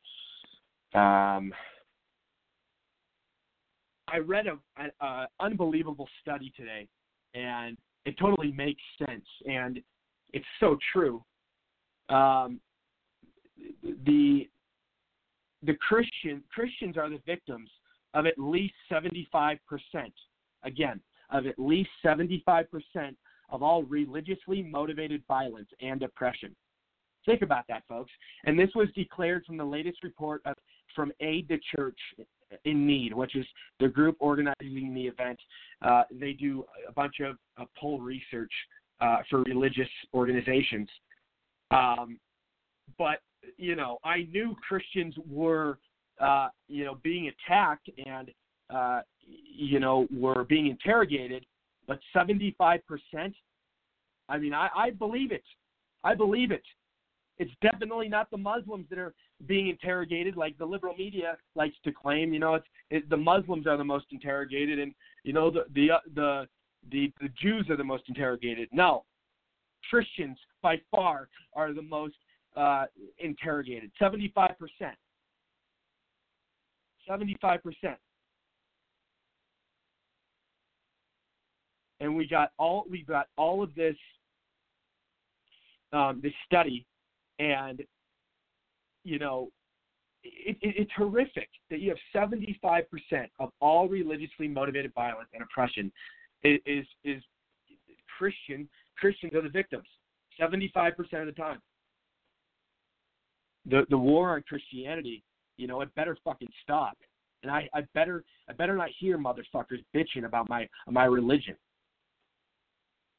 Um, 0.94 1.54
I 4.10 4.20
read 4.26 4.48
a, 4.48 4.58
an 4.78 5.28
unbelievable 5.40 6.08
study 6.22 6.54
today, 6.56 6.88
and 7.34 7.78
it 8.06 8.18
totally 8.18 8.52
makes 8.52 8.82
sense 9.06 9.26
and 9.46 9.82
it's 10.34 10.46
so 10.60 10.78
true. 10.94 11.24
Um, 12.10 12.60
the 14.06 14.48
the 15.68 15.76
Christian 15.76 16.44
Christians 16.52 16.98
are 16.98 17.10
the 17.10 17.22
victims 17.26 17.70
of 18.14 18.26
at 18.26 18.40
least 18.40 18.74
75 18.90 19.58
percent. 19.68 20.14
Again, 20.64 21.00
of 21.30 21.46
at 21.46 21.60
least 21.60 21.90
75 22.02 22.66
percent 22.72 23.16
of 23.50 23.62
all 23.62 23.84
religiously 23.84 24.64
motivated 24.64 25.22
violence 25.28 25.70
and 25.82 26.02
oppression. 26.02 26.56
Think 27.26 27.42
about 27.42 27.66
that, 27.68 27.84
folks. 27.88 28.12
And 28.46 28.58
this 28.58 28.70
was 28.74 28.88
declared 28.96 29.46
from 29.46 29.58
the 29.58 29.64
latest 29.64 30.04
report 30.04 30.42
of, 30.46 30.56
from 30.96 31.12
Aid 31.20 31.48
the 31.50 31.60
Church 31.76 32.00
in 32.64 32.88
Need, 32.88 33.14
which 33.14 33.36
is 33.36 33.46
the 33.80 33.88
group 33.88 34.16
organizing 34.20 34.94
the 34.94 35.08
event. 35.08 35.38
Uh, 35.82 36.04
they 36.12 36.34
do 36.34 36.64
a 36.88 36.92
bunch 36.94 37.20
of 37.20 37.36
uh, 37.58 37.66
poll 37.78 38.00
research 38.00 38.52
uh, 39.02 39.18
for 39.30 39.44
religious 39.44 39.90
organizations. 40.14 40.90
Um, 41.72 42.18
but 42.98 43.20
you 43.58 43.76
know, 43.76 43.98
I 44.04 44.28
knew 44.32 44.56
Christians 44.68 45.16
were 45.30 45.80
uh, 46.20 46.50
you 46.68 46.86
know 46.86 46.98
being 47.04 47.30
attacked 47.30 47.90
and 48.06 48.32
uh, 48.74 49.02
you 49.26 49.80
know 49.80 50.08
were 50.16 50.44
being 50.44 50.68
interrogated, 50.68 51.46
but 51.88 52.00
75 52.14 52.82
percent. 52.88 53.34
I 54.30 54.38
mean, 54.38 54.54
I, 54.54 54.70
I 54.76 54.90
believe 54.92 55.32
it. 55.32 55.44
I 56.04 56.14
believe 56.16 56.52
it. 56.52 56.64
It's 57.40 57.52
definitely 57.62 58.10
not 58.10 58.30
the 58.32 58.38
Muslims 58.38 58.88
that 58.90 58.98
are 58.98 59.14
being 59.46 59.68
interrogated, 59.70 60.36
like 60.36 60.58
the 60.58 60.66
liberal 60.66 60.96
media 60.96 61.38
likes 61.56 61.76
to 61.84 61.92
claim. 61.92 62.34
You 62.34 62.40
know, 62.40 62.56
it's 62.56 62.66
it, 62.90 63.10
the 63.10 63.18
Muslims 63.18 63.68
are 63.68 63.78
the 63.78 63.84
most 63.84 64.06
interrogated, 64.12 64.80
and 64.80 64.94
you 65.24 65.34
know 65.34 65.52
the 65.52 65.66
the 65.74 65.92
uh, 65.92 66.00
the 66.16 66.48
the 66.92 67.12
the 67.22 67.30
Jews 67.42 67.70
are 67.70 67.78
the 67.78 67.84
most 67.84 68.04
interrogated. 68.08 68.70
No, 68.72 69.06
Christians 69.90 70.38
by 70.62 70.82
far 70.92 71.30
are 71.54 71.74
the 71.74 71.82
most 71.82 72.16
uh, 72.58 72.86
interrogated. 73.20 73.92
Seventy-five 74.00 74.56
percent. 74.60 74.96
Seventy-five 77.08 77.64
percent. 77.64 77.98
And 82.00 82.16
we 82.16 82.28
got 82.28 82.52
all 82.60 82.86
we 82.90 83.04
got 83.04 83.28
all 83.38 83.64
of 83.64 83.74
this 83.76 83.96
um, 85.94 86.20
this 86.22 86.34
study 86.46 86.86
and 87.40 87.84
you 89.04 89.20
know 89.20 89.50
it, 90.24 90.58
it, 90.62 90.76
it's 90.78 90.92
horrific 90.96 91.50
that 91.70 91.80
you 91.80 91.90
have 91.90 92.32
75% 92.32 92.84
of 93.40 93.52
all 93.62 93.88
religiously 93.88 94.48
motivated 94.48 94.94
violence 94.94 95.30
and 95.34 95.42
oppression 95.42 95.92
is, 96.44 96.60
is, 96.66 96.86
is 97.04 97.24
Christian. 98.18 98.68
Christians 98.98 99.34
are 99.34 99.42
the 99.42 99.50
victims, 99.50 99.86
75% 100.40 100.94
of 100.98 101.26
the 101.28 101.32
time. 101.32 101.62
The 103.70 103.86
the 103.90 103.98
war 103.98 104.36
on 104.36 104.44
Christianity, 104.48 105.24
you 105.58 105.68
know, 105.68 105.82
it 105.82 105.94
better 105.96 106.18
fucking 106.24 106.50
stop. 106.64 106.98
And 107.44 107.52
I, 107.52 107.70
I 107.74 107.82
better 107.94 108.24
I 108.50 108.54
better 108.54 108.76
not 108.76 108.90
hear 109.00 109.18
motherfuckers 109.18 109.84
bitching 109.96 110.26
about 110.26 110.50
my 110.50 110.68
my 110.90 111.06
religion. 111.06 111.56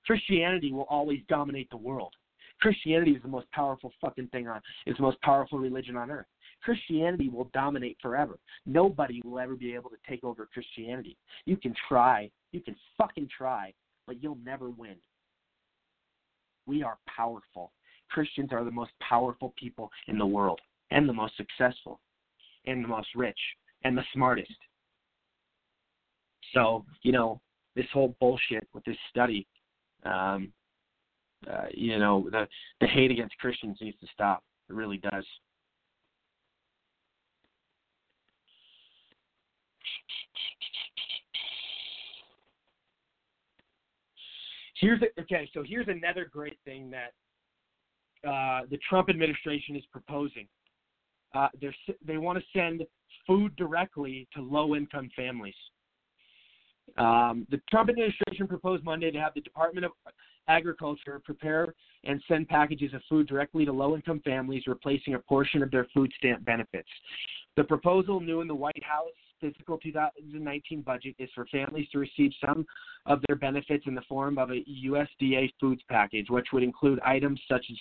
Christianity 0.06 0.72
will 0.72 0.86
always 0.88 1.20
dominate 1.28 1.68
the 1.70 1.76
world. 1.76 2.14
Christianity 2.60 3.12
is 3.12 3.22
the 3.22 3.28
most 3.28 3.50
powerful 3.52 3.92
fucking 4.00 4.28
thing 4.28 4.48
on. 4.48 4.60
It's 4.86 4.98
the 4.98 5.02
most 5.02 5.20
powerful 5.20 5.58
religion 5.58 5.96
on 5.96 6.10
earth. 6.10 6.26
Christianity 6.62 7.28
will 7.28 7.48
dominate 7.52 7.96
forever. 8.02 8.38
Nobody 8.66 9.22
will 9.24 9.38
ever 9.38 9.54
be 9.54 9.74
able 9.74 9.90
to 9.90 9.96
take 10.08 10.24
over 10.24 10.48
Christianity. 10.52 11.16
You 11.44 11.56
can 11.56 11.74
try, 11.88 12.30
you 12.52 12.60
can 12.60 12.74
fucking 12.96 13.28
try, 13.36 13.72
but 14.06 14.22
you'll 14.22 14.38
never 14.44 14.70
win. 14.70 14.96
We 16.66 16.82
are 16.82 16.98
powerful. 17.06 17.72
Christians 18.09 18.51
are 18.52 18.64
the 18.64 18.70
most 18.70 18.93
powerful 19.01 19.55
people 19.59 19.90
in 20.09 20.18
the 20.18 20.26
world. 20.26 20.60
and 20.90 21.09
the 21.09 21.12
most 21.12 21.36
successful 21.36 22.01
and 22.66 22.82
the 22.85 22.89
most 22.89 23.09
rich 23.14 23.39
and 23.85 23.97
the 23.97 24.05
smartest. 24.12 24.52
So, 26.55 26.85
you 27.02 27.12
know, 27.12 27.40
this 27.76 27.86
whole 27.93 28.16
bullshit 28.20 28.66
with 28.72 28.85
this 28.85 28.97
study, 29.10 29.47
um, 30.05 30.52
uh, 31.48 31.66
you 31.72 31.98
know, 31.98 32.28
the, 32.30 32.48
the 32.80 32.86
hate 32.86 33.10
against 33.10 33.36
Christians 33.39 33.78
needs 33.80 33.98
to 34.01 34.06
stop. 34.12 34.43
It 34.68 34.74
really 34.74 34.98
does. 34.98 35.24
Here's 44.80 45.01
a, 45.02 45.20
okay. 45.20 45.51
So 45.55 45.64
here's 45.66 45.89
another 45.89 46.28
great 46.32 46.56
thing 46.64 46.89
that 46.90 47.12
uh, 48.27 48.61
the 48.70 48.78
Trump 48.89 49.09
administration 49.09 49.77
is 49.77 49.85
proposing. 49.93 50.49
Uh, 51.35 51.49
they 52.05 52.16
want 52.16 52.39
to 52.39 52.45
send 52.59 52.85
food 53.27 53.55
directly 53.57 54.27
to 54.35 54.40
low-income 54.40 55.11
families. 55.15 55.55
Um, 56.97 57.47
the 57.51 57.61
Trump 57.70 57.90
administration 57.90 58.49
proposed 58.49 58.82
Monday 58.82 59.11
to 59.11 59.19
have 59.19 59.35
the 59.35 59.43
Department 59.43 59.85
of 59.85 59.93
Agriculture 60.49 61.20
prepare 61.23 61.74
and 62.05 62.23
send 62.27 62.49
packages 62.49 62.95
of 62.95 63.03
food 63.09 63.28
directly 63.28 63.66
to 63.66 63.73
low-income 63.73 64.23
families, 64.24 64.62
replacing 64.66 65.15
a 65.15 65.19
portion 65.19 65.62
of 65.62 65.70
their 65.70 65.86
food 65.93 66.11
stamp 66.16 66.45
benefits. 66.45 66.89
The 67.57 67.65
proposal, 67.65 68.20
new 68.20 68.40
in 68.40 68.49
the 68.49 68.55
White 68.55 68.82
House 68.82 69.11
fiscal 69.40 69.78
2019 69.78 70.82
budget, 70.82 71.15
is 71.19 71.31
for 71.35 71.47
families 71.47 71.89
to 71.93 71.98
receive 71.98 72.32
some 72.44 72.66
of 73.06 73.20
their 73.27 73.36
benefits 73.36 73.85
in 73.86 73.94
the 73.94 74.02
form 74.02 74.39
of 74.39 74.51
a 74.51 74.65
USDA 74.85 75.51
foods 75.60 75.82
package, 75.89 76.27
which 76.31 76.48
would 76.52 76.62
include 76.62 77.01
items 77.01 77.40
such 77.48 77.65
as 77.70 77.77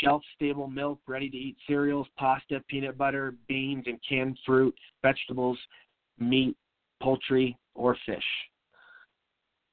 shelf 0.00 0.22
stable 0.34 0.68
milk, 0.68 1.00
ready 1.06 1.28
to 1.28 1.36
eat 1.36 1.56
cereals, 1.66 2.06
pasta, 2.18 2.62
peanut 2.68 2.96
butter, 2.96 3.34
beans, 3.48 3.84
and 3.86 3.98
canned 4.08 4.38
fruit, 4.46 4.74
vegetables, 5.02 5.58
meat, 6.18 6.56
poultry, 7.02 7.56
or 7.74 7.96
fish. 8.06 8.24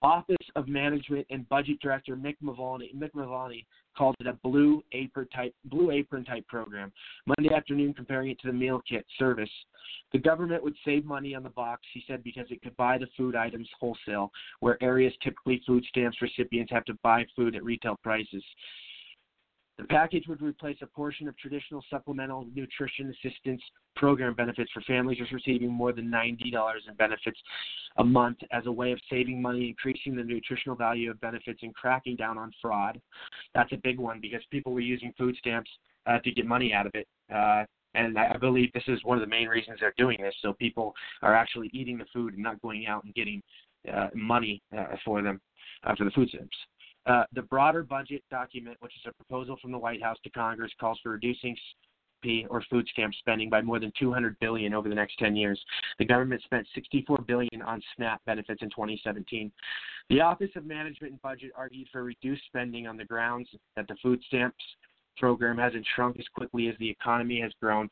Office 0.02 0.38
of 0.56 0.68
Management 0.68 1.28
and 1.30 1.48
Budget 1.50 1.80
Director 1.82 2.16
Mick 2.16 2.36
Mulvaney, 2.42 2.92
Mick 2.96 3.14
Mulvaney 3.14 3.66
called 3.98 4.16
it 4.20 4.28
a 4.28 4.34
blue 4.34 4.82
apron 4.94 5.28
type 5.36 5.54
blue 5.66 5.92
apron 5.92 6.24
type 6.24 6.48
program. 6.48 6.92
Monday 7.26 7.54
afternoon, 7.54 7.94
comparing 7.94 8.32
it 8.32 8.40
to 8.40 8.48
the 8.48 8.54
meal 8.54 8.82
kit 8.88 9.06
service. 9.18 9.50
The 10.14 10.20
government 10.20 10.64
would 10.64 10.76
save 10.86 11.06
money 11.06 11.36
on 11.36 11.44
the 11.44 11.50
box, 11.50 11.82
he 11.94 12.04
said, 12.08 12.24
because 12.24 12.46
it 12.50 12.62
could 12.62 12.76
buy 12.78 12.98
the 12.98 13.08
food 13.18 13.36
items 13.36 13.68
wholesale, 13.80 14.32
where 14.62 14.82
areas 14.82 15.14
typically 15.22 15.62
food 15.68 15.84
stamps 15.90 16.22
recipients 16.22 16.72
have 16.72 16.86
to 16.86 16.98
buy 17.04 17.26
food 17.36 17.56
at 17.56 17.64
retail 17.64 17.98
prices. 18.02 18.44
The 19.80 19.86
package 19.86 20.28
would 20.28 20.42
replace 20.42 20.76
a 20.82 20.88
portion 20.88 21.30
of 21.30 21.38
traditional 21.38 21.82
supplemental 21.90 22.46
nutrition 22.54 23.16
assistance 23.16 23.62
program 23.96 24.34
benefits 24.34 24.70
for 24.74 24.82
families 24.82 25.20
receiving 25.32 25.72
more 25.72 25.94
than 25.94 26.12
$90 26.12 26.42
in 26.88 26.94
benefits 26.96 27.40
a 27.98 28.04
month 28.04 28.40
as 28.52 28.66
a 28.66 28.72
way 28.72 28.92
of 28.92 29.00
saving 29.10 29.42
money, 29.42 29.70
increasing 29.70 30.18
the 30.18 30.24
nutritional 30.24 30.76
value 30.76 31.10
of 31.10 31.22
benefits, 31.22 31.62
and 31.64 31.74
cracking 31.74 32.18
down 32.18 32.38
on 32.38 32.52
fraud. 32.62 33.00
That's 33.56 33.72
a 33.72 33.78
big 33.78 34.00
one 34.00 34.20
because 34.20 34.42
people 34.52 34.74
were 34.74 34.82
using 34.82 35.14
food 35.18 35.38
stamps 35.40 35.72
uh, 36.06 36.20
to 36.20 36.32
get 36.32 36.46
money 36.46 36.74
out 36.74 36.86
of 36.86 36.92
it. 36.94 37.08
Uh, 37.34 37.64
and 37.96 38.20
I 38.20 38.36
believe 38.36 38.74
this 38.74 38.84
is 38.88 39.04
one 39.06 39.18
of 39.18 39.22
the 39.22 39.30
main 39.30 39.48
reasons 39.48 39.78
they're 39.80 39.94
doing 39.98 40.18
this. 40.22 40.36
So 40.42 40.52
people 40.54 40.94
are 41.22 41.34
actually 41.34 41.70
eating 41.72 41.98
the 41.98 42.06
food 42.14 42.34
and 42.34 42.44
not 42.44 42.62
going 42.62 42.86
out 42.86 43.06
and 43.06 43.14
getting 43.16 43.42
uh, 43.92 44.08
money 44.14 44.62
uh, 44.78 44.96
for 45.06 45.22
them 45.22 45.40
uh, 45.86 45.96
for 45.96 46.04
the 46.04 46.12
food 46.12 46.28
stamps. 46.28 46.58
Uh, 47.06 47.24
the 47.34 47.42
broader 47.42 47.84
budget 47.84 48.24
document, 48.30 48.78
which 48.82 48.94
is 48.94 49.02
a 49.08 49.14
proposal 49.14 49.58
from 49.62 49.72
the 49.72 49.78
White 49.78 50.04
House 50.04 50.18
to 50.24 50.30
Congress, 50.30 50.72
calls 50.80 51.00
for 51.02 51.12
reducing 51.12 51.56
or 52.50 52.62
food 52.70 52.86
stamp 52.92 53.14
spending 53.20 53.50
by 53.50 53.62
more 53.62 53.80
than 53.80 53.92
200 53.98 54.38
billion 54.40 54.74
over 54.74 54.90
the 54.90 54.96
next 54.96 55.18
10 55.20 55.36
years. 55.36 55.60
The 56.00 56.06
government 56.06 56.42
spent 56.44 56.68
64 56.76 57.20
billion 57.28 57.62
on 57.66 57.82
SNAP 57.96 58.20
benefits 58.26 58.62
in 58.62 58.70
2017. 58.70 59.52
The 60.10 60.22
Office 60.22 60.50
of 60.56 60.66
Management 60.66 61.14
and 61.14 61.22
Budget 61.22 61.52
argued 61.56 61.88
for 61.92 62.04
reduced 62.04 62.44
spending 62.48 62.88
on 62.88 62.98
the 62.98 63.06
grounds 63.06 63.48
that 63.76 63.88
the 63.88 63.96
food 64.02 64.22
stamps 64.28 64.64
program 65.18 65.58
hasn't 65.58 65.86
shrunk 65.96 66.20
as 66.20 66.26
quickly 66.36 66.68
as 66.68 66.76
the 66.80 66.90
economy 66.90 67.40
has 67.42 67.52
grown 67.62 67.90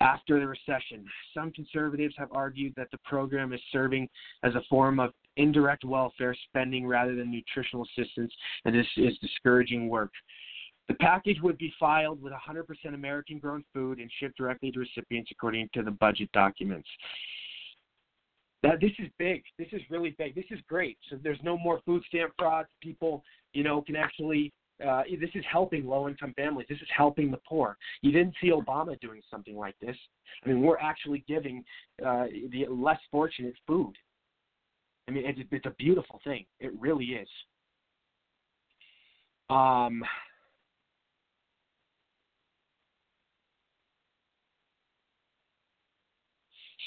after 0.00 0.40
the 0.40 0.46
recession. 0.46 1.04
Some 1.34 1.52
conservatives 1.52 2.14
have 2.18 2.28
argued 2.32 2.74
that 2.76 2.90
the 2.90 2.98
program 2.98 3.52
is 3.52 3.60
serving 3.70 4.08
as 4.42 4.54
a 4.54 4.62
form 4.68 4.98
of 4.98 5.12
indirect 5.36 5.84
welfare 5.84 6.34
spending 6.48 6.86
rather 6.86 7.14
than 7.14 7.30
nutritional 7.30 7.86
assistance, 7.86 8.32
and 8.64 8.74
this 8.74 8.86
is 8.96 9.16
discouraging 9.18 9.88
work. 9.88 10.10
The 10.88 10.94
package 10.94 11.40
would 11.40 11.56
be 11.56 11.72
filed 11.78 12.20
with 12.20 12.32
100% 12.32 12.94
American 12.94 13.38
grown 13.38 13.64
food 13.72 14.00
and 14.00 14.10
shipped 14.18 14.36
directly 14.36 14.72
to 14.72 14.80
recipients 14.80 15.30
according 15.30 15.68
to 15.74 15.82
the 15.82 15.92
budget 15.92 16.30
documents. 16.32 16.88
Now, 18.62 18.72
this 18.78 18.90
is 18.98 19.08
big. 19.18 19.42
This 19.58 19.68
is 19.72 19.80
really 19.88 20.14
big. 20.18 20.34
This 20.34 20.44
is 20.50 20.58
great. 20.68 20.98
So 21.08 21.16
there's 21.22 21.38
no 21.42 21.56
more 21.56 21.80
food 21.86 22.02
stamp 22.08 22.32
fraud. 22.38 22.66
People, 22.82 23.22
you 23.52 23.62
know, 23.62 23.80
can 23.82 23.96
actually 23.96 24.52
uh, 24.86 25.02
this 25.20 25.30
is 25.34 25.44
helping 25.50 25.86
low 25.86 26.08
income 26.08 26.34
families. 26.36 26.66
This 26.68 26.78
is 26.78 26.88
helping 26.94 27.30
the 27.30 27.38
poor. 27.48 27.76
You 28.02 28.12
didn't 28.12 28.34
see 28.40 28.50
Obama 28.50 28.98
doing 29.00 29.20
something 29.30 29.56
like 29.56 29.74
this. 29.80 29.96
I 30.44 30.48
mean, 30.48 30.62
we're 30.62 30.78
actually 30.78 31.24
giving 31.28 31.64
uh, 32.04 32.26
the 32.50 32.66
less 32.68 32.98
fortunate 33.10 33.54
food. 33.66 33.92
I 35.10 35.12
mean, 35.12 35.24
it's, 35.26 35.40
it's 35.50 35.66
a 35.66 35.74
beautiful 35.76 36.20
thing. 36.22 36.44
It 36.60 36.70
really 36.78 37.06
is. 37.06 37.28
Um, 39.48 40.04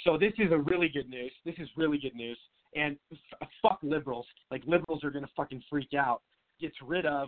so 0.05 0.17
this 0.17 0.31
is 0.37 0.53
a 0.53 0.57
really 0.57 0.87
good 0.87 1.09
news. 1.09 1.33
This 1.43 1.55
is 1.57 1.67
really 1.75 1.97
good 1.97 2.15
news. 2.15 2.39
And 2.77 2.95
f- 3.11 3.49
fuck 3.61 3.79
liberals. 3.83 4.25
Like 4.49 4.63
liberals 4.65 5.03
are 5.03 5.11
gonna 5.11 5.27
fucking 5.35 5.61
freak 5.69 5.93
out. 5.93 6.21
Gets 6.61 6.75
rid 6.81 7.05
of 7.05 7.27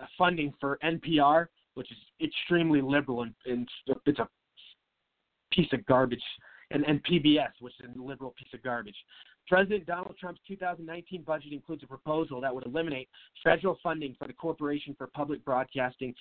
uh, 0.00 0.06
funding 0.16 0.54
for 0.58 0.78
NPR, 0.82 1.48
which 1.74 1.92
is 1.92 1.98
extremely 2.24 2.80
liberal 2.80 3.20
and, 3.20 3.34
and 3.44 3.68
it's 4.06 4.18
a 4.18 4.28
piece 5.52 5.70
of 5.74 5.84
garbage, 5.84 6.22
and, 6.72 6.84
and 6.86 7.02
PBS, 7.04 7.50
which 7.60 7.74
is 7.80 7.90
a 7.96 8.02
liberal 8.02 8.34
piece 8.38 8.48
of 8.54 8.62
garbage. 8.62 8.96
President 9.48 9.86
Donald 9.86 10.14
Trump's 10.18 10.40
2019 10.46 11.22
budget 11.22 11.52
includes 11.52 11.82
a 11.82 11.86
proposal 11.86 12.40
that 12.40 12.54
would 12.54 12.64
eliminate 12.64 13.08
federal 13.42 13.76
funding 13.82 14.14
for 14.18 14.26
the 14.26 14.32
Corporation 14.32 14.94
for 14.96 15.08
Public 15.08 15.44
Broadcasting, 15.44 16.14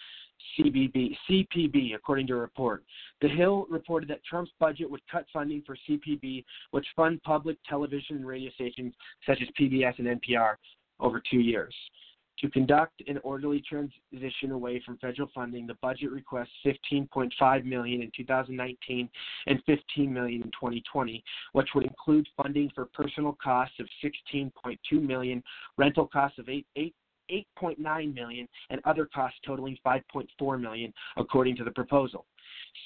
CBB, 0.60 1.16
CPB, 1.30 1.96
according 1.96 2.28
to 2.28 2.34
a 2.34 2.38
report. 2.38 2.84
The 3.22 3.30
Hill 3.30 3.68
reported 3.70 4.10
that 4.10 4.24
Trump's 4.26 4.52
budget 4.60 4.90
would 4.90 5.02
cut 5.10 5.26
funding 5.32 5.62
for 5.66 5.78
CPB, 5.88 6.44
which 6.72 6.86
fund 6.96 7.22
public 7.24 7.58
television 7.70 8.18
and 8.18 8.28
radio 8.28 8.52
stations 8.52 8.94
such 9.26 9.40
as 9.42 9.48
PBS 9.60 10.00
and 10.00 10.22
NPR, 10.22 10.56
over 11.00 11.22
two 11.30 11.40
years. 11.40 11.74
To 12.42 12.50
conduct 12.50 13.04
an 13.08 13.20
orderly 13.24 13.62
transition 13.62 14.52
away 14.52 14.82
from 14.84 14.98
federal 14.98 15.30
funding, 15.34 15.68
the 15.68 15.76
budget 15.76 16.12
requests 16.12 16.50
15.5 16.66 17.66
million 17.66 18.02
in 18.02 18.12
2019 18.18 19.08
and 19.46 19.64
15 19.68 20.12
million 20.12 20.42
in 20.42 20.50
2020, 20.50 21.24
which 21.54 21.70
would 21.76 21.84
include 21.84 22.28
funding 22.36 22.72
for 22.74 22.86
personal 22.86 23.38
costs 23.44 23.76
of 23.80 23.88
16.2 24.04 24.78
million, 24.94 25.44
rental 25.78 26.08
costs 26.08 26.40
of 26.40 26.50
8, 26.50 26.66
8 26.76 26.96
8.9 27.32 28.14
million 28.14 28.48
and 28.72 28.82
other 28.84 29.06
costs 29.06 29.40
totaling 29.46 29.78
5.4 29.86 30.60
million 30.60 30.94
according 31.16 31.56
to 31.56 31.64
the 31.64 31.72
proposal. 31.72 32.26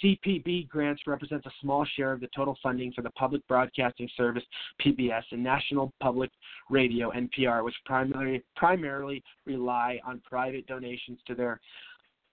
CPB 0.04 0.68
grants 0.68 1.04
represents 1.08 1.46
a 1.46 1.52
small 1.62 1.86
share 1.96 2.12
of 2.12 2.20
the 2.20 2.30
total 2.36 2.58
funding 2.62 2.92
for 2.94 3.02
the 3.02 3.10
Public 3.12 3.46
Broadcasting 3.48 4.10
Service 4.16 4.44
(PBS) 4.84 5.24
and 5.32 5.44
National 5.44 5.94
Public 6.02 6.32
Radio 6.70 7.12
(NPR), 7.12 7.64
which 7.64 7.76
primarily 7.86 8.44
primarily 8.56 9.24
rely 9.46 10.00
on 10.06 10.22
private 10.26 10.68
donations 10.68 11.20
to 11.28 11.36
their 11.36 11.60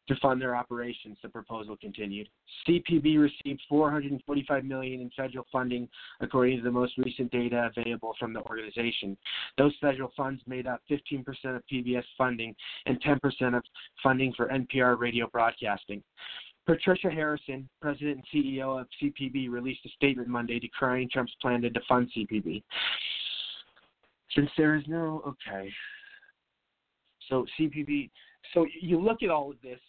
to 0.08 0.16
fund 0.20 0.40
their 0.40 0.56
operations, 0.56 1.16
the 1.22 1.28
proposal 1.28 1.76
continued. 1.76 2.28
CPB 2.66 3.18
received 3.18 3.62
445 3.68 4.64
million 4.64 5.00
in 5.00 5.10
federal 5.16 5.46
funding 5.52 5.88
according 6.20 6.58
to 6.58 6.62
the 6.62 6.70
most 6.70 6.98
recent 6.98 7.30
data 7.30 7.70
available 7.76 8.14
from 8.18 8.32
the 8.32 8.40
organization. 8.42 9.16
Those 9.58 9.72
federal 9.80 10.12
funds 10.16 10.42
made 10.46 10.66
up 10.66 10.80
15% 10.90 11.24
of 11.56 11.62
PBS 11.72 12.04
funding 12.18 12.54
and 12.86 13.00
10% 13.02 13.56
of 13.56 13.62
funding 14.02 14.32
for 14.36 14.48
NPR 14.48 14.98
radio 14.98 15.28
broadcasting. 15.28 16.02
Patricia 16.66 17.10
Harrison, 17.10 17.68
president 17.80 18.22
and 18.32 18.44
CEO 18.44 18.80
of 18.80 18.86
CPB, 19.02 19.50
released 19.50 19.84
a 19.84 19.88
statement 19.90 20.28
Monday 20.28 20.60
decrying 20.60 21.08
Trump's 21.10 21.34
plan 21.40 21.60
to 21.62 21.70
defund 21.70 22.08
CPB. 22.16 22.62
Since 24.34 24.50
there 24.56 24.76
is 24.76 24.84
no 24.86 25.22
okay, 25.26 25.70
so 27.28 27.44
CPB. 27.58 28.10
So 28.54 28.66
you 28.80 29.00
look 29.00 29.22
at 29.22 29.30
all 29.30 29.50
of 29.50 29.56
this. 29.62 29.80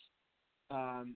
Um, 0.71 1.15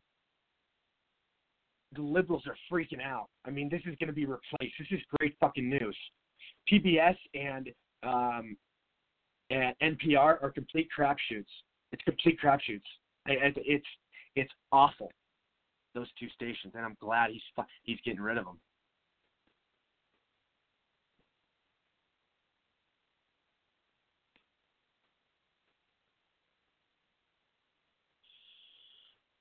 the 1.96 2.02
liberals 2.02 2.44
are 2.46 2.56
freaking 2.72 3.02
out. 3.02 3.28
I 3.46 3.50
mean, 3.50 3.70
this 3.70 3.82
is 3.86 3.96
going 3.98 4.08
to 4.08 4.14
be 4.14 4.26
replaced. 4.26 4.74
This 4.78 4.88
is 4.92 5.00
great 5.18 5.36
fucking 5.40 5.68
news. 5.68 5.98
PBS 6.72 7.16
and 7.34 7.70
um, 8.04 8.56
and 9.50 9.74
NPR 9.82 10.42
are 10.44 10.52
complete 10.52 10.88
crapshoots. 10.98 11.46
It's 11.92 12.04
complete 12.04 12.38
crapshoots. 12.44 12.82
It's 13.26 13.88
it's 14.36 14.52
awful 14.72 15.12
those 15.98 16.08
two 16.20 16.30
stations, 16.30 16.74
and 16.76 16.86
I'm 16.86 16.96
glad 17.02 17.32
he's 17.32 17.42
he's 17.84 17.98
getting 18.06 18.22
rid 18.22 18.38
of 18.38 18.46
them. 18.46 18.60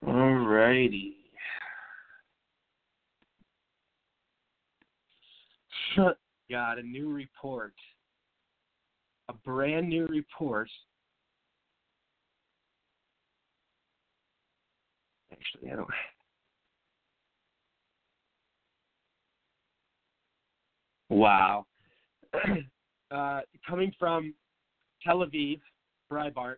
Alrighty. 0.07 1.13
Got 6.49 6.79
a 6.79 6.83
new 6.83 7.13
report. 7.13 7.75
A 9.29 9.33
brand 9.33 9.89
new 9.89 10.07
report. 10.07 10.71
Actually, 15.33 15.73
I 15.73 15.77
don't. 15.77 15.89
Wow. 21.09 21.67
uh, 23.11 23.41
coming 23.69 23.93
from 23.99 24.35
Tel 25.03 25.19
Aviv, 25.19 25.61
Breitbart, 26.11 26.57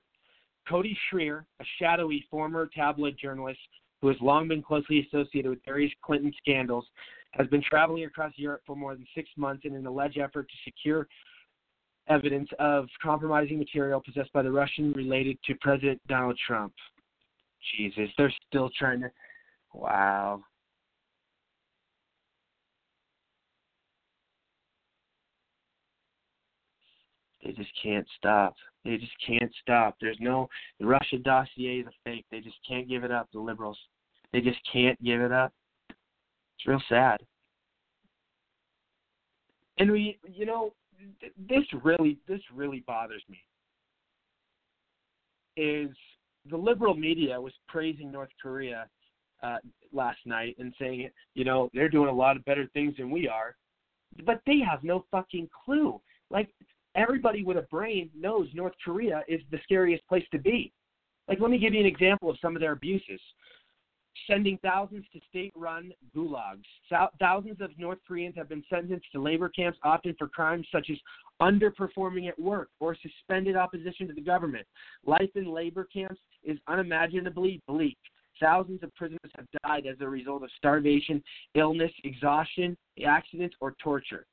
Cody 0.68 0.96
Shearer, 1.10 1.46
a 1.60 1.64
shadowy 1.78 2.24
former 2.30 2.68
tabloid 2.74 3.16
journalist 3.20 3.58
who 4.00 4.08
has 4.08 4.16
long 4.20 4.48
been 4.48 4.62
closely 4.62 5.06
associated 5.06 5.50
with 5.50 5.58
various 5.64 5.92
Clinton 6.02 6.32
scandals, 6.38 6.84
has 7.32 7.46
been 7.48 7.62
traveling 7.62 8.04
across 8.04 8.32
Europe 8.36 8.62
for 8.66 8.76
more 8.76 8.94
than 8.94 9.06
six 9.14 9.28
months 9.36 9.64
in 9.64 9.74
an 9.74 9.86
alleged 9.86 10.18
effort 10.18 10.48
to 10.48 10.54
secure 10.64 11.06
evidence 12.08 12.48
of 12.58 12.86
compromising 13.02 13.58
material 13.58 14.00
possessed 14.00 14.32
by 14.32 14.42
the 14.42 14.50
Russian 14.50 14.92
related 14.92 15.38
to 15.44 15.54
President 15.60 16.00
Donald 16.08 16.38
Trump. 16.46 16.72
Jesus, 17.76 18.08
they're 18.16 18.32
still 18.48 18.70
trying 18.78 19.00
to. 19.00 19.10
Wow. 19.74 20.42
They 27.48 27.54
just 27.54 27.72
can't 27.82 28.06
stop. 28.18 28.54
They 28.84 28.98
just 28.98 29.12
can't 29.26 29.50
stop. 29.62 29.96
There's 30.02 30.18
no 30.20 30.50
the 30.78 30.86
Russia 30.86 31.16
dossier 31.16 31.80
is 31.80 31.86
a 31.86 31.90
fake. 32.04 32.26
They 32.30 32.40
just 32.40 32.58
can't 32.68 32.86
give 32.86 33.04
it 33.04 33.10
up. 33.10 33.28
The 33.32 33.40
liberals, 33.40 33.78
they 34.34 34.42
just 34.42 34.58
can't 34.70 35.02
give 35.02 35.22
it 35.22 35.32
up. 35.32 35.50
It's 35.88 36.66
real 36.66 36.82
sad. 36.90 37.20
And 39.78 39.90
we, 39.90 40.18
you 40.30 40.44
know, 40.44 40.74
th- 41.22 41.32
this 41.48 41.64
really, 41.82 42.18
this 42.28 42.40
really 42.54 42.84
bothers 42.86 43.22
me. 43.30 43.38
Is 45.56 45.96
the 46.50 46.56
liberal 46.56 46.94
media 46.94 47.40
was 47.40 47.54
praising 47.66 48.12
North 48.12 48.28
Korea 48.42 48.88
uh, 49.42 49.56
last 49.90 50.18
night 50.26 50.54
and 50.58 50.74
saying, 50.78 51.08
you 51.32 51.46
know, 51.46 51.70
they're 51.72 51.88
doing 51.88 52.10
a 52.10 52.14
lot 52.14 52.36
of 52.36 52.44
better 52.44 52.68
things 52.74 52.94
than 52.98 53.10
we 53.10 53.26
are, 53.26 53.56
but 54.26 54.42
they 54.44 54.58
have 54.58 54.84
no 54.84 55.06
fucking 55.10 55.48
clue. 55.64 55.98
Like 56.30 56.50
everybody 56.98 57.44
with 57.44 57.56
a 57.56 57.62
brain 57.62 58.10
knows 58.18 58.48
North 58.52 58.74
Korea 58.84 59.22
is 59.28 59.40
the 59.50 59.58
scariest 59.62 60.06
place 60.08 60.24
to 60.32 60.38
be. 60.38 60.72
Like, 61.28 61.40
let 61.40 61.50
me 61.50 61.58
give 61.58 61.72
you 61.72 61.80
an 61.80 61.86
example 61.86 62.28
of 62.28 62.36
some 62.42 62.56
of 62.56 62.60
their 62.60 62.72
abuses. 62.72 63.20
Sending 64.26 64.58
thousands 64.62 65.04
to 65.12 65.20
state 65.28 65.52
run 65.54 65.92
gulags. 66.14 66.64
Thousands 67.20 67.60
of 67.60 67.70
North 67.78 67.98
Koreans 68.06 68.34
have 68.36 68.48
been 68.48 68.64
sentenced 68.68 69.06
to 69.12 69.22
labor 69.22 69.48
camps, 69.48 69.78
often 69.84 70.14
for 70.18 70.26
crimes 70.26 70.66
such 70.72 70.90
as 70.90 70.96
underperforming 71.40 72.28
at 72.28 72.38
work 72.38 72.68
or 72.80 72.96
suspended 72.96 73.54
opposition 73.54 74.08
to 74.08 74.12
the 74.12 74.20
government. 74.20 74.66
Life 75.06 75.30
in 75.36 75.52
labor 75.52 75.86
camps 75.92 76.20
is 76.42 76.58
unimaginably 76.66 77.62
bleak. 77.68 77.96
Thousands 78.40 78.82
of 78.82 78.94
prisoners 78.96 79.30
have 79.36 79.46
died 79.62 79.86
as 79.86 79.96
a 80.00 80.08
result 80.08 80.42
of 80.42 80.50
starvation, 80.56 81.22
illness, 81.54 81.92
exhaustion, 82.02 82.76
accidents, 83.06 83.54
or 83.60 83.76
torture. 83.82 84.26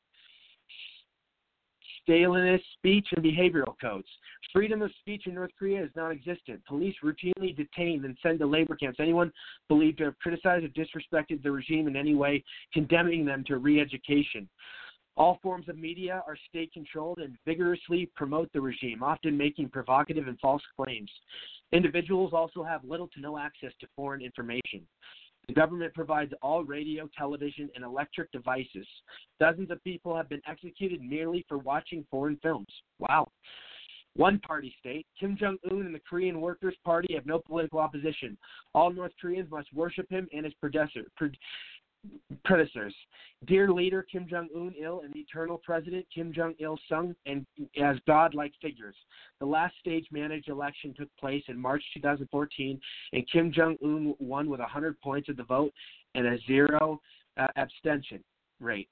Stalinist 2.07 2.63
speech 2.77 3.07
and 3.15 3.23
behavioral 3.23 3.75
codes. 3.81 4.07
Freedom 4.53 4.81
of 4.81 4.91
speech 4.99 5.27
in 5.27 5.35
North 5.35 5.51
Korea 5.57 5.83
is 5.83 5.89
non 5.95 6.11
existent. 6.11 6.61
Police 6.67 6.95
routinely 7.03 7.55
detain 7.55 8.05
and 8.05 8.17
send 8.21 8.39
to 8.39 8.45
labor 8.45 8.75
camps 8.75 8.99
anyone 8.99 9.31
believed 9.67 9.97
to 9.99 10.05
have 10.05 10.19
criticized 10.19 10.65
or 10.65 10.69
disrespected 10.69 11.41
the 11.43 11.51
regime 11.51 11.87
in 11.87 11.95
any 11.95 12.15
way, 12.15 12.43
condemning 12.73 13.25
them 13.25 13.43
to 13.47 13.57
re 13.57 13.79
education. 13.79 14.47
All 15.17 15.39
forms 15.41 15.69
of 15.69 15.77
media 15.77 16.23
are 16.27 16.37
state 16.49 16.73
controlled 16.73 17.19
and 17.19 17.37
vigorously 17.45 18.09
promote 18.15 18.51
the 18.51 18.59
regime, 18.59 19.01
often 19.01 19.37
making 19.37 19.69
provocative 19.69 20.27
and 20.27 20.37
false 20.39 20.61
claims. 20.75 21.09
Individuals 21.71 22.33
also 22.33 22.63
have 22.63 22.83
little 22.83 23.07
to 23.09 23.21
no 23.21 23.37
access 23.37 23.71
to 23.79 23.87
foreign 23.95 24.21
information. 24.21 24.85
The 25.47 25.53
government 25.53 25.93
provides 25.93 26.33
all 26.41 26.63
radio, 26.63 27.09
television, 27.17 27.69
and 27.75 27.83
electric 27.83 28.31
devices. 28.31 28.87
Dozens 29.39 29.69
of 29.69 29.83
people 29.83 30.15
have 30.15 30.29
been 30.29 30.41
executed 30.47 31.01
merely 31.01 31.45
for 31.47 31.57
watching 31.57 32.05
foreign 32.09 32.37
films. 32.41 32.67
Wow. 32.99 33.31
One 34.15 34.39
party 34.39 34.73
state, 34.79 35.05
Kim 35.19 35.35
Jong 35.37 35.57
un 35.69 35.81
and 35.81 35.93
the 35.93 35.99
Korean 36.09 36.39
Workers' 36.39 36.75
Party 36.85 37.13
have 37.15 37.25
no 37.25 37.39
political 37.39 37.79
opposition. 37.79 38.37
All 38.73 38.91
North 38.91 39.11
Koreans 39.19 39.51
must 39.51 39.73
worship 39.73 40.09
him 40.09 40.29
and 40.33 40.45
his 40.45 40.53
predecessor, 40.53 41.03
predecessors. 42.43 42.95
Dear 43.47 43.71
leader 43.71 44.03
Kim 44.03 44.27
Jong 44.29 44.47
Un 44.55 44.73
il 44.79 45.01
and 45.01 45.15
eternal 45.15 45.59
president 45.63 46.05
Kim 46.13 46.33
Jong 46.33 46.55
il 46.59 46.77
sung 46.89 47.15
and 47.25 47.45
as 47.81 47.97
godlike 48.07 48.53
figures. 48.61 48.95
The 49.39 49.45
last 49.45 49.75
stage 49.79 50.07
managed 50.11 50.49
election 50.49 50.93
took 50.97 51.09
place 51.19 51.43
in 51.47 51.59
March 51.59 51.83
2014, 51.95 52.79
and 53.13 53.31
Kim 53.31 53.51
Jong 53.51 53.77
Un 53.83 54.15
won 54.19 54.49
with 54.49 54.59
100 54.59 54.99
points 55.01 55.29
of 55.29 55.37
the 55.37 55.43
vote 55.43 55.73
and 56.15 56.25
a 56.25 56.37
zero 56.47 56.99
uh, 57.37 57.47
abstention 57.55 58.23
rate. 58.59 58.89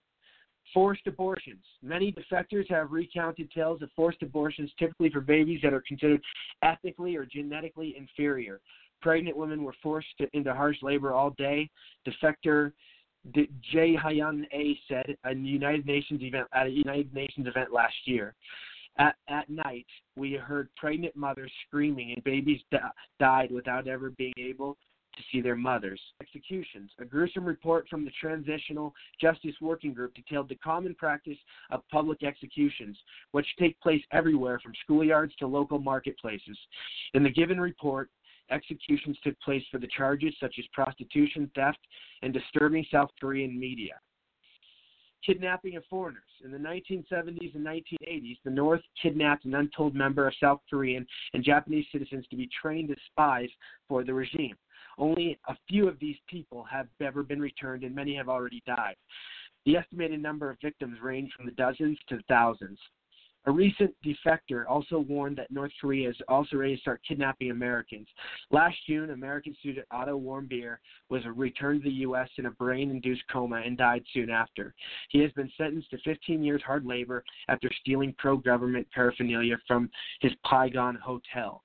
Forced 0.74 1.08
abortions. 1.08 1.64
Many 1.82 2.12
defectors 2.14 2.70
have 2.70 2.92
recounted 2.92 3.52
tales 3.52 3.82
of 3.82 3.90
forced 3.96 4.22
abortions, 4.22 4.72
typically 4.80 5.10
for 5.10 5.22
babies 5.22 5.60
that 5.64 5.74
are 5.74 5.84
considered 5.88 6.22
ethnically 6.62 7.16
or 7.16 7.26
genetically 7.26 7.96
inferior. 7.98 8.60
Pregnant 9.02 9.36
women 9.36 9.64
were 9.64 9.76
forced 9.84 10.08
to, 10.20 10.28
into 10.34 10.54
harsh 10.54 10.78
labor 10.82 11.14
all 11.14 11.32
day. 11.32 11.70
Defector 12.08 12.72
Jae 13.32 13.98
Hyun 13.98 14.44
A 14.52 14.78
said 14.88 15.16
at 15.24 15.34
a 15.34 15.40
United 15.40 15.86
Nations 15.86 16.22
event 16.22 16.48
at 16.54 16.68
a 16.68 16.72
United 16.72 17.14
Nations 17.14 17.48
event 17.48 17.72
last 17.72 17.96
year. 18.06 18.36
At 18.98 19.16
at 19.28 19.50
night, 19.50 19.88
we 20.16 20.34
heard 20.34 20.70
pregnant 20.76 21.16
mothers 21.16 21.52
screaming, 21.68 22.12
and 22.14 22.24
babies 22.24 22.62
di- 22.70 22.80
died 23.20 23.52
without 23.52 23.88
ever 23.88 24.12
being 24.12 24.34
able 24.38 24.78
to 25.16 25.24
see 25.32 25.42
their 25.42 25.56
mothers. 25.56 26.02
Executions. 26.22 26.92
A 27.00 27.06
gruesome 27.06 27.46
report 27.46 27.88
from 27.88 28.04
the 28.04 28.12
Transitional 28.20 28.94
Justice 29.22 29.56
Working 29.62 29.94
Group 29.94 30.14
detailed 30.16 30.50
the 30.50 30.56
common 30.56 30.96
practice 30.96 31.38
of 31.72 31.88
public 31.92 32.24
executions, 32.24 32.98
which 33.32 33.48
take 33.60 33.80
place 33.80 34.02
everywhere 34.12 34.60
from 34.60 34.74
schoolyards 34.88 35.36
to 35.38 35.48
local 35.48 35.80
marketplaces. 35.80 36.58
In 37.14 37.24
the 37.24 37.30
given 37.30 37.60
report, 37.60 38.10
executions 38.52 39.18
took 39.24 39.40
place 39.42 39.64
for 39.72 39.80
the 39.80 39.88
charges 39.88 40.34
such 40.40 40.56
as 40.60 40.66
prostitution, 40.74 41.50
theft, 41.56 41.80
and 42.22 42.34
disturbing 42.34 42.86
South 42.92 43.10
Korean 43.20 43.60
media. 43.60 43.94
Kidnapping 45.26 45.78
of 45.78 45.84
foreigners. 45.90 46.24
In 46.44 46.52
the 46.52 46.58
1970s 46.58 47.56
and 47.56 47.66
1980s, 47.66 48.38
the 48.44 48.52
North 48.52 48.82
kidnapped 49.02 49.46
an 49.46 49.56
untold 49.56 49.96
number 49.96 50.28
of 50.28 50.34
South 50.38 50.60
Korean 50.70 51.08
and 51.34 51.44
Japanese 51.44 51.86
citizens 51.94 52.26
to 52.30 52.36
be 52.36 52.50
trained 52.62 52.92
as 52.92 52.98
spies 53.10 53.50
for 53.88 54.04
the 54.04 54.14
regime. 54.14 54.56
Only 54.98 55.40
a 55.48 55.56
few 55.70 55.88
of 55.88 55.98
these 56.00 56.18
people 56.28 56.64
have 56.64 56.88
ever 57.02 57.24
been 57.24 57.40
returned, 57.40 57.84
and 57.84 57.96
many 57.96 58.16
have 58.16 58.28
already 58.28 58.62
died. 58.68 58.96
The 59.66 59.78
estimated 59.78 60.22
number 60.22 60.50
of 60.50 60.58
victims 60.62 60.98
range 61.02 61.32
from 61.36 61.46
the 61.46 61.54
dozens 61.54 61.98
to 62.10 62.18
the 62.18 62.24
thousands. 62.28 62.78
A 63.46 63.52
recent 63.52 63.94
defector 64.06 64.64
also 64.70 65.00
warned 65.00 65.38
that 65.38 65.52
North 65.52 65.72
Korea 65.82 66.10
is 66.10 66.16
also 66.30 66.56
ready 66.56 66.76
to 66.76 66.82
start 66.82 67.02
kidnapping 67.06 67.52
Americans. 67.52 68.08
Last 68.52 68.78
June, 68.88 69.10
American 69.10 69.54
student 69.60 69.86
Otto 69.92 70.18
Warmbier 70.18 70.78
was 71.10 71.24
returned 71.36 71.84
to 71.84 71.90
the 71.90 71.96
U.S. 71.96 72.30
in 72.38 72.46
a 72.46 72.52
brain 72.52 72.90
induced 72.90 73.24
coma 73.30 73.62
and 73.66 73.78
died 73.78 74.04
soon 74.14 74.30
after. 74.30 74.74
He 75.10 75.20
has 75.20 75.32
been 75.34 75.52
sentenced 75.58 75.90
to 75.92 75.98
15 76.06 76.42
years 76.42 76.62
hard 76.66 76.86
labor 76.86 77.24
after 77.50 77.70
stealing 77.82 78.16
pro 78.18 78.38
government 78.38 78.88
paraphernalia 78.94 79.58
from 79.68 79.90
his 80.22 80.32
Pygon 80.46 80.98
hotel. 81.00 81.64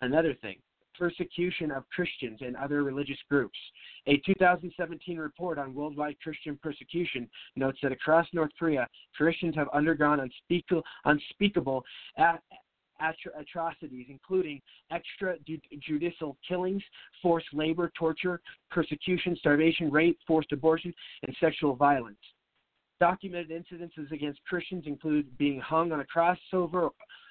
Another 0.00 0.34
thing 0.34 0.58
persecution 0.98 1.70
of 1.70 1.88
Christians 1.90 2.38
and 2.40 2.56
other 2.56 2.82
religious 2.82 3.18
groups. 3.28 3.58
A 4.06 4.18
2017 4.26 5.18
report 5.18 5.58
on 5.58 5.74
worldwide 5.74 6.16
Christian 6.22 6.58
persecution 6.62 7.28
notes 7.56 7.78
that 7.82 7.92
across 7.92 8.26
North 8.32 8.50
Korea, 8.58 8.86
Christians 9.16 9.54
have 9.54 9.68
undergone 9.72 10.20
unspeakable, 10.20 10.82
unspeakable 11.04 11.84
atrocities, 13.38 14.06
including 14.08 14.60
extrajudicial 14.92 16.36
killings, 16.46 16.82
forced 17.20 17.52
labor, 17.52 17.90
torture, 17.98 18.40
persecution, 18.70 19.36
starvation, 19.36 19.90
rape, 19.90 20.18
forced 20.26 20.52
abortion, 20.52 20.94
and 21.26 21.36
sexual 21.40 21.74
violence. 21.74 22.18
Documented 23.00 23.50
incidences 23.50 24.12
against 24.12 24.40
Christians 24.48 24.84
include 24.86 25.36
being 25.36 25.58
hung 25.58 25.90
on 25.90 26.00
a 26.00 26.04
crossover, 26.04 26.90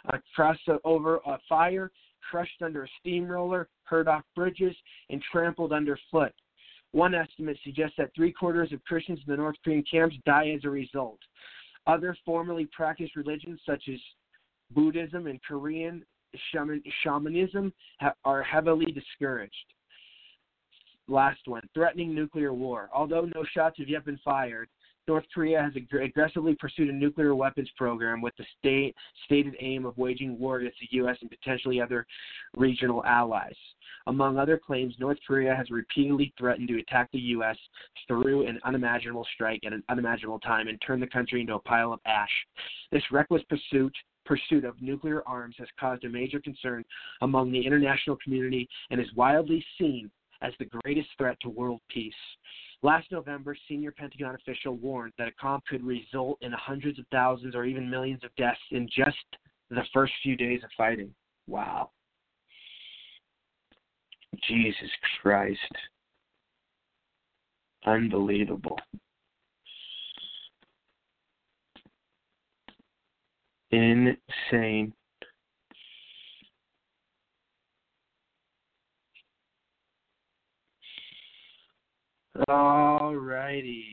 a 0.10 0.20
crossover 0.38 1.20
a 1.26 1.38
fire, 1.48 1.92
crushed 2.30 2.62
under 2.62 2.84
a 2.84 2.88
steamroller, 3.00 3.68
hurt 3.84 4.08
off 4.08 4.24
bridges, 4.36 4.76
and 5.10 5.22
trampled 5.32 5.74
underfoot. 5.74 6.34
One 6.92 7.16
estimate 7.16 7.58
suggests 7.64 7.96
that 7.98 8.12
three 8.16 8.32
quarters 8.32 8.74
of 8.74 8.84
Christians 8.84 9.20
in 9.26 9.32
the 9.32 9.38
North 9.38 9.56
Korean 9.64 9.84
camps 9.90 10.16
die 10.26 10.50
as 10.50 10.66
a 10.66 10.70
result. 10.70 11.20
Other 11.88 12.16
formerly 12.26 12.68
practiced 12.76 13.16
religions, 13.16 13.60
such 13.66 13.84
as 13.92 14.00
Buddhism 14.72 15.28
and 15.28 15.42
Korean 15.44 16.06
shaman, 16.52 16.84
shamanism, 17.04 17.74
ha- 18.00 18.14
are 18.24 18.44
heavily 18.44 18.92
discouraged. 18.92 19.54
Last 21.08 21.42
one 21.46 21.68
threatening 21.74 22.14
nuclear 22.14 22.54
war. 22.54 22.90
Although 22.94 23.30
no 23.34 23.44
shots 23.54 23.78
have 23.80 23.90
yet 23.90 24.06
been 24.06 24.20
fired, 24.24 24.70
North 25.08 25.26
Korea 25.34 25.62
has 25.62 25.74
ag- 25.76 26.02
aggressively 26.02 26.56
pursued 26.56 26.90
a 26.90 26.94
nuclear 26.94 27.36
weapons 27.36 27.70
program 27.78 28.22
with 28.22 28.36
the 28.38 28.46
state, 28.60 28.96
stated 29.26 29.56
aim 29.60 29.86
of 29.86 29.98
waging 29.98 30.40
war 30.40 30.58
against 30.58 30.80
the 30.80 30.98
U.S. 30.98 31.18
and 31.22 31.30
potentially 31.30 31.82
other 31.82 32.06
regional 32.56 33.04
allies. 33.06 33.56
Among 34.08 34.38
other 34.38 34.58
claims, 34.58 34.96
North 35.00 35.18
Korea 35.28 35.56
has 35.56 35.70
repeatedly 35.70 36.34
threatened 36.38 36.68
to 36.70 36.80
attack 36.80 37.10
the 37.12 37.20
U.S. 37.20 37.58
through 38.08 38.48
an 38.48 38.60
unimaginable 38.64 39.28
strike 39.34 39.62
at 39.66 39.74
an 39.74 39.84
unimaginable 39.90 40.40
time 40.40 40.68
and 40.68 40.82
turn 40.86 41.00
the 41.00 41.08
country 41.08 41.42
into 41.42 41.56
a 41.56 41.60
pile 41.60 41.94
of 41.94 42.00
ash. 42.06 42.32
This 42.92 43.04
reckless 43.12 43.44
pursuit 43.50 43.94
pursuit 44.24 44.64
of 44.64 44.80
nuclear 44.82 45.24
arms 45.26 45.56
has 45.58 45.68
caused 45.80 46.04
a 46.04 46.10
major 46.10 46.40
concern 46.40 46.86
among 47.22 47.52
the 47.52 47.66
international 47.66 48.16
community 48.24 48.70
and 48.92 49.02
is 49.02 49.08
widely 49.16 49.66
seen 49.80 50.12
as 50.42 50.54
the 50.60 50.66
greatest 50.66 51.10
threat 51.18 51.38
to 51.42 51.50
world 51.50 51.82
peace. 51.90 52.14
Last 52.84 53.12
November, 53.12 53.56
senior 53.68 53.92
Pentagon 53.92 54.36
official 54.36 54.76
warned 54.76 55.14
that 55.18 55.28
a 55.28 55.32
calm 55.40 55.62
could 55.70 55.84
result 55.84 56.40
in 56.42 56.52
hundreds 56.52 56.98
of 56.98 57.06
thousands 57.12 57.56
or 57.56 57.64
even 57.64 57.90
millions 57.90 58.24
of 58.24 58.36
deaths 58.38 58.60
in 58.72 58.88
just 58.88 59.18
the 59.70 59.84
first 59.94 60.14
few 60.24 60.36
days 60.36 60.62
of 60.64 60.70
fighting. 60.76 61.14
Wow. 61.48 61.92
Jesus 64.48 64.90
Christ. 65.22 65.60
Unbelievable. 67.86 68.80
Insane. 73.72 74.94
Alrighty. 82.38 83.84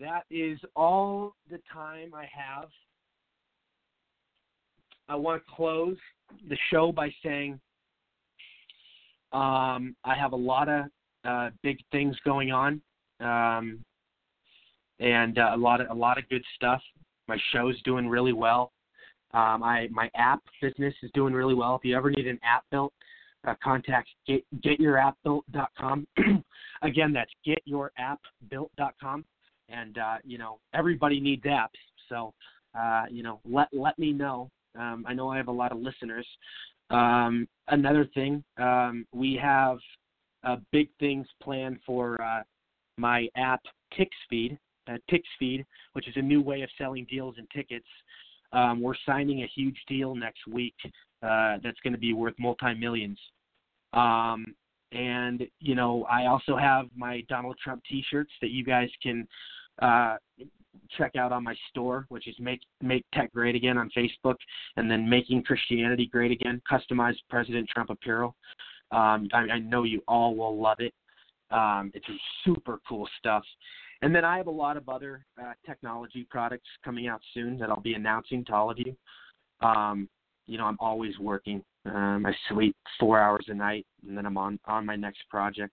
That 0.00 0.24
is 0.30 0.58
all 0.76 1.34
the 1.50 1.58
time 1.72 2.12
I 2.14 2.28
have. 2.32 2.68
I 5.08 5.16
want 5.16 5.42
to 5.44 5.52
close 5.54 5.96
the 6.48 6.56
show 6.70 6.92
by 6.92 7.12
saying 7.22 7.60
um, 9.32 9.96
I 10.04 10.14
have 10.14 10.32
a 10.32 10.36
lot 10.36 10.68
of 10.68 10.84
uh, 11.24 11.50
big 11.62 11.78
things 11.90 12.16
going 12.24 12.52
on, 12.52 12.80
um, 13.20 13.80
and 15.00 15.38
uh, 15.38 15.50
a 15.54 15.56
lot 15.56 15.80
of 15.80 15.90
a 15.90 15.94
lot 15.94 16.18
of 16.18 16.28
good 16.28 16.44
stuff. 16.54 16.80
My 17.26 17.38
show's 17.52 17.80
doing 17.82 18.08
really 18.08 18.32
well. 18.32 18.72
Um, 19.34 19.62
I 19.62 19.88
my 19.90 20.10
app 20.14 20.40
business 20.62 20.94
is 21.02 21.10
doing 21.12 21.34
really 21.34 21.54
well. 21.54 21.74
If 21.74 21.84
you 21.84 21.96
ever 21.96 22.10
need 22.10 22.26
an 22.26 22.38
app 22.44 22.64
built, 22.70 22.92
uh, 23.46 23.54
contact 23.62 24.08
get, 24.26 24.44
getyourappbuilt.com. 24.64 26.06
Again, 26.82 27.12
that's 27.12 27.30
getyourappbuilt.com. 27.46 29.24
And 29.68 29.98
uh, 29.98 30.16
you 30.24 30.38
know 30.38 30.58
everybody 30.72 31.20
needs 31.20 31.42
apps, 31.42 31.68
so 32.08 32.32
uh, 32.78 33.04
you 33.10 33.22
know 33.22 33.40
let 33.44 33.68
let 33.72 33.98
me 33.98 34.12
know. 34.12 34.50
Um, 34.78 35.04
I 35.06 35.14
know 35.14 35.28
I 35.28 35.36
have 35.36 35.48
a 35.48 35.52
lot 35.52 35.72
of 35.72 35.78
listeners. 35.78 36.26
Um, 36.90 37.48
another 37.68 38.08
thing, 38.14 38.44
um, 38.58 39.06
we 39.12 39.38
have 39.42 39.78
uh, 40.44 40.56
big 40.70 40.88
things 41.00 41.26
planned 41.42 41.78
for 41.86 42.20
uh, 42.20 42.42
my 42.98 43.26
app 43.36 43.62
TixFeed, 43.98 44.58
uh, 44.88 44.96
which 45.94 46.08
is 46.08 46.14
a 46.16 46.22
new 46.22 46.42
way 46.42 46.62
of 46.62 46.68
selling 46.76 47.06
deals 47.10 47.36
and 47.38 47.48
tickets. 47.54 47.86
Um, 48.54 48.80
we're 48.80 48.94
signing 49.04 49.42
a 49.42 49.50
huge 49.54 49.76
deal 49.88 50.14
next 50.14 50.46
week 50.46 50.76
uh, 51.22 51.58
that's 51.62 51.78
going 51.82 51.92
to 51.92 51.98
be 51.98 52.12
worth 52.12 52.34
multi 52.38 52.72
millions. 52.74 53.18
Um, 53.92 54.54
and 54.92 55.42
you 55.60 55.74
know, 55.74 56.04
I 56.04 56.26
also 56.26 56.56
have 56.56 56.86
my 56.96 57.22
Donald 57.28 57.56
Trump 57.62 57.82
T-shirts 57.90 58.30
that 58.40 58.50
you 58.50 58.64
guys 58.64 58.88
can 59.02 59.26
uh, 59.82 60.16
check 60.96 61.16
out 61.16 61.32
on 61.32 61.42
my 61.42 61.54
store, 61.70 62.06
which 62.08 62.28
is 62.28 62.36
make 62.38 62.60
make 62.80 63.04
tech 63.12 63.32
great 63.32 63.56
again 63.56 63.76
on 63.76 63.90
Facebook, 63.96 64.36
and 64.76 64.88
then 64.90 65.08
making 65.08 65.42
Christianity 65.42 66.06
great 66.06 66.30
again, 66.30 66.62
customized 66.70 67.18
President 67.28 67.68
Trump 67.68 67.90
apparel. 67.90 68.36
Um, 68.92 69.28
I, 69.32 69.46
I 69.54 69.58
know 69.58 69.82
you 69.82 70.02
all 70.06 70.36
will 70.36 70.60
love 70.60 70.78
it. 70.78 70.94
Um, 71.50 71.90
it's 71.94 72.06
super 72.44 72.80
cool 72.88 73.08
stuff. 73.18 73.44
And 74.04 74.14
then 74.14 74.22
I 74.22 74.36
have 74.36 74.48
a 74.48 74.50
lot 74.50 74.76
of 74.76 74.86
other 74.86 75.24
uh, 75.40 75.54
technology 75.64 76.26
products 76.28 76.68
coming 76.84 77.08
out 77.08 77.22
soon 77.32 77.56
that 77.56 77.70
I'll 77.70 77.80
be 77.80 77.94
announcing 77.94 78.44
to 78.44 78.54
all 78.54 78.70
of 78.70 78.78
you. 78.78 78.94
Um, 79.66 80.10
you 80.46 80.58
know, 80.58 80.66
I'm 80.66 80.76
always 80.78 81.18
working. 81.18 81.64
Um, 81.86 82.26
I 82.26 82.34
sleep 82.50 82.76
four 83.00 83.18
hours 83.18 83.46
a 83.48 83.54
night, 83.54 83.86
and 84.06 84.14
then 84.14 84.26
I'm 84.26 84.36
on 84.36 84.60
on 84.66 84.84
my 84.84 84.94
next 84.94 85.20
project. 85.30 85.72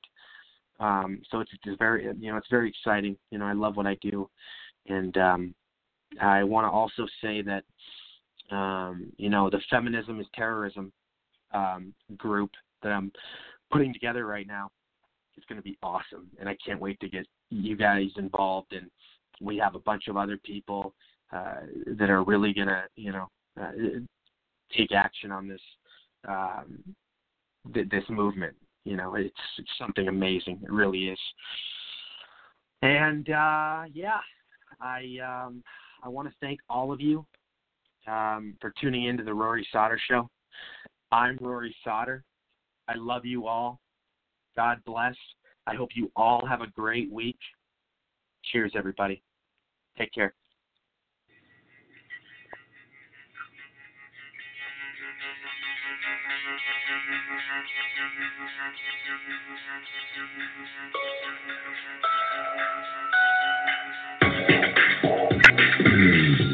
Um, 0.80 1.22
so 1.30 1.42
it's 1.42 1.52
very 1.78 2.06
you 2.06 2.32
know 2.32 2.38
it's 2.38 2.48
very 2.50 2.70
exciting. 2.70 3.18
You 3.32 3.40
know, 3.40 3.46
I 3.46 3.52
love 3.52 3.76
what 3.76 3.86
I 3.86 3.98
do, 4.02 4.30
and 4.88 5.18
um, 5.18 5.54
I 6.22 6.46
want 6.46 6.64
to 6.64 6.72
also 6.72 7.06
say 7.22 7.42
that 7.42 7.66
um, 8.56 9.12
you 9.18 9.30
know 9.30 9.50
the 9.50 9.60
feminism 9.70 10.22
is 10.22 10.28
terrorism 10.36 10.94
um, 11.54 11.94
group 12.16 12.52
that 12.82 12.94
I'm 12.94 13.12
putting 13.74 13.92
together 13.92 14.26
right 14.26 14.48
now 14.48 14.72
is 15.38 15.44
going 15.50 15.60
to 15.60 15.64
be 15.64 15.78
awesome, 15.84 16.30
and 16.40 16.48
I 16.48 16.56
can't 16.66 16.80
wait 16.80 16.98
to 17.02 17.10
get 17.10 17.28
you 17.52 17.76
guys 17.76 18.08
involved. 18.18 18.74
And 18.74 18.90
we 19.40 19.58
have 19.58 19.76
a 19.76 19.80
bunch 19.80 20.08
of 20.08 20.18
other 20.18 20.38
people 20.38 20.94
uh, 21.32 21.62
that 21.98 22.10
are 22.10 22.24
really 22.24 22.54
to 22.54 22.84
you 22.96 23.12
know 23.12 23.28
uh, 23.62 23.72
take 24.76 24.92
action 24.92 25.32
on 25.32 25.48
this 25.48 25.62
um, 26.28 26.84
th- 27.74 27.90
this 27.90 28.04
movement. 28.10 28.56
You 28.84 28.98
know, 28.98 29.16
it's, 29.16 29.36
it's 29.60 29.70
something 29.78 30.08
amazing. 30.08 30.60
It 30.64 30.72
really 30.72 31.10
is. 31.10 31.20
And 32.82 33.30
uh, 33.30 33.84
yeah, 33.94 34.20
I 34.80 35.18
um, 35.24 35.64
I 36.04 36.10
want 36.10 36.28
to 36.28 36.34
thank 36.42 36.60
all 36.70 36.92
of 36.92 37.00
you 37.00 37.26
um, 38.08 38.56
for 38.60 38.74
tuning 38.82 39.06
into 39.06 39.24
the 39.24 39.34
Rory 39.34 39.68
Sauter 39.72 40.00
Show. 40.10 40.30
I'm 41.12 41.38
Rory 41.40 41.76
Sauter. 41.84 42.24
I 42.88 42.96
love 42.96 43.26
you 43.26 43.48
all. 43.48 43.80
God 44.56 44.80
bless. 44.86 45.16
I 45.68 45.76
hope 45.76 45.90
you 45.96 46.12
all 46.16 46.46
have 46.46 46.62
a 46.62 46.68
great 46.68 47.12
week. 47.12 47.38
Cheers, 48.52 48.74
everybody. 48.76 49.22
Take 49.98 50.14
care. 50.14 50.34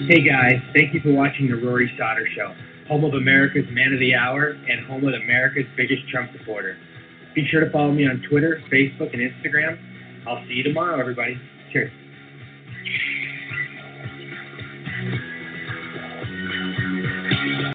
Hey 0.09 0.23
guys, 0.23 0.61
thank 0.73 0.93
you 0.93 1.01
for 1.01 1.11
watching 1.11 1.49
the 1.49 1.55
Rory 1.55 1.91
Sauter 1.97 2.27
Show, 2.33 2.55
home 2.87 3.03
of 3.03 3.13
America's 3.13 3.65
Man 3.71 3.93
of 3.93 3.99
the 3.99 4.15
Hour 4.15 4.51
and 4.51 4.85
home 4.87 5.05
of 5.05 5.13
America's 5.13 5.65
biggest 5.75 6.07
Trump 6.09 6.31
supporter. 6.37 6.77
Be 7.37 7.45
sure 7.51 7.63
to 7.63 7.69
follow 7.69 7.91
me 7.91 8.07
on 8.07 8.23
Twitter, 8.27 8.63
Facebook, 8.73 9.13
and 9.13 9.21
Instagram. 9.21 9.77
I'll 10.27 10.43
see 10.47 10.55
you 10.55 10.63
tomorrow, 10.63 10.99
everybody. 10.99 11.39
Cheers. 11.71 11.91